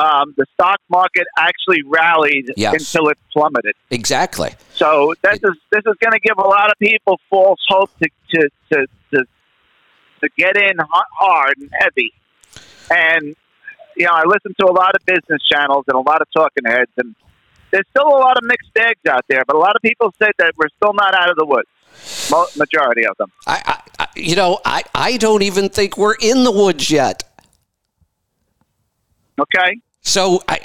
um, 0.00 0.34
the 0.36 0.46
stock 0.54 0.80
market 0.88 1.26
actually 1.38 1.82
rallied 1.84 2.50
Yes. 2.56 2.74
until 2.94 3.08
it 3.10 3.18
plummeted. 3.32 3.74
exactly. 3.90 4.50
So 4.72 5.14
this 5.22 5.34
is 5.34 5.56
this 5.70 5.82
is 5.86 5.94
going 6.00 6.12
to 6.12 6.20
give 6.20 6.38
a 6.38 6.48
lot 6.48 6.70
of 6.70 6.78
people 6.78 7.20
false 7.28 7.60
hope 7.68 7.90
to 8.02 8.08
to 8.34 8.48
to 8.72 8.86
to, 9.12 9.24
to 10.22 10.28
get 10.36 10.56
in 10.56 10.76
hard 10.78 11.54
and 11.58 11.70
heavy. 11.78 12.12
And 12.90 13.36
you 13.96 14.06
know, 14.06 14.12
I 14.12 14.22
listen 14.24 14.54
to 14.60 14.66
a 14.66 14.72
lot 14.72 14.94
of 14.94 15.04
business 15.04 15.42
channels 15.52 15.84
and 15.88 15.96
a 15.96 16.00
lot 16.00 16.22
of 16.22 16.28
talking 16.34 16.64
heads, 16.66 16.90
and 16.96 17.14
there's 17.70 17.86
still 17.90 18.08
a 18.08 18.20
lot 18.26 18.36
of 18.38 18.44
mixed 18.44 18.72
bags 18.72 19.00
out 19.08 19.24
there. 19.28 19.42
But 19.46 19.56
a 19.56 19.58
lot 19.58 19.76
of 19.76 19.82
people 19.82 20.14
said 20.18 20.32
that 20.38 20.54
we're 20.56 20.70
still 20.76 20.94
not 20.94 21.14
out 21.14 21.28
of 21.30 21.36
the 21.36 21.44
woods. 21.44 21.68
Majority 22.56 23.04
of 23.04 23.16
them. 23.18 23.30
I, 23.46 23.80
I 23.98 24.06
you 24.16 24.36
know, 24.36 24.60
I, 24.64 24.84
I 24.94 25.16
don't 25.16 25.42
even 25.42 25.68
think 25.68 25.98
we're 25.98 26.14
in 26.14 26.44
the 26.44 26.52
woods 26.52 26.90
yet. 26.90 27.24
Okay. 29.40 29.80
So 30.02 30.42
I, 30.48 30.58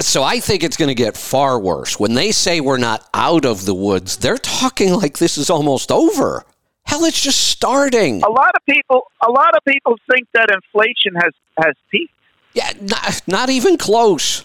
So 0.00 0.22
I 0.22 0.40
think 0.40 0.62
it's 0.62 0.76
going 0.76 0.88
to 0.88 0.94
get 0.94 1.16
far 1.16 1.58
worse. 1.58 1.98
When 1.98 2.14
they 2.14 2.30
say 2.32 2.60
we're 2.60 2.78
not 2.78 3.08
out 3.12 3.44
of 3.44 3.66
the 3.66 3.74
woods, 3.74 4.16
they're 4.16 4.38
talking 4.38 4.92
like 4.94 5.18
this 5.18 5.36
is 5.36 5.50
almost 5.50 5.90
over. 5.90 6.44
Hell, 6.84 7.04
it's 7.04 7.20
just 7.20 7.48
starting. 7.48 8.22
A 8.22 8.30
lot 8.30 8.52
of 8.56 8.64
people, 8.64 9.10
a 9.26 9.30
lot 9.30 9.54
of 9.56 9.64
people 9.64 9.96
think 10.10 10.26
that 10.34 10.48
inflation 10.50 11.14
has 11.16 11.32
has 11.58 11.74
peaked. 11.90 12.12
Yeah, 12.54 12.72
not, 12.80 13.20
not 13.26 13.50
even 13.50 13.76
close. 13.76 14.44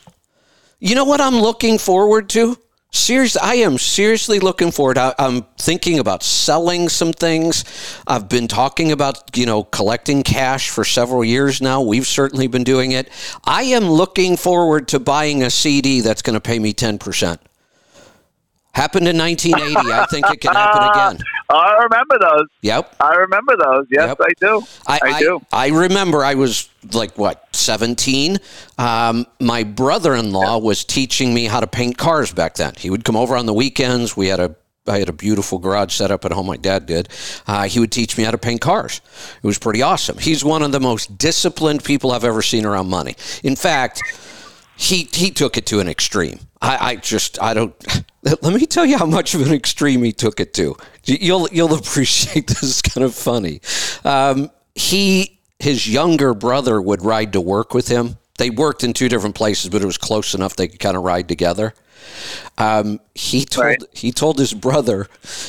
You 0.80 0.96
know 0.96 1.06
what 1.06 1.22
I'm 1.22 1.40
looking 1.40 1.78
forward 1.78 2.30
to? 2.30 2.58
Seriously, 2.96 3.42
I 3.44 3.56
am 3.56 3.80
seriously 3.80 4.40
looking 4.40 4.72
forward. 4.72 5.00
I, 5.00 5.16
I'm 5.18 5.42
thinking 5.58 5.98
about 5.98 6.22
selling 6.22 6.90
some 6.90 7.12
things. 7.12 7.66
I've 8.06 8.30
been 8.30 8.48
talking 8.48 8.92
about, 8.92 9.36
you 9.36 9.48
know, 9.48 9.64
collecting 9.64 10.22
cash 10.22 10.70
for 10.70 10.84
several 10.84 11.26
years 11.26 11.60
now. 11.60 11.82
We've 11.82 12.06
certainly 12.06 12.46
been 12.46 12.64
doing 12.64 12.92
it. 12.92 13.10
I 13.44 13.64
am 13.64 13.86
looking 13.86 14.38
forward 14.38 14.88
to 14.90 15.00
buying 15.00 15.42
a 15.42 15.50
CD 15.50 16.02
that's 16.02 16.22
going 16.22 16.36
to 16.36 16.40
pay 16.40 16.60
me 16.60 16.72
10%. 16.72 17.40
Happened 18.74 19.08
in 19.08 19.18
1980. 19.18 19.92
I 19.92 20.06
think 20.08 20.26
it 20.32 20.42
can 20.42 20.54
happen 20.54 20.82
again. 20.84 21.24
I 21.50 21.84
remember 21.84 22.18
those. 22.20 22.48
Yep. 22.62 22.96
I 23.00 23.14
remember 23.16 23.56
those. 23.56 23.86
Yes, 23.92 24.08
Yep. 24.08 24.18
I 24.22 24.34
do. 24.40 24.64
I, 24.88 25.00
I 25.04 25.20
do. 25.20 25.42
I, 25.52 25.68
remember 25.68 26.24
I 26.24 26.34
was 26.34 26.70
like, 26.92 27.16
what, 27.18 27.56
17? 27.56 28.40
Um, 28.80 29.28
my 29.40 29.64
brother 29.64 30.16
in 30.16 30.32
law 30.32 30.58
was 30.58 30.84
teaching 30.84 31.34
me 31.34 31.46
how 31.46 31.60
to 31.60 31.68
paint 31.68 31.98
cars 32.00 32.34
back 32.34 32.56
then. 32.56 32.74
He 32.76 32.90
would 32.90 33.06
come 33.06 33.16
over 33.16 33.36
on 33.38 33.46
the 33.46 33.54
weekends. 33.54 34.18
We 34.18 34.28
had 34.28 34.40
a 34.40 34.56
I 34.86 35.00
had 35.00 35.08
a 35.08 35.14
beautiful 35.14 35.60
garage 35.60 35.94
set 35.94 36.12
up 36.12 36.26
at 36.26 36.34
home. 36.34 36.48
My 36.48 36.58
dad 36.58 36.88
did. 36.88 37.08
Uh, 37.48 37.64
he 37.70 37.80
would 37.80 37.92
teach 37.92 38.18
me 38.18 38.26
how 38.26 38.32
to 38.32 38.38
paint 38.38 38.60
cars. 38.60 39.00
It 39.42 39.48
was 39.48 39.58
pretty 39.58 39.82
awesome. 39.82 40.18
He's 40.18 40.44
one 40.44 40.62
of 40.62 40.74
the 40.74 40.82
most 40.82 41.18
disciplined 41.18 41.86
people 41.86 42.12
I've 42.12 42.26
ever 42.26 42.42
seen 42.42 42.66
around 42.66 42.90
money. 42.90 43.16
In 43.44 43.56
fact, 43.56 44.02
he 44.76 45.08
he 45.14 45.32
took 45.32 45.56
it 45.58 45.66
to 45.68 45.80
an 45.80 45.88
extreme. 45.88 46.40
I, 46.64 46.78
I 46.92 46.96
just 46.96 47.42
I 47.42 47.54
don't. 47.54 47.76
Let 48.24 48.54
me 48.54 48.66
tell 48.66 48.86
you 48.86 48.98
how 48.98 49.06
much 49.06 49.36
of 49.36 49.46
an 49.46 49.54
extreme 49.54 50.02
he 50.02 50.14
took 50.14 50.40
it 50.40 50.54
to. 50.56 50.76
You'll 51.04 51.50
you'll 51.52 51.74
appreciate 51.84 52.48
this. 52.48 52.64
It's 52.64 52.82
kind 52.82 53.04
of 53.04 53.14
funny. 53.14 53.60
Um, 54.06 54.50
he 54.74 55.40
his 55.60 55.88
younger 55.88 56.34
brother 56.34 56.82
would 56.82 57.04
ride 57.04 57.34
to 57.34 57.42
work 57.42 57.74
with 57.74 57.90
him. 57.90 58.18
They 58.38 58.50
worked 58.50 58.84
in 58.84 58.94
two 58.94 59.10
different 59.10 59.36
places, 59.36 59.70
but 59.70 59.82
it 59.82 59.86
was 59.86 59.98
close 59.98 60.34
enough 60.34 60.56
they 60.56 60.68
could 60.68 60.80
kind 60.80 60.98
of 60.98 61.04
ride 61.04 61.28
together. 61.28 61.74
Um, 62.58 63.00
he 63.14 63.46
told 63.46 63.66
Right. 63.66 63.84
he 63.94 64.12
told 64.12 64.40
his 64.40 64.54
brother, 64.54 65.08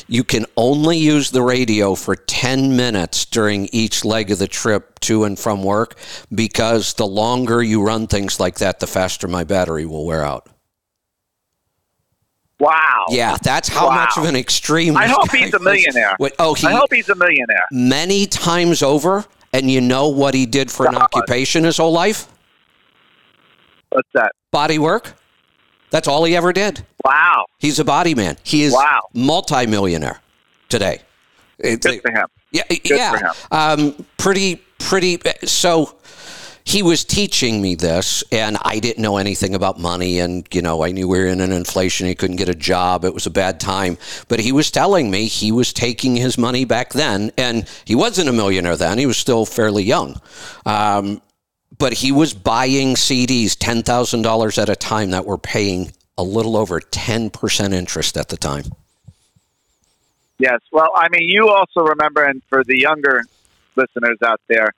"You 0.09 0.25
can 0.25 0.47
only 0.57 0.99
use 0.99 1.31
the 1.31 1.43
radio 1.43 1.95
for 1.95 2.17
ten 2.17 2.77
minutes 2.77 3.25
during 3.25 3.69
each 3.73 4.05
leg 4.05 4.31
of 4.33 4.39
the 4.39 4.49
trip 4.49 4.99
to 5.01 5.25
and 5.25 5.39
from 5.39 5.62
work, 5.62 5.97
because 6.35 6.95
the 6.95 7.07
longer 7.07 7.62
you 7.62 7.83
run 7.83 8.07
things 8.09 8.41
like 8.41 8.59
that, 8.59 8.81
the 8.81 8.87
faster 8.87 9.29
my 9.29 9.45
battery 9.45 9.87
will 9.87 10.05
wear 10.05 10.25
out." 10.25 10.49
Wow. 12.61 13.07
Yeah, 13.09 13.37
that's 13.43 13.69
how 13.69 13.89
Wow. 13.89 13.95
much 13.97 14.17
of 14.17 14.25
an 14.25 14.37
extreme. 14.37 14.97
I 14.97 15.07
hope 15.09 15.31
he's 15.33 15.53
a 15.55 15.59
millionaire. 15.59 16.17
Wait, 16.21 16.33
oh, 16.39 16.55
he 16.55 16.67
I 16.67 16.73
hope 16.73 16.93
he's 16.93 17.09
a 17.09 17.15
millionaire. 17.15 17.67
many 17.71 18.27
times 18.27 18.83
over, 18.83 19.25
and 19.53 19.71
you 19.71 19.81
know 19.81 20.09
what 20.09 20.35
he 20.35 20.47
did 20.47 20.71
for 20.71 20.87
an 20.87 20.95
occupation 20.95 21.65
his 21.65 21.77
whole 21.79 21.93
life? 21.93 22.27
What's 23.91 24.09
that? 24.15 24.33
Body 24.53 24.79
work. 24.79 25.15
That's 25.91 26.09
all 26.09 26.25
he 26.25 26.35
ever 26.37 26.53
did. 26.53 26.85
Wow. 27.05 27.47
He's 27.59 27.79
a 27.79 27.85
body 27.85 28.15
man. 28.15 28.37
He 28.43 28.63
is 28.65 28.73
Wow. 28.73 29.03
multimillionaire 29.15 30.21
today. 30.69 31.01
It- 31.59 31.83
for 31.83 32.11
him. 32.11 32.27
yeah, 32.51 32.63
for 32.69 32.77
yeah. 32.85 33.33
Um, 33.53 34.05
pretty, 34.17 34.57
pretty. 34.79 35.21
So 35.45 35.95
he 36.67 36.83
was 36.83 37.05
teaching 37.05 37.61
me 37.61 37.75
this, 37.75 38.25
and 38.33 38.57
I 38.62 38.79
didn't 38.79 39.03
know 39.03 39.19
anything 39.19 39.55
about 39.55 39.79
money. 39.79 40.19
And 40.19 40.47
you 40.53 40.62
know, 40.62 40.83
I 40.83 40.93
knew 40.93 41.07
we 41.07 41.19
were 41.19 41.27
in 41.27 41.43
an 41.43 41.53
inflation. 41.53 42.07
He 42.07 42.15
couldn't 42.15 42.37
get 42.37 42.49
a 42.49 42.55
job. 42.55 43.05
It 43.05 43.12
was 43.12 43.27
a 43.27 43.31
bad 43.31 43.61
time. 43.61 43.99
But 44.29 44.41
he 44.41 44.51
was 44.51 44.71
telling 44.71 45.11
me 45.11 45.27
he 45.27 45.53
was 45.53 45.75
taking 45.75 46.17
his 46.17 46.39
money 46.39 46.65
back 46.65 46.95
then, 46.95 47.33
and 47.37 47.69
he 47.85 47.95
wasn't 47.95 48.31
a 48.31 48.33
millionaire 48.33 48.77
then. 48.77 48.97
He 48.97 49.07
was 49.07 49.19
still 49.19 49.45
fairly 49.45 49.83
young. 49.83 50.21
Um, 50.65 51.21
but 51.77 51.93
he 51.93 52.12
was 52.12 52.33
buying 52.33 52.95
CDs 52.95 53.57
ten 53.59 53.83
thousand 53.83 54.23
dollars 54.23 54.59
at 54.59 54.71
a 54.71 54.77
time 54.77 55.11
that 55.11 55.27
were 55.27 55.39
paying 55.39 55.93
a 56.17 56.23
little 56.23 56.57
over 56.57 56.81
ten 56.81 57.29
percent 57.29 57.75
interest 57.75 58.17
at 58.17 58.31
the 58.31 58.39
time. 58.39 58.65
Yes. 60.39 60.61
Well, 60.73 60.91
I 60.97 61.09
mean, 61.11 61.29
you 61.29 61.51
also 61.51 61.81
remember, 61.83 62.25
and 62.25 62.43
for 62.49 62.65
the 62.65 62.79
younger 62.79 63.25
listeners 63.77 64.19
out 64.25 64.41
there, 64.49 64.73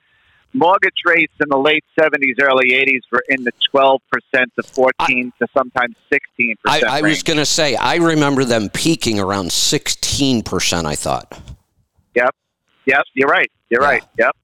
mortgage 0.53 0.95
rates 1.05 1.33
in 1.39 1.49
the 1.49 1.57
late 1.57 1.83
70s, 1.99 2.41
early 2.41 2.71
80s 2.71 3.01
were 3.11 3.23
in 3.29 3.43
the 3.43 3.51
12% 3.73 3.99
to 4.31 4.63
14 4.63 5.33
to 5.39 5.47
sometimes 5.55 5.95
16%. 6.11 6.55
I, 6.65 6.81
I 6.87 7.01
was 7.01 7.23
going 7.23 7.37
to 7.37 7.45
say, 7.45 7.75
I 7.75 7.95
remember 7.95 8.43
them 8.45 8.69
peaking 8.69 9.19
around 9.19 9.49
16%, 9.49 10.85
I 10.85 10.95
thought. 10.95 11.39
Yep. 12.15 12.35
Yep. 12.85 13.03
You're 13.13 13.29
right. 13.29 13.51
You're 13.69 13.81
Yeah. 13.81 13.87
right. 13.87 14.03
Yep. 14.17 14.35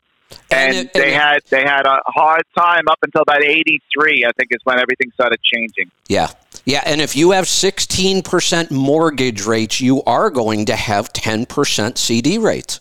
And, 0.52 0.76
it- 0.78 0.94
they 0.94 1.12
had 1.14 1.40
they 1.52 1.62
had 1.62 1.86
a 1.86 2.00
hard 2.08 2.42
time 2.58 2.84
up 2.90 2.98
until 3.04 3.22
about 3.22 3.44
83, 3.44 4.26
I 4.26 4.32
think, 4.38 4.50
is 4.52 4.60
when 4.64 4.80
everything 4.80 5.12
started 5.14 5.40
changing. 5.44 5.92
Yeah. 6.08 6.28
Yeah. 6.66 6.82
And 6.86 7.02
if 7.02 7.16
you 7.16 7.32
have 7.32 7.46
16% 7.46 8.72
mortgage 8.72 9.46
rates, 9.46 9.80
you 9.80 10.02
are 10.04 10.30
going 10.32 10.66
to 10.66 10.76
have 10.76 11.14
10% 11.14 11.98
CD 11.98 12.38
rates. 12.40 12.80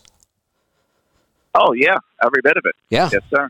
Oh, 1.55 1.73
yeah. 1.73 1.97
Every 2.25 2.41
bit 2.41 2.57
of 2.57 2.65
it. 2.65 2.75
Yeah. 2.89 3.09
Yes, 3.11 3.21
sir. 3.29 3.49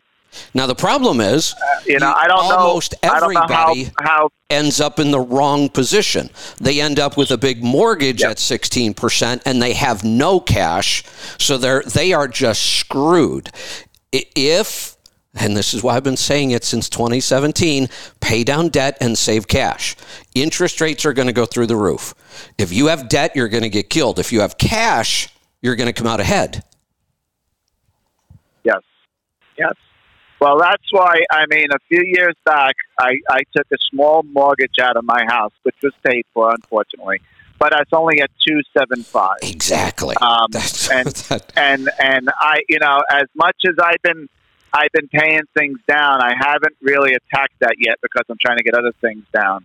Now, 0.55 0.65
the 0.65 0.73
problem 0.75 1.21
is, 1.21 1.53
uh, 1.53 1.79
You 1.85 1.99
know, 1.99 2.07
You- 2.07 2.13
I 2.15 2.27
don't 2.27 2.49
know. 2.49 2.55
almost 2.57 2.95
I 3.03 3.19
don't 3.19 3.33
know 3.33 3.39
how, 3.41 3.71
everybody- 3.71 3.91
how 4.01 4.29
ends 4.49 4.81
up 4.81 4.99
in 4.99 5.11
the 5.11 5.19
wrong 5.19 5.69
position. 5.69 6.29
They 6.59 6.81
end 6.81 6.99
up 6.99 7.17
with 7.17 7.29
a 7.29 7.37
big 7.37 7.63
mortgage 7.63 8.21
Yep. 8.21 8.31
at 8.31 8.39
16% 8.39 9.41
and 9.45 9.61
they 9.61 9.73
have 9.73 10.03
no 10.03 10.39
cash, 10.39 11.03
so 11.37 11.57
they're 11.57 11.83
they 11.85 12.13
are 12.13 12.27
just 12.27 12.63
screwed. 12.79 13.51
If 14.11 14.95
and 15.35 15.57
this 15.57 15.73
is 15.73 15.81
why 15.81 15.95
I've 15.95 16.03
been 16.03 16.15
saying 16.17 16.51
it 16.51 16.63
since 16.63 16.87
2017, 16.89 17.89
pay 18.21 18.43
down 18.43 18.69
debt 18.69 18.95
and 19.01 19.17
save 19.17 19.47
cash. 19.47 19.95
Interest 20.35 20.79
rates 20.79 21.05
are 21.05 21.13
going 21.13 21.25
to 21.27 21.33
go 21.33 21.47
through 21.47 21.65
the 21.67 21.75
roof. 21.75 22.13
If 22.59 22.71
you 22.71 22.85
have 22.87 23.09
debt, 23.09 23.31
you're 23.35 23.47
going 23.47 23.63
to 23.63 23.69
get 23.69 23.89
killed. 23.89 24.19
If 24.19 24.31
you 24.31 24.41
have 24.41 24.59
cash, 24.59 25.29
you're 25.63 25.75
going 25.75 25.87
to 25.87 25.93
come 25.93 26.05
out 26.05 26.19
ahead. 26.19 26.63
Yes. 29.57 29.67
Yes. 29.69 29.73
Well, 30.39 30.57
that's 30.59 30.83
why, 30.91 31.21
I 31.31 31.45
mean, 31.49 31.67
a 31.73 31.79
few 31.87 32.03
years 32.05 32.35
back, 32.43 32.75
I, 32.99 33.13
I 33.29 33.43
took 33.55 33.65
a 33.71 33.77
small 33.89 34.23
mortgage 34.23 34.77
out 34.81 34.97
of 34.97 35.05
my 35.05 35.23
house, 35.25 35.53
which 35.63 35.75
was 35.81 35.93
paid 36.05 36.25
for, 36.33 36.51
unfortunately, 36.51 37.21
but 37.59 37.71
it's 37.79 37.93
only 37.93 38.19
at 38.19 38.29
275 38.45 39.37
Exactly. 39.43 40.17
Um, 40.19 40.47
That's- 40.51 40.89
and- 40.91 41.07
that- 41.29 41.53
and 41.55 41.89
and 41.97 42.29
I, 42.37 42.59
you 42.67 42.79
know, 42.79 43.01
as 43.09 43.27
much 43.35 43.55
as 43.65 43.75
I've 43.81 44.01
been, 44.03 44.27
I've 44.73 44.91
been 44.91 45.07
paying 45.07 45.43
things 45.55 45.79
down. 45.87 46.21
I 46.21 46.33
haven't 46.37 46.75
really 46.81 47.13
attacked 47.13 47.53
that 47.61 47.75
yet 47.77 47.99
because 48.01 48.23
I'm 48.27 48.37
trying 48.43 48.57
to 48.57 48.63
get 48.63 48.73
other 48.73 48.91
things 48.99 49.23
down. 49.31 49.63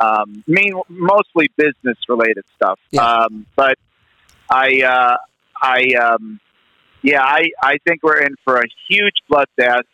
Um, 0.00 0.42
mean 0.48 0.72
mostly 0.88 1.50
business 1.56 1.98
related 2.08 2.44
stuff. 2.56 2.80
Yeah. 2.90 3.02
Um, 3.02 3.46
but 3.54 3.76
I, 4.50 4.82
uh, 4.82 5.16
I, 5.62 5.94
um, 6.02 6.40
yeah, 7.06 7.22
I, 7.22 7.50
I 7.62 7.76
think 7.86 8.02
we're 8.02 8.20
in 8.20 8.34
for 8.44 8.56
a 8.56 8.64
huge 8.88 9.14
bloodbath. 9.30 9.84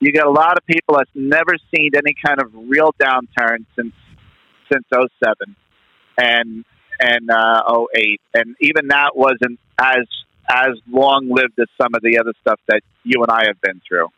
You 0.00 0.12
get 0.12 0.26
a 0.26 0.30
lot 0.30 0.56
of 0.56 0.64
people 0.66 0.96
that's 0.96 1.10
never 1.14 1.56
seen 1.74 1.90
any 1.94 2.14
kind 2.24 2.40
of 2.40 2.50
real 2.54 2.94
downturn 2.98 3.66
since 3.76 3.92
since 4.72 4.84
07 4.90 5.54
and 6.16 6.64
and 6.98 7.30
uh, 7.30 7.84
08. 7.94 8.20
and 8.32 8.56
even 8.62 8.88
that 8.88 9.10
wasn't 9.14 9.60
as 9.78 10.06
as 10.48 10.70
long 10.90 11.28
lived 11.30 11.58
as 11.60 11.66
some 11.78 11.94
of 11.94 12.00
the 12.02 12.18
other 12.18 12.32
stuff 12.40 12.58
that 12.68 12.80
you 13.02 13.22
and 13.22 13.30
I 13.30 13.44
have 13.46 13.60
been 13.60 13.82
through. 13.86 14.08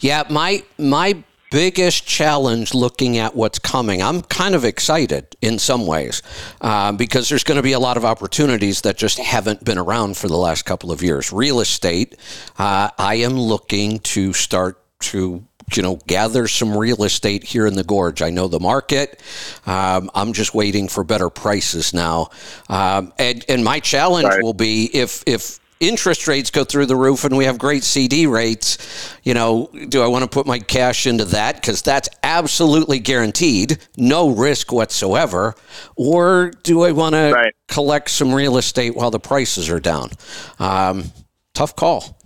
Yeah, 0.00 0.24
my 0.28 0.64
my 0.78 1.24
biggest 1.54 2.04
challenge 2.04 2.74
looking 2.74 3.16
at 3.16 3.36
what's 3.36 3.60
coming, 3.60 4.02
I'm 4.02 4.22
kind 4.22 4.56
of 4.56 4.64
excited 4.64 5.36
in 5.40 5.60
some 5.60 5.86
ways 5.86 6.20
uh, 6.60 6.90
because 6.90 7.28
there's 7.28 7.44
going 7.44 7.58
to 7.58 7.62
be 7.62 7.74
a 7.74 7.78
lot 7.78 7.96
of 7.96 8.04
opportunities 8.04 8.80
that 8.80 8.96
just 8.96 9.20
haven't 9.20 9.64
been 9.64 9.78
around 9.78 10.16
for 10.16 10.26
the 10.26 10.36
last 10.36 10.64
couple 10.64 10.90
of 10.90 11.00
years. 11.00 11.32
Real 11.32 11.60
estate, 11.60 12.16
uh, 12.58 12.90
I 12.98 13.14
am 13.16 13.38
looking 13.38 14.00
to 14.00 14.32
start 14.32 14.80
to 15.02 15.44
you 15.76 15.82
know 15.82 15.96
gather 16.08 16.48
some 16.48 16.76
real 16.76 17.04
estate 17.04 17.42
here 17.42 17.66
in 17.66 17.72
the 17.72 17.82
gorge 17.82 18.20
i 18.20 18.28
know 18.28 18.48
the 18.48 18.60
market 18.60 19.18
um, 19.64 20.10
i'm 20.14 20.34
just 20.34 20.54
waiting 20.54 20.88
for 20.88 21.02
better 21.02 21.30
prices 21.30 21.94
now 21.94 22.28
um, 22.68 23.14
and, 23.18 23.46
and 23.48 23.64
my 23.64 23.80
challenge 23.80 24.26
Right. 24.26 24.42
will 24.42 24.52
be 24.52 24.90
if 24.92 25.24
if 25.26 25.58
interest 25.88 26.26
rates 26.28 26.50
go 26.50 26.64
through 26.64 26.86
the 26.86 26.96
roof 26.96 27.24
and 27.24 27.36
we 27.36 27.44
have 27.44 27.58
great 27.58 27.84
CD 27.84 28.26
rates, 28.26 28.78
you 29.22 29.34
know, 29.34 29.70
do 29.88 30.02
I 30.02 30.06
want 30.06 30.22
to 30.22 30.28
put 30.28 30.46
my 30.46 30.58
cash 30.58 31.06
into 31.06 31.24
that? 31.26 31.56
Because 31.56 31.82
that's 31.82 32.08
absolutely 32.22 32.98
guaranteed, 32.98 33.78
no 33.96 34.30
risk 34.30 34.72
whatsoever. 34.72 35.54
Or 35.96 36.50
do 36.62 36.82
I 36.82 36.92
want 36.92 37.14
to 37.14 37.52
collect 37.68 38.10
some 38.10 38.32
real 38.32 38.56
estate 38.56 38.94
while 38.94 39.10
the 39.10 39.20
prices 39.20 39.70
are 39.70 39.80
down? 39.80 40.10
Um, 40.58 41.12
tough 41.54 41.76
call. 41.76 42.18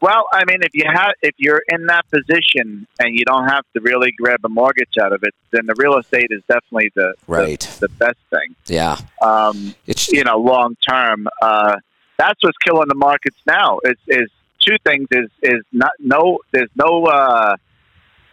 Well, 0.00 0.26
I 0.32 0.44
mean, 0.44 0.58
if 0.62 0.74
you 0.74 0.84
have, 0.92 1.14
if 1.22 1.34
you're 1.38 1.62
in 1.68 1.86
that 1.86 2.04
position 2.10 2.86
and 3.00 3.18
you 3.18 3.24
don't 3.24 3.48
have 3.48 3.64
to 3.74 3.80
really 3.80 4.12
grab 4.12 4.40
a 4.44 4.48
mortgage 4.48 4.98
out 5.00 5.12
of 5.12 5.22
it, 5.22 5.34
then 5.52 5.66
the 5.66 5.74
real 5.78 5.96
estate 5.98 6.28
is 6.30 6.42
definitely 6.46 6.90
the 6.94 7.14
Right. 7.26 7.60
the, 7.60 7.88
the 7.88 7.88
best 7.94 8.18
thing. 8.30 8.54
Yeah. 8.66 8.98
Um, 9.22 9.74
It's 9.86 10.12
you 10.12 10.22
know, 10.24 10.36
long 10.38 10.76
term. 10.86 11.28
Uh, 11.40 11.76
that's 12.18 12.42
what's 12.42 12.58
killing 12.58 12.88
the 12.88 12.94
markets 12.94 13.36
now. 13.46 13.78
Is 13.84 13.96
is 14.06 14.30
two 14.60 14.76
things. 14.84 15.08
Is 15.10 15.30
is 15.42 15.62
not 15.72 15.92
no. 15.98 16.38
There's 16.52 16.70
no 16.76 17.04
uh, 17.06 17.56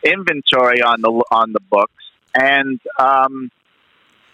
inventory 0.04 0.82
on 0.82 1.02
the 1.02 1.12
on 1.32 1.54
the 1.54 1.60
books, 1.62 2.04
and 2.36 2.80
um, 3.00 3.52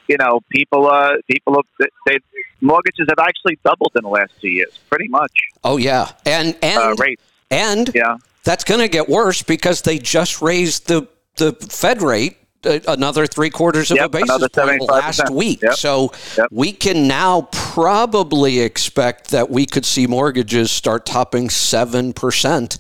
you 0.10 0.18
know, 0.18 0.42
people 0.50 0.88
uh, 0.88 1.12
people 1.28 1.54
have, 1.56 1.90
they 2.06 2.18
mortgages 2.60 3.08
have 3.10 3.26
actually 3.26 3.58
doubled 3.64 3.94
in 3.96 4.04
the 4.04 4.10
last 4.10 4.34
two 4.42 4.50
years, 4.50 4.78
pretty 4.90 5.08
much. 5.08 5.32
oh 5.64 5.78
yeah, 5.78 6.12
and 6.26 6.58
and 6.62 6.82
Uh, 6.82 6.96
rates, 6.98 7.24
and 7.50 7.92
yeah. 7.96 8.18
that's 8.44 8.64
going 8.66 8.82
to 8.82 8.90
get 8.90 9.08
worse 9.08 9.44
because 9.44 9.84
they 9.84 9.98
just 10.00 10.42
raised 10.42 10.88
the 10.88 11.08
the 11.38 11.54
Fed 11.54 12.02
rate 12.02 12.36
uh, 12.36 12.49
another 12.64 13.26
three 13.26 13.50
quarters 13.50 13.90
of 13.92 13.98
Yep, 13.98 14.06
a 14.06 14.10
basis 14.10 14.48
point 14.50 14.82
last 14.82 15.30
week. 15.30 15.62
Yep. 15.62 15.74
So 15.76 16.12
Yep. 16.38 16.48
we 16.52 16.72
can 16.74 17.08
now 17.08 17.48
probably 17.52 18.60
expect 18.60 19.32
that 19.32 19.50
we 19.50 19.66
could 19.66 19.86
see 19.86 20.08
mortgages 20.08 20.72
start 20.72 21.06
topping 21.06 21.50
seven 21.50 22.12
percent 22.14 22.78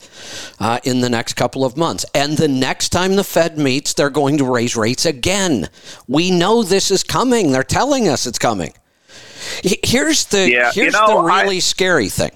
uh, 0.59 0.79
in 0.83 1.01
the 1.01 1.09
next 1.09 1.33
couple 1.35 1.63
of 1.63 1.77
months. 1.77 2.05
And 2.13 2.37
the 2.37 2.47
next 2.47 2.89
time 2.89 3.15
the 3.15 3.23
Fed 3.23 3.57
meets, 3.57 3.93
they're 3.93 4.09
going 4.09 4.37
to 4.37 4.43
raise 4.45 4.75
rates 4.75 5.05
again. 5.05 5.69
We 6.07 6.31
know 6.31 6.63
this 6.63 6.91
is 6.91 7.03
coming. 7.03 7.51
They're 7.51 7.63
telling 7.63 8.07
us 8.09 8.25
it's 8.27 8.39
coming. 8.39 8.73
Here's 9.63 10.25
the 10.25 10.49
Yeah, 10.51 10.71
you 10.75 10.81
here's 10.83 10.93
know, 10.93 11.07
the 11.23 11.29
I- 11.31 11.41
really 11.43 11.59
scary 11.61 12.09
thing. 12.09 12.31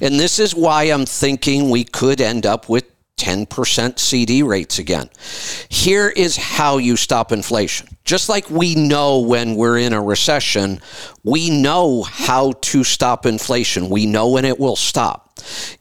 And 0.00 0.18
this 0.18 0.38
is 0.38 0.54
why 0.54 0.84
I'm 0.84 1.04
thinking 1.06 1.68
we 1.70 1.84
could 1.84 2.20
end 2.20 2.46
up 2.46 2.68
with 2.68 2.84
10% 3.24 3.98
CD 3.98 4.42
rates 4.42 4.78
again. 4.78 5.08
Here 5.68 6.08
is 6.08 6.36
how 6.36 6.78
you 6.78 6.96
stop 6.96 7.32
inflation. 7.32 7.88
Just 8.04 8.28
like 8.28 8.50
we 8.50 8.74
know 8.74 9.20
when 9.20 9.54
we're 9.54 9.78
in 9.78 9.92
a 9.92 10.02
recession, 10.02 10.80
we 11.22 11.48
know 11.48 12.02
how 12.02 12.52
to 12.52 12.84
stop 12.84 13.24
inflation. 13.24 13.88
We 13.88 14.04
know 14.06 14.28
when 14.30 14.44
it 14.44 14.58
will 14.58 14.76
stop. 14.76 15.38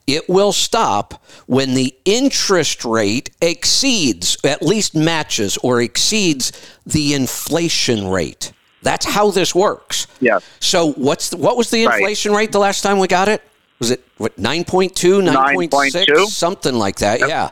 It 0.08 0.30
will 0.30 0.54
stop 0.54 1.24
when 1.48 1.74
the 1.74 1.96
interest 2.06 2.86
rate 2.86 3.30
exceeds, 3.42 4.38
at 4.44 4.62
least 4.62 4.96
matches 4.96 5.58
or 5.58 5.82
exceeds 5.82 6.52
the 6.86 7.14
inflation 7.14 8.08
rate. 8.08 8.54
That's 8.84 9.06
how 9.06 9.32
this 9.32 9.56
works. 9.56 10.08
Yes. 10.20 10.44
So 10.60 10.92
what's 10.94 11.30
the, 11.30 11.38
what 11.38 11.58
was 11.58 11.70
the 11.72 11.86
Right. 11.86 11.96
inflation 12.00 12.34
rate 12.34 12.52
the 12.52 12.60
last 12.60 12.82
time 12.82 13.00
we 13.00 13.08
got 13.08 13.28
it? 13.28 13.42
Was 13.84 13.92
it 13.92 14.02
what 14.18 14.38
9.2, 14.38 14.94
9.6, 15.30 16.06
9.2? 16.06 16.26
something 16.28 16.74
like 16.76 17.00
that? 17.00 17.20
Yeah. 17.20 17.50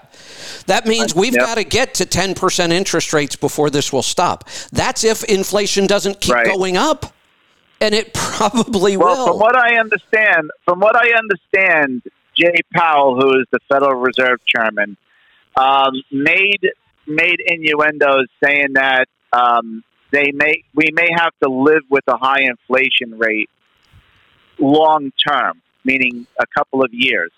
That 0.67 0.85
means 0.87 1.13
we've 1.13 1.33
Yep. 1.33 1.45
got 1.45 1.55
to 1.55 1.65
get 1.65 1.93
to 1.95 2.05
10% 2.05 2.71
interest 2.71 3.11
rates 3.11 3.35
before 3.35 3.69
this 3.69 3.91
will 3.91 4.01
stop. 4.01 4.47
That's 4.71 5.03
if 5.03 5.25
inflation 5.25 5.87
doesn't 5.87 6.21
keep 6.21 6.35
Right. 6.35 6.45
going 6.45 6.77
up. 6.77 7.13
And 7.81 7.93
it 7.93 8.13
probably 8.13 8.95
Well, 8.95 9.17
will. 9.17 9.27
from 9.27 9.39
what 9.39 9.57
I 9.57 9.77
understand, 9.77 10.51
from 10.63 10.79
what 10.79 10.95
I 10.95 11.09
understand, 11.17 12.01
Jay 12.39 12.55
Powell, 12.73 13.19
who 13.19 13.37
is 13.41 13.45
the 13.51 13.59
Federal 13.69 13.99
Reserve 13.99 14.39
Chairman, 14.45 14.95
um, 15.57 16.01
made 16.11 16.69
made 17.07 17.41
innuendos 17.45 18.27
saying 18.41 18.67
that 18.75 19.09
um, 19.33 19.83
they 20.11 20.31
may 20.33 20.63
we 20.73 20.91
may 20.93 21.09
have 21.13 21.33
to 21.43 21.49
live 21.49 21.83
with 21.89 22.05
a 22.07 22.15
high 22.15 22.43
inflation 22.43 23.17
rate 23.19 23.49
long 24.59 25.11
term, 25.27 25.61
meaning 25.83 26.27
a 26.39 26.45
couple 26.57 26.83
of 26.83 26.93
years, 26.93 27.31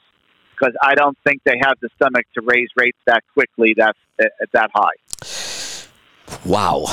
because 0.51 0.75
I 0.81 0.95
don't 0.95 1.17
think 1.25 1.41
they 1.43 1.59
have 1.61 1.77
the 1.81 1.89
stomach 1.95 2.25
to 2.35 2.41
raise 2.41 2.69
rates 2.75 2.97
that 3.05 3.23
quickly 3.33 3.73
that 3.77 3.95
uh, 4.21 4.25
that 4.53 4.71
high. 4.73 5.87
wow. 6.45 6.85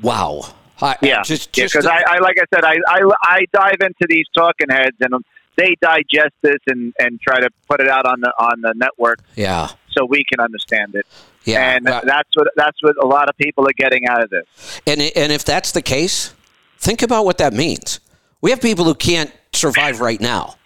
Wow. 0.00 0.54
I, 0.80 0.96
Yeah, 1.02 1.22
Just, 1.22 1.56
Yeah, 1.56 1.64
because 1.66 1.86
I, 1.86 2.02
I, 2.06 2.18
like 2.18 2.36
I 2.38 2.44
said, 2.52 2.64
I, 2.64 2.78
I, 2.88 3.00
I 3.22 3.46
dive 3.52 3.80
into 3.80 4.06
these 4.08 4.26
talking 4.34 4.68
heads 4.68 4.96
and 5.00 5.24
they 5.56 5.76
digest 5.80 6.34
this 6.42 6.58
and, 6.66 6.92
and 6.98 7.20
try 7.20 7.40
to 7.40 7.48
put 7.68 7.80
it 7.80 7.88
out 7.88 8.06
on 8.06 8.20
the 8.20 8.32
on 8.38 8.60
the 8.60 8.74
network 8.76 9.20
yeah. 9.36 9.68
so 9.90 10.04
we 10.04 10.24
can 10.24 10.40
understand 10.40 10.94
it. 10.94 11.06
Yeah. 11.44 11.74
and 11.74 11.84
Well, 11.84 12.02
that's 12.04 12.28
what 12.34 12.48
that's 12.56 12.82
what 12.82 12.96
a 13.02 13.06
lot 13.06 13.28
of 13.28 13.36
people 13.36 13.68
are 13.68 13.74
getting 13.76 14.08
out 14.08 14.22
of 14.22 14.30
this. 14.30 14.80
And, 14.86 15.00
and 15.00 15.32
if 15.32 15.44
that's 15.44 15.72
the 15.72 15.82
case, 15.82 16.34
think 16.78 17.02
about 17.02 17.24
what 17.24 17.38
that 17.38 17.52
means. 17.52 18.00
We 18.40 18.50
have 18.50 18.60
people 18.60 18.84
who 18.84 18.94
can't 18.94 19.32
survive 19.52 20.00
right 20.00 20.20
now. 20.20 20.56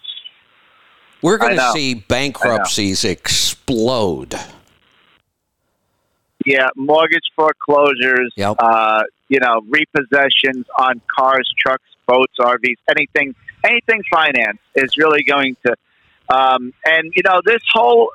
We're 1.21 1.37
going 1.37 1.57
to 1.57 1.71
see 1.73 1.93
bankruptcies 1.95 3.03
explode. 3.03 4.35
Yeah, 6.45 6.67
mortgage 6.75 7.25
foreclosures, 7.35 8.31
Yep. 8.37 8.55
uh, 8.59 9.03
you 9.27 9.39
know, 9.39 9.61
repossessions 9.69 10.65
on 10.77 11.01
cars, 11.13 11.51
trucks, 11.59 11.83
boats, 12.07 12.33
RVs, 12.39 12.77
anything, 12.95 13.35
anything 13.63 14.01
finance 14.11 14.59
is 14.75 14.97
really 14.97 15.23
going 15.23 15.57
to. 15.65 15.75
Um, 16.33 16.73
and 16.85 17.11
you 17.15 17.23
know, 17.25 17.41
this 17.45 17.61
whole 17.73 18.09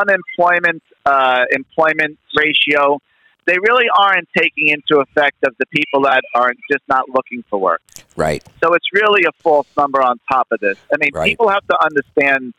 unemployment 0.00 0.82
uh, 1.06 1.44
employment 1.50 2.18
ratio, 2.36 3.00
they 3.46 3.58
really 3.58 3.86
aren't 3.96 4.28
taking 4.36 4.68
into 4.68 5.00
effect 5.00 5.36
of 5.44 5.54
the 5.58 5.66
people 5.66 6.02
that 6.02 6.22
are 6.34 6.52
just 6.70 6.82
not 6.88 7.08
looking 7.08 7.44
for 7.50 7.58
work. 7.58 7.82
Right. 8.16 8.42
So 8.62 8.74
it's 8.74 8.86
really 8.92 9.22
a 9.24 9.32
false 9.42 9.66
number 9.76 10.02
on 10.02 10.20
top 10.30 10.48
of 10.52 10.60
this. 10.60 10.78
I 10.92 10.96
mean, 10.98 11.10
Right. 11.12 11.30
people 11.30 11.48
have 11.48 11.66
to 11.68 11.84
understand. 11.84 12.54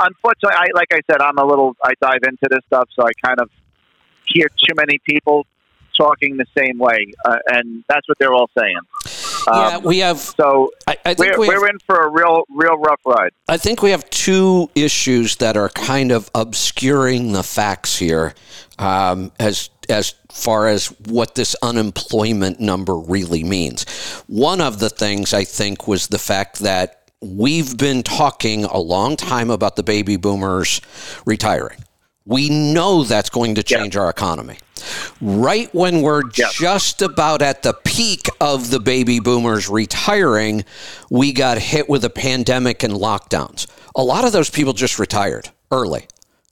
Unfortunately, 0.00 0.56
I, 0.56 0.66
like 0.74 0.88
I 0.92 1.00
said, 1.10 1.20
I'm 1.20 1.38
a 1.38 1.44
little. 1.44 1.76
I 1.82 1.94
dive 2.00 2.20
into 2.26 2.46
this 2.50 2.60
stuff, 2.66 2.88
so 2.94 3.04
I 3.06 3.10
kind 3.24 3.40
of 3.40 3.50
hear 4.26 4.48
too 4.48 4.74
many 4.76 4.98
people 4.98 5.46
talking 5.96 6.36
the 6.36 6.46
same 6.56 6.78
way, 6.78 7.12
uh, 7.24 7.38
and 7.48 7.82
that's 7.88 8.06
what 8.08 8.18
they're 8.18 8.32
all 8.32 8.50
saying. 8.56 8.78
Yeah, 9.52 9.76
Um, 9.76 9.82
we 9.84 9.98
have. 9.98 10.18
so 10.18 10.70
I, 10.86 10.96
I 11.04 11.14
think 11.14 11.36
we're, 11.36 11.40
we 11.40 11.48
we're 11.48 11.68
in 11.68 11.78
for 11.86 11.96
a 11.96 12.10
real, 12.10 12.44
real 12.48 12.76
rough 12.78 13.00
ride. 13.06 13.32
I 13.48 13.56
think 13.56 13.82
we 13.82 13.90
have 13.90 14.08
two 14.10 14.70
issues 14.74 15.36
that 15.36 15.56
are 15.56 15.68
kind 15.70 16.12
of 16.12 16.30
obscuring 16.34 17.32
the 17.32 17.42
facts 17.42 17.98
here, 17.98 18.34
um, 18.78 19.32
as 19.38 19.70
as 19.88 20.14
far 20.30 20.68
as 20.68 20.86
what 21.06 21.34
this 21.34 21.56
unemployment 21.62 22.60
number 22.60 22.96
really 22.96 23.42
means. 23.42 23.84
One 24.26 24.60
of 24.60 24.78
the 24.78 24.90
things 24.90 25.32
I 25.32 25.44
think 25.44 25.88
was 25.88 26.08
the 26.08 26.18
fact 26.18 26.58
that 26.60 27.10
we've 27.20 27.76
been 27.76 28.02
talking 28.02 28.64
a 28.64 28.78
long 28.78 29.16
time 29.16 29.50
about 29.50 29.76
the 29.76 29.82
baby 29.82 30.16
boomers 30.16 30.80
retiring. 31.24 31.78
We 32.28 32.50
know 32.50 33.04
that's 33.04 33.30
going 33.30 33.54
to 33.54 33.62
change 33.62 33.96
our 33.96 34.10
economy. 34.10 34.58
Right 35.22 35.74
when 35.74 36.02
we're 36.02 36.22
Yeah. 36.36 36.48
just 36.52 37.00
about 37.00 37.40
at 37.40 37.62
the 37.62 37.72
peak 37.84 38.28
of 38.38 38.70
the 38.70 38.78
baby 38.78 39.18
boomers 39.18 39.68
retiring, 39.70 40.66
we 41.10 41.32
got 41.32 41.56
hit 41.58 41.88
with 41.88 42.04
a 42.04 42.10
pandemic 42.10 42.82
and 42.82 42.92
lockdowns. 42.92 43.66
A 43.96 44.02
lot 44.04 44.24
of 44.26 44.32
those 44.32 44.50
people 44.50 44.74
just 44.74 44.98
retired 44.98 45.48
early. 45.72 46.06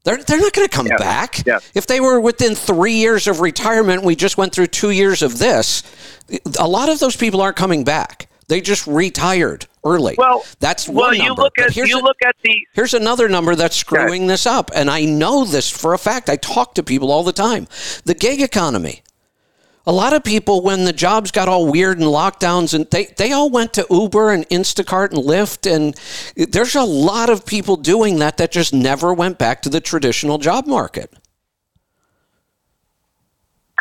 They're, 0.05 0.16
they're 0.16 0.40
not 0.40 0.55
going 0.55 0.66
to 0.66 0.74
come 0.74 0.86
Yeah. 0.86 0.97
back. 0.97 1.43
Yeah. 1.47 1.59
If 1.74 1.86
they 1.86 2.01
were 2.01 2.20
within 2.20 2.55
three 2.55 2.94
years 2.94 3.27
of 3.27 3.40
retirement, 3.40 4.03
we 4.03 4.16
just 4.16 4.39
went 4.39 4.55
through 4.55 4.69
two 4.69 4.90
years 4.90 5.20
of 5.20 5.39
this, 5.39 5.82
a 6.59 6.66
lot 6.66 6.89
of 6.89 7.01
those 7.01 7.16
people 7.16 7.43
aren't 7.43 7.57
coming 7.57 7.85
back. 7.85 8.26
They 8.48 8.60
just 8.60 8.86
retired 8.86 9.66
early. 9.85 10.14
Well, 10.16 10.44
that's 10.60 10.89
well, 10.89 11.09
one 11.09 11.16
you 11.16 11.27
number. 11.27 11.43
look 11.43 11.59
at 11.59 11.73
here's 11.73 11.89
you 11.89 11.98
a- 11.98 12.02
look 12.02 12.18
at 12.24 12.36
the 12.43 12.66
Here's 12.73 12.94
another 12.94 13.28
number 13.28 13.55
that's 13.55 13.77
screwing 13.77 14.27
this 14.28 14.47
up, 14.47 14.70
and 14.74 14.89
I 14.89 15.05
know 15.05 15.44
this 15.44 15.68
for 15.68 15.94
a 15.94 15.98
fact. 15.98 16.31
I 16.31 16.36
talk 16.36 16.74
to 16.74 16.82
people 16.82 17.10
all 17.10 17.24
the 17.24 17.32
time. 17.32 17.66
The 18.05 18.14
gig 18.14 18.40
economy. 18.40 19.02
A 19.89 19.93
lot 19.93 20.12
of 20.12 20.24
people, 20.24 20.62
when 20.62 20.85
the 20.85 20.93
jobs 20.93 21.31
got 21.31 21.48
all 21.48 21.70
weird 21.70 21.98
and 21.98 22.09
lockdowns, 22.09 22.74
and 22.74 22.90
they, 22.90 23.05
they 23.18 23.31
all 23.31 23.51
went 23.51 23.73
to 23.74 23.86
Uber 23.89 24.32
and 24.32 24.48
Instacart 24.48 25.12
and 25.12 25.23
Lyft, 25.23 25.73
and 25.73 25.94
there's 26.51 26.74
a 26.74 26.82
lot 26.82 27.31
of 27.31 27.47
people 27.47 27.77
doing 27.77 28.18
that 28.18 28.36
that 28.39 28.51
just 28.51 28.74
never 28.74 29.14
went 29.14 29.39
back 29.39 29.62
to 29.62 29.68
the 29.68 29.81
traditional 29.81 30.39
job 30.39 30.66
market. 30.66 31.14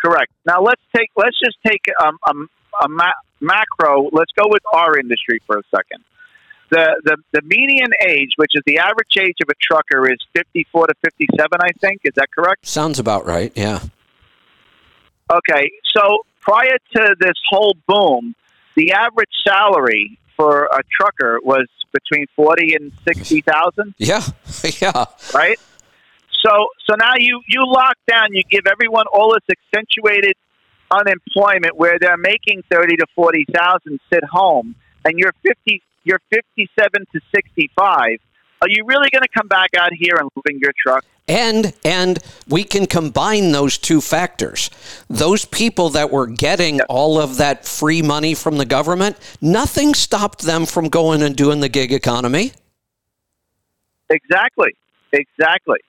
Correct. 0.00 0.30
Now 0.44 0.60
let's 0.62 0.82
take 0.94 1.10
let's 1.16 1.36
just 1.42 1.56
take 1.66 1.82
um, 2.04 2.18
um, 2.28 2.48
a 2.82 2.88
ma- 2.88 3.10
macro. 3.40 4.08
Let's 4.12 4.32
go 4.32 4.44
with 4.46 4.62
our 4.72 4.98
industry 4.98 5.40
for 5.46 5.58
a 5.58 5.62
second. 5.74 6.04
The, 6.70 7.00
the 7.04 7.16
the 7.32 7.42
median 7.42 7.90
age, 8.08 8.30
which 8.36 8.50
is 8.54 8.62
the 8.66 8.78
average 8.78 9.16
age 9.20 9.36
of 9.40 9.48
a 9.48 9.54
trucker, 9.60 10.10
is 10.10 10.18
fifty 10.34 10.66
four 10.72 10.86
to 10.86 10.94
fifty 11.04 11.28
seven. 11.36 11.58
I 11.60 11.70
think 11.80 12.00
is 12.04 12.14
that 12.16 12.28
correct? 12.36 12.66
Sounds 12.66 12.98
about 12.98 13.24
right, 13.24 13.52
yeah. 13.54 13.80
Okay. 15.32 15.70
So 15.96 16.24
prior 16.40 16.76
to 16.96 17.16
this 17.20 17.34
whole 17.50 17.76
boom, 17.86 18.34
the 18.74 18.92
average 18.92 19.30
salary 19.46 20.18
for 20.36 20.64
a 20.64 20.80
trucker 20.90 21.38
was 21.42 21.66
between 21.92 22.26
forty 22.34 22.74
and 22.74 22.92
sixty 23.06 23.42
thousand. 23.42 23.94
Yeah, 23.98 24.22
yeah. 24.80 25.04
right? 25.32 25.58
So 26.44 26.50
so 26.88 26.96
now 26.98 27.12
you 27.16 27.40
you 27.48 27.62
lock 27.64 27.96
down, 28.08 28.28
you 28.32 28.42
give 28.50 28.66
everyone 28.66 29.06
all 29.12 29.34
this 29.34 29.56
accentuated 29.56 30.34
unemployment 30.90 31.76
where 31.76 31.98
they're 32.00 32.16
making 32.16 32.62
thirty 32.70 32.96
to 32.96 33.06
forty 33.14 33.44
thousand, 33.52 34.00
sit 34.12 34.24
home, 34.24 34.74
and 35.04 35.18
you're 35.18 35.34
fifty, 35.42 35.82
you're 36.04 36.20
fifty 36.30 36.68
seven 36.78 37.06
to 37.12 37.20
sixty 37.34 37.70
five. 37.78 38.18
Are 38.62 38.68
you 38.68 38.84
really 38.86 39.08
going 39.10 39.22
to 39.22 39.28
come 39.36 39.48
back 39.48 39.70
out 39.78 39.90
here 39.92 40.16
and 40.18 40.30
live 40.34 40.44
in 40.50 40.58
your 40.58 40.72
truck? 40.80 41.04
And 41.28 41.74
and 41.84 42.18
we 42.48 42.64
can 42.64 42.86
combine 42.86 43.52
those 43.52 43.78
two 43.78 44.00
factors. 44.00 44.70
Those 45.08 45.44
people 45.44 45.90
that 45.90 46.10
were 46.10 46.26
getting 46.26 46.80
all 46.82 47.20
of 47.20 47.36
that 47.38 47.64
free 47.66 48.00
money 48.00 48.34
from 48.34 48.56
the 48.56 48.64
government, 48.64 49.16
nothing 49.40 49.92
stopped 49.92 50.42
them 50.42 50.66
from 50.66 50.88
going 50.88 51.22
and 51.22 51.36
doing 51.36 51.60
the 51.60 51.68
gig 51.68 51.92
economy. 51.92 52.52
Exactly, 54.08 54.74
exactly. 55.12 55.80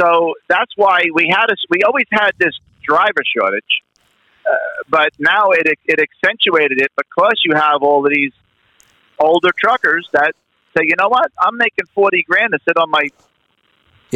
So 0.00 0.34
that's 0.48 0.72
why 0.76 1.00
we 1.12 1.28
had 1.28 1.50
a, 1.50 1.56
we 1.68 1.82
always 1.82 2.06
had 2.10 2.30
this 2.38 2.54
driver 2.92 3.24
shortage, 3.34 3.72
uh, 4.50 4.82
but 4.96 5.10
now 5.18 5.44
it 5.58 5.66
it 5.92 5.98
accentuated 6.06 6.78
it 6.84 6.90
because 7.02 7.36
you 7.46 7.52
have 7.54 7.78
all 7.82 8.00
of 8.06 8.12
these 8.12 8.34
older 9.18 9.52
truckers 9.64 10.04
that 10.12 10.32
say, 10.76 10.82
you 10.90 10.96
know 11.00 11.08
what, 11.16 11.28
I'm 11.44 11.56
making 11.66 11.86
forty 11.94 12.22
grand 12.30 12.50
to 12.52 12.58
sit 12.66 12.76
on 12.76 12.90
my 12.90 13.04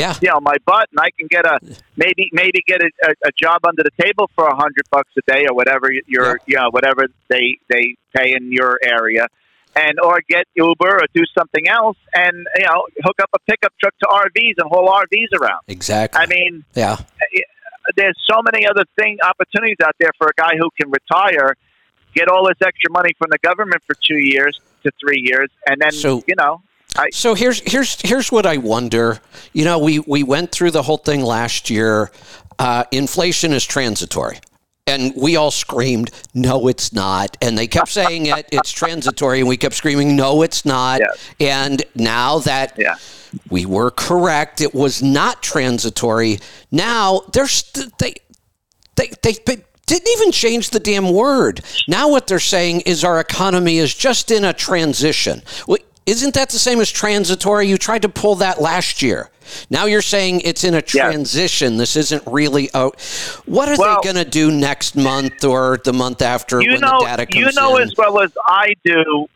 Yeah. 0.02 0.14
you 0.22 0.28
know 0.32 0.40
my 0.40 0.56
butt, 0.70 0.86
and 0.92 0.98
I 1.08 1.10
can 1.18 1.28
get 1.36 1.44
a 1.46 1.56
maybe 1.96 2.24
maybe 2.32 2.60
get 2.66 2.80
a, 2.82 2.90
a, 3.08 3.10
a 3.30 3.32
job 3.44 3.58
under 3.70 3.82
the 3.88 3.94
table 4.04 4.26
for 4.34 4.44
a 4.54 4.56
hundred 4.64 4.86
bucks 4.90 5.12
a 5.16 5.24
day 5.32 5.42
or 5.48 5.54
whatever 5.54 5.86
you're 6.12 6.40
you 6.50 6.56
know 6.56 6.68
whatever 6.76 7.02
they 7.32 7.46
they 7.72 7.84
pay 8.16 8.28
in 8.36 8.50
your 8.50 8.72
area, 8.82 9.26
and 9.76 9.94
or 10.06 10.20
get 10.28 10.44
Uber 10.56 10.94
or 11.02 11.06
do 11.14 11.22
something 11.38 11.64
else, 11.68 11.98
and 12.12 12.34
you 12.58 12.66
know 12.66 12.78
hook 13.06 13.18
up 13.24 13.30
a 13.38 13.40
pickup 13.50 13.72
truck 13.80 13.94
to 14.02 14.06
RVs 14.26 14.56
and 14.58 14.66
haul 14.72 14.88
RVs 15.04 15.32
around. 15.40 15.62
Exactly. 15.68 16.20
I 16.22 16.26
mean, 16.26 16.64
yeah. 16.74 16.96
There's 17.96 18.16
so 18.30 18.40
many 18.42 18.66
other 18.66 18.84
thing 18.98 19.18
opportunities 19.22 19.76
out 19.84 19.94
there 19.98 20.10
for 20.18 20.28
a 20.28 20.32
guy 20.36 20.52
who 20.58 20.68
can 20.80 20.90
retire, 20.90 21.56
get 22.14 22.28
all 22.28 22.46
this 22.46 22.56
extra 22.64 22.90
money 22.90 23.12
from 23.18 23.28
the 23.30 23.38
government 23.38 23.82
for 23.86 23.94
two 24.06 24.16
years 24.18 24.60
to 24.84 24.90
three 25.00 25.22
years, 25.24 25.48
and 25.66 25.80
then 25.80 25.92
So- 25.92 26.22
you 26.26 26.34
know. 26.36 26.62
I, 26.96 27.08
So 27.10 27.34
here's 27.34 27.60
here's 27.70 28.00
here's 28.02 28.30
what 28.30 28.46
I 28.46 28.56
wonder. 28.58 29.18
You 29.52 29.64
know, 29.64 29.78
we 29.80 29.98
we 29.98 30.22
went 30.22 30.52
through 30.52 30.70
the 30.70 30.82
whole 30.82 30.96
thing 30.98 31.22
last 31.22 31.68
year. 31.68 32.12
Uh, 32.56 32.84
inflation 32.92 33.52
is 33.52 33.64
transitory. 33.66 34.38
And 34.86 35.14
we 35.16 35.36
all 35.36 35.50
screamed, 35.50 36.10
no, 36.34 36.68
it's 36.68 36.92
not. 36.92 37.38
And 37.40 37.56
they 37.56 37.66
kept 37.66 37.88
saying 37.88 38.26
it, 38.26 38.46
it's 38.52 38.70
transitory. 38.70 39.40
And 39.40 39.48
we 39.48 39.56
kept 39.56 39.74
screaming, 39.74 40.14
no, 40.14 40.42
it's 40.42 40.66
not. 40.66 41.00
And 41.40 41.82
now 41.94 42.40
that 42.40 42.74
Yeah. 42.78 42.96
we 43.48 43.64
were 43.64 43.90
correct, 43.90 44.60
it 44.60 44.74
was 44.74 45.02
not 45.02 45.42
transitory. 45.42 46.38
Now 46.70 47.22
they're 47.32 47.48
st- 47.48 47.96
they, 47.96 48.14
they, 48.96 49.10
they, 49.22 49.32
they 49.46 49.64
didn't 49.86 50.08
even 50.18 50.32
change 50.32 50.68
the 50.68 50.80
damn 50.80 51.10
word. 51.10 51.62
Now 51.88 52.10
what 52.10 52.26
they're 52.26 52.38
saying 52.38 52.82
is 52.82 53.04
our 53.04 53.20
economy 53.20 53.78
is 53.78 53.94
just 53.94 54.30
in 54.30 54.44
a 54.44 54.52
transition. 54.52 55.42
Isn't 56.06 56.34
that 56.34 56.50
the 56.50 56.58
same 56.58 56.80
as 56.80 56.90
transitory? 56.90 57.66
You 57.66 57.78
tried 57.78 58.02
to 58.02 58.08
pull 58.08 58.34
that 58.36 58.60
last 58.60 59.00
year. 59.00 59.30
Now 59.70 59.86
you're 59.86 60.02
saying 60.02 60.42
it's 60.42 60.64
in 60.64 60.74
a 60.74 60.82
transition. 60.82 61.76
This 61.78 61.96
isn't 61.96 62.22
really 62.26 62.68
out. 62.74 63.00
What 63.46 63.68
are 63.68 63.76
Well- 63.78 64.00
they 64.02 64.12
going 64.12 64.22
to 64.24 64.30
do 64.30 64.50
next 64.50 64.96
month 64.96 65.44
or 65.44 65.78
the 65.84 65.92
month 65.92 66.20
after 66.22 66.60
you 66.60 66.72
when 66.72 66.80
know, 66.80 66.98
the 67.00 67.04
data 67.06 67.26
comes 67.26 67.36
you 67.46 67.52
know 67.52 67.76
in? 67.76 67.84
as 67.84 67.94
well 67.96 68.20
as 68.20 68.32
I 68.46 68.74
do. 68.84 69.26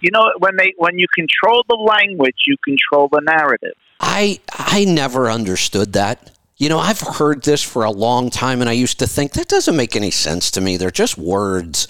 You 0.00 0.10
know, 0.10 0.30
when 0.38 0.56
they 0.56 0.74
when 0.76 0.98
you 0.98 1.06
control 1.14 1.64
the 1.68 1.74
language, 1.76 2.36
you 2.46 2.56
control 2.64 3.08
the 3.10 3.20
narrative. 3.22 3.72
I 3.98 4.40
I 4.52 4.84
never 4.84 5.30
understood 5.30 5.94
that. 5.94 6.30
You 6.58 6.70
know, 6.70 6.78
I've 6.78 7.00
heard 7.00 7.42
this 7.42 7.62
for 7.62 7.84
a 7.84 7.90
long 7.90 8.30
time, 8.30 8.62
and 8.62 8.70
I 8.70 8.72
used 8.72 8.98
to 9.00 9.06
think 9.06 9.32
that 9.32 9.46
doesn't 9.46 9.76
make 9.76 9.94
any 9.94 10.10
sense 10.10 10.50
to 10.52 10.62
me. 10.62 10.78
They're 10.78 10.90
just 10.90 11.18
words. 11.18 11.86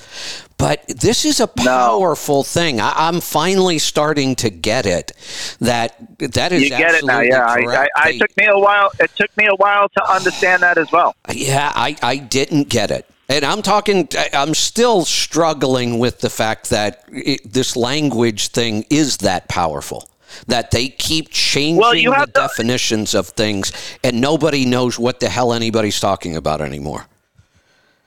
But 0.59 0.85
this 0.89 1.25
is 1.25 1.39
a 1.39 1.47
powerful 1.47 2.43
thing. 2.43 2.81
I, 2.81 2.93
I'm 2.97 3.21
finally 3.21 3.79
starting 3.79 4.35
to 4.37 4.51
get 4.51 4.85
it. 4.85 5.13
That 5.61 5.95
that 6.19 6.51
is 6.51 6.65
You 6.65 6.71
get 6.71 6.97
it 6.97 7.05
now, 7.05 7.21
yeah. 7.21 7.45
I, 7.47 7.61
I. 7.61 7.89
I 7.95 8.19
took 8.19 8.37
me 8.37 8.47
a 8.47 8.59
while. 8.59 8.91
It 8.99 9.13
took 9.15 9.37
me 9.37 9.47
a 9.47 9.55
while 9.55 9.89
to 9.91 10.11
understand 10.11 10.65
that 10.65 10.79
as 10.79 10.91
well. 10.91 11.15
yeah, 11.33 11.71
I, 11.73 11.97
I 12.03 12.17
didn't 12.17 12.69
get 12.69 12.91
it. 12.91 13.09
And 13.29 13.45
I'm 13.45 13.63
talking, 13.63 14.09
I'm 14.33 14.55
still 14.55 15.05
struggling 15.05 15.99
with 15.99 16.21
the 16.21 16.31
fact 16.31 16.71
that 16.71 17.05
it, 17.09 17.53
this 17.53 17.77
language 17.77 18.49
thing 18.49 18.85
is 18.89 19.19
that 19.19 19.49
powerful. 19.49 20.09
That 20.47 20.71
they 20.71 20.89
keep 20.89 21.31
changing 21.31 21.77
Well, 21.79 21.93
the 21.93 22.27
to- 22.27 22.33
definitions 22.33 23.15
of 23.15 23.29
things 23.29 23.73
and 24.03 24.21
nobody 24.21 24.65
knows 24.65 24.99
what 24.99 25.21
the 25.21 25.29
hell 25.29 25.53
anybody's 25.53 26.01
talking 26.01 26.37
about 26.37 26.61
anymore. 26.61 27.07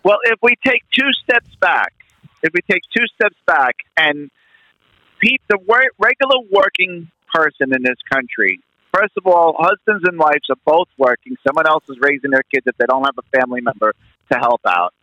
Well, 0.03 0.19
if 0.23 0.39
we 0.41 0.56
take 0.65 0.84
two 0.91 1.11
steps 1.23 1.53
back, 1.60 1.93
if 2.41 2.53
we 2.53 2.61
take 2.61 2.81
two 2.95 3.06
steps 3.15 3.35
back, 3.45 3.76
and 3.97 4.31
Pete, 5.19 5.41
the 5.49 5.57
regular 5.97 6.39
working 6.51 7.11
person 7.34 7.76
in 7.76 7.84
this 7.84 7.97
country, 8.11 8.61
first 8.93 9.14
of 9.18 9.27
all, 9.27 9.56
husbands 9.60 10.07
and 10.07 10.18
wives 10.18 10.49
are 10.49 10.57
both 10.65 10.88
working. 10.97 11.35
Someone 11.45 11.68
else 11.68 11.84
is 11.89 11.97
raising 11.99 12.31
their 12.31 12.43
kids 12.43 12.65
if 12.65 12.77
they 12.77 12.85
don't 12.88 13.03
have 13.03 13.18
a 13.18 13.38
family 13.38 13.61
member 13.61 13.93
to 14.31 14.38
help 14.39 14.61
out. 14.65 14.93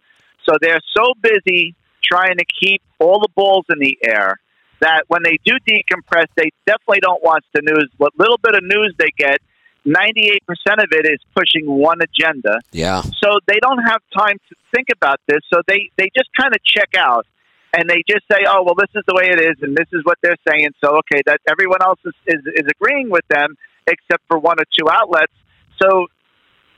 So 0.49 0.57
they're 0.61 0.81
so 0.97 1.13
busy 1.21 1.75
trying 2.03 2.39
to 2.39 2.45
keep 2.61 2.83
all 2.99 3.21
the 3.21 3.29
balls 3.35 3.67
in 3.69 3.79
the 3.79 3.99
air 4.03 4.39
that 4.81 5.05
when 5.09 5.23
they 5.23 5.39
do 5.45 5.53
decompress, 5.69 6.27
they 6.37 6.51
definitely 6.67 7.01
don't 7.01 7.23
watch 7.23 7.45
the 7.55 7.63
news. 7.63 7.89
What 7.97 8.13
little 8.19 8.39
bit 8.43 8.55
of 8.55 8.63
news 8.63 8.95
they 8.99 9.11
get, 9.17 9.39
98% 9.87 10.39
of 10.83 10.89
it 10.93 11.07
is 11.07 11.21
pushing 11.35 11.65
one 11.67 11.99
agenda 12.03 12.59
Yeah. 12.73 13.03
so 13.03 13.39
they 13.47 13.59
don't 13.63 13.79
have 13.87 14.01
time 14.17 14.37
to 14.49 14.55
think 14.75 14.89
about 14.93 15.21
this. 15.29 15.39
So 15.53 15.63
they 15.69 15.91
they 15.97 16.11
just 16.17 16.29
kind 16.39 16.53
of 16.55 16.63
check 16.65 16.91
out 16.99 17.27
and 17.73 17.89
they 17.89 18.03
just 18.09 18.25
say, 18.31 18.45
"Oh, 18.49 18.63
well, 18.65 18.75
this 18.75 18.91
is 18.95 19.05
the 19.07 19.15
way 19.15 19.29
it 19.31 19.41
is, 19.41 19.57
and 19.63 19.77
this 19.77 19.87
is 19.93 20.01
what 20.05 20.19
they're 20.23 20.37
saying." 20.49 20.71
So 20.83 20.97
okay, 20.99 21.21
that 21.27 21.41
everyone 21.49 21.83
else 21.83 22.01
is 22.05 22.15
is, 22.27 22.41
is 22.47 22.67
agreeing 22.81 23.11
with 23.11 23.27
them 23.29 23.55
except 23.87 24.23
for 24.29 24.39
one 24.39 24.57
or 24.59 24.65
two 24.77 24.87
outlets. 24.91 25.33
So 25.81 26.07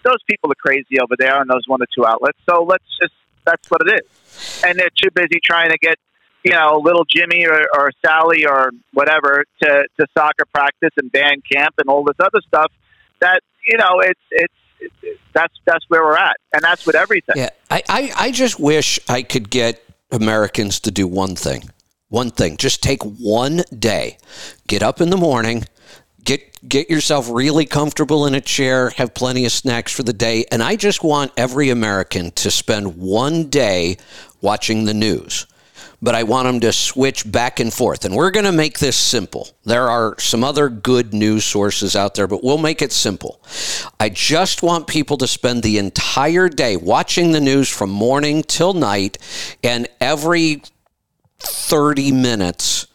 those 0.05 0.23
people 0.29 0.51
are 0.51 0.61
crazy 0.61 1.01
over 1.01 1.15
there 1.19 1.37
on 1.39 1.49
those 1.49 1.63
one 1.67 1.81
or 1.83 1.87
two 1.95 2.05
outlets. 2.07 2.39
So 2.49 2.63
let's 2.65 2.85
just 3.01 3.15
that's 3.45 3.71
what 3.71 3.81
it 3.87 4.03
is, 4.05 4.63
and 4.67 4.79
they're 4.79 4.91
too 5.03 5.11
busy 5.15 5.41
trying 5.43 5.71
to 5.71 5.79
get. 5.79 5.97
You 6.45 6.53
know, 6.53 6.81
little 6.83 7.05
Jimmy 7.05 7.47
or, 7.47 7.63
or 7.75 7.91
Sally 8.05 8.47
or 8.47 8.71
whatever 8.93 9.45
to, 9.63 9.85
to 9.99 10.07
soccer 10.17 10.45
practice 10.55 10.91
and 10.97 11.11
band 11.11 11.43
camp 11.51 11.75
and 11.79 11.89
all 11.89 12.05
this 12.05 12.17
other 12.21 12.41
stuff. 12.47 12.73
That 13.21 13.41
you 13.67 13.77
know, 13.77 14.01
it's 14.01 14.21
it's 14.31 14.55
it- 15.03 15.19
that's 15.33 15.55
that's 15.67 15.85
where 15.89 16.03
we're 16.03 16.17
at, 16.17 16.37
and 16.53 16.63
that's 16.63 16.87
with 16.87 16.95
everything. 16.97 17.37
Yeah. 17.37 17.51
I, 17.71 17.83
I, 17.89 18.13
I 18.17 18.31
just 18.33 18.59
wish 18.59 18.99
I 19.09 19.23
could 19.23 19.51
get 19.51 19.85
Americans 20.11 20.81
to 20.81 20.91
do 20.91 21.07
one 21.07 21.37
thing. 21.37 21.71
One 22.09 22.31
thing. 22.31 22.57
Just 22.57 22.83
take 22.83 23.03
one 23.03 23.63
day. 23.77 24.19
Get 24.67 24.83
up 24.83 25.01
in 25.01 25.11
the 25.11 25.17
morning. 25.17 25.65
Get 26.25 26.69
get 26.69 26.89
yourself 26.91 27.29
really 27.31 27.67
comfortable 27.67 28.27
in 28.27 28.35
a 28.35 28.41
chair, 28.41 28.91
have 28.91 29.15
plenty 29.15 29.45
of 29.45 29.53
snacks 29.53 29.93
for 29.93 30.03
the 30.03 30.13
day, 30.13 30.45
and 30.51 30.63
I 30.63 30.77
just 30.77 31.03
want 31.05 31.33
every 31.37 31.71
American 31.71 32.31
to 32.33 32.51
spend 32.51 32.97
one 32.97 33.49
day 33.51 33.97
watching 34.41 34.85
the 34.85 34.95
news. 34.95 35.47
But 36.01 36.15
I 36.15 36.23
want 36.23 36.47
them 36.47 36.61
to 36.61 36.73
switch 36.73 37.31
back 37.31 37.59
and 37.59 37.73
forth. 37.75 38.05
And 38.05 38.15
we're 38.15 38.31
going 38.31 38.47
to 38.47 38.53
make 38.53 38.79
this 38.79 38.97
simple. 38.97 39.49
There 39.65 39.89
are 39.91 40.15
some 40.21 40.45
other 40.45 40.69
good 40.69 41.13
news 41.13 41.45
sources 41.45 41.97
out 41.97 42.15
there, 42.15 42.29
but 42.29 42.45
we'll 42.45 42.57
make 42.59 42.83
it 42.83 42.93
simple. 42.93 43.41
I 43.99 44.09
just 44.09 44.63
want 44.63 44.87
people 44.87 45.17
to 45.19 45.27
spend 45.27 45.65
the 45.65 45.77
entire 45.79 46.49
day 46.49 46.77
watching 46.77 47.33
the 47.33 47.41
news 47.41 47.69
from 47.69 47.91
morning 47.91 48.45
till 48.45 48.75
night, 48.75 49.19
and 49.65 49.89
every 50.01 50.63
30 51.41 52.13
minutes, 52.13 52.87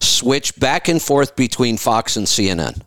switch 0.00 0.54
back 0.60 0.86
and 0.88 1.00
forth 1.00 1.36
between 1.36 1.78
Fox 1.78 2.14
and 2.16 2.26
CNN. 2.26 2.82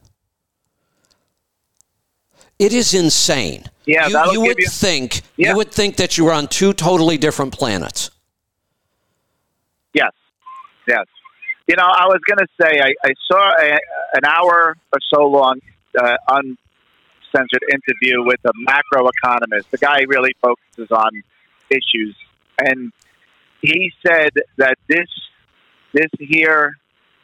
It 2.60 2.74
is 2.74 2.94
insane. 2.94 3.66
Yeah, 3.86 4.08
you, 4.08 4.32
you 4.34 4.42
would 4.42 4.58
you- 4.58 4.68
think 4.68 5.22
Yeah. 5.36 5.50
you 5.52 5.56
would 5.58 5.72
think 5.72 5.96
that 5.98 6.18
you 6.18 6.26
were 6.26 6.34
on 6.34 6.48
two 6.48 6.74
totally 6.74 7.18
different 7.18 7.54
planets. 7.54 8.10
Yes, 9.98 10.12
yes. 10.88 11.06
You 11.68 11.76
know, 11.76 11.84
I 11.84 12.06
was 12.06 12.22
going 12.28 12.38
to 12.38 12.48
say 12.62 12.80
I, 12.80 12.94
I 13.04 13.14
saw 13.30 13.50
a, 13.60 13.80
an 14.14 14.26
hour 14.26 14.76
or 14.94 15.00
so 15.12 15.26
long 15.26 15.60
uh, 16.00 16.18
uncensored 16.30 17.64
interview 17.72 18.24
with 18.24 18.40
a 18.46 18.52
macroeconomist. 18.70 19.72
The 19.72 19.80
guy 19.80 20.02
really 20.08 20.36
focuses 20.40 20.92
on 20.92 21.24
issues, 21.72 22.16
and 22.60 22.94
he 23.62 23.92
said 24.06 24.30
that 24.58 24.78
this 24.88 25.10
this 25.94 26.12
here 26.20 26.76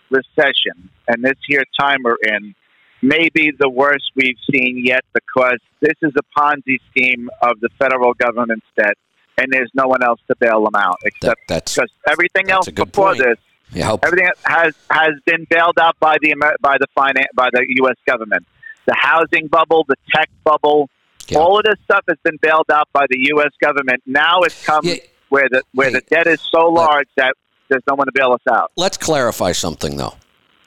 recession 0.10 0.90
and 1.08 1.24
this 1.24 1.38
here 1.48 1.64
time 1.80 2.00
we're 2.04 2.18
in 2.24 2.56
may 3.04 3.30
be 3.34 3.52
the 3.58 3.70
worst 3.70 4.12
we've 4.16 4.38
seen 4.52 4.82
yet 4.84 5.04
because 5.14 5.60
this 5.82 5.96
is 6.02 6.14
a 6.18 6.40
Ponzi 6.40 6.80
scheme 6.90 7.30
of 7.42 7.60
the 7.60 7.70
federal 7.78 8.14
government's 8.14 8.66
debt, 8.78 8.98
and 9.38 9.48
there's 9.52 9.72
no 9.74 9.88
one 9.88 10.04
else 10.04 10.20
to 10.28 10.36
bail 10.40 10.64
them 10.64 10.76
out 10.76 10.98
That, 11.04 11.08
except 11.16 11.42
that's 11.48 11.76
because 11.76 11.90
everything 12.08 12.46
That's 12.48 12.68
else 12.68 12.70
before 12.70 13.08
point. 13.14 13.20
this, 13.20 13.38
yeah, 13.72 13.96
everything 14.04 14.30
has 14.46 14.74
has 14.92 15.14
been 15.26 15.46
bailed 15.50 15.78
out 15.80 16.00
by 16.00 16.18
the 16.22 16.34
by 16.62 16.78
the 16.80 16.88
finance 16.96 17.28
by 17.36 17.50
the 17.52 17.66
U.S. 17.82 17.96
government. 18.08 18.46
The 18.86 18.96
housing 19.00 19.48
bubble, 19.48 19.86
the 19.88 19.96
tech 20.14 20.30
bubble, 20.44 20.90
Yeah. 21.30 21.40
all 21.40 21.58
of 21.58 21.64
this 21.64 21.76
stuff 21.86 22.04
has 22.10 22.18
been 22.24 22.38
bailed 22.42 22.70
out 22.72 22.88
by 22.94 23.06
the 23.10 23.18
U.S. 23.34 23.52
government. 23.62 24.04
Now 24.06 24.42
it's 24.42 24.64
come 24.66 24.82
Yeah. 24.86 24.96
where 25.30 25.48
the 25.50 25.64
where 25.74 25.88
Hey, 25.88 25.94
the 25.96 26.02
debt 26.02 26.28
is 26.28 26.42
so 26.42 26.68
large 26.68 27.08
that 27.18 27.34
there's 27.70 27.84
no 27.90 27.96
one 27.96 28.06
to 28.08 28.12
bail 28.14 28.34
us 28.34 28.42
out. 28.54 28.72
let's 28.76 28.98
clarify 28.98 29.52
something 29.54 29.98
though. 29.98 30.14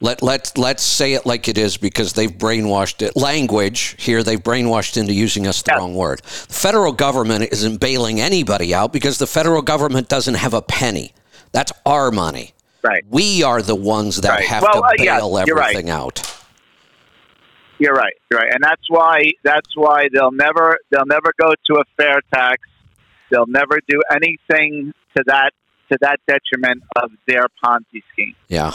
Let 0.01 0.23
let 0.23 0.57
let's 0.59 0.83
say 0.83 1.15
it 1.15 1.25
like 1.25 1.49
it 1.49 1.57
is 1.57 1.79
because 1.79 2.13
they've 2.13 2.31
brainwashed 2.31 3.01
it. 3.01 3.17
Language 3.17 3.97
here 3.99 4.23
they've 4.23 4.39
brainwashed 4.43 4.97
into 4.99 5.15
using 5.15 5.47
us 5.47 5.63
the 5.63 5.73
Yeah. 5.73 5.79
wrong 5.79 5.95
word. 5.95 6.21
The 6.23 6.53
federal 6.55 6.93
government 6.93 7.49
isn't 7.51 7.79
bailing 7.81 8.21
anybody 8.21 8.75
out 8.75 8.93
because 8.93 9.17
the 9.19 9.27
federal 9.27 9.63
government 9.63 10.09
doesn't 10.09 10.35
have 10.35 10.53
a 10.53 10.61
penny. 10.61 11.15
That's 11.53 11.73
our 11.87 12.11
money. 12.11 12.53
Right. 12.83 13.05
We 13.09 13.43
are 13.43 13.63
the 13.63 13.75
ones 13.75 14.21
that 14.21 14.29
Right. 14.31 14.45
have 14.47 14.63
Well, 14.63 14.83
to 14.83 14.89
uh, 14.89 14.91
yeah, 14.99 15.19
bail 15.19 15.43
you're 15.47 15.57
right. 15.57 15.71
everything 15.71 15.89
out. 15.91 16.21
You're 17.79 17.95
right. 17.95 18.15
You're 18.31 18.41
right, 18.41 18.51
and 18.55 18.63
that's 18.63 18.89
why 18.89 19.33
that's 19.45 19.75
why 19.77 20.09
they'll 20.13 20.31
never 20.33 20.79
they'll 20.91 21.07
never 21.07 21.33
go 21.41 21.49
to 21.69 21.75
a 21.81 21.85
fair 21.97 22.21
tax. 22.33 22.59
They'll 23.31 23.47
never 23.47 23.81
do 23.89 24.01
anything 24.11 24.93
to 25.17 25.23
that 25.27 25.51
to 25.91 25.99
that 26.01 26.21
detriment 26.29 26.83
of 27.03 27.11
their 27.27 27.47
Ponzi 27.65 28.03
scheme. 28.13 28.35
Yeah. 28.49 28.73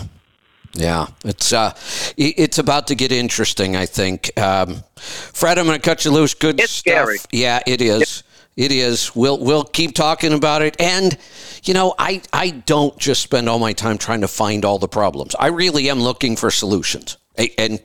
Yeah, 0.73 1.07
it's 1.25 1.51
uh, 1.51 1.73
it's 2.17 2.57
about 2.57 2.87
to 2.87 2.95
get 2.95 3.11
interesting. 3.11 3.75
I 3.75 3.85
think, 3.85 4.31
um, 4.39 4.83
Fred. 4.95 5.57
I'm 5.57 5.65
going 5.65 5.79
to 5.79 5.83
cut 5.83 6.05
you 6.05 6.11
loose. 6.11 6.33
Good 6.33 6.59
It's 6.59 6.71
stuff. 6.71 6.93
scary. 6.93 7.17
Yeah, 7.31 7.59
it 7.67 7.81
is. 7.81 8.23
It 8.55 8.71
is. 8.71 9.15
We'll 9.15 9.37
we'll 9.37 9.63
keep 9.65 9.93
talking 9.93 10.33
about 10.33 10.61
it. 10.61 10.79
And 10.79 11.17
you 11.63 11.73
know, 11.73 11.93
I 11.99 12.21
I 12.31 12.51
don't 12.51 12.97
just 12.97 13.21
spend 13.21 13.49
all 13.49 13.59
my 13.59 13.73
time 13.73 13.97
trying 13.97 14.21
to 14.21 14.27
find 14.27 14.63
all 14.63 14.79
the 14.79 14.87
problems. 14.87 15.35
I 15.37 15.47
really 15.47 15.89
am 15.89 15.99
looking 15.99 16.35
for 16.37 16.49
solutions. 16.51 17.17
And 17.57 17.79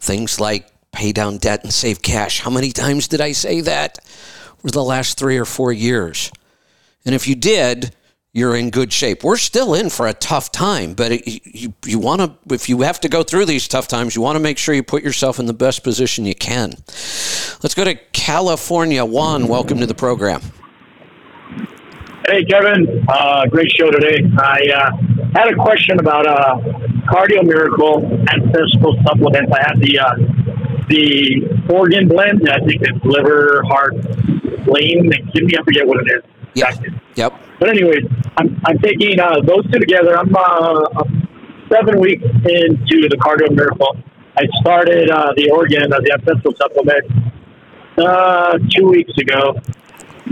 things 0.00 0.40
like 0.40 0.70
pay 0.92 1.12
down 1.12 1.38
debt 1.38 1.62
and 1.62 1.72
save 1.72 2.02
cash. 2.02 2.40
How 2.40 2.50
many 2.50 2.70
times 2.72 3.08
did 3.08 3.20
I 3.20 3.32
say 3.32 3.60
that 3.60 3.98
over 4.58 4.70
the 4.70 4.82
last 4.82 5.18
three 5.18 5.36
or 5.38 5.44
four 5.44 5.72
years? 5.72 6.32
And 7.04 7.14
if 7.14 7.28
you 7.28 7.34
did, 7.34 7.94
you're 8.32 8.54
in 8.54 8.70
good 8.70 8.92
shape. 8.92 9.24
We're 9.24 9.36
still 9.36 9.74
in 9.74 9.90
for 9.90 10.06
a 10.06 10.12
tough 10.14 10.52
time, 10.52 10.94
but 10.94 11.12
it, 11.12 11.26
you 11.44 11.74
you 11.84 11.98
want 11.98 12.20
to 12.20 12.54
if 12.54 12.68
you 12.68 12.82
have 12.82 13.00
to 13.00 13.08
go 13.08 13.22
through 13.22 13.46
these 13.46 13.66
tough 13.66 13.88
times, 13.88 14.14
you 14.14 14.22
want 14.22 14.36
to 14.36 14.40
make 14.40 14.58
sure 14.58 14.74
you 14.74 14.82
put 14.82 15.02
yourself 15.02 15.38
in 15.38 15.46
the 15.46 15.52
best 15.52 15.82
position 15.82 16.24
you 16.24 16.34
can. 16.34 16.70
Let's 17.62 17.74
go 17.74 17.84
to 17.84 17.94
California. 18.12 19.04
Juan, 19.04 19.48
welcome 19.48 19.78
to 19.78 19.86
the 19.86 19.94
program. 19.94 20.42
Hey, 22.28 22.44
Kevin. 22.44 23.04
Uh, 23.08 23.46
great 23.46 23.72
show 23.72 23.90
today. 23.90 24.18
I 24.38 24.60
uh, 24.76 24.90
had 25.34 25.52
a 25.52 25.56
question 25.56 25.98
about 25.98 26.26
uh, 26.26 26.60
Cardio 27.08 27.44
Miracle 27.44 28.06
ancestral 28.30 28.96
supplements. 29.04 29.50
I 29.52 29.66
have 29.66 29.80
the 29.80 29.98
uh, 29.98 30.14
the 30.88 31.72
organ 31.72 32.06
blend. 32.06 32.48
I 32.48 32.58
think 32.60 32.82
it's 32.82 33.04
liver, 33.04 33.62
heart, 33.66 33.94
spleen, 34.62 35.12
and 35.12 35.32
kidney. 35.32 35.58
I 35.58 35.64
forget 35.64 35.86
what 35.86 36.06
it 36.06 36.12
is. 36.12 36.39
Yeah. 36.54 36.70
Yep. 37.14 37.32
But 37.58 37.68
anyways, 37.68 38.04
I'm, 38.36 38.60
I'm 38.64 38.78
taking 38.78 39.20
uh, 39.20 39.40
those 39.42 39.64
two 39.70 39.78
together. 39.78 40.16
I'm 40.18 40.34
uh, 40.34 41.04
seven 41.70 42.00
weeks 42.00 42.24
into 42.24 43.08
the 43.08 43.16
Cardio 43.20 43.54
Miracle. 43.54 43.96
I 44.36 44.46
started 44.60 45.10
uh, 45.10 45.32
the 45.36 45.50
organ, 45.50 45.92
uh, 45.92 46.00
the 46.00 46.12
ancestral 46.12 46.54
supplement, 46.56 47.04
uh, 47.98 48.58
two 48.74 48.88
weeks 48.88 49.12
ago. 49.18 49.60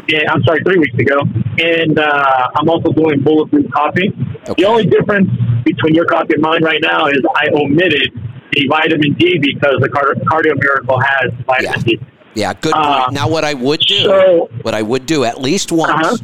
Yeah, 0.08 0.30
I'm 0.32 0.42
sorry, 0.44 0.62
three 0.64 0.78
weeks 0.78 0.94
ago. 0.98 1.20
And 1.58 1.98
uh, 1.98 2.48
I'm 2.56 2.68
also 2.68 2.92
doing 2.92 3.20
bulletproof 3.20 3.70
coffee. 3.72 4.10
Okay. 4.48 4.54
The 4.62 4.64
only 4.64 4.86
difference 4.86 5.28
between 5.64 5.94
your 5.94 6.06
coffee 6.06 6.34
and 6.34 6.42
mine 6.42 6.62
right 6.62 6.80
now 6.80 7.06
is 7.06 7.18
I 7.36 7.48
omitted 7.52 8.08
the 8.52 8.66
vitamin 8.68 9.14
D 9.14 9.38
because 9.38 9.76
the 9.80 9.88
car- 9.88 10.14
Cardio 10.30 10.54
Miracle 10.56 10.98
has 11.00 11.32
vitamin 11.44 11.80
D. 11.82 12.00
Yeah, 12.38 12.52
good 12.60 12.72
Uh, 12.72 13.00
point. 13.00 13.12
Now, 13.14 13.28
what 13.28 13.42
I 13.44 13.54
would 13.54 13.80
do, 13.80 13.98
so- 14.04 14.48
what 14.62 14.72
I 14.72 14.82
would 14.82 15.06
do 15.06 15.24
at 15.24 15.40
least 15.40 15.72
once, 15.72 15.90
Uh-huh. 15.90 16.16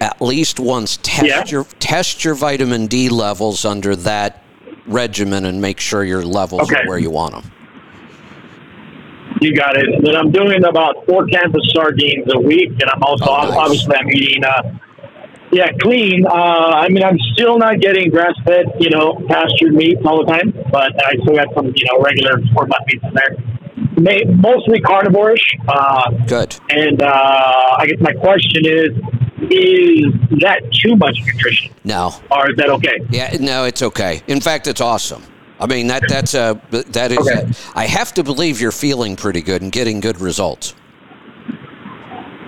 at 0.00 0.22
least 0.22 0.60
once, 0.60 0.98
test 1.02 1.24
Yeah. 1.26 1.42
your 1.48 1.66
test 1.80 2.24
your 2.24 2.34
vitamin 2.34 2.86
D 2.86 3.08
levels 3.08 3.64
under 3.64 3.96
that 3.96 4.40
regimen 4.86 5.44
and 5.44 5.60
make 5.60 5.80
sure 5.80 6.04
your 6.04 6.22
levels 6.22 6.62
Okay. 6.70 6.76
are 6.82 6.86
where 6.88 6.98
you 6.98 7.10
want 7.10 7.32
them. 7.34 7.42
You 9.40 9.52
got 9.54 9.76
it. 9.76 9.86
Then 10.04 10.14
I'm 10.14 10.30
doing 10.30 10.64
about 10.64 11.04
four 11.06 11.26
cans 11.26 11.52
of 11.54 11.60
sardines 11.74 12.26
a 12.32 12.38
week, 12.38 12.70
and 12.80 12.88
I'm 12.94 13.02
also 13.02 13.24
Oh, 13.28 13.48
nice. 13.48 13.56
obviously 13.56 13.96
I'm 13.96 14.10
eating, 14.10 14.44
uh, 14.44 14.62
yeah, 15.50 15.70
clean. 15.80 16.24
Uh, 16.24 16.30
I 16.84 16.88
mean, 16.88 17.02
I'm 17.02 17.18
still 17.34 17.58
not 17.58 17.80
getting 17.80 18.10
grass 18.10 18.34
fed, 18.46 18.66
you 18.78 18.90
know, 18.90 19.14
pastured 19.28 19.74
meat 19.74 19.98
all 20.04 20.24
the 20.24 20.32
time, 20.32 20.54
but 20.70 20.92
I 21.04 21.14
still 21.22 21.34
got 21.34 21.52
some, 21.54 21.66
you 21.74 21.84
know, 21.90 22.00
regular 22.00 22.40
store 22.52 22.66
bought 22.66 22.82
meats 22.86 23.04
in 23.04 23.14
there. 23.14 23.36
Mostly 24.00 24.80
carnivorish. 24.80 25.42
Uh, 25.68 26.10
Good. 26.26 26.56
and 26.70 27.02
uh, 27.02 27.06
I 27.78 27.86
guess 27.86 27.98
my 28.00 28.12
question 28.12 28.64
is, 28.64 28.88
is 29.50 30.12
that 30.40 30.60
too 30.72 30.96
much 30.96 31.16
nutrition, 31.26 31.72
No, 31.84 32.12
or 32.30 32.50
is 32.50 32.56
that 32.56 32.68
okay? 32.70 32.98
Yeah, 33.10 33.36
no, 33.40 33.64
it's 33.64 33.82
okay. 33.82 34.22
In 34.26 34.40
fact, 34.40 34.66
it's 34.66 34.80
awesome. 34.80 35.22
I 35.60 35.66
mean 35.66 35.88
that 35.88 36.04
that's 36.08 36.34
a 36.34 36.60
that 36.70 37.10
is. 37.10 37.18
Okay. 37.18 37.40
A, 37.40 37.78
I 37.78 37.86
have 37.86 38.14
to 38.14 38.22
believe 38.22 38.60
you're 38.60 38.70
feeling 38.70 39.16
pretty 39.16 39.40
good 39.42 39.60
and 39.62 39.72
getting 39.72 39.98
good 39.98 40.20
results. 40.20 40.74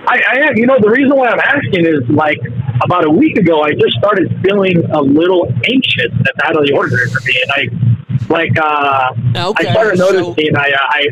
I, 0.06 0.20
I 0.32 0.38
am. 0.48 0.56
You 0.56 0.66
know, 0.66 0.78
the 0.80 0.90
reason 0.90 1.16
why 1.16 1.28
I'm 1.28 1.40
asking 1.40 1.86
is 1.86 2.08
like 2.08 2.38
about 2.84 3.04
a 3.04 3.10
week 3.10 3.36
ago, 3.36 3.62
I 3.62 3.72
just 3.72 3.96
started 3.98 4.28
feeling 4.44 4.78
a 4.92 5.00
little 5.02 5.46
anxious. 5.72 6.10
That's 6.22 6.38
out 6.44 6.56
of 6.56 6.64
the 6.66 6.72
ordinary 6.74 7.08
for 7.10 7.20
me, 7.26 7.34
and 7.42 7.52
I 7.52 8.26
like 8.28 8.52
uh, 8.60 9.48
Okay, 9.50 9.68
I 9.68 9.72
started 9.72 9.98
so- 9.98 10.10
noticing. 10.10 10.56
I, 10.56 10.72
I 10.72 11.06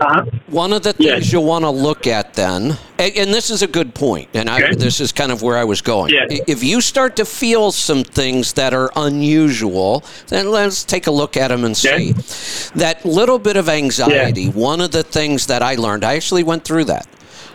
uh, 0.00 0.22
One 0.46 0.72
of 0.72 0.82
the 0.82 0.94
Yes. 0.98 1.12
things 1.12 1.32
you'll 1.32 1.44
want 1.44 1.64
to 1.64 1.70
look 1.70 2.06
at 2.06 2.34
then, 2.34 2.76
and, 2.98 3.16
and 3.16 3.34
this 3.34 3.50
is 3.50 3.62
a 3.62 3.66
good 3.66 3.94
point, 3.94 4.28
and 4.34 4.48
I, 4.48 4.74
this 4.74 5.00
is 5.00 5.10
kind 5.12 5.32
of 5.32 5.42
where 5.42 5.56
I 5.56 5.64
was 5.64 5.80
going. 5.80 6.12
Yes. 6.12 6.40
If 6.46 6.62
you 6.62 6.80
start 6.80 7.16
to 7.16 7.24
feel 7.24 7.72
some 7.72 8.04
things 8.04 8.52
that 8.54 8.72
are 8.74 8.90
unusual, 8.96 10.04
then 10.28 10.50
let's 10.50 10.84
take 10.84 11.06
a 11.06 11.10
look 11.10 11.36
at 11.36 11.48
them 11.48 11.64
and 11.64 11.72
Okay. 11.74 12.12
see. 12.12 12.70
That 12.78 13.04
little 13.04 13.38
bit 13.38 13.56
of 13.56 13.68
anxiety, 13.68 14.48
one 14.48 14.80
of 14.80 14.90
the 14.92 15.02
things 15.02 15.46
that 15.46 15.62
I 15.62 15.74
learned, 15.76 16.04
I 16.04 16.14
actually 16.16 16.42
went 16.44 16.64
through 16.64 16.84
that. 16.84 17.06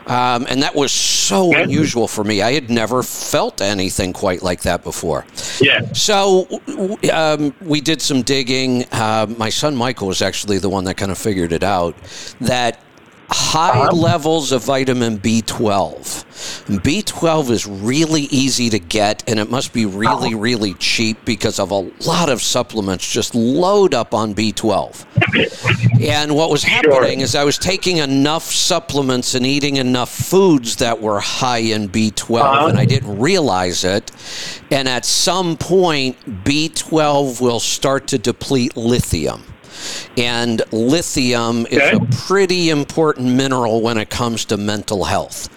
Um, 0.07 0.45
and 0.49 0.63
that 0.63 0.75
was 0.75 0.91
so 0.91 1.55
unusual 1.55 2.07
for 2.07 2.23
me. 2.23 2.41
I 2.41 2.53
had 2.53 2.69
never 2.69 3.03
felt 3.03 3.61
anything 3.61 4.13
quite 4.13 4.41
like 4.41 4.61
that 4.61 4.83
before. 4.83 5.25
yeah, 5.59 5.81
So 5.93 6.47
um, 7.13 7.53
we 7.61 7.81
did 7.81 8.01
some 8.01 8.21
digging. 8.21 8.85
Uh, 8.91 9.27
my 9.37 9.49
son 9.49 9.75
Michael 9.75 10.07
was 10.07 10.21
actually 10.21 10.57
the 10.57 10.69
one 10.69 10.83
that 10.85 10.97
kind 10.97 11.11
of 11.11 11.17
figured 11.17 11.53
it 11.53 11.63
out. 11.63 11.95
That 12.41 12.79
high 13.31 13.69
Uh-huh. 13.81 13.95
levels 13.95 14.51
of 14.51 14.63
vitamin 14.63 15.17
B12. 15.17 16.25
And 16.67 16.81
B12 16.83 17.49
is 17.51 17.67
really 17.67 18.23
easy 18.23 18.69
to 18.69 18.79
get, 18.79 19.23
and 19.27 19.39
it 19.39 19.49
must 19.49 19.73
be 19.73 19.85
really, 19.85 20.33
really 20.35 20.73
cheap 20.75 21.23
because 21.23 21.59
of 21.59 21.71
a 21.71 21.89
lot 22.05 22.29
of 22.29 22.41
supplements 22.41 23.09
just 23.11 23.35
load 23.35 23.93
up 23.93 24.13
on 24.13 24.33
B12. 24.33 25.05
And 26.01 26.35
what 26.35 26.49
was 26.49 26.63
happening 26.63 27.21
is 27.21 27.35
I 27.35 27.43
was 27.43 27.57
taking 27.57 27.97
enough 27.97 28.51
supplements 28.51 29.35
and 29.35 29.45
eating 29.45 29.77
enough 29.77 30.09
foods 30.09 30.77
that 30.77 30.99
were 31.01 31.19
high 31.19 31.59
in 31.59 31.89
B12, 31.89 32.41
Uh-huh. 32.41 32.67
and 32.67 32.77
I 32.79 32.85
didn't 32.85 33.17
realize 33.19 33.83
it. 33.83 34.11
And 34.71 34.89
at 34.89 35.05
some 35.05 35.57
point, 35.57 36.43
B12 36.43 37.39
will 37.39 37.59
start 37.59 38.07
to 38.07 38.17
deplete 38.17 38.75
lithium. 38.75 39.43
And 40.17 40.61
lithium 40.71 41.65
is 41.67 41.77
a 41.97 41.99
pretty 42.27 42.69
important 42.69 43.29
mineral 43.35 43.81
when 43.81 43.97
it 43.97 44.09
comes 44.09 44.45
to 44.45 44.57
mental 44.57 45.05
health. 45.05 45.49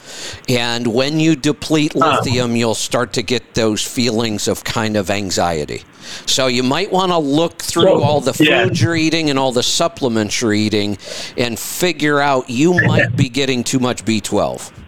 And 0.48 0.86
when 0.86 1.18
you 1.20 1.36
deplete 1.36 1.94
lithium, 1.94 2.56
you'll 2.56 2.74
start 2.74 3.12
to 3.14 3.22
get 3.22 3.54
those 3.54 3.82
feelings 3.86 4.48
of 4.48 4.64
kind 4.64 4.96
of 4.96 5.10
anxiety. 5.10 5.82
So 6.26 6.46
you 6.46 6.62
might 6.62 6.92
want 6.92 7.12
to 7.12 7.18
look 7.18 7.62
through 7.62 7.84
So, 7.84 8.02
all 8.02 8.20
the 8.20 8.36
yeah. 8.44 8.64
foods 8.64 8.80
you're 8.80 8.96
eating 8.96 9.30
and 9.30 9.38
all 9.38 9.52
the 9.52 9.62
supplements 9.62 10.40
you're 10.40 10.52
eating 10.54 10.98
and 11.36 11.58
figure 11.58 12.20
out 12.20 12.50
you 12.50 12.74
might 12.86 13.16
be 13.16 13.28
getting 13.28 13.64
too 13.64 13.78
much 13.78 14.04
B12. 14.04 14.83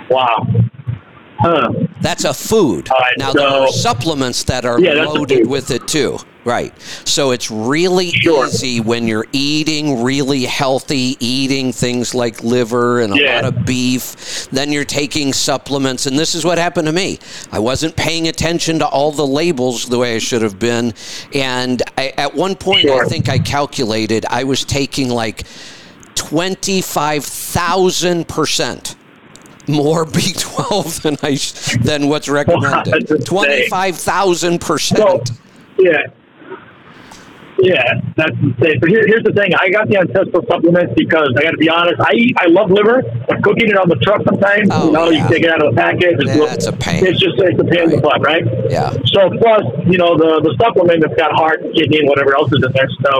Wow. 0.09 0.47
Huh. 1.39 1.73
That's 2.01 2.23
a 2.23 2.33
food. 2.33 2.89
Right, 2.89 3.17
now, 3.17 3.33
there 3.33 3.47
are 3.47 3.67
supplements 3.67 4.43
that 4.43 4.63
are 4.65 4.79
Yeah, 4.79 5.03
loaded 5.03 5.47
with 5.49 5.69
it 5.71 5.85
too. 5.87 6.17
Right. 6.45 6.73
So 7.05 7.31
it's 7.31 7.49
really 7.49 8.11
Sure. 8.11 8.47
easy 8.47 8.81
when 8.81 9.07
you're 9.07 9.25
eating 9.31 10.03
really 10.03 10.43
healthy, 10.43 11.15
eating 11.21 11.71
things 11.71 12.13
like 12.13 12.43
liver 12.43 12.99
and 12.99 13.13
a 13.13 13.17
Yeah. 13.21 13.35
lot 13.35 13.45
of 13.45 13.63
beef. 13.65 14.49
Then 14.51 14.69
you're 14.73 14.83
taking 14.83 15.31
supplements. 15.31 16.05
And 16.05 16.19
this 16.19 16.35
is 16.35 16.43
what 16.43 16.57
happened 16.57 16.87
to 16.87 16.91
me. 16.93 17.19
I 17.53 17.59
wasn't 17.59 17.95
paying 17.95 18.27
attention 18.27 18.79
to 18.79 18.85
all 18.85 19.13
the 19.13 19.25
labels 19.25 19.85
the 19.85 19.97
way 19.97 20.15
I 20.15 20.19
should 20.19 20.41
have 20.41 20.59
been. 20.59 20.93
And 21.33 21.81
I, 21.97 22.11
at 22.17 22.35
one 22.35 22.55
point, 22.55 22.89
I 22.89 23.05
think 23.05 23.29
I 23.29 23.39
calculated 23.39 24.25
I 24.29 24.43
was 24.43 24.65
taking 24.65 25.09
like 25.09 25.43
25,000% 26.15 28.95
more 29.67 30.05
B12 30.05 31.01
than 31.03 31.15
I 31.23 31.37
than 31.83 32.09
what's 32.09 32.27
recommended. 32.27 33.25
Twenty 33.25 33.65
five 33.69 33.95
thousand 33.95 34.59
percent. 34.59 35.31
yeah. 35.79 36.07
Yeah, 37.59 38.01
that's 38.17 38.33
insane. 38.41 38.79
But 38.79 38.89
here, 38.89 39.05
here's 39.05 39.23
the 39.23 39.31
thing: 39.33 39.51
I 39.59 39.69
got 39.69 39.87
the 39.87 39.97
ancestral 39.97 40.43
supplements 40.49 40.93
because 40.97 41.29
I 41.37 41.43
got 41.43 41.51
to 41.51 41.57
be 41.57 41.69
honest. 41.69 42.01
I 42.01 42.13
eat, 42.15 42.35
I 42.39 42.47
love 42.47 42.71
liver, 42.71 43.03
but 43.27 43.43
cooking 43.43 43.69
it 43.69 43.77
on 43.77 43.87
the 43.89 43.95
truck 44.01 44.21
sometimes, 44.25 44.69
Oh, 44.71 44.87
you 44.87 44.91
know, 44.91 45.09
yeah. 45.09 45.23
you 45.23 45.29
take 45.29 45.43
it 45.43 45.51
out 45.51 45.61
of 45.63 45.73
the 45.73 45.77
package. 45.79 46.17
It's, 46.19 46.35
Yeah, 46.35 46.53
it's 46.53 46.65
a 46.67 46.73
pain. 46.73 47.05
It's 47.05 47.19
just 47.19 47.35
it's 47.37 47.59
a 47.59 47.63
pain 47.63 47.83
in 47.83 47.89
the 47.91 48.01
butt, 48.01 48.21
right? 48.25 48.43
Yeah. 48.69 48.89
So 49.13 49.29
plus, 49.37 49.63
you 49.85 49.97
know, 49.97 50.17
the 50.17 50.41
the 50.41 50.55
supplement 50.59 51.01
that's 51.05 51.15
got 51.15 51.31
heart, 51.33 51.61
kidney, 51.75 51.99
and 51.99 52.09
whatever 52.09 52.35
else 52.35 52.51
is 52.51 52.63
in 52.65 52.71
there. 52.73 52.89
So 53.05 53.13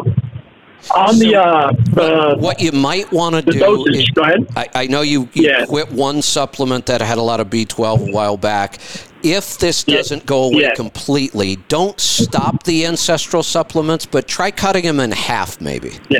on 0.95 1.17
the 1.19 1.35
uh, 1.37 1.71
the 1.93 2.35
What 2.39 2.59
you 2.59 2.71
might 2.73 3.11
want 3.13 3.35
to 3.35 3.41
the 3.41 3.51
do. 3.53 3.59
dosage. 3.59 3.95
is- 3.95 4.09
go 4.09 4.23
ahead. 4.23 4.47
I, 4.57 4.67
I 4.73 4.87
know 4.87 5.01
you, 5.01 5.29
you 5.33 5.47
Yeah. 5.47 5.65
quit 5.65 5.91
one 5.91 6.21
supplement 6.21 6.87
that 6.87 7.01
had 7.01 7.17
a 7.17 7.21
lot 7.21 7.39
of 7.39 7.47
B12 7.49 8.09
a 8.09 8.11
while 8.11 8.35
back. 8.37 8.79
If 9.23 9.57
this 9.57 9.83
doesn't 9.83 10.25
go 10.25 10.43
away 10.43 10.71
completely, 10.75 11.55
don't 11.67 11.99
stop 11.99 12.63
the 12.63 12.85
ancestral 12.85 13.41
supplements, 13.41 14.05
but 14.05 14.27
try 14.27 14.51
cutting 14.51 14.83
them 14.83 14.99
in 14.99 15.11
half, 15.11 15.61
maybe. 15.61 15.97
Yeah. 16.09 16.19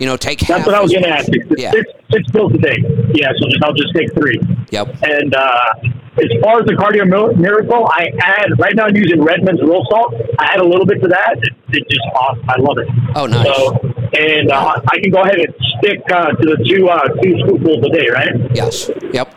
You 0.00 0.06
know, 0.06 0.16
take 0.16 0.40
half. 0.40 0.48
That's 0.48 0.66
what 0.66 0.74
I 0.74 0.80
was 0.80 0.90
going 0.90 1.04
to 1.04 1.10
ask 1.10 1.28
you. 1.32 1.46
Yeah. 1.56 1.70
Six, 1.70 1.90
six 2.10 2.30
pills 2.32 2.52
a 2.52 2.58
day. 2.58 2.76
Yeah, 3.14 3.28
so 3.38 3.48
just 3.48 3.62
I'll 3.62 3.72
just 3.72 3.94
take 3.94 4.12
three. 4.14 4.40
Yep. 4.70 4.88
And 5.04 5.34
uh, 5.34 5.74
as 6.18 6.30
far 6.42 6.58
as 6.58 6.66
the 6.66 6.74
cardio 6.74 7.06
miracle, 7.36 7.86
I 7.92 8.10
add 8.20 8.58
right 8.58 8.74
now 8.74 8.86
I'm 8.86 8.96
using 8.96 9.22
Redmond's 9.22 9.62
Real 9.62 9.86
Salt. 9.88 10.14
I 10.40 10.54
add 10.54 10.60
a 10.60 10.66
little 10.66 10.84
bit 10.84 11.00
to 11.02 11.08
that. 11.08 11.36
It, 11.38 11.54
it's 11.68 11.88
just 11.88 12.06
awesome. 12.16 12.50
I 12.50 12.56
love 12.58 12.78
it. 12.78 12.88
Oh, 13.14 13.26
nice. 13.26 13.46
So, 13.46 13.78
and 14.18 14.50
uh, 14.50 14.80
I 14.90 14.98
can 15.00 15.12
go 15.12 15.22
ahead 15.22 15.38
and 15.38 15.54
stick 15.78 16.02
uh, 16.12 16.30
to 16.30 16.42
the 16.42 16.58
two 16.66 16.88
uh, 16.88 17.08
two 17.22 17.34
scoopfuls 17.46 17.86
a 17.86 17.90
day, 17.94 18.08
right? 18.12 18.50
Yes. 18.54 18.90
Yep. 19.12 19.32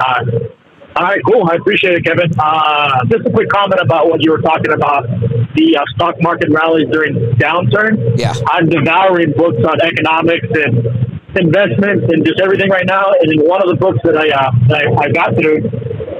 Uh, 0.00 0.24
all 0.96 1.04
right, 1.04 1.20
cool. 1.26 1.48
I 1.50 1.56
appreciate 1.56 1.94
it, 1.94 2.04
Kevin. 2.04 2.30
Uh, 2.38 3.04
just 3.06 3.26
a 3.26 3.30
quick 3.30 3.48
comment 3.48 3.80
about 3.80 4.08
what 4.08 4.22
you 4.22 4.30
were 4.30 4.40
talking 4.40 4.72
about 4.72 5.08
the 5.54 5.76
uh, 5.76 5.82
stock 5.94 6.14
market 6.20 6.50
rallies 6.50 6.88
during 6.90 7.14
downturn. 7.34 8.18
Yeah. 8.18 8.32
I'm 8.48 8.68
devouring 8.68 9.32
books 9.36 9.58
on 9.64 9.80
economics 9.80 10.46
and 10.54 11.14
investments 11.36 12.06
and 12.12 12.24
just 12.24 12.40
everything 12.40 12.70
right 12.70 12.86
now. 12.86 13.12
And 13.20 13.32
in 13.32 13.40
one 13.46 13.62
of 13.62 13.68
the 13.68 13.76
books 13.76 13.98
that 14.04 14.16
I 14.16 14.30
uh, 14.30 14.50
that 14.68 14.86
I, 14.86 15.04
I 15.04 15.08
got 15.10 15.34
through, 15.34 15.68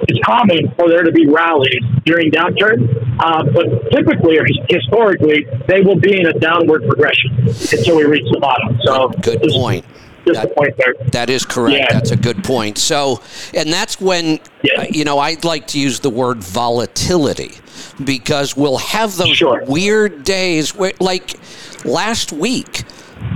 it's 0.08 0.18
common 0.24 0.72
for 0.76 0.88
there 0.88 1.02
to 1.02 1.12
be 1.12 1.26
rallies 1.26 1.82
during 2.04 2.30
downturn, 2.30 2.90
uh, 3.20 3.44
but 3.54 3.90
typically 3.90 4.38
or 4.38 4.46
historically, 4.68 5.46
they 5.68 5.80
will 5.80 5.98
be 5.98 6.20
in 6.20 6.26
a 6.26 6.32
downward 6.38 6.86
progression 6.86 7.30
until 7.46 7.96
we 7.96 8.04
reach 8.04 8.26
the 8.32 8.40
bottom. 8.40 8.78
So 8.84 9.08
Good 9.22 9.40
point. 9.52 9.84
Just 9.84 9.94
a 10.26 10.32
That- 10.32 10.56
point 10.56 10.74
there. 10.76 10.94
That 11.12 11.30
is 11.30 11.44
correct. 11.44 11.76
Yeah. 11.78 11.92
That's 11.92 12.10
a 12.10 12.16
good 12.16 12.42
point. 12.44 12.78
So, 12.78 13.20
and 13.52 13.72
that's 13.72 14.00
when, 14.00 14.40
Yeah. 14.62 14.82
uh, 14.82 14.86
you 14.90 15.04
know, 15.04 15.18
I'd 15.18 15.44
like 15.44 15.66
to 15.68 15.78
use 15.78 16.00
the 16.00 16.10
word 16.10 16.42
volatility 16.42 17.52
because 18.04 18.56
we'll 18.56 18.78
have 18.78 19.16
those 19.16 19.36
Sure. 19.36 19.62
weird 19.66 20.24
days 20.24 20.74
where, 20.74 20.92
like 21.00 21.34
last 21.84 22.32
week, 22.32 22.82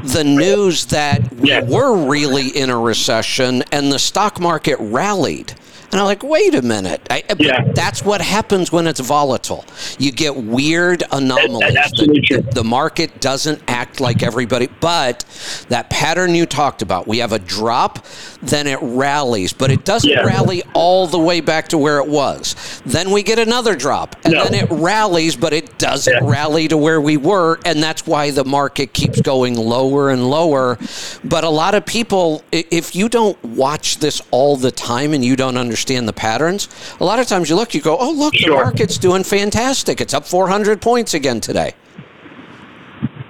the 0.05 0.24
news 0.24 0.86
that 0.86 1.32
we 1.39 1.51
Yeah. 1.51 1.62
were 1.62 1.97
really 1.97 2.48
in 2.48 2.70
a 2.70 2.78
recession 2.78 3.62
and 3.73 3.90
the 3.93 3.98
stock 3.98 4.40
market 4.40 4.77
rallied. 4.81 5.55
And 5.90 6.01
I'm 6.01 6.06
like, 6.06 6.23
wait 6.23 6.55
a 6.55 6.62
minute. 6.62 7.01
I, 7.10 7.23
Yeah. 7.39 7.65
That's 7.74 8.05
what 8.05 8.20
happens 8.20 8.70
when 8.70 8.86
it's 8.86 9.01
volatile. 9.01 9.65
You 9.98 10.12
get 10.12 10.36
weird 10.36 11.02
anomalies. 11.10 11.77
absolutely 11.77 12.36
The- 12.36 12.43
the 12.59 12.65
market 12.65 13.20
doesn't 13.20 13.62
act 13.69 14.01
like 14.01 14.23
everybody 14.23 14.69
but 14.81 15.24
that 15.69 15.89
pattern 15.90 16.35
you 16.35 16.44
talked 16.47 16.82
about 16.82 17.06
we 17.06 17.19
have 17.19 17.32
a 17.32 17.39
drop 17.39 18.05
then 18.43 18.66
it 18.66 18.78
rallies 18.82 19.52
but 19.52 19.70
it 19.70 19.85
doesn't 19.85 20.10
Yeah. 20.10 20.20
rally 20.24 20.62
all 20.74 21.06
the 21.06 21.19
way 21.19 21.40
back 21.40 21.69
to 21.69 21.78
where 21.78 21.98
it 21.98 22.09
was 22.09 22.55
then 22.85 23.10
we 23.10 23.23
get 23.23 23.39
another 23.39 23.74
drop 23.77 24.16
and 24.24 24.35
No. 24.35 24.44
then 24.44 24.55
it 24.55 24.69
rallies 24.70 25.36
but 25.36 25.52
it 25.52 25.78
doesn't 25.78 26.12
Yeah. 26.12 26.20
rally 26.31 26.69
to 26.69 26.77
where 26.77 27.01
we 27.01 27.16
were 27.16 27.59
and 27.65 27.82
that's 27.82 28.06
why 28.06 28.31
the 28.31 28.44
market 28.44 28.93
keeps 28.93 29.20
going 29.20 29.55
lower 29.56 30.10
and 30.10 30.28
lower 30.28 30.78
but 31.24 31.44
a 31.44 31.51
lot 31.51 31.74
of 31.74 31.86
people 31.86 32.43
if 32.52 32.94
you 32.97 33.09
don't 33.09 33.43
watch 33.44 33.98
this 33.98 34.20
all 34.31 34.56
the 34.56 34.70
time 34.73 35.15
and 35.15 35.24
you 35.24 35.36
don't 35.36 35.56
understand 35.56 35.78
the 35.85 36.13
patterns 36.13 36.69
a 37.01 37.05
lot 37.05 37.19
of 37.19 37.27
times 37.27 37.49
you 37.49 37.57
look 37.57 37.73
you 37.75 37.81
go 37.81 37.97
oh 37.99 38.11
look 38.11 38.33
the 38.33 38.39
Sure. 38.39 38.63
market's 38.65 38.99
doing 38.99 39.23
fantastic 39.25 40.01
it's 40.01 40.13
up 40.13 40.27
400 40.27 40.81
points 40.83 41.15
again 41.15 41.41
today 41.41 41.73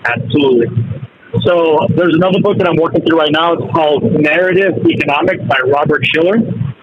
Absolutely. 0.04 0.66
So 1.44 1.76
there's 1.94 2.14
another 2.14 2.40
book 2.40 2.56
that 2.58 2.66
I'm 2.66 2.76
working 2.76 3.04
through 3.04 3.18
right 3.18 3.30
now. 3.32 3.52
It's 3.52 3.72
called 3.74 4.02
Narrative 4.12 4.72
Economics 4.86 5.42
by 5.44 5.58
Robert 5.66 6.02
Shiller. 6.06 6.38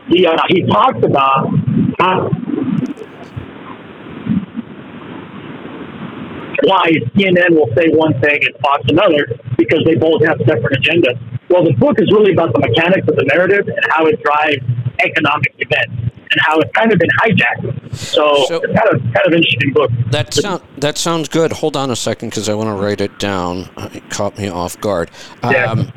He 0.09 0.27
uh, 0.27 0.37
he 0.49 0.61
talks 0.67 0.99
about 1.03 1.49
how 1.97 2.29
why 6.65 6.89
CNN 7.17 7.51
will 7.57 7.69
say 7.75 7.89
one 7.93 8.13
thing 8.21 8.39
and 8.45 8.55
Fox 8.61 8.83
another 8.89 9.25
because 9.57 9.79
they 9.85 9.95
both 9.95 10.23
have 10.25 10.37
separate 10.45 10.77
agendas. 10.81 11.17
Well, 11.49 11.63
the 11.63 11.73
book 11.73 11.95
is 11.99 12.11
really 12.11 12.33
about 12.33 12.53
the 12.53 12.59
mechanics 12.59 13.07
of 13.07 13.15
the 13.15 13.25
narrative 13.25 13.67
and 13.67 13.79
how 13.89 14.05
it 14.05 14.21
drives 14.21 14.61
economic 15.03 15.53
event 15.59 15.89
and 16.31 16.41
how 16.41 16.59
it's 16.59 16.71
kind 16.73 16.91
of 16.91 16.99
been 16.99 17.09
hijacked. 17.21 17.95
So, 17.95 18.45
So- 18.47 18.61
it's 18.63 18.73
kind 18.79 18.89
of 18.93 19.01
kind 19.13 19.27
of 19.27 19.33
interesting 19.33 19.71
book. 19.73 19.91
That 20.11 20.33
sound 20.33 20.61
that 20.77 20.97
sounds 20.97 21.29
good. 21.29 21.51
Hold 21.53 21.75
on 21.77 21.91
a 21.91 21.95
second 21.95 22.29
because 22.29 22.49
I 22.49 22.53
want 22.53 22.69
to 22.69 22.73
write 22.83 23.01
it 23.01 23.17
down. 23.19 23.69
It 23.93 24.09
caught 24.09 24.37
me 24.37 24.49
off 24.49 24.79
guard. 24.81 25.11
Yeah. 25.43 25.71
Um, 25.71 25.91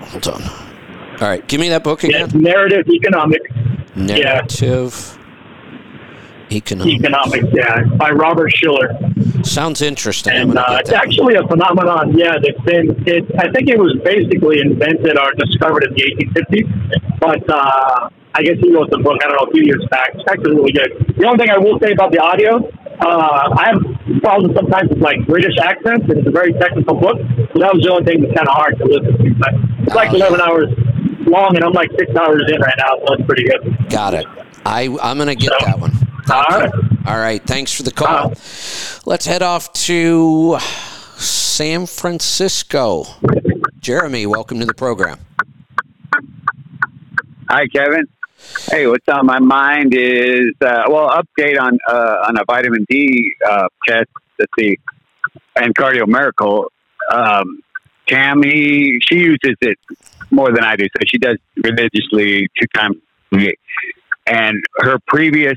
hold 0.00 0.28
on. 0.28 0.42
All 0.42 1.28
right, 1.28 1.46
give 1.48 1.60
me 1.60 1.68
that 1.70 1.82
book 1.82 2.04
again. 2.04 2.28
Yeah, 2.30 2.40
narrative 2.40 2.86
economics. 2.88 3.48
Narrative 3.94 5.18
economics. 6.52 7.00
Economics, 7.04 7.48
yeah, 7.52 7.84
by 7.96 8.10
Robert 8.10 8.50
Shiller, 8.54 8.90
Sounds 9.42 9.80
interesting. 9.82 10.34
And 10.34 10.58
uh, 10.58 10.78
it's 10.80 10.90
actually 10.92 11.34
a 11.34 11.46
phenomenon. 11.46 12.16
Yeah, 12.18 12.34
that's 12.42 12.60
been. 12.64 12.90
It, 13.06 13.24
I 13.38 13.50
think 13.52 13.68
it 13.68 13.78
was 13.78 13.94
basically 14.04 14.60
invented 14.60 15.18
or 15.18 15.32
discovered 15.38 15.84
in 15.84 15.94
the 15.94 16.02
1850s, 16.34 17.20
but 17.20 17.42
uh, 17.48 18.08
I 18.34 18.42
guess 18.42 18.56
he 18.60 18.72
wrote 18.74 18.90
the 18.90 18.98
book. 18.98 19.18
I 19.22 19.28
don't 19.28 19.36
know, 19.38 19.46
a 19.48 19.52
few 19.52 19.62
years 19.64 19.86
back. 19.90 20.10
It's 20.14 20.24
actually 20.30 20.56
really 20.56 20.72
good. 20.72 21.14
The 21.16 21.26
only 21.26 21.38
thing 21.38 21.50
I 21.50 21.58
will 21.58 21.78
say 21.78 21.92
about 21.92 22.10
the 22.12 22.18
audio, 22.18 22.58
uh, 23.00 23.54
I 23.54 23.70
have 23.70 23.80
problems 24.22 24.54
sometimes 24.56 24.90
with 24.90 24.98
like 25.00 25.24
British 25.26 25.56
accents, 25.62 26.08
and 26.10 26.18
it's 26.18 26.28
a 26.28 26.34
very 26.34 26.52
technical 26.54 26.94
book. 26.98 27.16
So 27.54 27.60
that 27.62 27.70
was 27.72 27.82
the 27.86 27.92
only 27.92 28.04
thing 28.04 28.22
that's 28.22 28.34
kind 28.34 28.48
of 28.48 28.54
hard 28.54 28.78
to 28.78 28.84
listen 28.84 29.14
to. 29.14 29.34
But 29.38 29.52
it's 29.86 29.94
like 29.94 30.10
Oh, 30.10 30.16
11 30.16 30.40
hours 30.40 30.68
long, 31.26 31.54
and 31.54 31.64
I'm 31.64 31.72
like 31.72 31.90
six 31.98 32.10
hours 32.16 32.42
in 32.50 32.60
right 32.60 32.78
now, 32.78 32.98
so 33.06 33.14
it's 33.14 33.26
pretty 33.26 33.44
good. 33.46 33.62
Got 33.90 34.14
it. 34.14 34.26
I, 34.64 34.90
I'm 35.02 35.16
going 35.18 35.28
to 35.30 35.36
get 35.38 35.52
that 35.60 35.78
one. 35.78 35.92
Thank 36.26 36.50
All 36.50 36.58
you. 36.58 36.64
right. 36.64 37.06
All 37.06 37.18
right. 37.18 37.42
Thanks 37.42 37.72
for 37.72 37.84
the 37.84 37.92
call. 37.92 38.34
Let's 39.06 39.26
head 39.26 39.42
off 39.42 39.72
to 39.74 40.58
San 41.16 41.86
Francisco. 41.86 43.04
Jeremy, 43.78 44.26
welcome 44.26 44.58
to 44.58 44.66
the 44.66 44.74
program. 44.74 45.20
Hi, 47.48 47.68
Kevin. 47.68 48.06
Hey, 48.68 48.88
what's 48.88 49.06
on 49.08 49.24
my 49.26 49.38
mind 49.38 49.94
is 49.94 50.52
uh, 50.60 50.82
well, 50.88 51.08
update 51.10 51.60
on 51.60 51.78
uh, 51.88 52.26
on 52.26 52.36
a 52.38 52.44
vitamin 52.44 52.84
D 52.88 53.32
uh, 53.48 53.68
test. 53.86 54.08
Let's 54.38 54.52
see, 54.58 54.78
and 55.54 55.74
Cardio 55.74 56.08
Miracle. 56.08 56.72
Um, 57.10 57.60
Tammy, 58.08 58.98
she 59.08 59.18
uses 59.18 59.56
it 59.60 59.78
more 60.30 60.52
than 60.52 60.64
I 60.64 60.74
do, 60.76 60.84
so 60.84 61.04
she 61.06 61.18
does 61.18 61.38
religiously 61.56 62.48
two 62.60 62.66
times 62.74 62.96
a 63.32 63.36
week. 63.36 63.58
And 64.26 64.62
her 64.78 64.98
previous, 65.06 65.56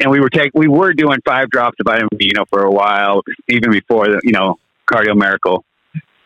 and 0.00 0.10
we 0.10 0.20
were 0.20 0.30
take 0.30 0.52
we 0.54 0.68
were 0.68 0.92
doing 0.92 1.18
five 1.24 1.50
drops 1.50 1.76
of 1.80 1.84
vitamin 1.84 2.08
D, 2.18 2.26
you 2.26 2.34
know, 2.34 2.44
for 2.50 2.62
a 2.64 2.70
while, 2.70 3.22
even 3.48 3.70
before 3.70 4.06
the, 4.06 4.20
you 4.24 4.32
know, 4.32 4.58
Cardio 4.90 5.16
Miracle, 5.16 5.64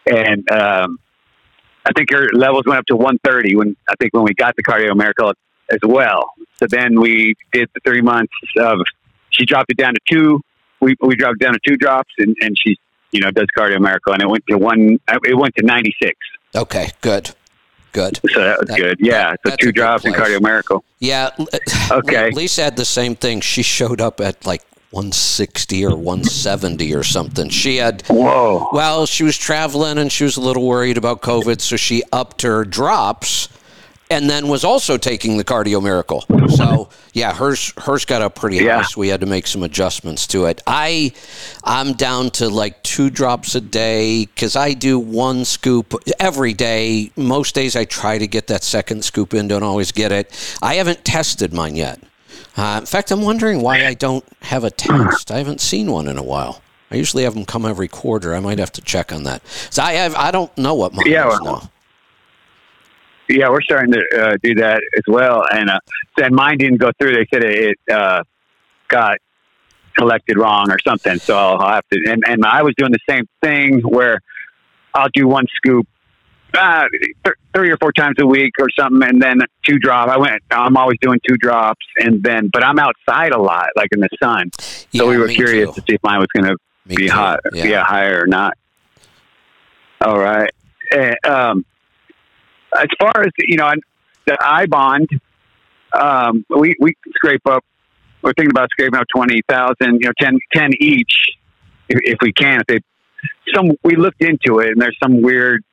and 0.07 0.51
um, 0.51 0.99
I 1.85 1.93
think 1.97 2.11
her 2.13 2.29
levels 2.33 2.65
went 2.67 2.79
up 2.79 2.87
to 2.87 2.97
130 2.97 3.57
when 3.57 3.77
I 3.89 3.95
think 4.01 4.15
when 4.15 4.25
we 4.25 4.35
got 4.35 4.55
the 4.57 4.63
Cardio 4.63 4.97
Miracle 4.97 5.33
as 5.71 5.79
well. 5.83 6.33
So 6.59 6.67
then 6.69 7.01
we 7.01 7.35
did 7.53 7.69
the 7.75 7.81
three 7.85 8.03
months 8.03 8.33
of 8.59 8.81
she 9.31 9.45
dropped 9.45 9.71
it 9.71 9.77
down 9.77 9.95
to 9.95 10.01
two. 10.11 10.41
We 10.81 10.95
we 11.01 11.17
dropped 11.17 11.37
it 11.41 11.45
down 11.45 11.55
to 11.55 11.61
two 11.67 11.77
drops, 11.77 12.13
and 12.19 12.37
and 12.41 12.57
she 12.59 12.77
you 13.11 13.21
know 13.21 13.31
does 13.31 13.47
Cardio 13.57 13.81
Miracle, 13.81 14.13
and 14.13 14.23
it 14.23 14.29
went 14.29 14.45
to 14.49 14.59
one. 14.59 14.99
It 15.09 15.37
went 15.37 15.55
to 15.57 15.65
96. 15.65 16.13
Okay, 16.55 16.91
good. 17.01 17.35
Good. 17.93 18.21
So 18.33 18.41
that 18.43 18.59
was 18.59 18.69
That- 18.69 18.79
good. 18.79 18.97
Yeah. 19.01 19.35
So 19.47 19.55
two 19.57 19.69
and 19.69 20.15
place. 20.15 20.15
Cardio 20.15 20.41
Miracle. 20.41 20.85
Yeah. 20.99 21.31
Okay. 21.91 22.31
Lisa 22.31 22.63
had 22.65 22.77
the 22.77 22.85
same 22.87 23.15
thing. 23.15 23.41
She 23.43 23.63
showed 23.63 24.01
up 24.01 24.19
at 24.21 24.47
like 24.47 24.63
160 24.93 25.85
or 25.85 25.95
170 25.97 26.95
or 26.95 27.03
something. 27.03 27.49
She 27.51 27.77
had 27.77 28.03
Whoa. 28.09 28.69
Well, 28.73 29.05
she 29.07 29.23
was 29.25 29.37
traveling 29.37 29.99
and 29.99 30.11
she 30.11 30.25
was 30.25 30.37
a 30.37 30.41
little 30.41 30.67
worried 30.67 30.97
about 30.97 31.21
COVID, 31.23 31.61
so 31.61 31.77
she 31.77 32.03
upped 32.13 32.43
her 32.43 32.65
drops 32.65 33.49
and 34.13 34.29
then 34.31 34.49
was 34.49 34.65
also 34.65 34.97
taking 34.97 35.37
the 35.37 35.45
cardio 35.45 35.83
miracle. 35.83 36.25
So 36.57 36.89
yeah, 37.13 37.35
hers 37.35 37.73
hers 37.79 38.05
got 38.05 38.23
up 38.23 38.35
pretty 38.35 38.57
Yeah. 38.57 38.79
high, 38.79 38.83
so 38.83 39.01
we 39.01 39.09
had 39.09 39.21
to 39.21 39.27
make 39.27 39.47
some 39.47 39.63
adjustments 39.63 40.27
to 40.29 40.47
it. 40.47 40.63
I 40.67 41.13
I'm 41.65 41.93
down 41.95 42.31
to 42.33 42.49
like 42.49 42.83
two 42.83 43.11
drops 43.11 43.55
a 43.55 43.61
day 43.61 44.27
because 44.27 44.57
I 44.57 44.75
do 44.75 44.99
one 44.99 45.45
scoop 45.45 45.95
every 46.19 46.53
day. 46.53 47.11
Most 47.17 47.55
days 47.55 47.77
I 47.77 47.85
try 47.85 48.19
to 48.19 48.27
get 48.27 48.47
that 48.49 48.63
second 48.65 49.05
scoop 49.05 49.35
in, 49.35 49.49
don't 49.49 49.63
always 49.63 49.93
get 49.93 50.13
it. 50.13 50.31
I 50.63 50.75
haven't 50.75 51.05
tested 51.05 51.53
mine 51.53 51.77
yet. 51.77 52.01
Uh, 52.57 52.79
in 52.81 52.87
fact, 52.87 53.11
I'm 53.11 53.23
wondering 53.23 53.63
why 53.63 53.87
I 53.87 53.95
don't 53.95 54.25
have 54.43 54.65
a 54.65 54.71
test. 54.71 55.31
I 55.31 55.39
haven't 55.39 55.61
seen 55.61 55.91
one 55.91 56.07
in 56.07 56.19
a 56.19 56.23
while. 56.23 56.61
I 56.91 56.97
usually 56.97 57.23
have 57.25 57.33
them 57.33 57.47
come 57.47 57.65
every 57.65 57.89
quarter. 57.89 58.35
I 58.35 58.41
might 58.41 58.59
have 58.59 58.73
to 58.73 58.83
check 58.83 59.11
on 59.13 59.23
that. 59.23 59.41
So 59.71 59.83
I 59.83 59.93
have, 59.95 60.15
I 60.15 60.31
don't 60.31 60.57
know 60.59 60.75
what 60.75 60.93
mine 60.93 61.07
Yeah, 61.07 61.29
is 61.33 61.41
well- 61.41 61.45
now. 61.63 61.71
Yeah, 63.33 63.49
we're 63.51 63.63
starting 63.63 63.93
to 63.93 64.01
uh, 64.15 64.37
do 64.43 64.55
that 64.57 64.83
as 64.97 65.03
well. 65.09 65.45
And 65.53 65.71
uh, 65.71 65.79
and 66.19 66.35
mine 66.35 66.59
didn't 66.59 66.79
go 66.79 66.91
through. 66.99 67.15
They 67.15 67.27
said 67.33 67.45
it 67.45 67.79
uh, 67.91 68.23
got 68.89 69.19
collected 69.97 70.39
wrong 70.39 70.71
or 70.71 70.79
something. 70.87 71.19
So 71.19 71.37
I'll, 71.37 71.59
I'll 71.59 71.75
have 71.75 71.89
to. 71.93 72.11
And, 72.11 72.23
and 72.27 72.45
I 72.45 72.63
was 72.63 72.75
doing 72.77 72.93
the 72.93 72.99
same 73.09 73.27
thing 73.43 73.81
where 73.81 74.19
I'll 74.95 75.09
do 75.13 75.27
one 75.29 75.47
scoop 75.57 75.87
uh, 76.55 76.85
th- 77.25 77.37
three 77.55 77.71
or 77.71 77.77
four 77.79 77.93
times 77.93 78.17
a 78.21 78.27
week 78.27 78.53
or 78.61 78.69
something, 78.79 79.03
and 79.09 79.21
then 79.23 79.39
two 79.67 79.79
drop. 79.79 80.09
I 80.09 80.19
went. 80.19 80.43
I'm 80.51 80.77
always 80.77 80.99
doing 81.01 81.19
two 81.27 81.37
drops, 81.39 81.85
and 81.99 82.23
then 82.23 82.51
but 82.53 82.63
I'm 82.65 82.79
outside 82.79 83.33
a 83.33 83.41
lot, 83.41 83.69
like 83.77 83.89
in 83.93 84.01
the 84.01 84.09
sun. 84.23 84.51
So 84.59 84.87
Yeah, 84.91 85.05
we 85.05 85.17
were 85.19 85.29
curious 85.29 85.71
too. 85.75 85.81
to 85.81 85.85
see 85.89 85.95
if 85.95 86.03
mine 86.03 86.19
was 86.19 86.29
going 86.37 86.51
to 86.51 86.57
be 86.87 87.07
too. 87.07 87.13
hot, 87.13 87.41
Yeah. 87.55 87.65
yeah. 87.65 87.85
higher 87.85 88.21
or 88.23 88.27
not. 88.27 88.59
All 90.05 90.19
right. 90.19 90.51
Eh, 90.91 91.15
um, 91.27 91.65
as 92.79 92.89
far 92.99 93.23
as 93.23 93.31
you 93.39 93.57
know, 93.57 93.71
the 94.27 94.37
I 94.41 94.67
bond, 94.67 95.09
um, 95.99 96.45
we 96.49 96.75
we 96.81 96.95
scrape 97.15 97.47
up. 97.47 97.65
We're 98.23 98.33
thinking 98.35 98.53
about 98.53 98.69
scraping 98.71 98.99
up 98.99 99.07
twenty 99.15 99.43
thousand, 99.49 100.01
you 100.01 100.07
know, 100.07 100.13
10, 100.21 100.39
10 100.55 100.71
each, 100.81 101.13
if, 101.89 101.99
if 102.03 102.19
we 102.21 102.33
can. 102.33 102.61
If 102.61 102.67
they 102.69 102.79
some, 103.55 103.73
we 103.83 103.97
looked 103.97 104.23
into 104.23 104.61
it, 104.61 104.69
and 104.69 104.81
there's 104.81 104.97
some 105.03 105.23
weird 105.23 105.65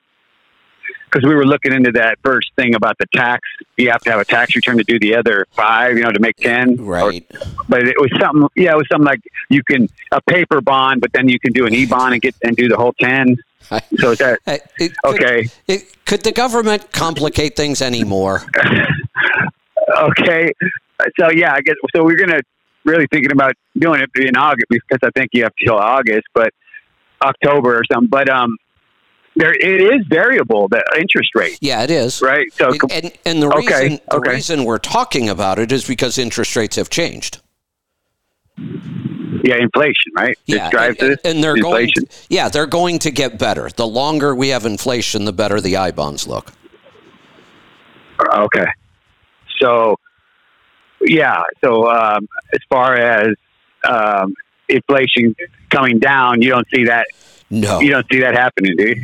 because 1.10 1.26
we 1.28 1.34
were 1.34 1.44
looking 1.46 1.72
into 1.72 1.92
that 1.92 2.18
first 2.22 2.52
thing 2.56 2.74
about 2.74 2.96
the 2.98 3.06
tax. 3.14 3.40
You 3.76 3.90
have 3.90 4.00
to 4.02 4.10
have 4.10 4.20
a 4.20 4.24
tax 4.24 4.54
return 4.54 4.76
to 4.78 4.84
do 4.84 4.98
the 4.98 5.16
other 5.16 5.46
five, 5.52 5.96
you 5.96 6.04
know, 6.04 6.10
to 6.12 6.20
make 6.20 6.36
ten. 6.36 6.78
Or- 6.78 6.84
Right. 6.84 7.26
but 7.68 7.86
it 7.86 7.96
was 7.98 8.10
something. 8.20 8.48
Yeah, 8.56 8.72
it 8.72 8.76
was 8.76 8.86
something 8.90 9.06
like 9.06 9.20
you 9.48 9.62
can 9.62 9.88
a 10.12 10.20
paper 10.22 10.60
bond, 10.60 11.00
but 11.00 11.12
then 11.12 11.28
you 11.28 11.38
can 11.40 11.52
do 11.52 11.66
an 11.66 11.74
e 11.74 11.86
bond 11.86 12.12
and 12.14 12.22
get 12.22 12.34
and 12.42 12.56
do 12.56 12.68
the 12.68 12.76
whole 12.76 12.94
ten. 13.00 13.36
So 13.98 14.10
is 14.12 14.18
that 14.18 14.38
Hey, 14.46 14.58
it 14.78 14.92
could- 15.04 15.14
okay? 15.22 15.48
it- 15.68 15.84
could 16.06 16.22
the 16.24 16.32
government 16.32 16.92
complicate 16.92 17.56
things 17.56 17.80
anymore? 17.82 18.42
Okay. 20.02 20.52
So 21.18 21.30
yeah, 21.30 21.52
I 21.54 21.60
guess 21.62 21.74
so. 21.94 22.04
We're 22.04 22.16
gonna 22.16 22.40
really 22.84 23.06
thinking 23.10 23.32
about 23.32 23.54
doing 23.78 24.00
it 24.02 24.10
in 24.28 24.36
August 24.36 24.66
because 24.70 24.98
I 25.02 25.10
think 25.18 25.30
you 25.32 25.42
have 25.44 25.52
till 25.62 25.74
August, 25.76 26.26
but 26.34 26.52
October 27.22 27.76
or 27.76 27.82
something. 27.90 28.08
But 28.08 28.28
um, 28.28 28.56
there 29.40 29.54
it 29.54 29.80
is 29.94 30.06
variable 30.08 30.68
the 30.68 30.82
interest 30.98 31.30
rate, 31.34 31.58
Yeah, 31.60 31.82
it 31.82 31.90
is. 31.90 32.20
right? 32.22 32.46
So 32.54 32.70
It- 32.72 32.82
and 32.92 33.12
and 33.24 33.42
the 33.42 33.48
Okay, 33.48 33.84
reason 33.88 34.00
the 34.10 34.16
okay. 34.16 34.30
reason 34.34 34.64
we're 34.64 34.78
talking 34.78 35.28
about 35.28 35.58
it 35.58 35.72
is 35.72 35.84
because 35.86 36.18
interest 36.18 36.54
rates 36.56 36.76
have 36.76 36.90
changed. 36.90 37.40
yeah, 39.42 39.56
inflation, 39.56 40.12
right? 40.14 40.36
Yeah, 40.46 40.66
it 40.68 40.70
drives 40.70 40.96
and, 41.00 41.18
and 41.24 41.42
they're 41.42 41.56
inflation. 41.56 41.92
going. 42.02 42.06
To, 42.06 42.26
yeah, 42.28 42.48
they're 42.50 42.66
going 42.66 42.98
to 43.00 43.10
get 43.10 43.38
better. 43.38 43.70
The 43.74 43.86
longer 43.86 44.34
we 44.34 44.48
have 44.50 44.66
inflation, 44.66 45.24
the 45.24 45.32
better 45.32 45.60
the 45.60 45.76
I 45.76 45.90
bonds 45.92 46.26
look. 46.28 46.52
Okay. 48.34 48.66
So, 49.60 49.96
yeah. 51.00 51.42
So, 51.64 51.90
um, 51.90 52.28
as 52.52 52.60
far 52.68 52.94
as 52.96 53.34
um, 53.88 54.34
inflation 54.68 55.34
coming 55.70 55.98
down, 55.98 56.42
you 56.42 56.50
don't 56.50 56.66
see 56.74 56.84
that. 56.84 57.06
No, 57.52 57.80
You 57.80 57.90
don't 57.90 58.06
see 58.12 58.20
that 58.20 58.34
happening, 58.36 58.76
do 58.76 58.88
you? 58.88 58.94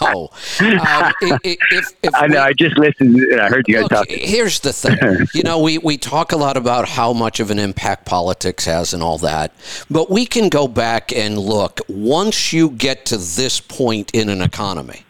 no. 0.00 0.30
Um, 0.60 1.12
if, 1.44 1.92
if 2.02 2.14
I 2.14 2.26
know. 2.26 2.34
we- 2.36 2.38
I 2.38 2.52
just 2.54 2.78
listened. 2.78 3.16
and 3.16 3.40
I 3.40 3.48
heard 3.48 3.64
you 3.68 3.74
guys 3.74 3.82
Look, 3.82 3.90
talking. 3.92 4.18
here's 4.20 4.60
the 4.60 4.72
thing. 4.72 5.26
You 5.34 5.42
know, 5.42 5.58
we, 5.60 5.76
we 5.78 5.98
talk 5.98 6.32
a 6.32 6.36
lot 6.36 6.56
about 6.56 6.88
how 6.88 7.12
much 7.12 7.40
of 7.40 7.50
an 7.50 7.58
impact 7.58 8.06
politics 8.06 8.64
has 8.64 8.94
and 8.94 9.02
all 9.02 9.18
that, 9.18 9.52
but 9.90 10.10
we 10.10 10.24
can 10.24 10.48
go 10.48 10.66
back 10.66 11.12
and 11.12 11.38
look. 11.38 11.80
Once 11.88 12.52
you 12.52 12.70
get 12.70 13.04
to 13.06 13.16
this 13.18 13.60
point 13.60 14.10
in 14.14 14.28
an 14.30 14.40
economy, 14.40 15.02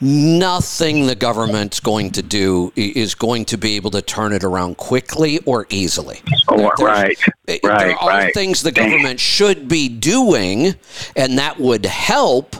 nothing 0.00 1.06
the 1.06 1.14
government's 1.14 1.80
going 1.80 2.10
to 2.12 2.22
do 2.22 2.72
is 2.76 3.14
going 3.14 3.44
to 3.46 3.56
be 3.56 3.76
able 3.76 3.90
to 3.92 4.02
turn 4.02 4.32
it 4.32 4.44
around 4.44 4.76
quickly 4.76 5.38
or 5.46 5.66
easily. 5.70 6.20
Oh, 6.48 6.70
There's- 6.78 7.14
eh, 7.48 7.58
right. 7.62 7.78
there 7.78 7.98
are 7.98 8.08
Right. 8.08 8.34
things 8.34 8.62
the 8.62 8.72
government 8.72 9.20
should 9.20 9.68
be 9.68 9.88
doing, 9.88 10.74
and 11.16 11.38
that 11.38 11.58
would 11.58 11.86
help. 11.86 12.56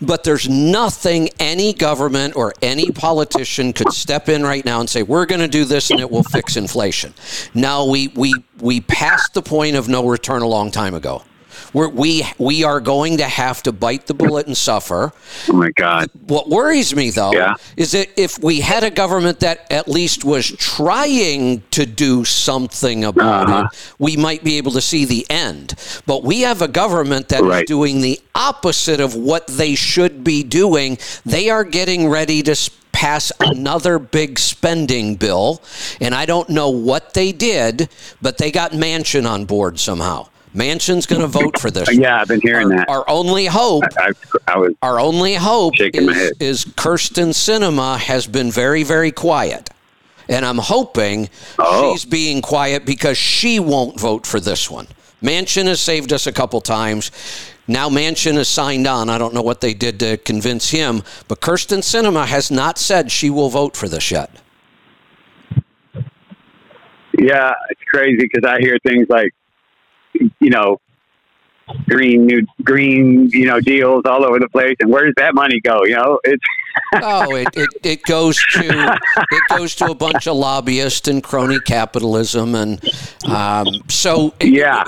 But 0.00 0.22
there's 0.22 0.48
nothing 0.48 1.30
any 1.40 1.72
government 1.72 2.36
or 2.36 2.52
any 2.62 2.90
politician 2.90 3.72
could 3.72 3.92
step 3.92 4.28
in 4.28 4.44
right 4.44 4.64
now 4.64 4.78
and 4.80 4.88
say 4.88 5.02
we're 5.02 5.26
going 5.26 5.40
to 5.40 5.48
do 5.48 5.64
this 5.64 5.90
and 5.90 5.98
it 5.98 6.08
will 6.10 6.22
fix 6.22 6.56
inflation. 6.56 7.14
Now 7.54 7.84
we 7.84 8.08
we 8.14 8.32
we 8.60 8.80
passed 8.80 9.34
the 9.34 9.42
point 9.42 9.74
of 9.76 9.88
no 9.88 10.06
return 10.06 10.42
a 10.42 10.46
long 10.46 10.70
time 10.70 10.94
ago. 10.94 11.22
We're, 11.72 11.88
we 11.88 12.26
we 12.38 12.64
are 12.64 12.80
going 12.80 13.18
to 13.18 13.24
have 13.24 13.62
to 13.64 13.72
bite 13.72 14.06
the 14.06 14.14
bullet 14.14 14.46
and 14.46 14.56
suffer. 14.56 15.12
Oh 15.48 15.52
my 15.52 15.70
God. 15.72 16.08
What 16.26 16.48
worries 16.48 16.94
me, 16.94 17.10
though, 17.10 17.32
Yeah. 17.32 17.54
is 17.76 17.92
that 17.92 18.08
if 18.20 18.38
we 18.42 18.60
had 18.60 18.84
a 18.84 18.90
government 18.90 19.40
that 19.40 19.66
at 19.70 19.86
least 19.88 20.24
was 20.24 20.46
trying 20.48 21.62
to 21.72 21.84
do 21.86 22.24
something 22.24 23.04
about 23.04 23.48
Uh-huh. 23.50 23.68
it, 23.72 23.78
we 23.98 24.16
might 24.16 24.42
be 24.44 24.56
able 24.56 24.72
to 24.72 24.80
see 24.80 25.04
the 25.04 25.26
end. 25.28 25.74
But 26.06 26.24
we 26.24 26.40
have 26.42 26.62
a 26.62 26.68
government 26.68 27.28
that 27.28 27.40
is 27.42 27.46
Right. 27.46 27.66
doing 27.66 28.00
the 28.00 28.20
opposite 28.34 29.00
of 29.00 29.14
what 29.14 29.46
they 29.46 29.74
should 29.74 30.24
be 30.24 30.42
doing. 30.42 30.98
They 31.26 31.50
are 31.50 31.64
getting 31.64 32.08
ready 32.08 32.42
to 32.44 32.52
s- 32.52 32.70
pass 32.92 33.30
another 33.40 33.98
big 33.98 34.38
spending 34.38 35.14
bill, 35.16 35.60
and 36.00 36.14
I 36.14 36.24
don't 36.26 36.48
know 36.48 36.68
what 36.70 37.14
they 37.14 37.30
did, 37.32 37.88
but 38.20 38.38
they 38.38 38.50
got 38.50 38.72
Manchin 38.72 39.28
on 39.28 39.44
board 39.44 39.78
somehow. 39.78 40.26
Manchin's 40.54 41.06
going 41.06 41.20
to 41.20 41.26
vote 41.28 41.58
for 41.58 41.70
this. 41.70 41.92
Yeah, 41.96 42.20
I've 42.20 42.28
been 42.28 42.40
hearing 42.40 42.70
our, 42.72 42.78
that. 42.78 42.88
our 42.88 43.04
only 43.08 43.46
hope 43.46 43.84
I, 43.98 44.12
I 44.46 44.58
was. 44.58 44.74
our 44.82 44.98
only 44.98 45.34
hope 45.34 45.74
is, 45.78 46.32
is 46.40 46.64
Kyrsten 46.64 47.28
Sinema 47.30 47.98
has 47.98 48.26
been 48.26 48.50
very, 48.50 48.82
very 48.82 49.12
quiet. 49.12 49.70
And 50.28 50.44
I'm 50.44 50.58
hoping 50.58 51.28
Oh. 51.58 51.92
she's 51.94 52.04
being 52.04 52.42
quiet 52.42 52.84
because 52.84 53.16
she 53.16 53.58
won't 53.60 53.98
vote 53.98 54.26
for 54.26 54.40
this 54.40 54.70
one. 54.70 54.86
Manchin 55.22 55.64
has 55.66 55.80
saved 55.80 56.12
us 56.12 56.26
a 56.26 56.32
couple 56.32 56.60
times. 56.60 57.10
Now 57.66 57.88
Manchin 57.88 58.34
has 58.34 58.48
signed 58.48 58.86
on. 58.86 59.10
I 59.10 59.18
don't 59.18 59.34
know 59.34 59.42
what 59.42 59.60
they 59.60 59.74
did 59.74 59.98
to 60.00 60.16
convince 60.18 60.70
him, 60.70 61.02
but 61.28 61.40
Kyrsten 61.40 61.78
Sinema 61.80 62.26
has 62.26 62.50
not 62.50 62.78
said 62.78 63.10
she 63.10 63.28
will 63.30 63.48
vote 63.50 63.76
for 63.76 63.88
this 63.88 64.10
yet. 64.10 64.30
Yeah, 67.18 67.52
it's 67.70 67.82
crazy 67.90 68.18
because 68.32 68.44
I 68.48 68.60
hear 68.60 68.78
things 68.86 69.08
like, 69.08 69.32
you 70.40 70.50
know, 70.50 70.80
green 71.86 72.24
new 72.26 72.46
green 72.64 73.28
you 73.30 73.44
know 73.46 73.60
deals 73.60 74.02
all 74.06 74.24
over 74.24 74.38
the 74.38 74.48
place, 74.48 74.76
and 74.80 74.90
where 74.90 75.04
does 75.04 75.14
that 75.16 75.34
money 75.34 75.60
go? 75.60 75.84
You 75.84 75.96
know, 75.96 76.20
it's 76.24 76.42
oh, 77.02 77.34
it, 77.34 77.48
it, 77.54 77.68
it 77.82 78.02
goes 78.04 78.36
to 78.52 78.98
it 79.30 79.42
goes 79.50 79.74
to 79.76 79.86
a 79.86 79.94
bunch 79.94 80.26
of 80.26 80.36
lobbyists 80.36 81.08
and 81.08 81.22
crony 81.22 81.58
capitalism, 81.60 82.54
and 82.54 82.80
um, 83.26 83.66
so 83.88 84.32
Yeah. 84.40 84.84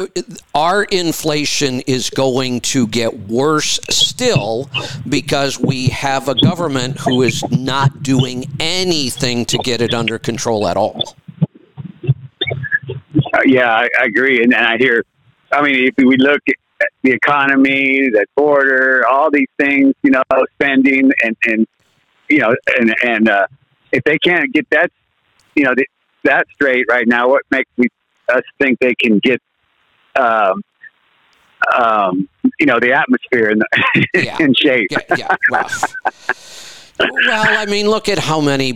our 0.55 0.85
inflation 0.85 1.81
is 1.82 2.09
going 2.11 2.61
to 2.61 2.86
get 2.86 3.28
worse 3.28 3.81
still 3.90 4.70
because 5.09 5.59
we 5.59 5.89
have 5.89 6.28
a 6.28 6.35
government 6.36 6.98
who 7.01 7.23
is 7.23 7.43
not 7.51 8.02
doing 8.02 8.44
anything 8.61 9.44
to 9.47 9.59
get 9.59 9.81
it 9.82 9.93
under 9.93 10.19
control 10.19 10.66
at 10.69 10.77
all. 10.77 11.16
Uh, 13.35 13.40
yeah, 13.44 13.70
I, 13.73 13.89
I 14.01 14.05
agree, 14.07 14.43
and, 14.43 14.55
and 14.55 14.65
I 14.66 14.77
hear. 14.78 15.05
I 15.53 15.63
mean, 15.63 15.89
if 15.89 15.95
we 15.99 16.17
look 16.17 16.41
at 16.49 16.89
the 17.03 17.13
economy, 17.13 18.09
the 18.11 18.27
border, 18.37 19.05
all 19.09 19.31
these 19.31 19.49
things, 19.59 19.95
you 20.03 20.11
know, 20.11 20.23
spending, 20.55 21.11
and 21.23 21.37
and 21.47 21.67
you 22.29 22.39
know, 22.39 22.55
and 22.79 22.95
and 23.03 23.29
uh, 23.29 23.47
if 23.93 24.05
they 24.05 24.19
can't 24.19 24.53
get 24.53 24.67
that, 24.71 24.91
you 25.55 25.65
know, 25.65 25.75
th- 25.75 25.89
that 26.25 26.47
straight 26.55 26.87
right 26.89 27.07
now, 27.07 27.29
what 27.29 27.43
makes 27.51 27.71
we 27.77 27.89
us 28.29 28.43
think 28.61 28.79
they 28.81 28.95
can 28.95 29.19
get, 29.19 29.41
um, 30.17 30.63
um, 31.77 32.29
you 32.59 32.67
know, 32.67 32.79
the 32.81 32.93
atmosphere 32.93 33.51
in, 33.51 33.59
the, 33.59 34.07
Yeah. 34.25 34.37
in 34.39 34.55
shape? 34.55 34.89
Yeah, 34.91 34.99
yeah. 35.17 35.37
Well, 35.51 35.69
well, 37.01 37.59
I 37.59 37.67
mean, 37.67 37.89
look 37.89 38.09
at 38.09 38.19
how 38.19 38.41
many 38.41 38.75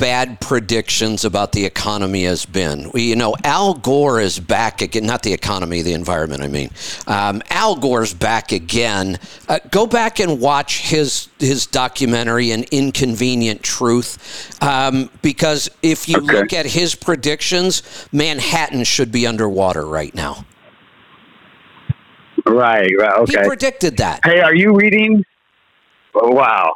bad 0.00 0.40
predictions 0.40 1.24
about 1.24 1.52
the 1.52 1.64
economy 1.64 2.24
has 2.24 2.44
been. 2.46 2.90
We, 2.92 3.02
you 3.02 3.14
know, 3.14 3.36
Al 3.44 3.74
Gore 3.74 4.20
is 4.20 4.40
back 4.40 4.80
again. 4.82 5.06
Not 5.06 5.22
the 5.22 5.32
economy, 5.32 5.82
the 5.82 5.92
environment. 5.92 6.42
I 6.42 6.48
mean, 6.48 6.70
um, 7.06 7.42
Al 7.50 7.76
Gore's 7.76 8.14
back 8.14 8.50
again. 8.50 9.18
Uh, 9.48 9.60
go 9.70 9.86
back 9.86 10.18
and 10.18 10.40
watch 10.40 10.80
his 10.80 11.28
his 11.38 11.66
documentary, 11.66 12.50
"An 12.50 12.64
Inconvenient 12.72 13.62
Truth," 13.62 14.58
um, 14.62 15.10
because 15.22 15.70
if 15.82 16.08
you 16.08 16.16
Okay. 16.16 16.32
look 16.32 16.52
at 16.52 16.66
his 16.66 16.94
predictions, 16.96 17.82
Manhattan 18.10 18.82
should 18.84 19.12
be 19.12 19.26
underwater 19.26 19.86
right 19.86 20.14
now. 20.14 20.44
Right, 22.46 22.90
right, 22.98 23.28
He 23.28 23.36
okay. 23.36 23.46
predicted 23.46 23.98
that. 23.98 24.20
hey, 24.24 24.40
are 24.40 24.54
you 24.54 24.74
reading? 24.74 25.22
Oh, 26.14 26.30
wow, 26.30 26.72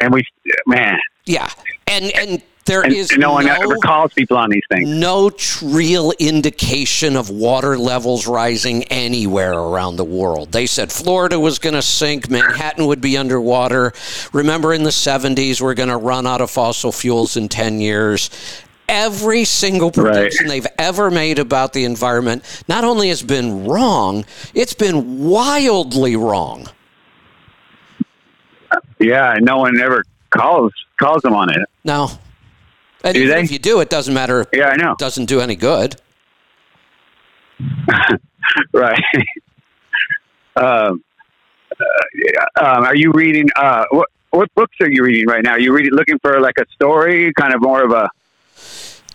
and 0.00 0.12
we, 0.12 0.22
man, 0.66 0.98
Yeah, 1.24 1.48
and 1.90 2.04
and 2.16 2.42
there 2.64 2.82
and 2.82 2.92
is 2.92 3.10
no 3.16 3.32
one 3.32 3.46
no 3.46 3.54
ever 3.54 3.76
calls 3.78 4.12
people 4.12 4.36
on 4.36 4.50
these 4.50 4.62
things. 4.70 4.86
no 4.88 5.30
real 5.62 6.12
indication 6.18 7.16
of 7.16 7.30
water 7.30 7.78
levels 7.78 8.26
rising 8.26 8.84
anywhere 8.84 9.54
around 9.54 9.96
the 9.96 10.04
world. 10.04 10.52
They 10.52 10.66
said 10.66 10.92
Florida 10.92 11.40
was 11.40 11.58
going 11.58 11.74
to 11.74 11.82
sink, 11.82 12.28
Manhattan 12.28 12.86
would 12.86 13.00
be 13.00 13.16
underwater. 13.16 13.94
Remember 14.34 14.74
in 14.74 14.82
the 14.82 14.90
70s, 14.90 15.62
we're 15.62 15.72
going 15.72 15.88
to 15.88 15.96
run 15.96 16.26
out 16.26 16.42
of 16.42 16.50
fossil 16.50 16.92
fuels 16.92 17.38
in 17.38 17.48
10 17.48 17.80
years. 17.80 18.28
Every 18.86 19.44
single 19.46 19.88
Right. 19.88 20.12
prediction 20.12 20.46
they've 20.48 20.66
ever 20.78 21.10
made 21.10 21.38
about 21.38 21.72
the 21.72 21.84
environment 21.84 22.44
not 22.68 22.84
only 22.84 23.08
has 23.08 23.22
been 23.22 23.64
wrong, 23.64 24.26
it's 24.54 24.74
been 24.74 25.26
wildly 25.26 26.16
wrong. 26.16 26.68
Yeah, 28.98 29.34
no 29.40 29.58
one 29.58 29.80
ever 29.80 30.04
calls 30.30 30.72
calls 30.98 31.22
them 31.22 31.34
on 31.34 31.50
it. 31.50 31.58
No. 31.84 32.10
And 33.04 33.14
Do 33.14 33.20
even 33.22 33.36
they? 33.36 33.42
if 33.42 33.50
you 33.52 33.58
do, 33.58 33.80
it 33.80 33.88
doesn't 33.90 34.12
matter. 34.12 34.44
Yeah, 34.52 34.68
I 34.68 34.76
know. 34.76 34.94
doesn't 34.98 35.26
do 35.26 35.40
any 35.40 35.56
good. 35.56 35.96
Right. 38.72 39.02
um, 40.56 41.04
uh, 41.78 42.60
um, 42.64 42.84
are 42.84 42.96
you 42.96 43.12
reading? 43.12 43.48
Uh, 43.56 43.84
what 43.90 44.08
what 44.30 44.54
books 44.54 44.76
are 44.80 44.90
you 44.90 45.04
reading 45.04 45.26
right 45.26 45.42
now? 45.42 45.52
Are 45.52 45.60
you 45.60 45.72
reading 45.72 45.92
looking 45.92 46.18
for 46.20 46.40
like 46.40 46.56
a 46.58 46.64
story, 46.72 47.32
kind 47.34 47.54
of 47.54 47.60
more 47.60 47.82
of 47.84 47.92
a, 47.92 48.08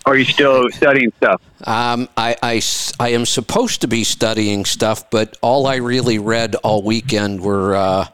or 0.06 0.12
are 0.12 0.16
you 0.16 0.24
still 0.24 0.70
studying 0.70 1.12
stuff? 1.16 1.42
Um, 1.64 2.08
I, 2.16 2.36
I 2.42 2.62
I 3.00 3.08
am 3.10 3.26
supposed 3.26 3.80
to 3.80 3.88
be 3.88 4.04
studying 4.04 4.64
stuff, 4.64 5.10
but 5.10 5.36
all 5.42 5.66
I 5.66 5.76
really 5.76 6.18
read 6.18 6.54
all 6.56 6.82
weekend 6.82 7.40
were 7.40 7.74
uh, 7.74 8.06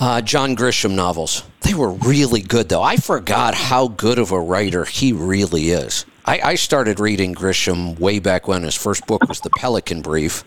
uh, 0.00 0.20
John 0.20 0.56
Grisham 0.56 0.94
novels. 0.94 1.42
They 1.62 1.74
were 1.74 1.90
really 1.90 2.40
good, 2.40 2.68
though. 2.68 2.82
I 2.82 2.96
forgot 2.96 3.54
how 3.54 3.88
good 3.88 4.18
of 4.18 4.32
a 4.32 4.40
writer 4.40 4.84
he 4.84 5.12
really 5.12 5.70
is. 5.70 6.04
I, 6.28 6.40
I 6.50 6.54
started 6.56 7.00
reading 7.00 7.34
Grisham 7.34 7.98
way 7.98 8.18
back 8.18 8.46
when 8.46 8.62
his 8.62 8.74
first 8.74 9.06
book 9.06 9.26
was 9.30 9.40
The 9.40 9.48
Pelican 9.48 10.02
Brief, 10.02 10.44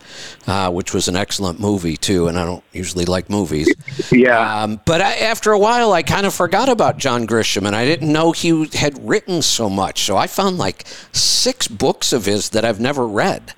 uh, 0.48 0.70
which 0.70 0.94
was 0.94 1.08
an 1.08 1.16
excellent 1.16 1.60
movie, 1.60 1.98
too, 1.98 2.28
and 2.28 2.38
I 2.38 2.46
don't 2.46 2.64
usually 2.72 3.06
like 3.06 3.32
movies. 3.32 3.68
Yeah. 4.12 4.62
Um, 4.62 4.80
but 4.86 5.02
I, 5.02 5.16
after 5.16 5.52
a 5.52 5.58
while, 5.58 5.92
I 5.92 6.04
kind 6.04 6.28
of 6.28 6.36
forgot 6.36 6.70
about 6.70 7.00
John 7.00 7.26
Grisham, 7.26 7.66
and 7.66 7.76
I 7.76 7.86
didn't 7.86 8.14
know 8.14 8.32
he 8.32 8.68
had 8.74 8.96
written 9.10 9.42
so 9.42 9.72
much. 9.72 10.04
So 10.04 10.18
I 10.18 10.28
found 10.28 10.60
like 10.60 10.86
six 11.14 11.68
books 11.68 12.14
of 12.14 12.26
his 12.26 12.52
that 12.52 12.64
I've 12.64 12.80
never 12.80 13.08
read. 13.08 13.56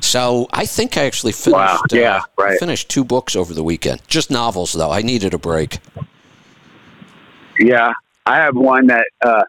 So 0.00 0.46
I 0.52 0.66
think 0.66 0.96
I 0.96 1.06
actually 1.06 1.32
finished. 1.32 1.58
Wow, 1.58 1.80
yeah, 1.90 2.18
uh, 2.18 2.22
right. 2.38 2.58
Finished 2.60 2.88
two 2.88 3.02
books 3.02 3.34
over 3.34 3.52
the 3.52 3.64
weekend, 3.64 4.00
just 4.06 4.30
novels 4.30 4.74
though. 4.74 4.92
I 4.92 5.02
needed 5.02 5.34
a 5.34 5.38
break. 5.38 5.80
Yeah, 7.58 7.94
I 8.26 8.36
have 8.36 8.54
one 8.54 8.86
that 8.86 9.06
uh, 9.22 9.42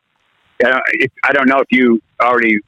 I, 0.64 0.69
don't, 0.69 0.82
if, 0.94 1.11
I 1.23 1.32
don't 1.34 1.48
know 1.48 1.60
if 1.60 1.68
you 1.72 2.02
already 2.22 2.60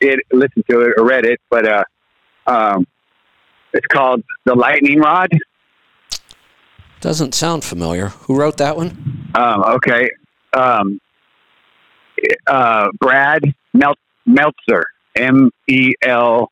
did 0.00 0.20
listen 0.32 0.62
to 0.70 0.80
it 0.82 0.92
or 0.96 1.04
read 1.04 1.24
it, 1.24 1.40
but 1.50 1.66
uh, 1.66 1.82
um, 2.46 2.86
it's 3.72 3.86
called 3.86 4.22
The 4.44 4.54
Lightning 4.54 5.00
Rod. 5.00 5.28
Doesn't 7.00 7.34
sound 7.34 7.64
familiar. 7.64 8.08
Who 8.08 8.38
wrote 8.38 8.56
that 8.58 8.76
one? 8.76 9.30
Um, 9.34 9.62
okay, 9.64 10.10
um, 10.56 11.00
uh, 12.46 12.88
Brad 13.00 13.42
Mel- 13.72 13.94
Meltzer, 14.26 14.84
M 15.14 15.50
E 15.68 15.92
L 16.02 16.50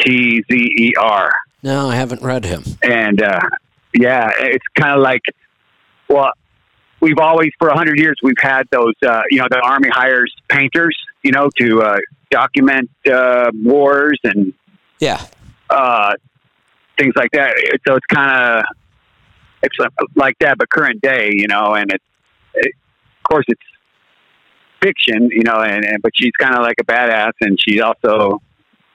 T 0.00 0.42
Z 0.50 0.56
E 0.78 0.92
R, 1.00 1.30
No, 1.62 1.88
I 1.90 1.94
haven't 1.96 2.22
read 2.22 2.44
him. 2.44 2.62
and 2.82 3.22
uh, 3.22 3.40
yeah, 3.94 4.30
it's 4.40 4.64
kind 4.76 4.96
of 4.96 5.00
like 5.02 5.22
well. 6.08 6.30
We've 7.00 7.18
always, 7.18 7.50
for 7.58 7.68
a 7.68 7.76
hundred 7.76 7.98
years, 8.00 8.16
we've 8.22 8.34
had 8.40 8.64
those. 8.70 8.94
Uh, 9.06 9.22
you 9.30 9.38
know, 9.38 9.46
the 9.50 9.60
army 9.60 9.88
hires 9.90 10.34
painters, 10.48 10.96
you 11.22 11.30
know, 11.32 11.48
to 11.58 11.82
uh, 11.82 11.96
document 12.30 12.90
uh, 13.10 13.50
wars 13.54 14.18
and 14.24 14.52
Yeah, 14.98 15.24
uh, 15.70 16.14
things 16.98 17.14
like 17.16 17.30
that. 17.32 17.54
So 17.86 17.94
it's 17.94 18.06
kind 18.06 18.58
of 18.58 18.64
it's 19.62 19.76
like 20.16 20.34
that, 20.40 20.58
but 20.58 20.68
current 20.70 21.00
day, 21.00 21.30
you 21.32 21.46
know. 21.46 21.74
And 21.74 21.92
it's 21.92 22.04
it, 22.54 22.72
of 23.18 23.22
course 23.30 23.44
it's 23.48 23.62
fiction, 24.82 25.28
you 25.30 25.42
know. 25.44 25.60
And, 25.60 25.84
and 25.84 26.02
but 26.02 26.12
she's 26.14 26.32
kind 26.38 26.54
of 26.54 26.62
like 26.62 26.76
a 26.80 26.84
badass, 26.84 27.32
and 27.40 27.58
she 27.60 27.80
also 27.80 28.40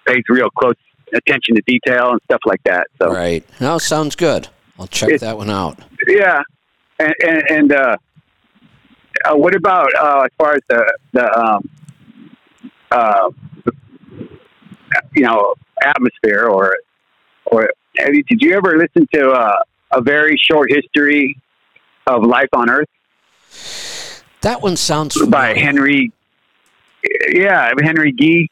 pays 0.05 0.23
real 0.27 0.49
close 0.49 0.75
attention 1.13 1.55
to 1.55 1.61
detail 1.67 2.11
and 2.11 2.19
stuff 2.25 2.41
like 2.45 2.61
that. 2.65 2.87
So 3.01 3.13
right. 3.13 3.45
No, 3.61 3.77
sounds 3.77 4.15
good. 4.15 4.47
I'll 4.79 4.87
check 4.87 5.09
It- 5.09 5.21
that 5.21 5.37
one 5.37 5.49
out. 5.49 5.77
yeah, 6.07 6.41
and 6.99 7.13
and, 7.23 7.43
and 7.49 7.73
uh, 7.73 7.97
uh, 9.25 9.35
what 9.35 9.55
about 9.55 9.89
uh, 9.99 10.21
as 10.25 10.31
far 10.37 10.53
as 10.53 10.61
the 10.69 10.93
the 11.13 11.39
um, 11.39 11.69
uh, 12.91 13.29
you 15.15 15.23
know 15.23 15.53
atmosphere 15.83 16.45
or 16.45 16.77
or 17.45 17.69
have 17.97 18.13
you, 18.13 18.23
did 18.23 18.41
you 18.41 18.55
ever 18.55 18.77
listen 18.77 19.07
to 19.13 19.31
uh, 19.31 19.55
a 19.91 20.01
very 20.01 20.35
short 20.37 20.71
history 20.71 21.39
of 22.07 22.23
life 22.23 22.49
on 22.53 22.69
Earth 22.69 24.23
That 24.41 24.61
one 24.61 24.75
sounds 24.75 25.23
by. 25.27 25.53
Henry? 25.53 26.11
Yeah, 27.29 27.71
Henry 27.81 28.13
Gee. 28.13 28.49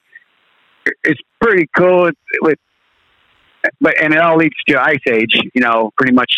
It's 1.04 1.22
pretty 1.40 1.68
cool 1.78 2.04
with, 2.04 2.16
with 2.42 2.60
but 3.80 4.02
and 4.02 4.14
it 4.14 4.20
all 4.20 4.38
leads 4.38 4.56
to 4.68 4.82
ice 4.82 5.00
age. 5.08 5.38
You 5.54 5.62
know, 5.62 5.92
pretty 5.96 6.14
much 6.14 6.34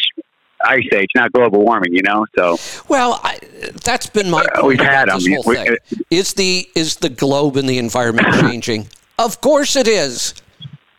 ice 0.65 0.87
age, 0.93 1.09
not 1.15 1.31
global 1.31 1.63
warming. 1.63 1.93
You 1.93 2.01
know, 2.03 2.25
so 2.37 2.57
Well, 2.87 3.19
I, 3.23 3.39
that's 3.83 4.07
been 4.07 4.29
my. 4.29 4.43
Uh, 4.43 4.65
we've 4.65 4.79
had 4.79 5.09
them. 5.09 5.19
We- 5.23 5.55
thing. 5.55 5.77
Is 6.09 6.33
the 6.33 6.69
is 6.75 6.97
the 6.97 7.09
globe 7.09 7.57
and 7.57 7.67
the 7.67 7.77
environment 7.77 8.27
changing? 8.41 8.87
Of 9.19 9.41
course 9.41 9.75
it 9.75 9.87
is. 9.87 10.33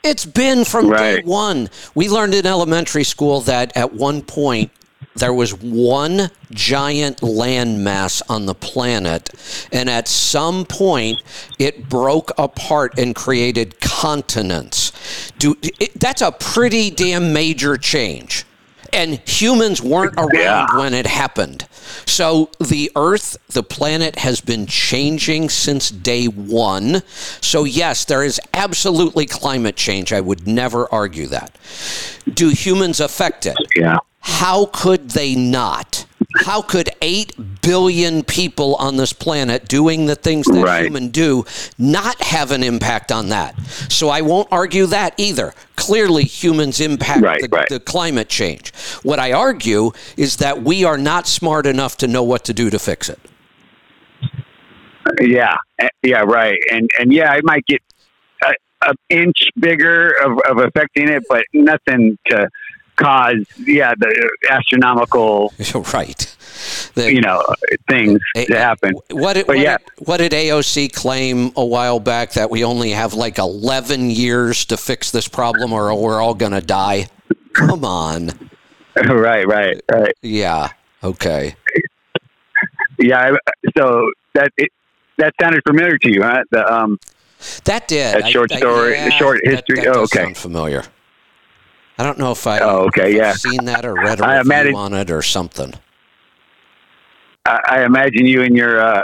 It's 0.03 0.27
been 0.27 0.65
from 0.65 0.91
day 0.91 1.23
one. 1.23 1.71
We 1.95 2.09
learned 2.11 2.35
in 2.35 2.45
elementary 2.45 3.05
school 3.05 3.41
that 3.43 3.75
at 3.75 3.95
one 3.95 4.21
point 4.21 4.71
there 5.17 5.33
was 5.33 5.55
one 5.55 6.31
giant 6.51 7.19
landmass 7.19 8.21
on 8.29 8.47
the 8.47 8.55
planet, 8.55 9.31
and 9.73 9.89
at 9.89 10.09
some 10.09 10.65
point 10.67 11.23
it 11.59 11.89
broke 11.89 12.33
apart 12.37 12.99
and 12.99 13.15
created 13.15 13.81
continents. 13.81 14.93
Do 15.39 15.57
it, 15.63 15.99
that's 15.99 16.21
a 16.21 16.33
pretty 16.33 16.91
damn 16.91 17.33
major 17.33 17.77
change. 17.77 18.45
And 18.95 19.21
humans 19.29 19.83
weren't 19.83 20.15
around 20.17 20.35
Yeah. 20.35 20.77
when 20.79 20.95
it 20.95 21.07
happened. 21.07 21.67
So 22.07 22.51
the 22.61 22.91
Earth, 22.97 23.37
the 23.49 23.63
planet, 23.63 24.21
has 24.21 24.41
been 24.41 24.67
changing 24.67 25.49
since 25.51 25.91
day 25.91 26.27
one. 26.27 27.03
So, 27.41 27.65
yes, 27.65 28.05
there 28.05 28.23
is 28.23 28.41
absolutely 28.55 29.27
climate 29.27 29.77
change. 29.77 30.13
I 30.13 30.21
would 30.21 30.47
never 30.47 30.93
argue 30.95 31.27
that. 31.27 31.51
Do 32.33 32.51
humans 32.51 33.01
affect 33.01 33.47
it? 33.47 33.57
Yeah. 33.75 33.99
How 34.21 34.67
could 34.67 35.11
they 35.11 35.35
not? 35.35 36.07
How 36.37 36.63
could 36.63 36.91
8 37.01 37.63
billion 37.63 38.25
people 38.25 38.75
on 38.77 38.97
this 38.97 39.13
planet 39.13 39.69
doing 39.69 40.07
the 40.07 40.17
things 40.17 40.47
that 40.47 40.65
Right. 40.65 40.87
humans 40.87 41.13
do 41.13 41.45
not 41.79 42.21
have 42.23 42.51
an 42.51 42.63
impact 42.63 43.13
on 43.13 43.29
that? 43.29 43.59
So 43.89 44.09
I 44.09 44.21
won't 44.21 44.49
argue 44.51 44.87
that 44.87 45.15
either. 45.17 45.55
Clearly, 45.77 46.25
humans 46.25 46.81
impact 46.81 47.23
Right, 47.23 47.41
the, 47.41 47.49
right. 47.51 47.69
the 47.69 47.79
climate 47.81 48.29
change. 48.29 48.73
What 49.03 49.19
I 49.19 49.33
argue 49.33 49.93
is 50.17 50.37
that 50.39 50.63
we 50.63 50.85
are 50.85 50.99
not 50.99 51.27
smart 51.29 51.67
enough 51.67 51.97
to 51.99 52.09
know 52.09 52.23
what 52.23 52.45
to 52.45 52.53
do 52.53 52.69
to 52.71 52.79
fix 52.79 53.09
it. 53.09 53.19
Yeah, 55.21 55.57
eh, 55.79 55.89
yeah, 56.03 56.23
right, 56.27 56.59
and 56.73 56.89
and 56.99 57.13
yeah, 57.13 57.31
I 57.31 57.41
might 57.43 57.65
get 57.67 57.81
a, 58.43 58.53
an 58.89 58.95
inch 59.11 59.49
bigger 59.59 60.13
of, 60.25 60.39
of 60.51 60.59
affecting 60.65 61.09
it, 61.09 61.23
but 61.29 61.45
nothing 61.53 62.19
to 62.31 62.49
cause 62.97 63.45
yeah 63.59 63.93
the 63.99 64.31
astronomical 64.51 65.53
right. 65.93 66.37
The- 66.95 67.13
you 67.13 67.21
know 67.21 67.43
things 67.89 68.21
Eh, 68.37 68.45
to 68.47 68.59
happen. 68.59 68.95
What 69.11 69.35
did, 69.35 69.47
But 69.47 69.57
what, 69.57 69.63
yeah. 69.63 69.77
did, 69.79 70.07
what 70.07 70.17
did 70.19 70.33
AOC 70.33 70.93
claim 70.95 71.51
a 71.57 71.65
while 71.65 71.99
back 72.01 72.33
that 72.33 72.51
we 72.51 72.63
only 72.65 72.91
have 72.91 73.13
like 73.15 73.39
11 73.39 74.11
years 74.11 74.65
to 74.67 74.77
fix 74.77 75.11
this 75.11 75.27
problem 75.29 75.73
or 75.73 75.95
we're 76.01 76.23
all 76.23 76.35
going 76.35 76.53
to 76.53 76.61
die? 76.61 77.09
Come 77.55 77.85
on. 77.85 78.31
right, 78.97 79.47
right, 79.47 79.81
right. 79.91 80.15
Yeah. 80.23 80.71
Okay. 81.03 81.57
Yeah, 82.99 83.33
so 83.77 84.11
that 84.35 84.51
it, 84.57 84.71
that 85.19 85.35
sounded 85.41 85.63
familiar 85.67 85.99
to 85.99 86.11
you, 86.13 86.23
huh? 86.23 86.45
The 86.51 86.73
um, 86.73 86.99
That 87.65 87.89
did. 87.89 88.15
That 88.23 88.31
short 88.31 88.53
story- 88.53 88.93
the 89.01 89.11
short 89.11 89.41
history? 89.45 89.81
That, 89.81 89.89
Oh, 89.89 89.93
does 90.03 90.13
okay. 90.13 90.25
sound 90.25 90.37
familiar. 90.37 90.85
I 91.99 92.03
don't 92.03 92.19
know 92.19 92.33
if 92.33 92.47
I 92.47 92.59
Oh, 92.61 92.87
okay, 92.87 93.15
yeah. 93.17 93.33
seen 93.35 93.65
that 93.67 93.85
or 93.85 93.95
read 93.95 94.21
a 94.21 94.25
I 94.25 94.39
review 94.39 94.53
imagine- 94.53 94.75
on 94.75 94.95
it 94.95 95.11
or 95.11 95.23
something. 95.23 95.75
I, 97.47 97.61
I 97.69 97.85
imagine 97.85 98.27
you 98.27 98.41
in 98.43 98.55
your 98.57 98.81
uh, 98.81 99.03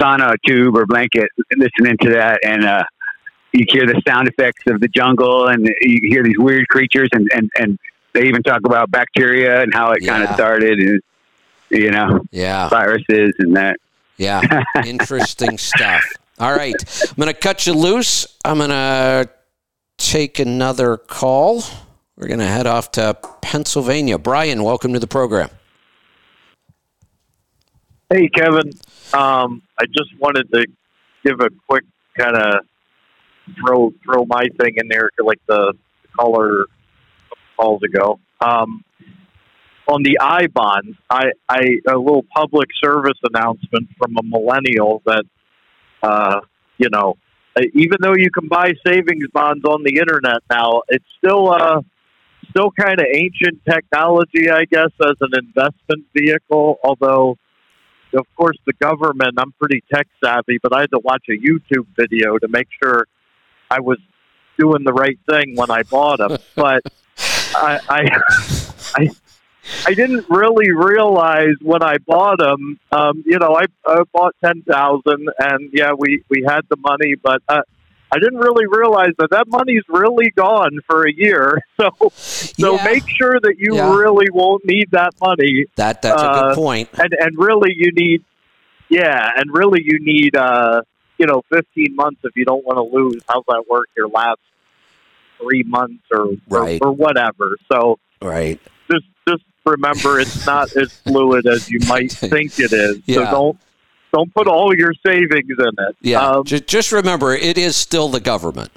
sauna 0.00 0.34
tube 0.46 0.76
or 0.76 0.86
blanket 0.86 1.28
listening 1.56 1.96
to 2.02 2.10
that, 2.12 2.38
and 2.44 2.64
uh, 2.64 2.84
you 3.52 3.64
hear 3.68 3.84
the 3.86 4.00
sound 4.06 4.28
effects 4.28 4.62
of 4.68 4.80
the 4.80 4.88
jungle, 4.88 5.48
and 5.48 5.66
you 5.80 5.98
hear 6.02 6.22
these 6.22 6.38
weird 6.38 6.68
creatures, 6.68 7.08
and 7.12 7.28
and 7.34 7.50
and 7.58 7.78
they 8.12 8.26
even 8.28 8.42
talk 8.42 8.60
about 8.64 8.90
bacteria 8.90 9.60
and 9.62 9.74
how 9.74 9.90
it 9.90 10.04
kind 10.06 10.22
of 10.22 10.32
started, 10.34 10.78
and 10.78 11.00
you 11.70 11.90
know 11.90 12.20
Yeah. 12.30 12.68
viruses 12.68 13.32
and 13.40 13.56
that. 13.56 13.76
Yeah. 14.18 14.62
Interesting 14.86 15.58
stuff. 15.58 16.04
All 16.38 16.54
right. 16.54 16.76
I'm 17.08 17.16
going 17.16 17.26
to 17.26 17.34
cut 17.34 17.66
you 17.66 17.72
loose. 17.72 18.26
I'm 18.44 18.58
going 18.58 18.70
to 18.70 19.28
take 19.98 20.38
another 20.38 20.96
call. 20.96 21.62
We're 22.16 22.28
going 22.28 22.40
to 22.40 22.46
head 22.46 22.66
off 22.66 22.92
to 22.92 23.16
Pennsylvania. 23.40 24.18
Brian, 24.18 24.62
welcome 24.62 24.92
to 24.92 24.98
the 24.98 25.06
program. 25.06 25.50
Hey, 28.10 28.28
Kevin. 28.28 28.70
Um, 29.14 29.62
I 29.78 29.86
just 29.86 30.10
wanted 30.20 30.50
to 30.52 30.66
give 31.24 31.40
a 31.40 31.48
quick 31.68 31.84
kind 32.18 32.36
of 32.36 32.60
throw 33.58 33.92
throw 34.04 34.24
my 34.26 34.44
thing 34.60 34.74
in 34.76 34.88
there, 34.88 35.10
like 35.18 35.40
the 35.48 35.74
caller 36.16 36.66
calls 37.58 37.82
ago. 37.82 38.20
Um, 38.44 38.84
on 39.88 40.02
the 40.02 40.18
I 40.20 40.46
bonds, 40.46 40.96
I, 41.10 41.32
I 41.48 41.62
a 41.88 41.96
little 41.96 42.24
public 42.34 42.68
service 42.82 43.18
announcement 43.22 43.88
from 43.98 44.16
a 44.16 44.22
millennial 44.22 45.02
that, 45.06 45.24
uh, 46.02 46.40
you 46.78 46.88
know, 46.90 47.16
even 47.74 47.98
though 48.00 48.14
you 48.16 48.30
can 48.30 48.48
buy 48.48 48.72
savings 48.86 49.26
bonds 49.32 49.64
on 49.64 49.82
the 49.84 49.98
internet 49.98 50.42
now, 50.50 50.82
it's 50.88 51.04
still 51.18 51.52
uh, 51.52 51.80
still 52.50 52.70
kind 52.70 53.00
of 53.00 53.06
ancient 53.12 53.60
technology, 53.68 54.50
I 54.50 54.64
guess, 54.64 54.90
as 55.00 55.16
an 55.20 55.32
investment 55.38 56.06
vehicle. 56.14 56.78
Although 56.82 57.36
of 58.14 58.26
course, 58.36 58.56
the 58.66 58.72
government, 58.74 59.34
I'm 59.38 59.52
pretty 59.52 59.82
tech 59.92 60.06
savvy, 60.22 60.58
but 60.62 60.74
I 60.74 60.80
had 60.80 60.90
to 60.90 61.00
watch 61.02 61.24
a 61.28 61.32
YouTube 61.32 61.86
video 61.96 62.38
to 62.38 62.48
make 62.48 62.68
sure 62.82 63.06
I 63.70 63.80
was 63.80 63.98
doing 64.58 64.84
the 64.84 64.92
right 64.92 65.18
thing 65.28 65.56
when 65.56 65.70
I 65.70 65.82
bought 65.82 66.18
them. 66.18 66.38
But 66.54 66.82
I, 67.54 67.80
I, 67.88 68.20
I, 68.96 69.10
I 69.86 69.94
didn't 69.94 70.26
really 70.28 70.70
realize 70.72 71.54
when 71.60 71.82
I 71.82 71.98
bought 71.98 72.38
them. 72.38 72.78
Um, 72.92 73.22
you 73.26 73.38
know, 73.38 73.56
I, 73.56 73.64
I 73.86 74.02
bought 74.12 74.34
ten 74.44 74.62
thousand, 74.62 75.28
and 75.38 75.70
yeah, 75.72 75.92
we 75.98 76.22
we 76.28 76.44
had 76.46 76.62
the 76.68 76.76
money, 76.76 77.14
but 77.20 77.42
uh, 77.48 77.62
I 78.12 78.18
didn't 78.18 78.38
really 78.38 78.66
realize 78.66 79.12
that 79.18 79.30
that 79.30 79.48
money's 79.48 79.82
really 79.88 80.30
gone 80.30 80.78
for 80.86 81.06
a 81.06 81.12
year. 81.12 81.60
So, 81.80 82.12
so 82.60 82.76
Yeah. 82.76 82.84
make 82.84 83.04
sure 83.08 83.40
that 83.42 83.54
you 83.58 83.76
Yeah. 83.76 83.92
really 83.94 84.26
won't 84.30 84.64
need 84.64 84.90
that 84.92 85.14
money 85.20 85.64
That 85.76 86.02
That's 86.02 86.22
a 86.22 86.26
good 86.28 86.52
Uh, 86.52 86.54
point. 86.54 86.88
and 86.98 87.12
and 87.18 87.36
really 87.38 87.72
you 87.74 87.90
need 87.92 88.22
yeah 88.88 89.30
and 89.36 89.50
really 89.52 89.80
you 89.82 89.98
need 90.00 90.36
uh 90.36 90.82
you 91.18 91.26
know 91.26 91.42
15 91.52 91.96
months 91.96 92.20
if 92.24 92.36
you 92.36 92.44
don't 92.44 92.64
want 92.64 92.76
to 92.76 92.96
lose 92.96 93.20
how's 93.28 93.42
that 93.48 93.64
work 93.68 93.88
your 93.96 94.08
last 94.08 94.40
three 95.40 95.62
months 95.64 96.04
or 96.12 96.28
Right. 96.48 96.80
or, 96.82 96.88
or 96.88 96.92
whatever 96.92 97.56
so 97.72 97.98
Right. 98.20 98.60
Remember 99.64 100.18
it's 100.20 100.44
not 100.46 100.74
as 100.76 100.92
fluid 100.92 101.46
as 101.46 101.70
you 101.70 101.78
might 101.88 102.10
think 102.12 102.58
it 102.58 102.72
is 102.72 103.00
Yeah. 103.06 103.26
so 103.26 103.30
don't 103.30 103.58
don't 104.12 104.34
put 104.34 104.46
all 104.46 104.76
your 104.76 104.92
savings 105.06 105.48
in 105.58 105.68
it 105.78 105.96
Yeah. 106.02 106.20
um, 106.26 106.44
Ju- 106.44 106.60
just 106.60 106.92
remember, 106.92 107.32
it 107.34 107.56
is 107.56 107.76
still 107.76 108.08
the 108.08 108.20
government. 108.20 108.70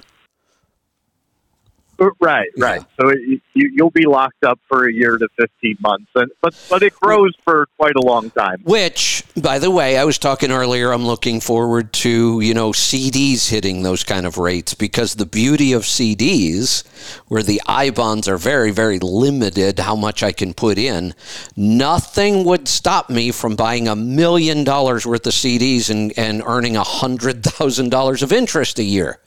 Right 2.20 2.48
right. 2.56 2.82
So 3.00 3.08
it, 3.08 3.18
you, 3.54 3.70
you'll 3.74 3.90
be 3.90 4.06
locked 4.06 4.44
up 4.44 4.58
for 4.68 4.88
a 4.88 4.92
year 4.92 5.16
to 5.16 5.28
15 5.38 5.76
months 5.80 6.10
and 6.14 6.30
but 6.40 6.54
but 6.68 6.82
it 6.82 6.94
grows 6.94 7.32
for 7.44 7.66
quite 7.76 7.96
a 7.96 8.00
long 8.00 8.30
time. 8.30 8.60
Which, 8.64 9.24
by 9.36 9.58
the 9.58 9.70
way, 9.70 9.98
I 9.98 10.04
was 10.04 10.18
talking 10.18 10.50
earlier, 10.50 10.92
I'm 10.92 11.06
looking 11.06 11.40
forward 11.40 11.92
to, 11.94 12.40
you 12.40 12.54
know, 12.54 12.70
CDs 12.70 13.48
hitting 13.48 13.82
those 13.82 14.04
kind 14.04 14.26
of 14.26 14.38
rates 14.38 14.74
because 14.74 15.14
the 15.14 15.26
beauty 15.26 15.72
of 15.72 15.82
CDs, 15.82 16.84
where 17.28 17.42
the 17.42 17.60
I 17.66 17.90
bonds 17.90 18.28
are 18.28 18.38
very, 18.38 18.70
very 18.70 18.98
limited 18.98 19.78
how 19.78 19.96
much 19.96 20.22
I 20.22 20.32
can 20.32 20.54
put 20.54 20.78
in, 20.78 21.14
nothing 21.56 22.44
would 22.44 22.68
stop 22.68 23.10
me 23.10 23.30
from 23.30 23.56
buying 23.56 23.88
a 23.88 23.96
million 23.96 24.64
dollars 24.64 25.06
worth 25.06 25.26
of 25.26 25.32
CDs 25.32 25.90
and, 25.90 26.12
and 26.16 26.42
earning 26.44 26.76
a 26.76 26.84
hundred 26.84 27.44
thousand 27.44 27.90
dollars 27.90 28.22
of 28.22 28.32
interest 28.32 28.78
a 28.78 28.84
year. 28.84 29.20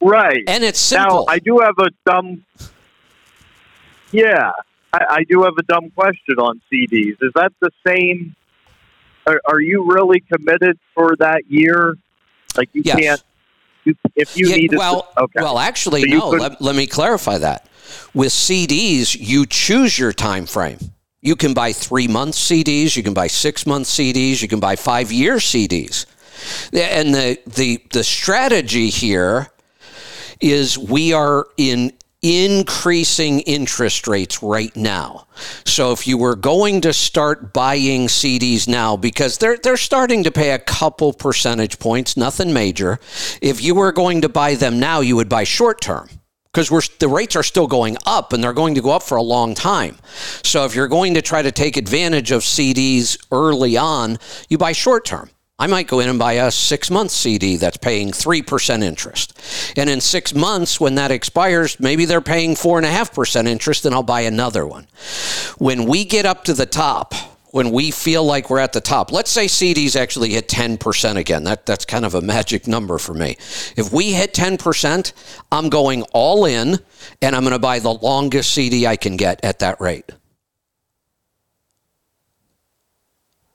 Right 0.00 0.42
And 0.46 0.64
it's 0.64 0.78
simple. 0.80 1.26
Now, 1.26 1.32
I 1.32 1.38
do 1.38 1.58
have 1.58 1.74
a 1.78 1.90
dumb. 2.06 2.44
Yeah, 4.12 4.50
I, 4.92 5.04
I 5.10 5.24
do 5.28 5.42
have 5.42 5.54
a 5.58 5.62
dumb 5.62 5.90
question 5.90 6.38
on 6.38 6.60
CDs. 6.72 7.16
Is 7.20 7.32
that 7.34 7.52
the 7.60 7.70
same? 7.86 8.34
Are, 9.26 9.40
are 9.46 9.60
you 9.60 9.84
really 9.90 10.20
committed 10.32 10.78
for 10.94 11.14
that 11.18 11.42
year? 11.48 11.94
Like 12.56 12.70
you 12.72 12.82
Yes. 12.84 12.98
can't. 12.98 13.22
You, 13.84 13.94
if 14.16 14.36
you 14.36 14.48
Yeah, 14.48 14.56
need 14.56 14.76
well, 14.76 15.08
to, 15.16 15.22
okay. 15.24 15.40
well, 15.42 15.58
actually, 15.58 16.02
So 16.10 16.18
no. 16.18 16.28
Let, 16.30 16.60
let 16.60 16.76
me 16.76 16.86
clarify 16.86 17.38
that. 17.38 17.68
With 18.12 18.28
CDs, 18.28 19.16
you 19.18 19.46
choose 19.46 19.98
your 19.98 20.12
time 20.12 20.46
frame. 20.46 20.78
You 21.22 21.36
can 21.36 21.54
buy 21.54 21.72
three 21.72 22.08
month 22.08 22.34
CDs, 22.34 22.96
you 22.96 23.02
can 23.02 23.12
buy 23.14 23.26
six 23.26 23.66
month 23.66 23.86
CDs, 23.86 24.40
you 24.40 24.48
can 24.48 24.58
buy 24.60 24.74
five 24.76 25.12
year 25.12 25.36
CDs. 25.36 26.06
And 26.72 27.14
the 27.14 27.38
the 27.46 27.82
the 27.92 28.02
strategy 28.02 28.88
here 28.88 29.48
is 30.40 30.78
we 30.78 31.12
are 31.12 31.46
in 31.56 31.92
increasing 32.22 33.40
interest 33.40 34.06
rates 34.06 34.42
right 34.42 34.74
now. 34.76 35.26
So 35.64 35.92
if 35.92 36.06
you 36.06 36.18
were 36.18 36.36
going 36.36 36.82
to 36.82 36.92
start 36.92 37.52
buying 37.52 38.08
CDs 38.08 38.68
now 38.68 38.96
because 38.96 39.38
they're 39.38 39.56
they're 39.56 39.76
starting 39.76 40.24
to 40.24 40.30
pay 40.30 40.50
a 40.50 40.58
couple 40.58 41.12
percentage 41.12 41.78
points, 41.78 42.16
nothing 42.16 42.52
major. 42.52 42.98
If 43.40 43.62
you 43.62 43.74
were 43.74 43.92
going 43.92 44.20
to 44.22 44.28
buy 44.28 44.54
them 44.54 44.78
now, 44.78 45.00
you 45.00 45.16
would 45.16 45.28
buy 45.28 45.44
short 45.44 45.80
term 45.80 46.10
because 46.52 46.70
we're 46.70 46.82
the 46.98 47.08
rates 47.08 47.36
are 47.36 47.42
still 47.42 47.66
going 47.66 47.96
up 48.04 48.32
and 48.32 48.44
they're 48.44 48.52
going 48.52 48.74
to 48.74 48.82
go 48.82 48.90
up 48.90 49.02
for 49.02 49.16
a 49.16 49.22
long 49.22 49.54
time. 49.54 49.96
So 50.42 50.66
if 50.66 50.74
you're 50.74 50.88
going 50.88 51.14
to 51.14 51.22
try 51.22 51.40
to 51.40 51.52
take 51.52 51.76
advantage 51.78 52.32
of 52.32 52.42
CDs 52.42 53.18
early 53.32 53.78
on, 53.78 54.18
you 54.48 54.58
buy 54.58 54.72
short 54.72 55.06
term. 55.06 55.30
I 55.60 55.66
might 55.66 55.88
go 55.88 56.00
in 56.00 56.08
and 56.08 56.18
buy 56.18 56.32
a 56.32 56.50
six 56.50 56.90
month 56.90 57.10
CD 57.10 57.56
that's 57.56 57.76
paying 57.76 58.12
3% 58.12 58.82
interest. 58.82 59.38
And 59.76 59.90
in 59.90 60.00
six 60.00 60.34
months, 60.34 60.80
when 60.80 60.94
that 60.94 61.10
expires, 61.10 61.78
maybe 61.78 62.06
they're 62.06 62.22
paying 62.22 62.54
4.5% 62.54 63.46
interest, 63.46 63.84
and 63.84 63.94
I'll 63.94 64.02
buy 64.02 64.22
another 64.22 64.66
one. 64.66 64.86
When 65.58 65.84
we 65.84 66.06
get 66.06 66.24
up 66.24 66.44
to 66.44 66.54
the 66.54 66.64
top, 66.64 67.14
when 67.50 67.72
we 67.72 67.90
feel 67.90 68.24
like 68.24 68.48
we're 68.48 68.60
at 68.60 68.72
the 68.72 68.80
top. 68.80 69.12
Let's 69.12 69.30
say 69.30 69.46
CDs 69.46 69.96
actually 69.96 70.30
hit 70.30 70.48
10% 70.48 71.16
again. 71.16 71.44
That 71.44 71.66
that's 71.66 71.84
kind 71.84 72.04
of 72.04 72.14
a 72.14 72.20
magic 72.20 72.66
number 72.66 72.96
for 72.96 73.12
me. 73.12 73.36
If 73.76 73.92
we 73.92 74.12
hit 74.12 74.32
10%, 74.32 75.12
I'm 75.50 75.68
going 75.68 76.02
all 76.12 76.44
in 76.44 76.78
and 77.20 77.36
I'm 77.36 77.42
going 77.42 77.52
to 77.52 77.58
buy 77.58 77.80
the 77.80 77.92
longest 77.92 78.52
CD 78.52 78.86
I 78.86 78.96
can 78.96 79.16
get 79.16 79.44
at 79.44 79.58
that 79.58 79.80
rate. 79.80 80.10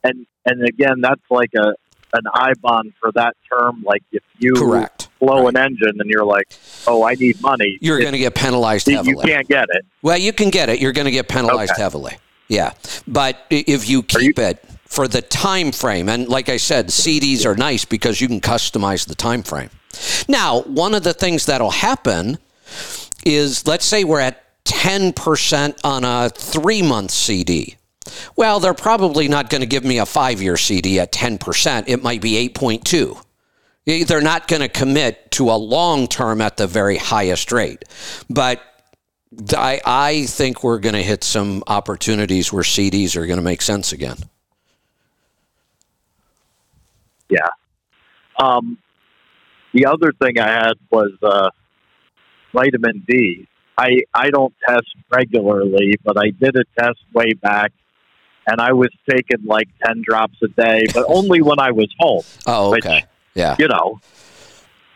And 0.03 0.27
and 0.45 0.63
again, 0.67 1.01
that's 1.01 1.23
like 1.29 1.51
a 1.55 1.73
an 2.17 2.23
I 2.33 2.53
bond 2.61 2.93
for 2.99 3.11
that 3.13 3.35
term. 3.51 3.83
Like 3.85 4.03
if 4.11 4.23
you 4.39 4.53
Correct. 4.53 5.09
blow 5.19 5.47
an 5.47 5.57
engine 5.57 5.99
and 5.99 6.09
you're 6.09 6.25
like, 6.25 6.47
oh, 6.87 7.03
I 7.03 7.13
need 7.15 7.41
money, 7.41 7.77
You're 7.81 7.99
going 7.99 8.13
to 8.13 8.17
get 8.19 8.35
penalized 8.35 8.87
heavily. 8.87 9.09
you 9.11 9.17
can't 9.21 9.47
get 9.47 9.65
it. 9.69 9.85
Well, 10.01 10.17
you 10.17 10.33
can 10.33 10.49
get 10.49 10.69
it. 10.69 10.79
You're 10.79 10.93
going 10.93 11.05
to 11.05 11.11
get 11.11 11.27
penalized 11.27 11.71
Okay. 11.73 11.81
heavily. 11.81 12.17
Yeah, 12.47 12.73
but 13.07 13.39
if 13.49 13.89
you 13.89 14.03
keep 14.03 14.37
it 14.37 14.63
for 14.85 15.07
the 15.07 15.21
time 15.23 15.71
frame, 15.71 16.07
and 16.09 16.27
like 16.29 16.47
I 16.47 16.57
said, 16.57 16.89
CDs 16.89 17.43
are 17.45 17.55
nice 17.55 17.85
because 17.85 18.21
you 18.21 18.27
can 18.27 18.39
customize 18.39 19.07
the 19.07 19.15
time 19.15 19.41
frame. 19.41 19.71
Now, 20.27 20.61
one 20.61 20.93
of 20.93 21.01
the 21.03 21.13
things 21.13 21.47
that'll 21.47 21.71
happen 21.71 22.37
is, 23.25 23.65
let's 23.65 23.83
say 23.85 24.03
we're 24.03 24.19
at 24.19 24.43
10% 24.65 25.79
on 25.83 26.03
a 26.03 26.29
three 26.29 26.81
month 26.83 27.09
CD. 27.11 27.77
Well, 28.35 28.59
they're 28.59 28.73
probably 28.73 29.27
not 29.27 29.49
going 29.49 29.61
to 29.61 29.67
give 29.67 29.83
me 29.83 29.99
a 29.99 30.05
five 30.05 30.41
year 30.41 30.57
CD 30.57 30.99
at 30.99 31.11
10%. 31.11 31.85
It 31.87 32.03
might 32.03 32.21
be 32.21 32.49
8.2. 32.49 34.07
They're 34.07 34.21
not 34.21 34.47
going 34.47 34.61
to 34.61 34.69
commit 34.69 35.31
to 35.31 35.49
a 35.49 35.57
long 35.57 36.07
term 36.07 36.41
at 36.41 36.57
the 36.57 36.67
very 36.67 36.97
highest 36.97 37.51
rate. 37.51 37.85
But 38.29 38.61
I, 39.55 39.81
I 39.85 40.25
think 40.25 40.63
we're 40.63 40.79
going 40.79 40.95
to 40.95 41.03
hit 41.03 41.23
some 41.23 41.63
opportunities 41.67 42.51
where 42.51 42.63
CDs 42.63 43.15
are 43.15 43.25
going 43.25 43.37
to 43.37 43.43
make 43.43 43.61
sense 43.61 43.91
again. 43.91 44.17
Yeah. 47.29 47.49
Um, 48.37 48.77
the 49.73 49.87
other 49.87 50.11
thing 50.21 50.39
I 50.39 50.49
had 50.49 50.73
was 50.89 51.11
uh, 51.21 51.49
vitamin 52.53 53.03
D. 53.07 53.47
I 53.77 54.01
I 54.13 54.29
don't 54.29 54.53
test 54.67 54.87
regularly, 55.11 55.95
but 56.03 56.17
I 56.17 56.29
did 56.29 56.55
a 56.55 56.63
test 56.79 56.99
way 57.13 57.33
back, 57.33 57.73
and 58.47 58.61
I 58.61 58.73
was 58.73 58.89
taking 59.09 59.45
like 59.45 59.67
ten 59.85 60.01
drops 60.05 60.35
a 60.43 60.47
day, 60.47 60.85
but 60.93 61.05
only 61.07 61.41
when 61.41 61.59
I 61.59 61.71
was 61.71 61.87
home. 61.99 62.23
Oh, 62.47 62.71
Which- 62.71 62.85
okay. 62.85 63.05
Yeah. 63.33 63.55
You 63.59 63.67
know. 63.67 63.99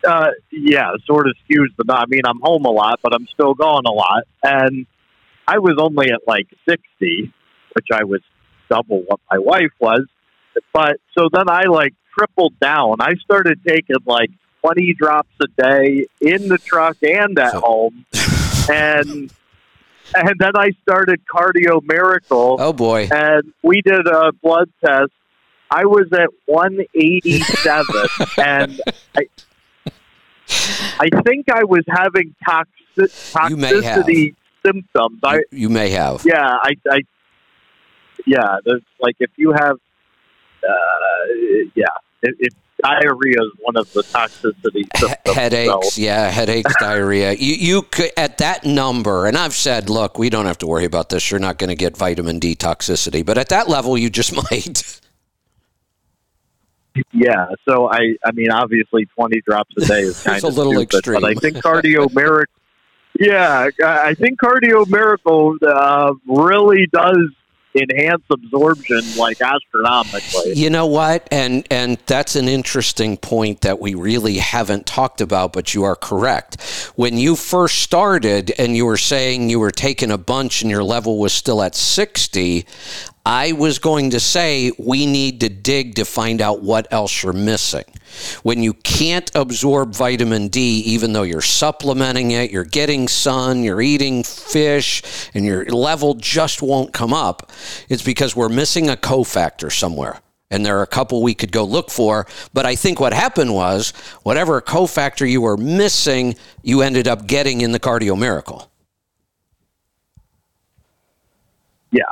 Uh, 0.06 0.28
yeah, 0.50 0.92
sort 1.06 1.26
of 1.28 1.34
skews 1.44 1.66
the. 1.76 1.84
I 1.92 2.04
mean, 2.08 2.22
I'm 2.24 2.40
home 2.40 2.64
a 2.64 2.70
lot, 2.70 3.00
but 3.02 3.12
I'm 3.14 3.26
still 3.26 3.52
gone 3.52 3.82
a 3.86 3.92
lot, 3.92 4.22
and 4.42 4.86
I 5.46 5.58
was 5.58 5.74
only 5.78 6.10
at 6.10 6.20
like 6.26 6.46
sixty, 6.66 7.32
which 7.74 7.86
I 7.92 8.04
was 8.04 8.22
double 8.70 9.02
what 9.06 9.20
my 9.30 9.38
wife 9.38 9.72
was. 9.78 10.06
But 10.72 10.96
so 11.18 11.28
then 11.30 11.50
I 11.50 11.64
like 11.64 11.92
tripled 12.16 12.58
down. 12.60 12.96
I 13.00 13.12
started 13.22 13.60
taking 13.66 13.96
like 14.06 14.30
20 14.62 14.94
drops 14.98 15.28
a 15.42 15.62
day 15.62 16.06
in 16.20 16.48
the 16.48 16.58
truck 16.58 16.96
and 17.02 17.38
at 17.38 17.52
So- 17.52 17.60
home. 17.60 18.04
And 18.72 19.32
and 20.14 20.34
then 20.38 20.52
I 20.56 20.70
started 20.82 21.20
Cardio 21.32 21.80
Miracle 21.84 22.56
Oh, 22.58 22.72
boy. 22.72 23.08
and 23.10 23.52
we 23.62 23.82
did 23.82 24.06
a 24.06 24.32
blood 24.42 24.70
test. 24.84 25.10
I 25.70 25.84
was 25.84 26.06
at 26.12 26.28
187 26.46 27.84
and 28.38 28.80
I 29.16 29.22
I 30.98 31.08
think 31.24 31.46
I 31.52 31.62
was 31.64 31.84
having 31.88 32.34
toxic 32.44 32.70
You 33.50 33.56
may 33.56 33.68
have. 33.82 34.04
toxicity 34.04 34.34
symptoms. 34.66 35.20
I 35.22 35.36
You, 35.36 35.44
you 35.52 35.68
may 35.68 35.90
have. 35.90 36.22
yeah, 36.24 36.42
I, 36.44 36.72
I, 36.90 37.00
yeah. 38.26 38.56
There's 38.64 38.82
like 39.00 39.14
if 39.20 39.30
you 39.36 39.52
have, 39.52 39.76
uh, 40.68 41.32
yeah, 41.74 41.84
it, 42.22 42.34
it, 42.40 42.54
diarrhea 42.82 43.36
is 43.42 43.50
one 43.60 43.76
of 43.76 43.92
the 43.92 44.02
toxicity 44.02 44.84
symptoms. 44.96 45.36
headaches, 45.36 45.94
So, 45.94 46.00
yeah, 46.00 46.28
headaches, 46.30 46.72
diarrhea. 46.80 47.32
You, 47.32 47.54
you 47.54 47.82
could 47.82 48.10
at 48.16 48.38
that 48.38 48.64
number, 48.64 49.26
and 49.26 49.36
I've 49.36 49.54
said, 49.54 49.88
look, 49.90 50.18
we 50.18 50.30
don't 50.30 50.46
have 50.46 50.58
to 50.58 50.66
worry 50.66 50.84
about 50.84 51.08
this. 51.10 51.30
You're 51.30 51.40
not 51.40 51.58
going 51.58 51.70
to 51.70 51.76
get 51.76 51.96
vitamin 51.96 52.38
D 52.38 52.54
toxicity, 52.54 53.24
but 53.24 53.38
at 53.38 53.48
that 53.50 53.68
level, 53.68 53.96
you 53.96 54.10
just 54.10 54.34
might. 54.50 55.00
yeah. 57.12 57.46
So 57.68 57.90
I, 57.90 58.16
I 58.24 58.32
mean, 58.32 58.50
obviously, 58.50 59.06
twenty 59.16 59.40
drops 59.42 59.74
a 59.78 59.86
day 59.86 60.00
is 60.00 60.22
kind 60.22 60.36
It's 60.36 60.44
a 60.44 60.48
of 60.48 60.56
little 60.56 60.74
stupid, 60.86 61.20
but 61.20 61.24
I 61.24 61.34
think 61.34 61.56
cardio 61.58 62.12
miracle. 62.14 62.54
Yeah, 63.18 63.68
I 63.82 64.08
I 64.08 64.14
think 64.14 64.40
cardio 64.40 64.88
miracle 64.88 65.56
uh, 65.66 66.14
really 66.26 66.86
does 66.92 67.28
enhance 67.74 68.22
absorption 68.30 69.00
like 69.16 69.40
astronomically. 69.40 70.54
You 70.54 70.70
know 70.70 70.86
what? 70.86 71.28
And 71.30 71.66
and 71.70 71.98
that's 72.06 72.36
an 72.36 72.48
interesting 72.48 73.16
point 73.16 73.60
that 73.62 73.80
we 73.80 73.94
really 73.94 74.38
haven't 74.38 74.86
talked 74.86 75.20
about, 75.20 75.52
but 75.52 75.74
you 75.74 75.84
are 75.84 75.96
correct. 75.96 76.60
When 76.96 77.16
you 77.16 77.36
first 77.36 77.80
started 77.80 78.52
and 78.58 78.76
you 78.76 78.86
were 78.86 78.96
saying 78.96 79.50
you 79.50 79.60
were 79.60 79.70
taking 79.70 80.10
a 80.10 80.18
bunch 80.18 80.62
and 80.62 80.70
your 80.70 80.84
level 80.84 81.18
was 81.18 81.32
still 81.32 81.62
at 81.62 81.74
60, 81.74 82.66
I 83.30 83.52
was 83.52 83.78
going 83.78 84.10
to 84.10 84.18
say 84.18 84.72
we 84.76 85.06
need 85.06 85.42
to 85.42 85.48
dig 85.48 85.94
to 85.94 86.04
find 86.04 86.42
out 86.42 86.62
what 86.62 86.92
else 86.92 87.22
you're 87.22 87.32
missing. 87.32 87.84
When 88.42 88.60
you 88.60 88.72
can't 88.72 89.30
absorb 89.36 89.94
vitamin 89.94 90.48
D, 90.48 90.80
even 90.80 91.12
though 91.12 91.22
you're 91.22 91.40
supplementing 91.40 92.32
it, 92.32 92.50
you're 92.50 92.64
getting 92.64 93.06
sun, 93.06 93.62
you're 93.62 93.80
eating 93.80 94.24
fish, 94.24 95.30
and 95.32 95.44
your 95.44 95.64
level 95.66 96.14
just 96.14 96.60
won't 96.60 96.92
come 96.92 97.14
up, 97.14 97.52
it's 97.88 98.02
because 98.02 98.34
we're 98.34 98.48
missing 98.48 98.90
a 98.90 98.96
cofactor 98.96 99.70
somewhere. 99.70 100.20
And 100.50 100.66
there 100.66 100.80
are 100.80 100.82
a 100.82 100.88
couple 100.88 101.22
we 101.22 101.34
could 101.34 101.52
go 101.52 101.62
look 101.62 101.88
for. 101.88 102.26
But 102.52 102.66
I 102.66 102.74
think 102.74 102.98
what 102.98 103.12
happened 103.12 103.54
was 103.54 103.92
whatever 104.24 104.60
cofactor 104.60 105.30
you 105.30 105.40
were 105.40 105.56
missing, 105.56 106.34
you 106.64 106.82
ended 106.82 107.06
up 107.06 107.28
getting 107.28 107.60
in 107.60 107.70
the 107.70 107.78
cardio 107.78 108.18
miracle. 108.18 108.72
Yeah, 111.92 112.02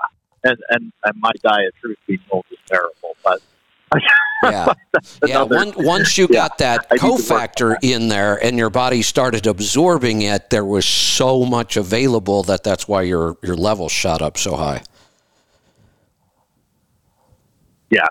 and 0.45 0.59
and, 0.71 0.93
and 1.05 1.21
my 1.21 1.33
diet, 1.43 1.75
truth 1.81 1.99
be 2.07 2.19
told, 2.31 2.45
is 2.51 2.59
terrible. 2.67 3.17
But 3.25 3.41
Yeah. 4.43 4.75
yeah. 5.27 5.43
One, 5.43 5.73
once 5.77 6.17
you 6.19 6.29
Yeah, 6.31 6.49
got 6.49 6.59
that 6.59 6.87
I 6.91 6.95
need 6.95 7.01
to 7.01 7.23
cofactor 7.23 7.77
in 7.83 8.09
there 8.09 8.37
and 8.43 8.57
your 8.59 8.71
body 8.71 9.03
started 9.03 9.47
absorbing 9.47 10.23
it, 10.23 10.51
there 10.51 10.65
was 10.65 10.87
so 10.87 11.45
much 11.45 11.77
available 11.77 12.43
that 12.45 12.63
that's 12.63 12.87
why 12.87 13.03
your, 13.03 13.37
your 13.43 13.57
level 13.57 13.89
shot 13.89 14.23
up 14.23 14.39
so 14.39 14.57
high. 14.57 14.83
yeah, 17.91 18.07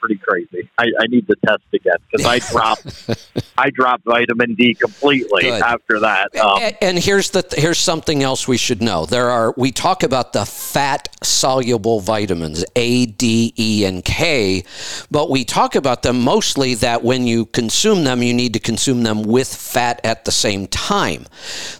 pretty 0.00 0.16
crazy. 0.16 0.68
I, 0.78 0.86
I 1.00 1.06
need 1.08 1.26
to 1.28 1.36
test 1.46 1.62
again 1.72 1.96
because 2.10 2.26
I 2.26 2.38
dropped 2.38 3.44
I 3.58 3.70
dropped 3.70 4.04
vitamin 4.04 4.54
D 4.54 4.74
completely 4.74 5.42
Good. 5.42 5.62
after 5.62 6.00
that. 6.00 6.34
Um, 6.36 6.62
A- 6.62 6.84
and 6.84 6.98
here's 6.98 7.30
the 7.30 7.44
here's 7.56 7.78
something 7.78 8.22
else 8.22 8.48
we 8.48 8.56
should 8.56 8.82
know. 8.82 9.06
There 9.06 9.30
are 9.30 9.54
we 9.56 9.72
talk 9.72 10.02
about 10.02 10.32
the 10.32 10.44
fat 10.44 11.08
soluble 11.22 12.00
vitamins 12.00 12.64
A, 12.76 13.06
D, 13.06 13.52
E, 13.56 13.84
and 13.84 14.04
K, 14.04 14.64
but 15.10 15.30
we 15.30 15.44
talk 15.44 15.74
about 15.74 16.02
them 16.02 16.20
mostly 16.20 16.74
that 16.76 17.02
when 17.02 17.26
you 17.26 17.46
consume 17.46 18.04
them, 18.04 18.22
you 18.22 18.34
need 18.34 18.54
to 18.54 18.60
consume 18.60 19.02
them 19.02 19.22
with 19.22 19.54
fat 19.54 20.00
at 20.04 20.24
the 20.24 20.32
same 20.32 20.66
time. 20.66 21.26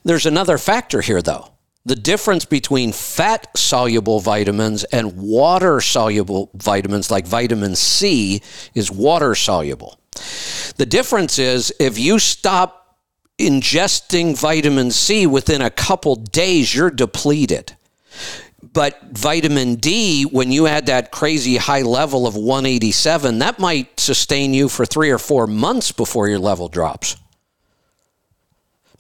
There's 0.05 0.27
another 0.27 0.59
factor 0.59 1.01
here, 1.01 1.23
though. 1.23 1.51
The 1.87 1.97
difference 1.97 2.45
between 2.45 2.93
fat 2.93 3.49
soluble 3.57 4.21
vitamins 4.21 4.85
and 4.85 5.17
water 5.17 5.81
soluble 5.81 6.51
vitamins, 6.55 7.11
like 7.11 7.27
vitamin 7.27 7.75
C, 7.75 8.43
is 8.75 8.91
water 8.91 9.35
soluble. 9.35 9.99
The 10.77 10.87
difference 10.87 11.39
is 11.39 11.73
if 11.81 11.99
you 11.99 12.19
stop 12.19 12.99
ingesting 13.39 14.39
vitamin 14.39 14.91
C 14.91 15.27
within 15.27 15.63
a 15.63 15.71
couple 15.71 16.17
days, 16.17 16.75
you're 16.75 16.91
depleted. 16.91 17.75
But 18.63 19.01
vitamin 19.13 19.77
D, 19.77 20.25
when 20.25 20.53
you 20.53 20.67
had 20.67 20.87
that 20.87 21.11
crazy 21.11 21.57
high 21.57 21.83
level 21.83 22.27
of 22.27 22.37
187, 22.37 23.39
that 23.39 23.59
might 23.59 23.99
sustain 23.99 24.53
you 24.53 24.69
for 24.69 24.85
three 24.85 25.11
or 25.11 25.19
four 25.19 25.47
months 25.47 25.93
before 25.93 26.29
your 26.29 26.39
level 26.39 26.69
drops. 26.69 27.17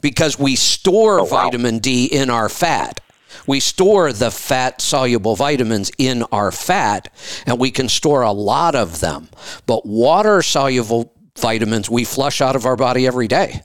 Because 0.01 0.39
we 0.39 0.56
store 0.56 1.20
Oh, 1.20 1.24
wow. 1.24 1.28
vitamin 1.44 1.78
D 1.78 2.06
in 2.06 2.31
our 2.31 2.48
fat. 2.48 3.01
We 3.47 3.60
store 3.60 4.12
the 4.12 4.31
fat 4.31 4.81
soluble 4.81 5.36
vitamins 5.36 5.90
in 5.98 6.24
our 6.32 6.51
fat, 6.52 7.12
and 7.47 7.59
we 7.59 7.70
can 7.70 7.89
store 7.89 8.22
a 8.22 8.32
lot 8.32 8.74
of 8.74 9.01
them. 9.01 9.28
But 9.66 9.86
water 9.86 10.43
soluble 10.43 11.12
vitamins 11.39 11.89
we 11.89 12.05
flush 12.05 12.40
out 12.40 12.56
of 12.56 12.66
our 12.66 12.77
body 12.77 13.06
every 13.06 13.28
day. 13.28 13.62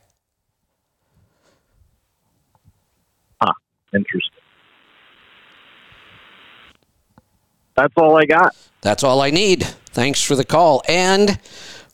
Ah, 3.42 3.54
interesting. 3.94 4.32
That's 7.76 7.94
all 7.98 8.18
I 8.18 8.26
got. 8.26 8.56
That's 8.82 9.04
all 9.04 9.20
I 9.22 9.32
need. 9.32 9.64
Thanks 9.64 10.22
for 10.24 10.36
the 10.36 10.46
call. 10.46 10.82
And 10.88 11.40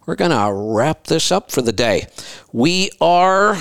we're 0.06 0.16
going 0.16 0.32
to 0.32 0.52
wrap 0.54 1.06
this 1.06 1.32
up 1.32 1.52
for 1.52 1.62
the 1.62 1.72
day. 1.72 2.08
We 2.52 2.92
are 3.00 3.56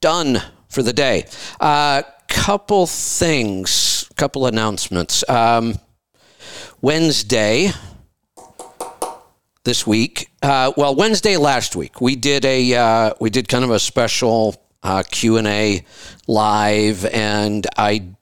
done 0.00 0.42
for 0.68 0.82
the 0.82 0.92
day. 0.92 1.26
A 1.60 2.04
couple 2.28 2.86
things, 2.86 4.08
couple 4.16 4.46
announcements. 4.46 5.28
Um, 5.28 5.78
Wednesday 6.80 7.70
this 9.64 9.86
week. 9.86 10.30
Uh, 10.42 10.72
well, 10.76 10.94
Wednesday 10.94 11.36
last 11.36 11.74
week 11.76 12.00
we 12.00 12.16
did 12.16 12.44
a 12.44 12.74
uh, 12.74 13.14
we 13.20 13.30
did 13.30 13.48
kind 13.48 13.64
of 13.64 13.70
a 13.70 13.78
special 13.78 14.54
uh, 14.82 15.02
Q 15.10 15.38
and 15.38 15.46
A 15.48 15.84
live, 16.28 17.04
and 17.06 17.66
I 17.76 18.15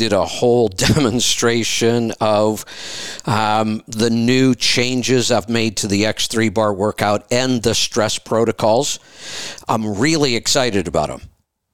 did 0.00 0.14
a 0.14 0.24
whole 0.24 0.68
demonstration 0.88 2.10
of 2.22 2.64
um, 3.26 3.82
the 3.86 4.08
new 4.08 4.54
changes 4.54 5.30
I've 5.30 5.50
made 5.50 5.76
to 5.78 5.88
the 5.88 6.04
X3 6.04 6.54
bar 6.54 6.72
workout 6.72 7.26
and 7.30 7.62
the 7.62 7.74
stress 7.74 8.18
protocols. 8.18 8.98
I'm 9.68 9.98
really 9.98 10.36
excited 10.36 10.88
about 10.88 11.08
them. 11.08 11.20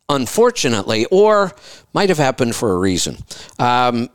Unfortunately, 0.09 1.07
or 1.07 1.53
might 1.93 2.09
have 2.09 2.19
happened 2.19 2.57
for 2.57 2.73
a 2.73 2.79
reason. 2.79 3.19
Um, 3.61 4.11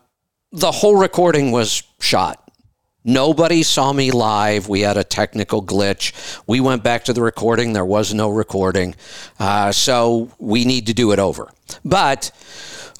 the 0.51 0.71
whole 0.71 0.97
recording 0.97 1.51
was 1.53 1.81
shot. 2.01 2.51
Nobody 3.05 3.63
saw 3.63 3.93
me 3.93 4.11
live. 4.11 4.67
We 4.67 4.81
had 4.81 4.97
a 4.97 5.05
technical 5.05 5.63
glitch. 5.63 6.41
We 6.47 6.59
went 6.59 6.83
back 6.83 7.05
to 7.05 7.13
the 7.13 7.21
recording. 7.21 7.71
There 7.71 7.85
was 7.85 8.13
no 8.13 8.29
recording. 8.29 8.93
Uh, 9.39 9.71
so 9.71 10.29
we 10.37 10.65
need 10.65 10.87
to 10.87 10.93
do 10.93 11.13
it 11.13 11.19
over. 11.19 11.49
But 11.85 12.31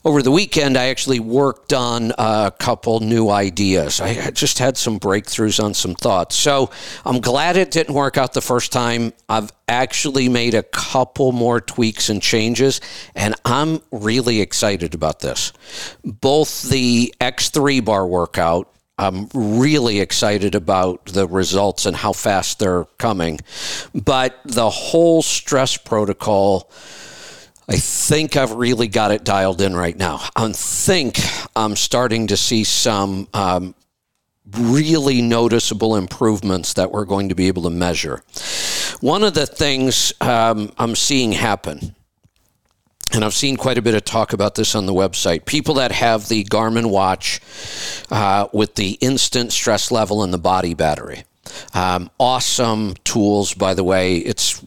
over 0.04 0.22
the 0.22 0.32
weekend, 0.32 0.78
I 0.78 0.88
actually 0.88 1.20
worked 1.20 1.74
on 1.74 2.12
a 2.18 2.52
couple 2.58 3.00
new 3.00 3.30
ideas. 3.30 4.02
I 4.02 4.32
just 4.32 4.60
had 4.60 4.78
some 4.78 5.00
breakthroughs 5.00 5.64
on 5.64 5.74
some 5.74 5.96
thoughts. 5.96 6.36
So 6.36 6.72
I'm 7.06 7.22
glad 7.22 7.58
it 7.58 7.72
didn't 7.72 7.94
work 7.94 8.18
out 8.18 8.34
the 8.34 8.42
first 8.42 8.72
time. 8.72 9.14
I've 9.30 9.52
actually 9.68 10.30
made 10.30 10.54
a 10.54 10.64
couple 10.64 11.32
more 11.32 11.62
tweaks 11.62 12.10
and 12.10 12.22
changes, 12.22 12.82
and 13.16 13.36
I'm 13.46 13.82
really 13.92 14.42
excited 14.42 14.94
about 14.94 15.20
this. 15.20 15.54
Both 16.04 16.70
the 16.70 17.14
X3 17.22 17.84
bar 17.86 18.08
workout 18.08 18.68
I'm 19.02 19.30
really 19.34 20.00
excited 20.00 20.54
about 20.54 21.06
the 21.08 21.28
results 21.28 21.88
and 21.88 21.98
how 21.98 22.14
fast 22.14 22.60
they're 22.60 22.86
coming. 23.00 23.40
But 23.96 24.40
the 24.46 24.70
whole 24.70 25.24
stress 25.24 25.76
protocol, 25.76 26.70
I 27.72 27.78
think 27.78 28.36
I've 28.36 28.52
really 28.52 28.90
got 28.90 29.12
it 29.12 29.24
dialed 29.24 29.62
in 29.62 29.74
right 29.74 29.96
now. 29.96 30.20
I 30.36 30.52
think 30.52 31.20
I'm 31.56 31.78
starting 31.78 32.28
to 32.28 32.36
see 32.36 32.66
some 32.66 33.30
um, 33.34 33.76
really 34.58 35.22
noticeable 35.22 35.96
improvements 35.96 36.74
that 36.74 36.92
we're 36.92 37.06
going 37.06 37.30
to 37.30 37.36
be 37.36 37.48
able 37.48 37.64
to 37.64 37.70
measure. 37.70 38.24
One 39.00 39.24
of 39.24 39.36
the 39.36 39.46
things 39.46 40.12
um, 40.20 40.74
I'm 40.78 40.98
seeing 40.98 41.32
happen 41.32 41.96
and 43.14 43.24
I've 43.24 43.34
seen 43.34 43.56
quite 43.56 43.78
a 43.78 43.82
bit 43.82 43.96
of 43.96 44.04
talk 44.04 44.34
about 44.34 44.56
this 44.56 44.76
on 44.76 44.86
the 44.86 44.94
website. 44.94 45.46
People 45.46 45.76
that 45.76 45.94
have 45.94 46.28
the 46.28 46.44
Garmin 46.44 46.90
watch 46.90 47.40
uh, 48.10 48.48
with 48.52 48.76
the 48.76 48.98
instant 49.00 49.54
stress 49.54 49.92
level 49.92 50.24
and 50.24 50.34
the 50.34 50.38
body 50.38 50.74
battery. 50.74 51.24
Um, 51.74 52.10
awesome 52.20 52.96
tools, 53.06 53.54
by 53.54 53.74
the 53.74 53.84
way. 53.84 54.18
It's 54.18 54.62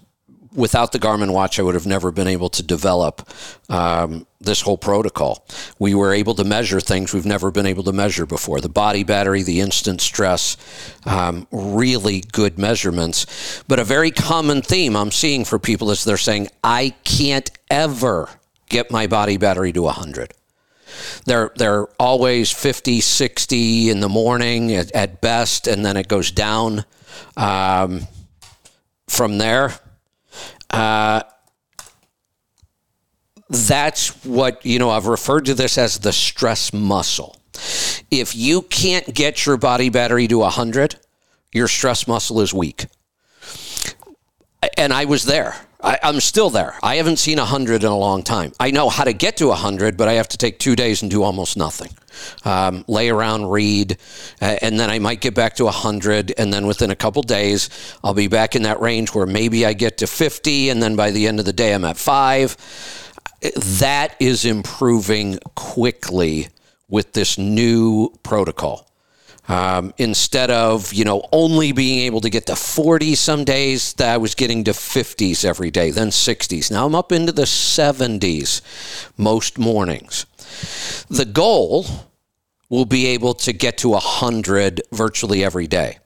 without 0.54 0.92
the 0.92 0.98
Garmin 0.98 1.32
watch, 1.32 1.58
I 1.58 1.62
would 1.62 1.74
have 1.74 1.86
never 1.86 2.10
been 2.10 2.28
able 2.28 2.48
to 2.50 2.62
develop 2.62 3.28
um, 3.68 4.26
this 4.40 4.60
whole 4.60 4.78
protocol. 4.78 5.46
We 5.78 5.94
were 5.94 6.12
able 6.12 6.34
to 6.36 6.44
measure 6.44 6.80
things 6.80 7.12
we've 7.12 7.26
never 7.26 7.50
been 7.50 7.66
able 7.66 7.82
to 7.84 7.92
measure 7.92 8.26
before 8.26 8.60
the 8.60 8.68
body 8.68 9.02
battery, 9.02 9.42
the 9.42 9.60
instant 9.60 10.00
stress, 10.00 10.56
um, 11.06 11.46
really 11.50 12.20
good 12.32 12.58
measurements. 12.58 13.62
But 13.66 13.78
a 13.78 13.84
very 13.84 14.10
common 14.10 14.62
theme 14.62 14.96
I'm 14.96 15.10
seeing 15.10 15.44
for 15.44 15.58
people 15.58 15.90
is 15.90 16.04
they're 16.04 16.16
saying, 16.16 16.48
I 16.62 16.94
can't 17.04 17.50
ever 17.70 18.28
get 18.68 18.90
my 18.90 19.06
body 19.06 19.36
battery 19.36 19.72
to 19.72 19.82
100. 19.82 20.32
They're, 21.26 21.50
they're 21.56 21.86
always 21.98 22.52
50, 22.52 23.00
60 23.00 23.90
in 23.90 24.00
the 24.00 24.08
morning 24.08 24.72
at, 24.74 24.92
at 24.92 25.20
best, 25.20 25.66
and 25.66 25.84
then 25.84 25.96
it 25.96 26.06
goes 26.06 26.30
down 26.30 26.84
um, 27.36 28.06
from 29.08 29.38
there. 29.38 29.72
That's 33.48 34.24
what, 34.24 34.64
you 34.64 34.78
know, 34.78 34.90
I've 34.90 35.06
referred 35.06 35.46
to 35.46 35.54
this 35.54 35.78
as 35.78 35.98
the 35.98 36.12
stress 36.12 36.72
muscle. 36.72 37.36
If 38.10 38.34
you 38.34 38.62
can't 38.62 39.14
get 39.14 39.46
your 39.46 39.56
body 39.56 39.90
battery 39.90 40.26
to 40.28 40.38
100, 40.38 40.96
your 41.52 41.68
stress 41.68 42.08
muscle 42.08 42.40
is 42.40 42.52
weak. 42.52 42.86
And 44.76 44.92
I 44.92 45.04
was 45.04 45.24
there. 45.24 45.54
I, 45.80 45.98
am 46.02 46.20
still 46.20 46.50
there. 46.50 46.74
I 46.82 46.96
haven't 46.96 47.18
seen 47.18 47.38
100 47.38 47.84
in 47.84 47.90
a 47.90 47.96
long 47.96 48.22
time. 48.22 48.52
I 48.58 48.70
know 48.70 48.88
how 48.88 49.04
to 49.04 49.12
get 49.12 49.36
to 49.36 49.48
100, 49.48 49.96
but 49.96 50.08
I 50.08 50.14
have 50.14 50.28
to 50.28 50.38
take 50.38 50.58
two 50.58 50.74
days 50.74 51.02
and 51.02 51.10
do 51.10 51.22
almost 51.22 51.56
nothing. 51.56 51.90
Um, 52.44 52.84
lay 52.88 53.08
around, 53.08 53.50
read, 53.50 53.98
uh, 54.40 54.56
and 54.62 54.78
then 54.78 54.90
I 54.90 54.98
might 54.98 55.20
get 55.20 55.34
back 55.34 55.56
to 55.56 55.64
100. 55.64 56.34
And 56.38 56.52
then 56.52 56.66
within 56.66 56.90
a 56.90 56.96
couple 56.96 57.22
days, 57.22 57.70
I'll 58.02 58.14
be 58.14 58.28
back 58.28 58.56
in 58.56 58.62
that 58.62 58.80
range 58.80 59.14
where 59.14 59.26
maybe 59.26 59.66
I 59.66 59.72
get 59.72 59.98
to 59.98 60.06
50. 60.06 60.70
And 60.70 60.82
then 60.82 60.96
by 60.96 61.10
the 61.10 61.26
end 61.26 61.40
of 61.40 61.46
the 61.46 61.52
day, 61.52 61.74
I'm 61.74 61.84
at 61.84 61.96
five. 61.96 62.56
That 63.80 64.16
is 64.20 64.44
improving 64.44 65.38
quickly 65.54 66.48
with 66.88 67.12
this 67.12 67.38
new 67.38 68.10
protocol. 68.22 68.88
Um, 69.46 69.92
instead 69.98 70.50
of 70.50 70.94
you 70.94 71.04
know 71.04 71.28
only 71.30 71.72
being 71.72 71.98
able 72.06 72.22
to 72.22 72.30
get 72.30 72.46
to 72.46 72.56
40 72.56 73.14
some 73.14 73.44
days 73.44 73.92
that 73.94 74.08
i 74.08 74.16
was 74.16 74.34
getting 74.34 74.64
to 74.64 74.70
50s 74.70 75.44
every 75.44 75.70
day 75.70 75.90
then 75.90 76.08
60s 76.08 76.70
now 76.70 76.86
i'm 76.86 76.94
up 76.94 77.12
into 77.12 77.30
the 77.30 77.42
70s 77.42 78.62
most 79.18 79.58
mornings 79.58 80.24
the 81.08 81.24
goal 81.24 81.86
will 82.68 82.84
be 82.84 83.06
able 83.06 83.34
to 83.34 83.52
get 83.52 83.78
to 83.78 83.90
100 83.90 84.82
virtually 84.92 85.44
every 85.44 85.66
day 85.66 85.98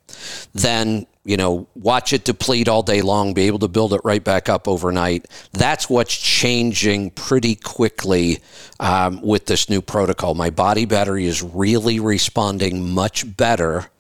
then 0.55 1.07
you 1.29 1.37
know, 1.37 1.69
watch 1.75 2.15
it 2.15 2.25
deplete 2.25 2.69
all 2.69 2.83
day 2.83 3.03
long, 3.03 3.35
be 3.35 3.43
able 3.43 3.59
to 3.59 3.69
build 3.69 3.93
it 3.93 4.01
right 4.03 4.25
back 4.25 4.49
up 4.49 4.67
overnight. 4.67 5.27
That's 5.53 5.91
what's 5.91 6.17
changing 6.17 7.11
pretty 7.11 7.55
quickly 7.55 8.39
um, 8.81 9.21
with 9.21 9.45
this 9.45 9.69
new 9.69 9.83
protocol. 9.83 10.35
My 10.35 10.49
body 10.49 10.87
battery 10.87 11.27
is 11.27 11.43
really 11.43 12.01
responding 12.01 12.95
much 12.95 13.37
better. 13.37 13.91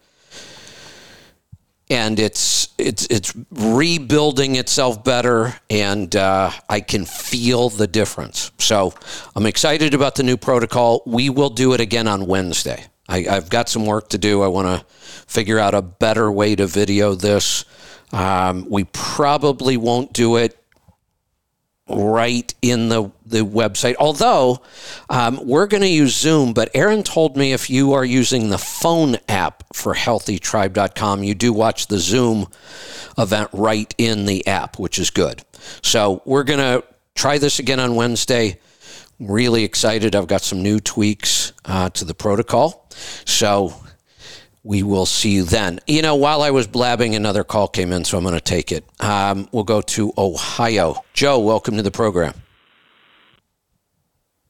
And 1.90 2.19
it's 2.20 2.69
it's 2.77 3.06
it's 3.06 3.35
rebuilding 3.51 4.56
itself 4.56 5.02
better, 5.02 5.55
and 5.70 6.15
uh, 6.15 6.51
I 6.69 6.81
can 6.81 7.06
feel 7.06 7.70
the 7.70 7.86
difference. 7.86 8.52
So 8.59 8.93
I'm 9.35 9.47
excited 9.47 9.94
about 9.94 10.15
the 10.15 10.23
new 10.23 10.36
protocol. 10.36 11.02
We 11.06 11.31
will 11.31 11.51
do 11.51 11.73
it 11.73 11.81
again 11.81 12.06
on 12.06 12.27
Wednesday. 12.27 12.85
I, 13.09 13.23
have 13.23 13.48
got 13.48 13.70
some 13.70 13.86
work 13.86 14.10
to 14.10 14.19
do. 14.19 14.43
I 14.43 14.48
want 14.48 14.69
to 14.69 14.86
figure 15.27 15.59
out 15.59 15.74
a 15.74 15.81
better 15.81 16.31
way 16.31 16.55
to 16.56 16.66
video 16.66 17.15
this. 17.15 17.65
Um, 18.12 18.66
we 18.69 18.85
probably 18.85 19.77
won't 19.77 20.12
do 20.12 20.36
it 20.36 20.57
right 21.89 22.52
in 22.62 22.89
the, 22.89 23.10
the 23.24 23.40
website. 23.40 23.97
Although 23.98 24.62
um, 25.09 25.40
we're 25.47 25.66
going 25.66 25.82
to 25.82 25.89
use 25.89 26.16
Zoom, 26.16 26.52
but 26.52 26.70
Aaron 26.74 27.02
told 27.02 27.36
me 27.36 27.52
if 27.52 27.70
you 27.70 27.93
are 27.93 28.05
using 28.05 28.51
the 28.51 28.59
phone 28.59 29.16
app 29.28 29.65
for 29.73 29.94
healthytribe.com, 29.94 31.23
you 31.23 31.35
do 31.35 31.52
watch 31.52 31.86
the 31.86 31.98
Zoom 31.98 32.47
event 33.16 33.51
right 33.52 33.94
in 33.98 34.27
the 34.27 34.47
app, 34.47 34.78
which 34.78 34.98
is 34.98 35.10
good. 35.10 35.43
So 35.82 36.23
we're 36.24 36.44
going 36.44 36.60
to 36.60 36.85
try 37.15 37.39
this 37.39 37.59
again 37.59 37.81
on 37.81 37.94
Wednesday. 37.94 38.59
Really 39.19 39.65
excited. 39.65 40.15
I've 40.15 40.28
got 40.28 40.43
some 40.43 40.62
new 40.62 40.78
tweaks 40.78 41.52
uh, 41.65 41.90
to 41.90 42.05
the 42.05 42.15
protocol. 42.15 42.89
So 43.24 43.74
we 44.62 44.82
will 44.82 45.06
see 45.06 45.30
you 45.30 45.44
then. 45.44 45.80
You 45.86 46.02
know, 46.02 46.14
while 46.14 46.43
I 46.43 46.51
was 46.51 46.66
blabbing, 46.66 47.14
another 47.14 47.44
call 47.44 47.68
came 47.68 47.93
in, 47.93 48.05
so 48.05 48.18
I'm 48.18 48.24
going 48.24 48.35
to 48.35 48.40
take 48.40 48.72
it. 48.72 48.85
Um, 49.01 49.48
we'll 49.52 49.64
go 49.64 49.80
to 49.80 50.12
Ohio. 50.18 51.05
Joe, 51.12 51.39
welcome 51.39 51.76
to 51.76 51.82
the 51.82 51.90
program. 51.90 52.35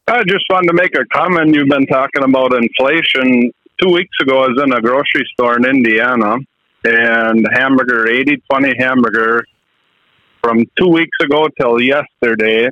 I 0.09 0.23
just 0.27 0.45
wanted 0.51 0.69
to 0.69 0.75
make 0.75 0.95
a 0.97 1.05
comment. 1.13 1.55
You've 1.55 1.69
been 1.69 1.87
talking 1.87 2.25
about 2.25 2.55
inflation. 2.55 3.53
Two 3.81 3.93
weeks 3.93 4.17
ago, 4.23 4.45
I 4.45 4.49
was 4.49 4.61
in 4.65 4.73
a 4.73 4.81
grocery 4.81 5.29
store 5.35 5.57
in 5.59 5.67
Indiana, 5.67 6.37
and 6.85 7.47
hamburger, 7.53 8.09
80 8.09 8.43
20 8.51 8.75
hamburger, 8.79 9.45
from 10.43 10.65
two 10.79 10.89
weeks 10.89 11.17
ago 11.23 11.49
till 11.61 11.81
yesterday, 11.81 12.71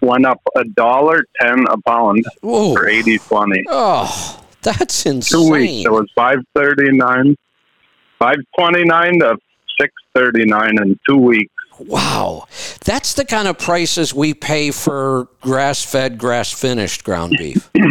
went 0.00 0.26
up 0.26 0.40
a 0.54 0.64
dollar 0.64 1.24
ten 1.40 1.64
a 1.68 1.76
pound 1.82 2.24
Whoa. 2.40 2.74
for 2.74 2.88
80 2.88 3.18
20. 3.18 3.64
Oh. 3.68 4.45
That's 4.66 5.06
insane. 5.06 5.44
Two 5.44 5.50
weeks. 5.52 5.86
It 5.86 5.92
was 5.92 6.10
five 6.16 6.38
thirty 6.56 6.90
nine, 6.90 7.36
five 8.18 8.38
twenty 8.58 8.82
nine 8.82 9.20
to 9.20 9.36
six 9.80 9.92
thirty 10.12 10.44
nine 10.44 10.76
in 10.82 10.98
two 11.08 11.18
weeks. 11.18 11.54
Wow, 11.78 12.48
that's 12.84 13.14
the 13.14 13.24
kind 13.24 13.46
of 13.46 13.58
prices 13.58 14.12
we 14.12 14.34
pay 14.34 14.72
for 14.72 15.28
grass 15.40 15.84
fed, 15.84 16.18
grass 16.18 16.52
finished 16.52 17.04
ground 17.04 17.36
beef. 17.38 17.70
yeah, 17.76 17.84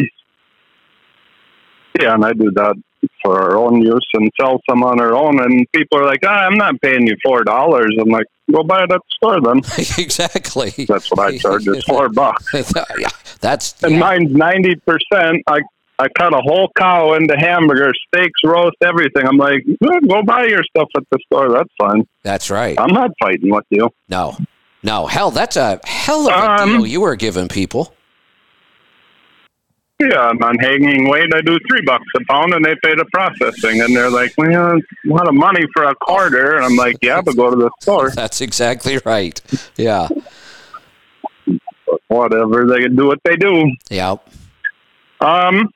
and 2.14 2.26
I 2.26 2.34
do 2.34 2.52
that 2.52 2.76
for 3.23 3.41
our 3.41 3.56
own 3.56 3.81
use 3.81 4.06
and 4.14 4.30
sell 4.38 4.60
some 4.69 4.84
on 4.84 4.99
our 4.99 5.15
own. 5.15 5.39
And 5.39 5.65
people 5.72 5.99
are 5.99 6.06
like, 6.06 6.26
oh, 6.26 6.27
"I'm 6.27 6.56
not 6.56 6.81
paying 6.81 7.07
you 7.07 7.15
four 7.23 7.45
dollars." 7.45 7.95
I'm 8.02 8.10
like, 8.10 8.26
"Go 8.52 8.64
buy 8.64 8.84
it 8.84 8.91
at 8.91 8.99
the 8.99 9.02
store 9.11 9.39
then." 9.39 9.60
exactly. 9.97 10.73
That's 10.89 11.10
what 11.10 11.22
I 11.22 11.38
charge. 11.38 11.69
It's 11.69 11.85
four 11.85 12.10
bucks. 12.14 12.53
yeah, 12.53 13.07
that's 13.39 13.81
and 13.81 13.93
yeah. 13.93 13.99
mine's 13.99 14.34
ninety 14.34 14.76
percent. 14.76 15.41
I 15.47 15.61
I 15.97 16.07
cut 16.09 16.34
a 16.34 16.41
whole 16.41 16.69
cow 16.77 17.13
into 17.13 17.35
hamburgers, 17.38 17.97
steaks, 18.13 18.39
roast, 18.43 18.76
everything. 18.84 19.26
I'm 19.26 19.38
like, 19.38 19.63
"Eh, 19.67 19.99
go 20.07 20.23
buy 20.23 20.45
your 20.45 20.63
stuff 20.63 20.89
at 20.97 21.03
the 21.09 21.17
store. 21.26 21.49
That's 21.51 21.69
fine. 21.80 22.05
That's 22.23 22.49
right. 22.49 22.77
I'm 22.80 22.93
not 22.93 23.11
fighting 23.19 23.49
with 23.49 23.65
you. 23.69 23.89
No, 24.09 24.38
no. 24.84 25.07
Hell, 25.07 25.31
that's 25.31 25.55
a 25.55 25.80
hell 25.85 26.27
of 26.30 26.34
a 26.34 26.63
Um, 26.63 26.69
deal 26.69 26.85
you 26.85 27.01
were 27.01 27.15
giving 27.15 27.47
people. 27.47 27.93
Yeah, 29.97 30.19
I'm 30.19 30.43
on 30.43 30.57
hanging 30.59 31.07
weight. 31.09 31.34
I 31.34 31.39
do 31.39 31.57
three 31.69 31.81
bucks 31.85 32.03
a 32.17 32.26
pound, 32.30 32.53
and 32.53 32.65
they 32.65 32.76
pay 32.84 32.93
the 32.95 33.05
processing. 33.13 33.80
And 33.80 33.95
they're 33.95 34.09
like, 34.09 34.34
well, 34.38 34.76
it's 34.76 34.85
a 35.05 35.13
lot 35.13 35.30
of 35.30 35.34
money 35.34 35.65
for 35.73 35.85
a 35.85 35.95
quarter. 35.95 36.57
And 36.57 36.65
I'm 36.65 36.76
like, 36.76 36.97
yeah, 37.01 37.22
but 37.22 37.38
go 37.38 37.49
to 37.49 37.55
the 37.55 37.69
store. 37.80 38.09
That's 38.13 38.41
exactly 38.41 38.99
right. 39.05 39.39
Yeah. 39.77 40.09
Whatever, 42.09 42.67
they 42.67 42.80
can 42.80 42.95
do 42.97 43.07
what 43.07 43.19
they 43.23 43.38
do. 43.38 43.72
Yeah. 43.89 44.15
Um, 45.22 45.72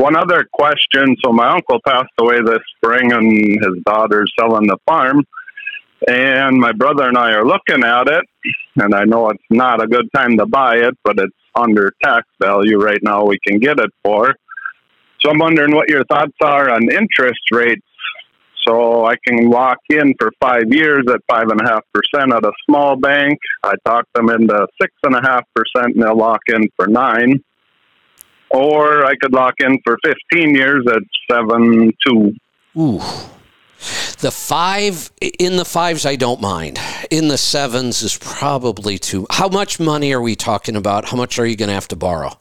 one 0.00 0.16
other 0.16 0.48
question. 0.52 1.14
So 1.22 1.32
my 1.32 1.50
uncle 1.52 1.78
passed 1.86 2.08
away 2.18 2.40
this 2.40 2.60
spring, 2.76 3.12
and 3.12 3.62
his 3.62 3.82
daughter's 3.84 4.32
selling 4.38 4.66
the 4.66 4.78
farm. 4.88 5.24
And 6.08 6.56
my 6.58 6.72
brother 6.72 7.06
and 7.06 7.18
I 7.18 7.32
are 7.32 7.44
looking 7.44 7.84
at 7.84 8.08
it, 8.08 8.24
and 8.76 8.94
I 8.94 9.04
know 9.04 9.28
it's 9.28 9.44
not 9.50 9.82
a 9.82 9.86
good 9.86 10.08
time 10.16 10.38
to 10.38 10.46
buy 10.46 10.76
it, 10.76 10.96
but 11.04 11.18
it's 11.18 11.36
under 11.54 11.92
tax 12.02 12.26
value 12.42 12.78
right 12.78 13.00
now. 13.02 13.26
We 13.26 13.38
can 13.46 13.58
get 13.58 13.78
it 13.78 13.90
for. 14.02 14.34
So 15.20 15.30
I'm 15.30 15.38
wondering 15.38 15.74
what 15.74 15.90
your 15.90 16.04
thoughts 16.04 16.36
are 16.42 16.70
on 16.70 16.90
interest 16.90 17.50
rates. 17.52 17.82
So 18.66 19.04
I 19.04 19.16
can 19.26 19.50
lock 19.50 19.78
in 19.90 20.14
for 20.18 20.32
five 20.40 20.64
years 20.68 21.04
at 21.10 21.20
five 21.30 21.48
and 21.48 21.60
a 21.60 21.64
half 21.64 21.82
percent 21.92 22.32
at 22.32 22.44
a 22.44 22.52
small 22.66 22.96
bank. 22.96 23.38
I 23.62 23.74
talk 23.84 24.06
them 24.14 24.30
into 24.30 24.66
six 24.80 24.94
and 25.02 25.14
a 25.14 25.20
half 25.22 25.44
percent, 25.54 25.94
and 25.94 26.02
they'll 26.02 26.16
lock 26.16 26.40
in 26.48 26.68
for 26.76 26.86
nine 26.86 27.42
or 28.50 29.04
I 29.04 29.14
could 29.16 29.32
lock 29.32 29.54
in 29.60 29.78
for 29.84 29.98
15 30.04 30.54
years 30.54 30.84
at 30.88 31.02
seven 31.30 31.92
two. 32.06 32.34
Ooh. 32.76 33.00
The 34.18 34.30
five 34.30 35.10
in 35.38 35.56
the 35.56 35.64
fives, 35.64 36.04
I 36.04 36.16
don't 36.16 36.40
mind. 36.40 36.78
In 37.10 37.28
the 37.28 37.38
sevens 37.38 38.02
is 38.02 38.18
probably 38.18 38.98
too. 38.98 39.26
How 39.30 39.48
much 39.48 39.80
money 39.80 40.12
are 40.12 40.20
we 40.20 40.36
talking 40.36 40.76
about? 40.76 41.06
How 41.06 41.16
much 41.16 41.38
are 41.38 41.46
you 41.46 41.56
going 41.56 41.68
to 41.68 41.74
have 41.74 41.88
to 41.88 41.96
borrow? 41.96 42.38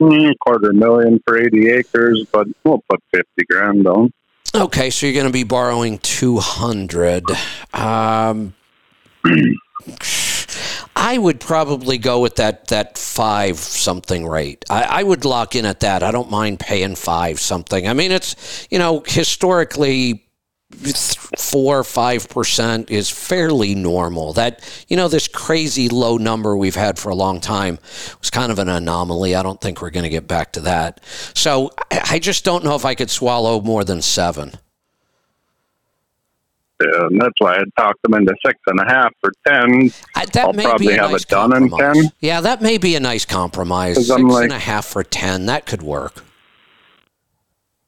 Mm, 0.00 0.34
quarter 0.40 0.72
million 0.72 1.20
for 1.26 1.38
80 1.38 1.70
acres, 1.70 2.26
but 2.30 2.46
we'll 2.62 2.82
put 2.88 3.02
50 3.12 3.26
grand 3.48 3.86
on. 3.88 4.12
Okay, 4.54 4.90
so 4.90 5.06
you're 5.06 5.14
going 5.14 5.26
to 5.26 5.32
be 5.32 5.42
borrowing 5.42 5.98
200. 5.98 7.24
Um, 7.72 8.54
I 10.98 11.18
would 11.18 11.40
probably 11.40 11.98
go 11.98 12.20
with 12.20 12.36
that 12.36 12.68
that 12.68 12.96
five 12.96 13.58
something 13.58 14.26
rate. 14.26 14.64
I, 14.70 14.82
I 14.82 15.02
would 15.02 15.26
lock 15.26 15.54
in 15.54 15.66
at 15.66 15.80
that. 15.80 16.02
I 16.02 16.10
don't 16.10 16.30
mind 16.30 16.58
paying 16.58 16.96
five 16.96 17.38
something. 17.38 17.86
I 17.86 17.92
mean, 17.92 18.10
it's 18.10 18.66
you 18.70 18.78
know 18.78 19.02
historically 19.06 20.22
four 21.38 21.84
five 21.84 22.28
percent 22.30 22.90
is 22.90 23.10
fairly 23.10 23.74
normal. 23.74 24.32
That 24.32 24.64
you 24.88 24.96
know 24.96 25.08
this 25.08 25.28
crazy 25.28 25.90
low 25.90 26.16
number 26.16 26.56
we've 26.56 26.74
had 26.74 26.98
for 26.98 27.10
a 27.10 27.14
long 27.14 27.40
time 27.40 27.78
was 28.18 28.30
kind 28.30 28.50
of 28.50 28.58
an 28.58 28.70
anomaly. 28.70 29.34
I 29.34 29.42
don't 29.42 29.60
think 29.60 29.82
we're 29.82 29.90
going 29.90 30.04
to 30.04 30.10
get 30.10 30.26
back 30.26 30.52
to 30.54 30.60
that. 30.62 31.04
So 31.34 31.72
I 31.90 32.18
just 32.18 32.42
don't 32.42 32.64
know 32.64 32.74
if 32.74 32.86
I 32.86 32.94
could 32.94 33.10
swallow 33.10 33.60
more 33.60 33.84
than 33.84 34.00
seven. 34.00 34.52
Yeah, 36.82 37.06
and 37.06 37.20
that's 37.20 37.34
why 37.38 37.54
I 37.56 37.64
talked 37.78 38.02
them 38.02 38.14
into 38.14 38.34
six 38.44 38.58
and 38.66 38.78
a 38.80 38.84
half 38.84 39.10
for 39.22 39.32
10. 39.46 39.90
I, 40.14 40.26
that 40.26 40.44
I'll 40.44 40.52
may 40.52 40.64
probably 40.64 40.88
be 40.88 40.92
a 40.92 41.00
have 41.02 41.10
nice 41.10 41.22
it 41.22 41.28
done 41.28 41.56
in 41.56 41.70
compromise. 41.70 42.02
10. 42.02 42.12
Yeah, 42.20 42.40
that 42.42 42.60
may 42.60 42.76
be 42.76 42.94
a 42.96 43.00
nice 43.00 43.24
compromise. 43.24 43.96
Six 43.96 44.10
I'm 44.10 44.28
and 44.30 44.52
a 44.52 44.58
half 44.58 44.84
for 44.84 45.02
ten. 45.02 45.46
That 45.46 45.64
could 45.64 45.82
work. 45.82 46.22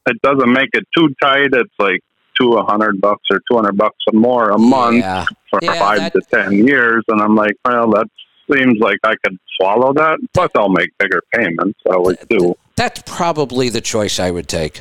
It 0.06 0.16
doesn't 0.22 0.50
make 0.50 0.70
it 0.72 0.84
too 0.96 1.14
tight. 1.22 1.48
It's 1.52 1.74
like 1.78 2.00
two 2.40 2.56
hundred 2.66 2.98
bucks 3.00 3.24
or 3.30 3.40
200 3.50 3.76
bucks 3.76 3.96
or 4.10 4.18
more 4.18 4.48
a 4.50 4.58
month 4.58 4.98
Yeah. 4.98 5.26
for 5.50 5.58
Yeah, 5.62 5.78
five 5.78 5.98
that- 5.98 6.12
to 6.14 6.20
10 6.30 6.66
years. 6.66 7.04
And 7.08 7.20
I'm 7.20 7.34
like, 7.34 7.56
well, 7.66 7.90
that 7.90 8.06
seems 8.50 8.78
like 8.80 8.96
I 9.04 9.14
could 9.22 9.36
swallow 9.60 9.92
that. 9.92 10.18
Plus, 10.32 10.50
I'll 10.54 10.70
make 10.70 10.96
bigger 10.98 11.20
payments. 11.34 11.78
I 11.90 11.94
always 11.94 12.16
do. 12.30 12.54
That's 12.76 13.02
probably 13.04 13.68
the 13.68 13.82
choice 13.82 14.18
I 14.18 14.30
would 14.30 14.48
take. 14.48 14.80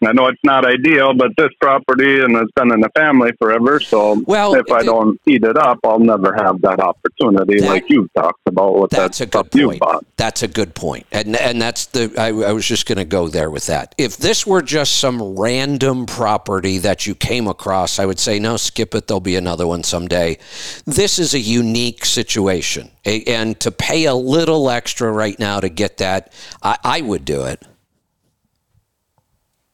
I 0.02 0.12
know 0.12 0.27
it's 0.28 0.40
not 0.44 0.64
ideal, 0.64 1.12
but 1.14 1.32
this 1.36 1.51
property 1.60 2.20
and 2.20 2.35
it's 2.36 2.51
been 2.52 2.72
in 2.72 2.81
the 2.81 2.89
family 2.97 3.32
forever. 3.39 3.81
So 3.81 4.22
Well, 4.27 4.55
if 4.55 4.70
I 4.72 4.82
don't 4.82 5.20
eat 5.27 5.44
it 5.44 5.59
up, 5.59 5.78
I'll 5.85 5.98
never 5.98 6.35
have 6.35 6.60
that 6.62 6.81
opportunity 6.81 7.60
That- 7.60 7.68
like 7.68 7.90
you 7.90 8.09
talked 8.16 8.40
about 8.47 8.81
with 8.81 8.90
that 8.93 8.97
That's 8.97 9.20
a 9.20 9.27
good 9.27 9.51
point. 9.51 9.82
That's 10.16 10.43
a 10.43 10.48
good 10.48 10.74
point, 10.74 11.06
and 11.12 11.36
and 11.36 11.60
that's 11.60 11.86
the 11.86 12.12
I, 12.18 12.28
I 12.28 12.52
was 12.52 12.66
just 12.66 12.86
going 12.86 12.98
to 12.98 13.05
go 13.05 13.28
there 13.28 13.51
with 13.51 13.66
that. 13.66 13.94
If 13.98 14.16
this 14.16 14.47
were 14.47 14.62
just 14.62 14.98
some 14.98 15.39
random 15.39 16.06
property 16.06 16.78
that 16.78 17.06
you 17.06 17.14
came 17.14 17.47
across, 17.47 17.98
I 17.98 18.06
would 18.06 18.18
say 18.18 18.39
no, 18.39 18.56
skip 18.56 18.94
it. 18.94 19.06
There'll 19.06 19.20
be 19.20 19.36
another 19.36 19.66
one 19.66 19.82
someday. 19.82 20.39
This 20.86 21.18
is 21.18 21.35
a 21.35 21.39
unique 21.39 22.05
situation, 22.05 22.90
and 23.05 23.59
to 23.60 23.70
pay 23.70 24.05
a 24.05 24.14
little 24.14 24.70
extra 24.70 25.10
right 25.10 25.39
now 25.39 25.60
to 25.60 25.68
get 25.68 25.98
that, 25.98 26.32
I, 26.62 26.78
I 26.85 27.01
would 27.01 27.24
do 27.24 27.44
it. 27.44 27.62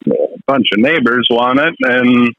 A 0.06 0.38
bunch 0.46 0.68
of 0.72 0.78
neighbors 0.78 1.26
want 1.30 1.58
it, 1.58 1.74
and 1.80 2.34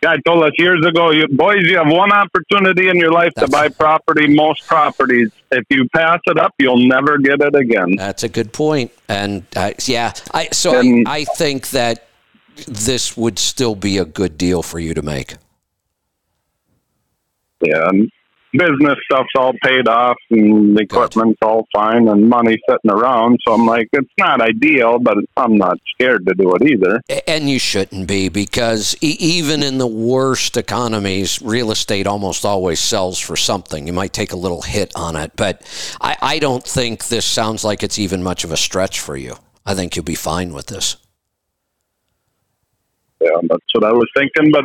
guy 0.00 0.16
told 0.26 0.44
us 0.44 0.52
years 0.58 0.84
ago, 0.86 1.10
you 1.10 1.26
boys, 1.28 1.58
you 1.64 1.76
have 1.76 1.88
one 1.90 2.12
opportunity 2.12 2.88
in 2.88 2.96
your 2.96 3.12
life 3.12 3.34
to 3.34 3.46
That's- 3.46 3.50
buy 3.50 3.68
property. 3.68 4.28
Most 4.28 4.66
properties, 4.66 5.30
if 5.50 5.64
you 5.70 5.88
pass 5.94 6.20
it 6.26 6.38
up, 6.38 6.54
you'll 6.58 6.86
never 6.86 7.18
get 7.18 7.40
it 7.42 7.54
again. 7.54 7.96
That's 7.96 8.22
a 8.22 8.28
good 8.28 8.52
point, 8.52 8.92
and 9.08 9.44
uh, 9.56 9.72
yeah, 9.86 10.12
I 10.32 10.48
so 10.52 10.76
I, 10.76 10.80
And- 10.80 11.08
I 11.08 11.24
think 11.24 11.70
that 11.70 12.06
this 12.66 13.16
would 13.16 13.38
still 13.38 13.74
be 13.74 13.98
a 13.98 14.04
good 14.04 14.36
deal 14.38 14.62
for 14.62 14.78
you 14.78 14.94
to 14.94 15.02
make. 15.02 15.34
Yeah, 17.62 17.90
business 18.52 18.96
stuff's 19.04 19.30
all 19.36 19.52
paid 19.62 19.88
off, 19.88 20.16
and 20.30 20.76
the 20.76 20.82
equipment's 20.82 21.38
all 21.42 21.66
fine, 21.72 22.08
and 22.08 22.28
money 22.28 22.56
sitting 22.68 22.90
around. 22.90 23.38
So 23.46 23.54
I'm 23.54 23.66
like, 23.66 23.88
it's 23.92 24.12
not 24.18 24.40
ideal, 24.40 24.98
but 24.98 25.16
I'm 25.36 25.56
not 25.56 25.78
scared 25.94 26.26
to 26.26 26.34
do 26.34 26.54
it 26.54 26.62
either. 26.62 27.00
And 27.26 27.48
you 27.48 27.58
shouldn't 27.58 28.06
be 28.08 28.28
because 28.28 28.96
e- 29.00 29.16
even 29.18 29.62
in 29.62 29.78
the 29.78 29.86
worst 29.86 30.56
economies, 30.56 31.40
real 31.42 31.70
estate 31.70 32.06
almost 32.06 32.44
always 32.44 32.80
sells 32.80 33.18
for 33.18 33.36
something. 33.36 33.86
You 33.86 33.92
might 33.92 34.12
take 34.12 34.32
a 34.32 34.36
little 34.36 34.62
hit 34.62 34.92
on 34.94 35.16
it, 35.16 35.32
but 35.36 35.62
I, 36.00 36.16
I 36.20 36.38
don't 36.38 36.64
think 36.64 37.08
this 37.08 37.24
sounds 37.24 37.64
like 37.64 37.82
it's 37.82 37.98
even 37.98 38.22
much 38.22 38.44
of 38.44 38.52
a 38.52 38.56
stretch 38.56 39.00
for 39.00 39.16
you. 39.16 39.36
I 39.64 39.74
think 39.74 39.94
you'll 39.94 40.04
be 40.04 40.14
fine 40.14 40.52
with 40.52 40.66
this. 40.66 40.96
Yeah, 43.20 43.36
that's 43.42 43.74
what 43.74 43.84
I 43.84 43.92
was 43.92 44.08
thinking. 44.16 44.50
But 44.50 44.64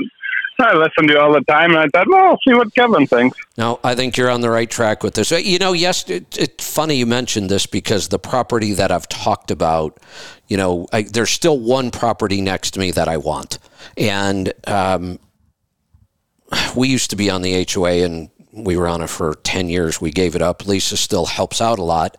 I 0.60 0.74
listen 0.76 1.08
to 1.08 1.14
you 1.14 1.20
all 1.20 1.34
the 1.34 1.42
time, 1.42 1.72
and 1.72 1.80
I 1.80 1.88
thought, 1.88 2.08
well, 2.08 2.26
I'll 2.32 2.40
see 2.48 2.54
what 2.54 2.74
Kevin 2.76 3.06
thinks. 3.08 3.38
No, 3.58 3.80
I 3.84 3.96
think 3.96 4.18
you're 4.18 4.30
on 4.30 4.42
the 4.42 4.50
right 4.50 4.70
track 4.70 5.04
with 5.04 5.16
this. 5.16 5.32
Uh, 5.32 5.38
You 5.38 5.60
know, 5.60 5.74
yes, 5.74 6.10
it, 6.10 6.38
it's 6.38 6.74
funny 6.74 6.96
you 6.96 7.06
mentioned 7.06 7.50
this 7.50 7.66
because 7.66 8.08
the 8.08 8.20
property 8.20 8.74
that 8.74 8.92
I've 8.92 9.08
talked 9.10 9.52
about, 9.52 10.00
you 10.48 10.58
know, 10.58 10.88
I, 10.94 11.04
there's 11.04 11.32
still 11.32 11.60
one 11.60 11.92
property 11.92 12.42
next 12.42 12.72
to 12.72 12.80
me 12.80 12.92
that 12.92 13.08
I 13.08 13.18
want, 13.18 13.60
and 13.98 14.54
um, 14.68 15.20
we 16.76 16.88
used 16.88 17.10
to 17.10 17.16
be 17.16 17.30
on 17.30 17.42
the 17.42 17.66
HOA 17.72 18.04
and. 18.04 18.30
We 18.58 18.78
were 18.78 18.88
on 18.88 19.02
it 19.02 19.10
for 19.10 19.36
10 19.44 19.68
years. 19.68 20.00
We 20.00 20.12
gave 20.12 20.34
it 20.34 20.42
up. 20.42 20.66
Lisa 20.66 20.96
still 20.96 21.26
helps 21.26 21.60
out 21.60 21.78
a 21.78 21.84
lot. 21.84 22.16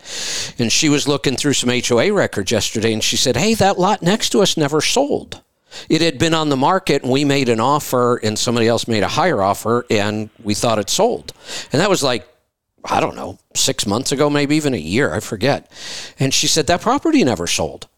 And 0.58 0.70
she 0.70 0.90
was 0.90 1.08
looking 1.08 1.34
through 1.34 1.54
some 1.54 1.70
HOA 1.70 2.12
records 2.12 2.52
yesterday 2.52 2.92
and 2.92 3.02
she 3.02 3.16
said, 3.16 3.38
Hey, 3.38 3.54
that 3.54 3.78
lot 3.78 4.02
next 4.02 4.28
to 4.32 4.42
us 4.42 4.54
never 4.54 4.82
sold. 4.82 5.40
It 5.88 6.00
had 6.00 6.18
been 6.18 6.34
on 6.34 6.48
the 6.48 6.56
market 6.56 7.02
and 7.02 7.10
we 7.10 7.24
made 7.24 7.48
an 7.48 7.60
offer 7.60 8.16
and 8.16 8.38
somebody 8.38 8.68
else 8.68 8.88
made 8.88 9.02
a 9.02 9.08
higher 9.08 9.42
offer 9.42 9.84
and 9.90 10.30
we 10.42 10.54
thought 10.54 10.78
it 10.78 10.90
sold. 10.90 11.32
And 11.72 11.80
that 11.80 11.90
was 11.90 12.02
like, 12.02 12.26
I 12.84 13.00
don't 13.00 13.16
know, 13.16 13.38
six 13.54 13.86
months 13.86 14.12
ago, 14.12 14.30
maybe 14.30 14.56
even 14.56 14.74
a 14.74 14.78
year, 14.78 15.12
I 15.12 15.20
forget. 15.20 15.70
And 16.18 16.32
she 16.32 16.46
said, 16.46 16.66
That 16.68 16.80
property 16.80 17.24
never 17.24 17.46
sold. 17.46 17.88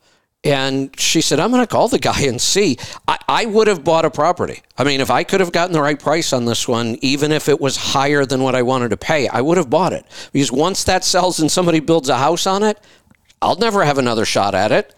And 0.44 0.98
she 0.98 1.20
said, 1.20 1.40
I'm 1.40 1.50
going 1.50 1.62
to 1.62 1.66
call 1.66 1.88
the 1.88 1.98
guy 1.98 2.22
and 2.22 2.40
see. 2.40 2.78
I, 3.06 3.18
I 3.28 3.46
would 3.46 3.66
have 3.66 3.84
bought 3.84 4.04
a 4.04 4.10
property. 4.10 4.62
I 4.76 4.84
mean, 4.84 5.00
if 5.00 5.10
I 5.10 5.24
could 5.24 5.40
have 5.40 5.52
gotten 5.52 5.72
the 5.72 5.82
right 5.82 5.98
price 5.98 6.32
on 6.32 6.44
this 6.44 6.66
one, 6.68 6.96
even 7.02 7.32
if 7.32 7.48
it 7.48 7.60
was 7.60 7.76
higher 7.76 8.24
than 8.24 8.42
what 8.42 8.54
I 8.54 8.62
wanted 8.62 8.90
to 8.90 8.96
pay, 8.96 9.28
I 9.28 9.40
would 9.40 9.56
have 9.56 9.70
bought 9.70 9.92
it. 9.92 10.06
Because 10.32 10.52
once 10.52 10.84
that 10.84 11.04
sells 11.04 11.40
and 11.40 11.50
somebody 11.50 11.80
builds 11.80 12.08
a 12.08 12.18
house 12.18 12.46
on 12.46 12.62
it, 12.62 12.78
I'll 13.42 13.56
never 13.56 13.84
have 13.84 13.98
another 13.98 14.24
shot 14.24 14.54
at 14.54 14.72
it. 14.72 14.94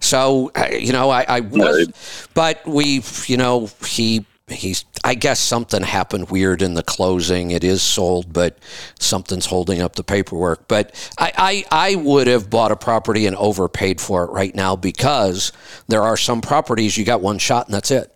So, 0.00 0.52
you 0.70 0.92
know, 0.92 1.10
I, 1.10 1.24
I 1.28 1.40
was, 1.40 2.28
but 2.34 2.66
we, 2.66 3.02
you 3.26 3.36
know, 3.36 3.70
he, 3.86 4.26
he's, 4.48 4.84
I 5.02 5.14
guess 5.14 5.40
something 5.40 5.82
happened 5.82 6.30
weird 6.30 6.60
in 6.60 6.74
the 6.74 6.82
closing. 6.82 7.50
It 7.50 7.64
is 7.64 7.82
sold, 7.82 8.32
but 8.32 8.58
something's 8.98 9.46
holding 9.46 9.80
up 9.80 9.96
the 9.96 10.04
paperwork. 10.04 10.68
But 10.68 10.94
I, 11.18 11.64
I, 11.70 11.92
I 11.92 11.94
would 11.94 12.26
have 12.26 12.50
bought 12.50 12.70
a 12.70 12.76
property 12.76 13.26
and 13.26 13.34
overpaid 13.36 14.00
for 14.00 14.24
it 14.24 14.30
right 14.30 14.54
now 14.54 14.76
because 14.76 15.52
there 15.88 16.02
are 16.02 16.16
some 16.16 16.42
properties 16.42 16.98
you 16.98 17.04
got 17.04 17.22
one 17.22 17.38
shot 17.38 17.66
and 17.66 17.74
that's 17.74 17.90
it. 17.90 18.14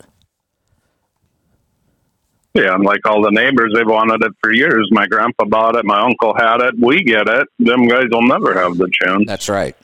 Yeah, 2.55 2.75
and 2.75 2.85
like 2.85 3.01
all 3.07 3.23
the 3.23 3.31
neighbors, 3.31 3.73
they've 3.75 3.87
wanted 3.87 4.25
it 4.25 4.33
for 4.43 4.53
years. 4.53 4.89
My 4.91 5.07
grandpa 5.07 5.45
bought 5.45 5.77
it. 5.77 5.85
My 5.85 6.01
uncle 6.01 6.35
had 6.35 6.61
it. 6.61 6.75
We 6.79 7.05
get 7.05 7.29
it. 7.29 7.47
Them 7.59 7.87
guys 7.87 8.07
will 8.11 8.27
never 8.27 8.59
have 8.59 8.77
the 8.77 8.91
chance. 9.01 9.25
That's 9.27 9.49
right. 9.49 9.77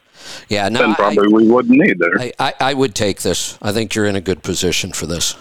Yeah, 0.49 0.69
no, 0.69 0.81
Then 0.81 0.91
I, 0.91 0.95
probably 0.95 1.33
we 1.33 1.49
wouldn't 1.49 1.81
either. 1.87 2.21
I, 2.21 2.33
I, 2.39 2.55
I 2.61 2.75
would 2.75 2.95
take 2.95 3.23
this. 3.23 3.59
I 3.63 3.73
think 3.73 3.95
you're 3.95 4.07
in 4.07 4.17
a 4.17 4.21
good 4.21 4.43
position 4.43 4.93
for 4.93 5.07
this. 5.07 5.37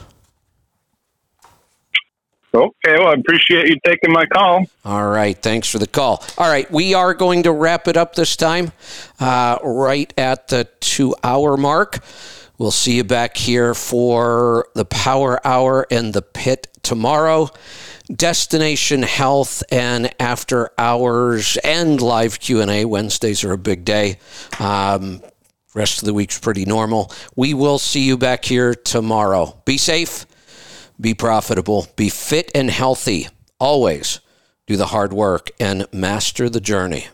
Okay, 2.55 2.99
well, 2.99 3.07
I 3.07 3.13
appreciate 3.13 3.67
you 3.67 3.77
taking 3.83 4.11
my 4.11 4.25
call. 4.27 4.65
All 4.85 5.07
right. 5.07 5.35
Thanks 5.35 5.67
for 5.67 5.79
the 5.79 5.87
call. 5.87 6.23
All 6.37 6.47
right. 6.47 6.69
We 6.69 6.93
are 6.93 7.15
going 7.15 7.43
to 7.43 7.51
wrap 7.51 7.87
it 7.87 7.97
up 7.97 8.13
this 8.13 8.35
time, 8.35 8.71
uh, 9.19 9.57
right 9.63 10.13
at 10.19 10.49
the 10.49 10.65
two 10.79 11.15
hour 11.23 11.57
mark. 11.57 12.03
We'll 12.59 12.69
see 12.69 12.95
you 12.97 13.03
back 13.03 13.37
here 13.37 13.73
for 13.73 14.67
the 14.75 14.85
Power 14.85 15.45
Hour 15.45 15.87
and 15.89 16.13
the 16.13 16.21
Pit 16.21 16.67
tomorrow. 16.83 17.49
Destination 18.11 19.03
Health 19.03 19.63
and 19.71 20.13
After 20.19 20.71
Hours 20.77 21.57
and 21.63 22.01
live 22.01 22.39
Q 22.39 22.61
and 22.61 22.71
A. 22.71 22.85
Wednesdays 22.85 23.43
are 23.43 23.53
a 23.53 23.57
big 23.57 23.85
day. 23.85 24.17
Um, 24.59 25.21
rest 25.73 26.01
of 26.01 26.05
the 26.05 26.13
week's 26.13 26.39
pretty 26.39 26.65
normal. 26.65 27.11
We 27.35 27.53
will 27.53 27.79
see 27.79 28.03
you 28.05 28.17
back 28.17 28.45
here 28.45 28.73
tomorrow. 28.75 29.61
Be 29.65 29.77
safe 29.77 30.25
be 30.99 31.13
profitable, 31.13 31.87
be 31.95 32.09
fit 32.09 32.51
and 32.55 32.69
healthy. 32.69 33.27
Always 33.59 34.19
do 34.67 34.77
the 34.77 34.87
hard 34.87 35.13
work 35.13 35.51
and 35.59 35.85
master 35.93 36.49
the 36.49 36.61
journey. 36.61 37.07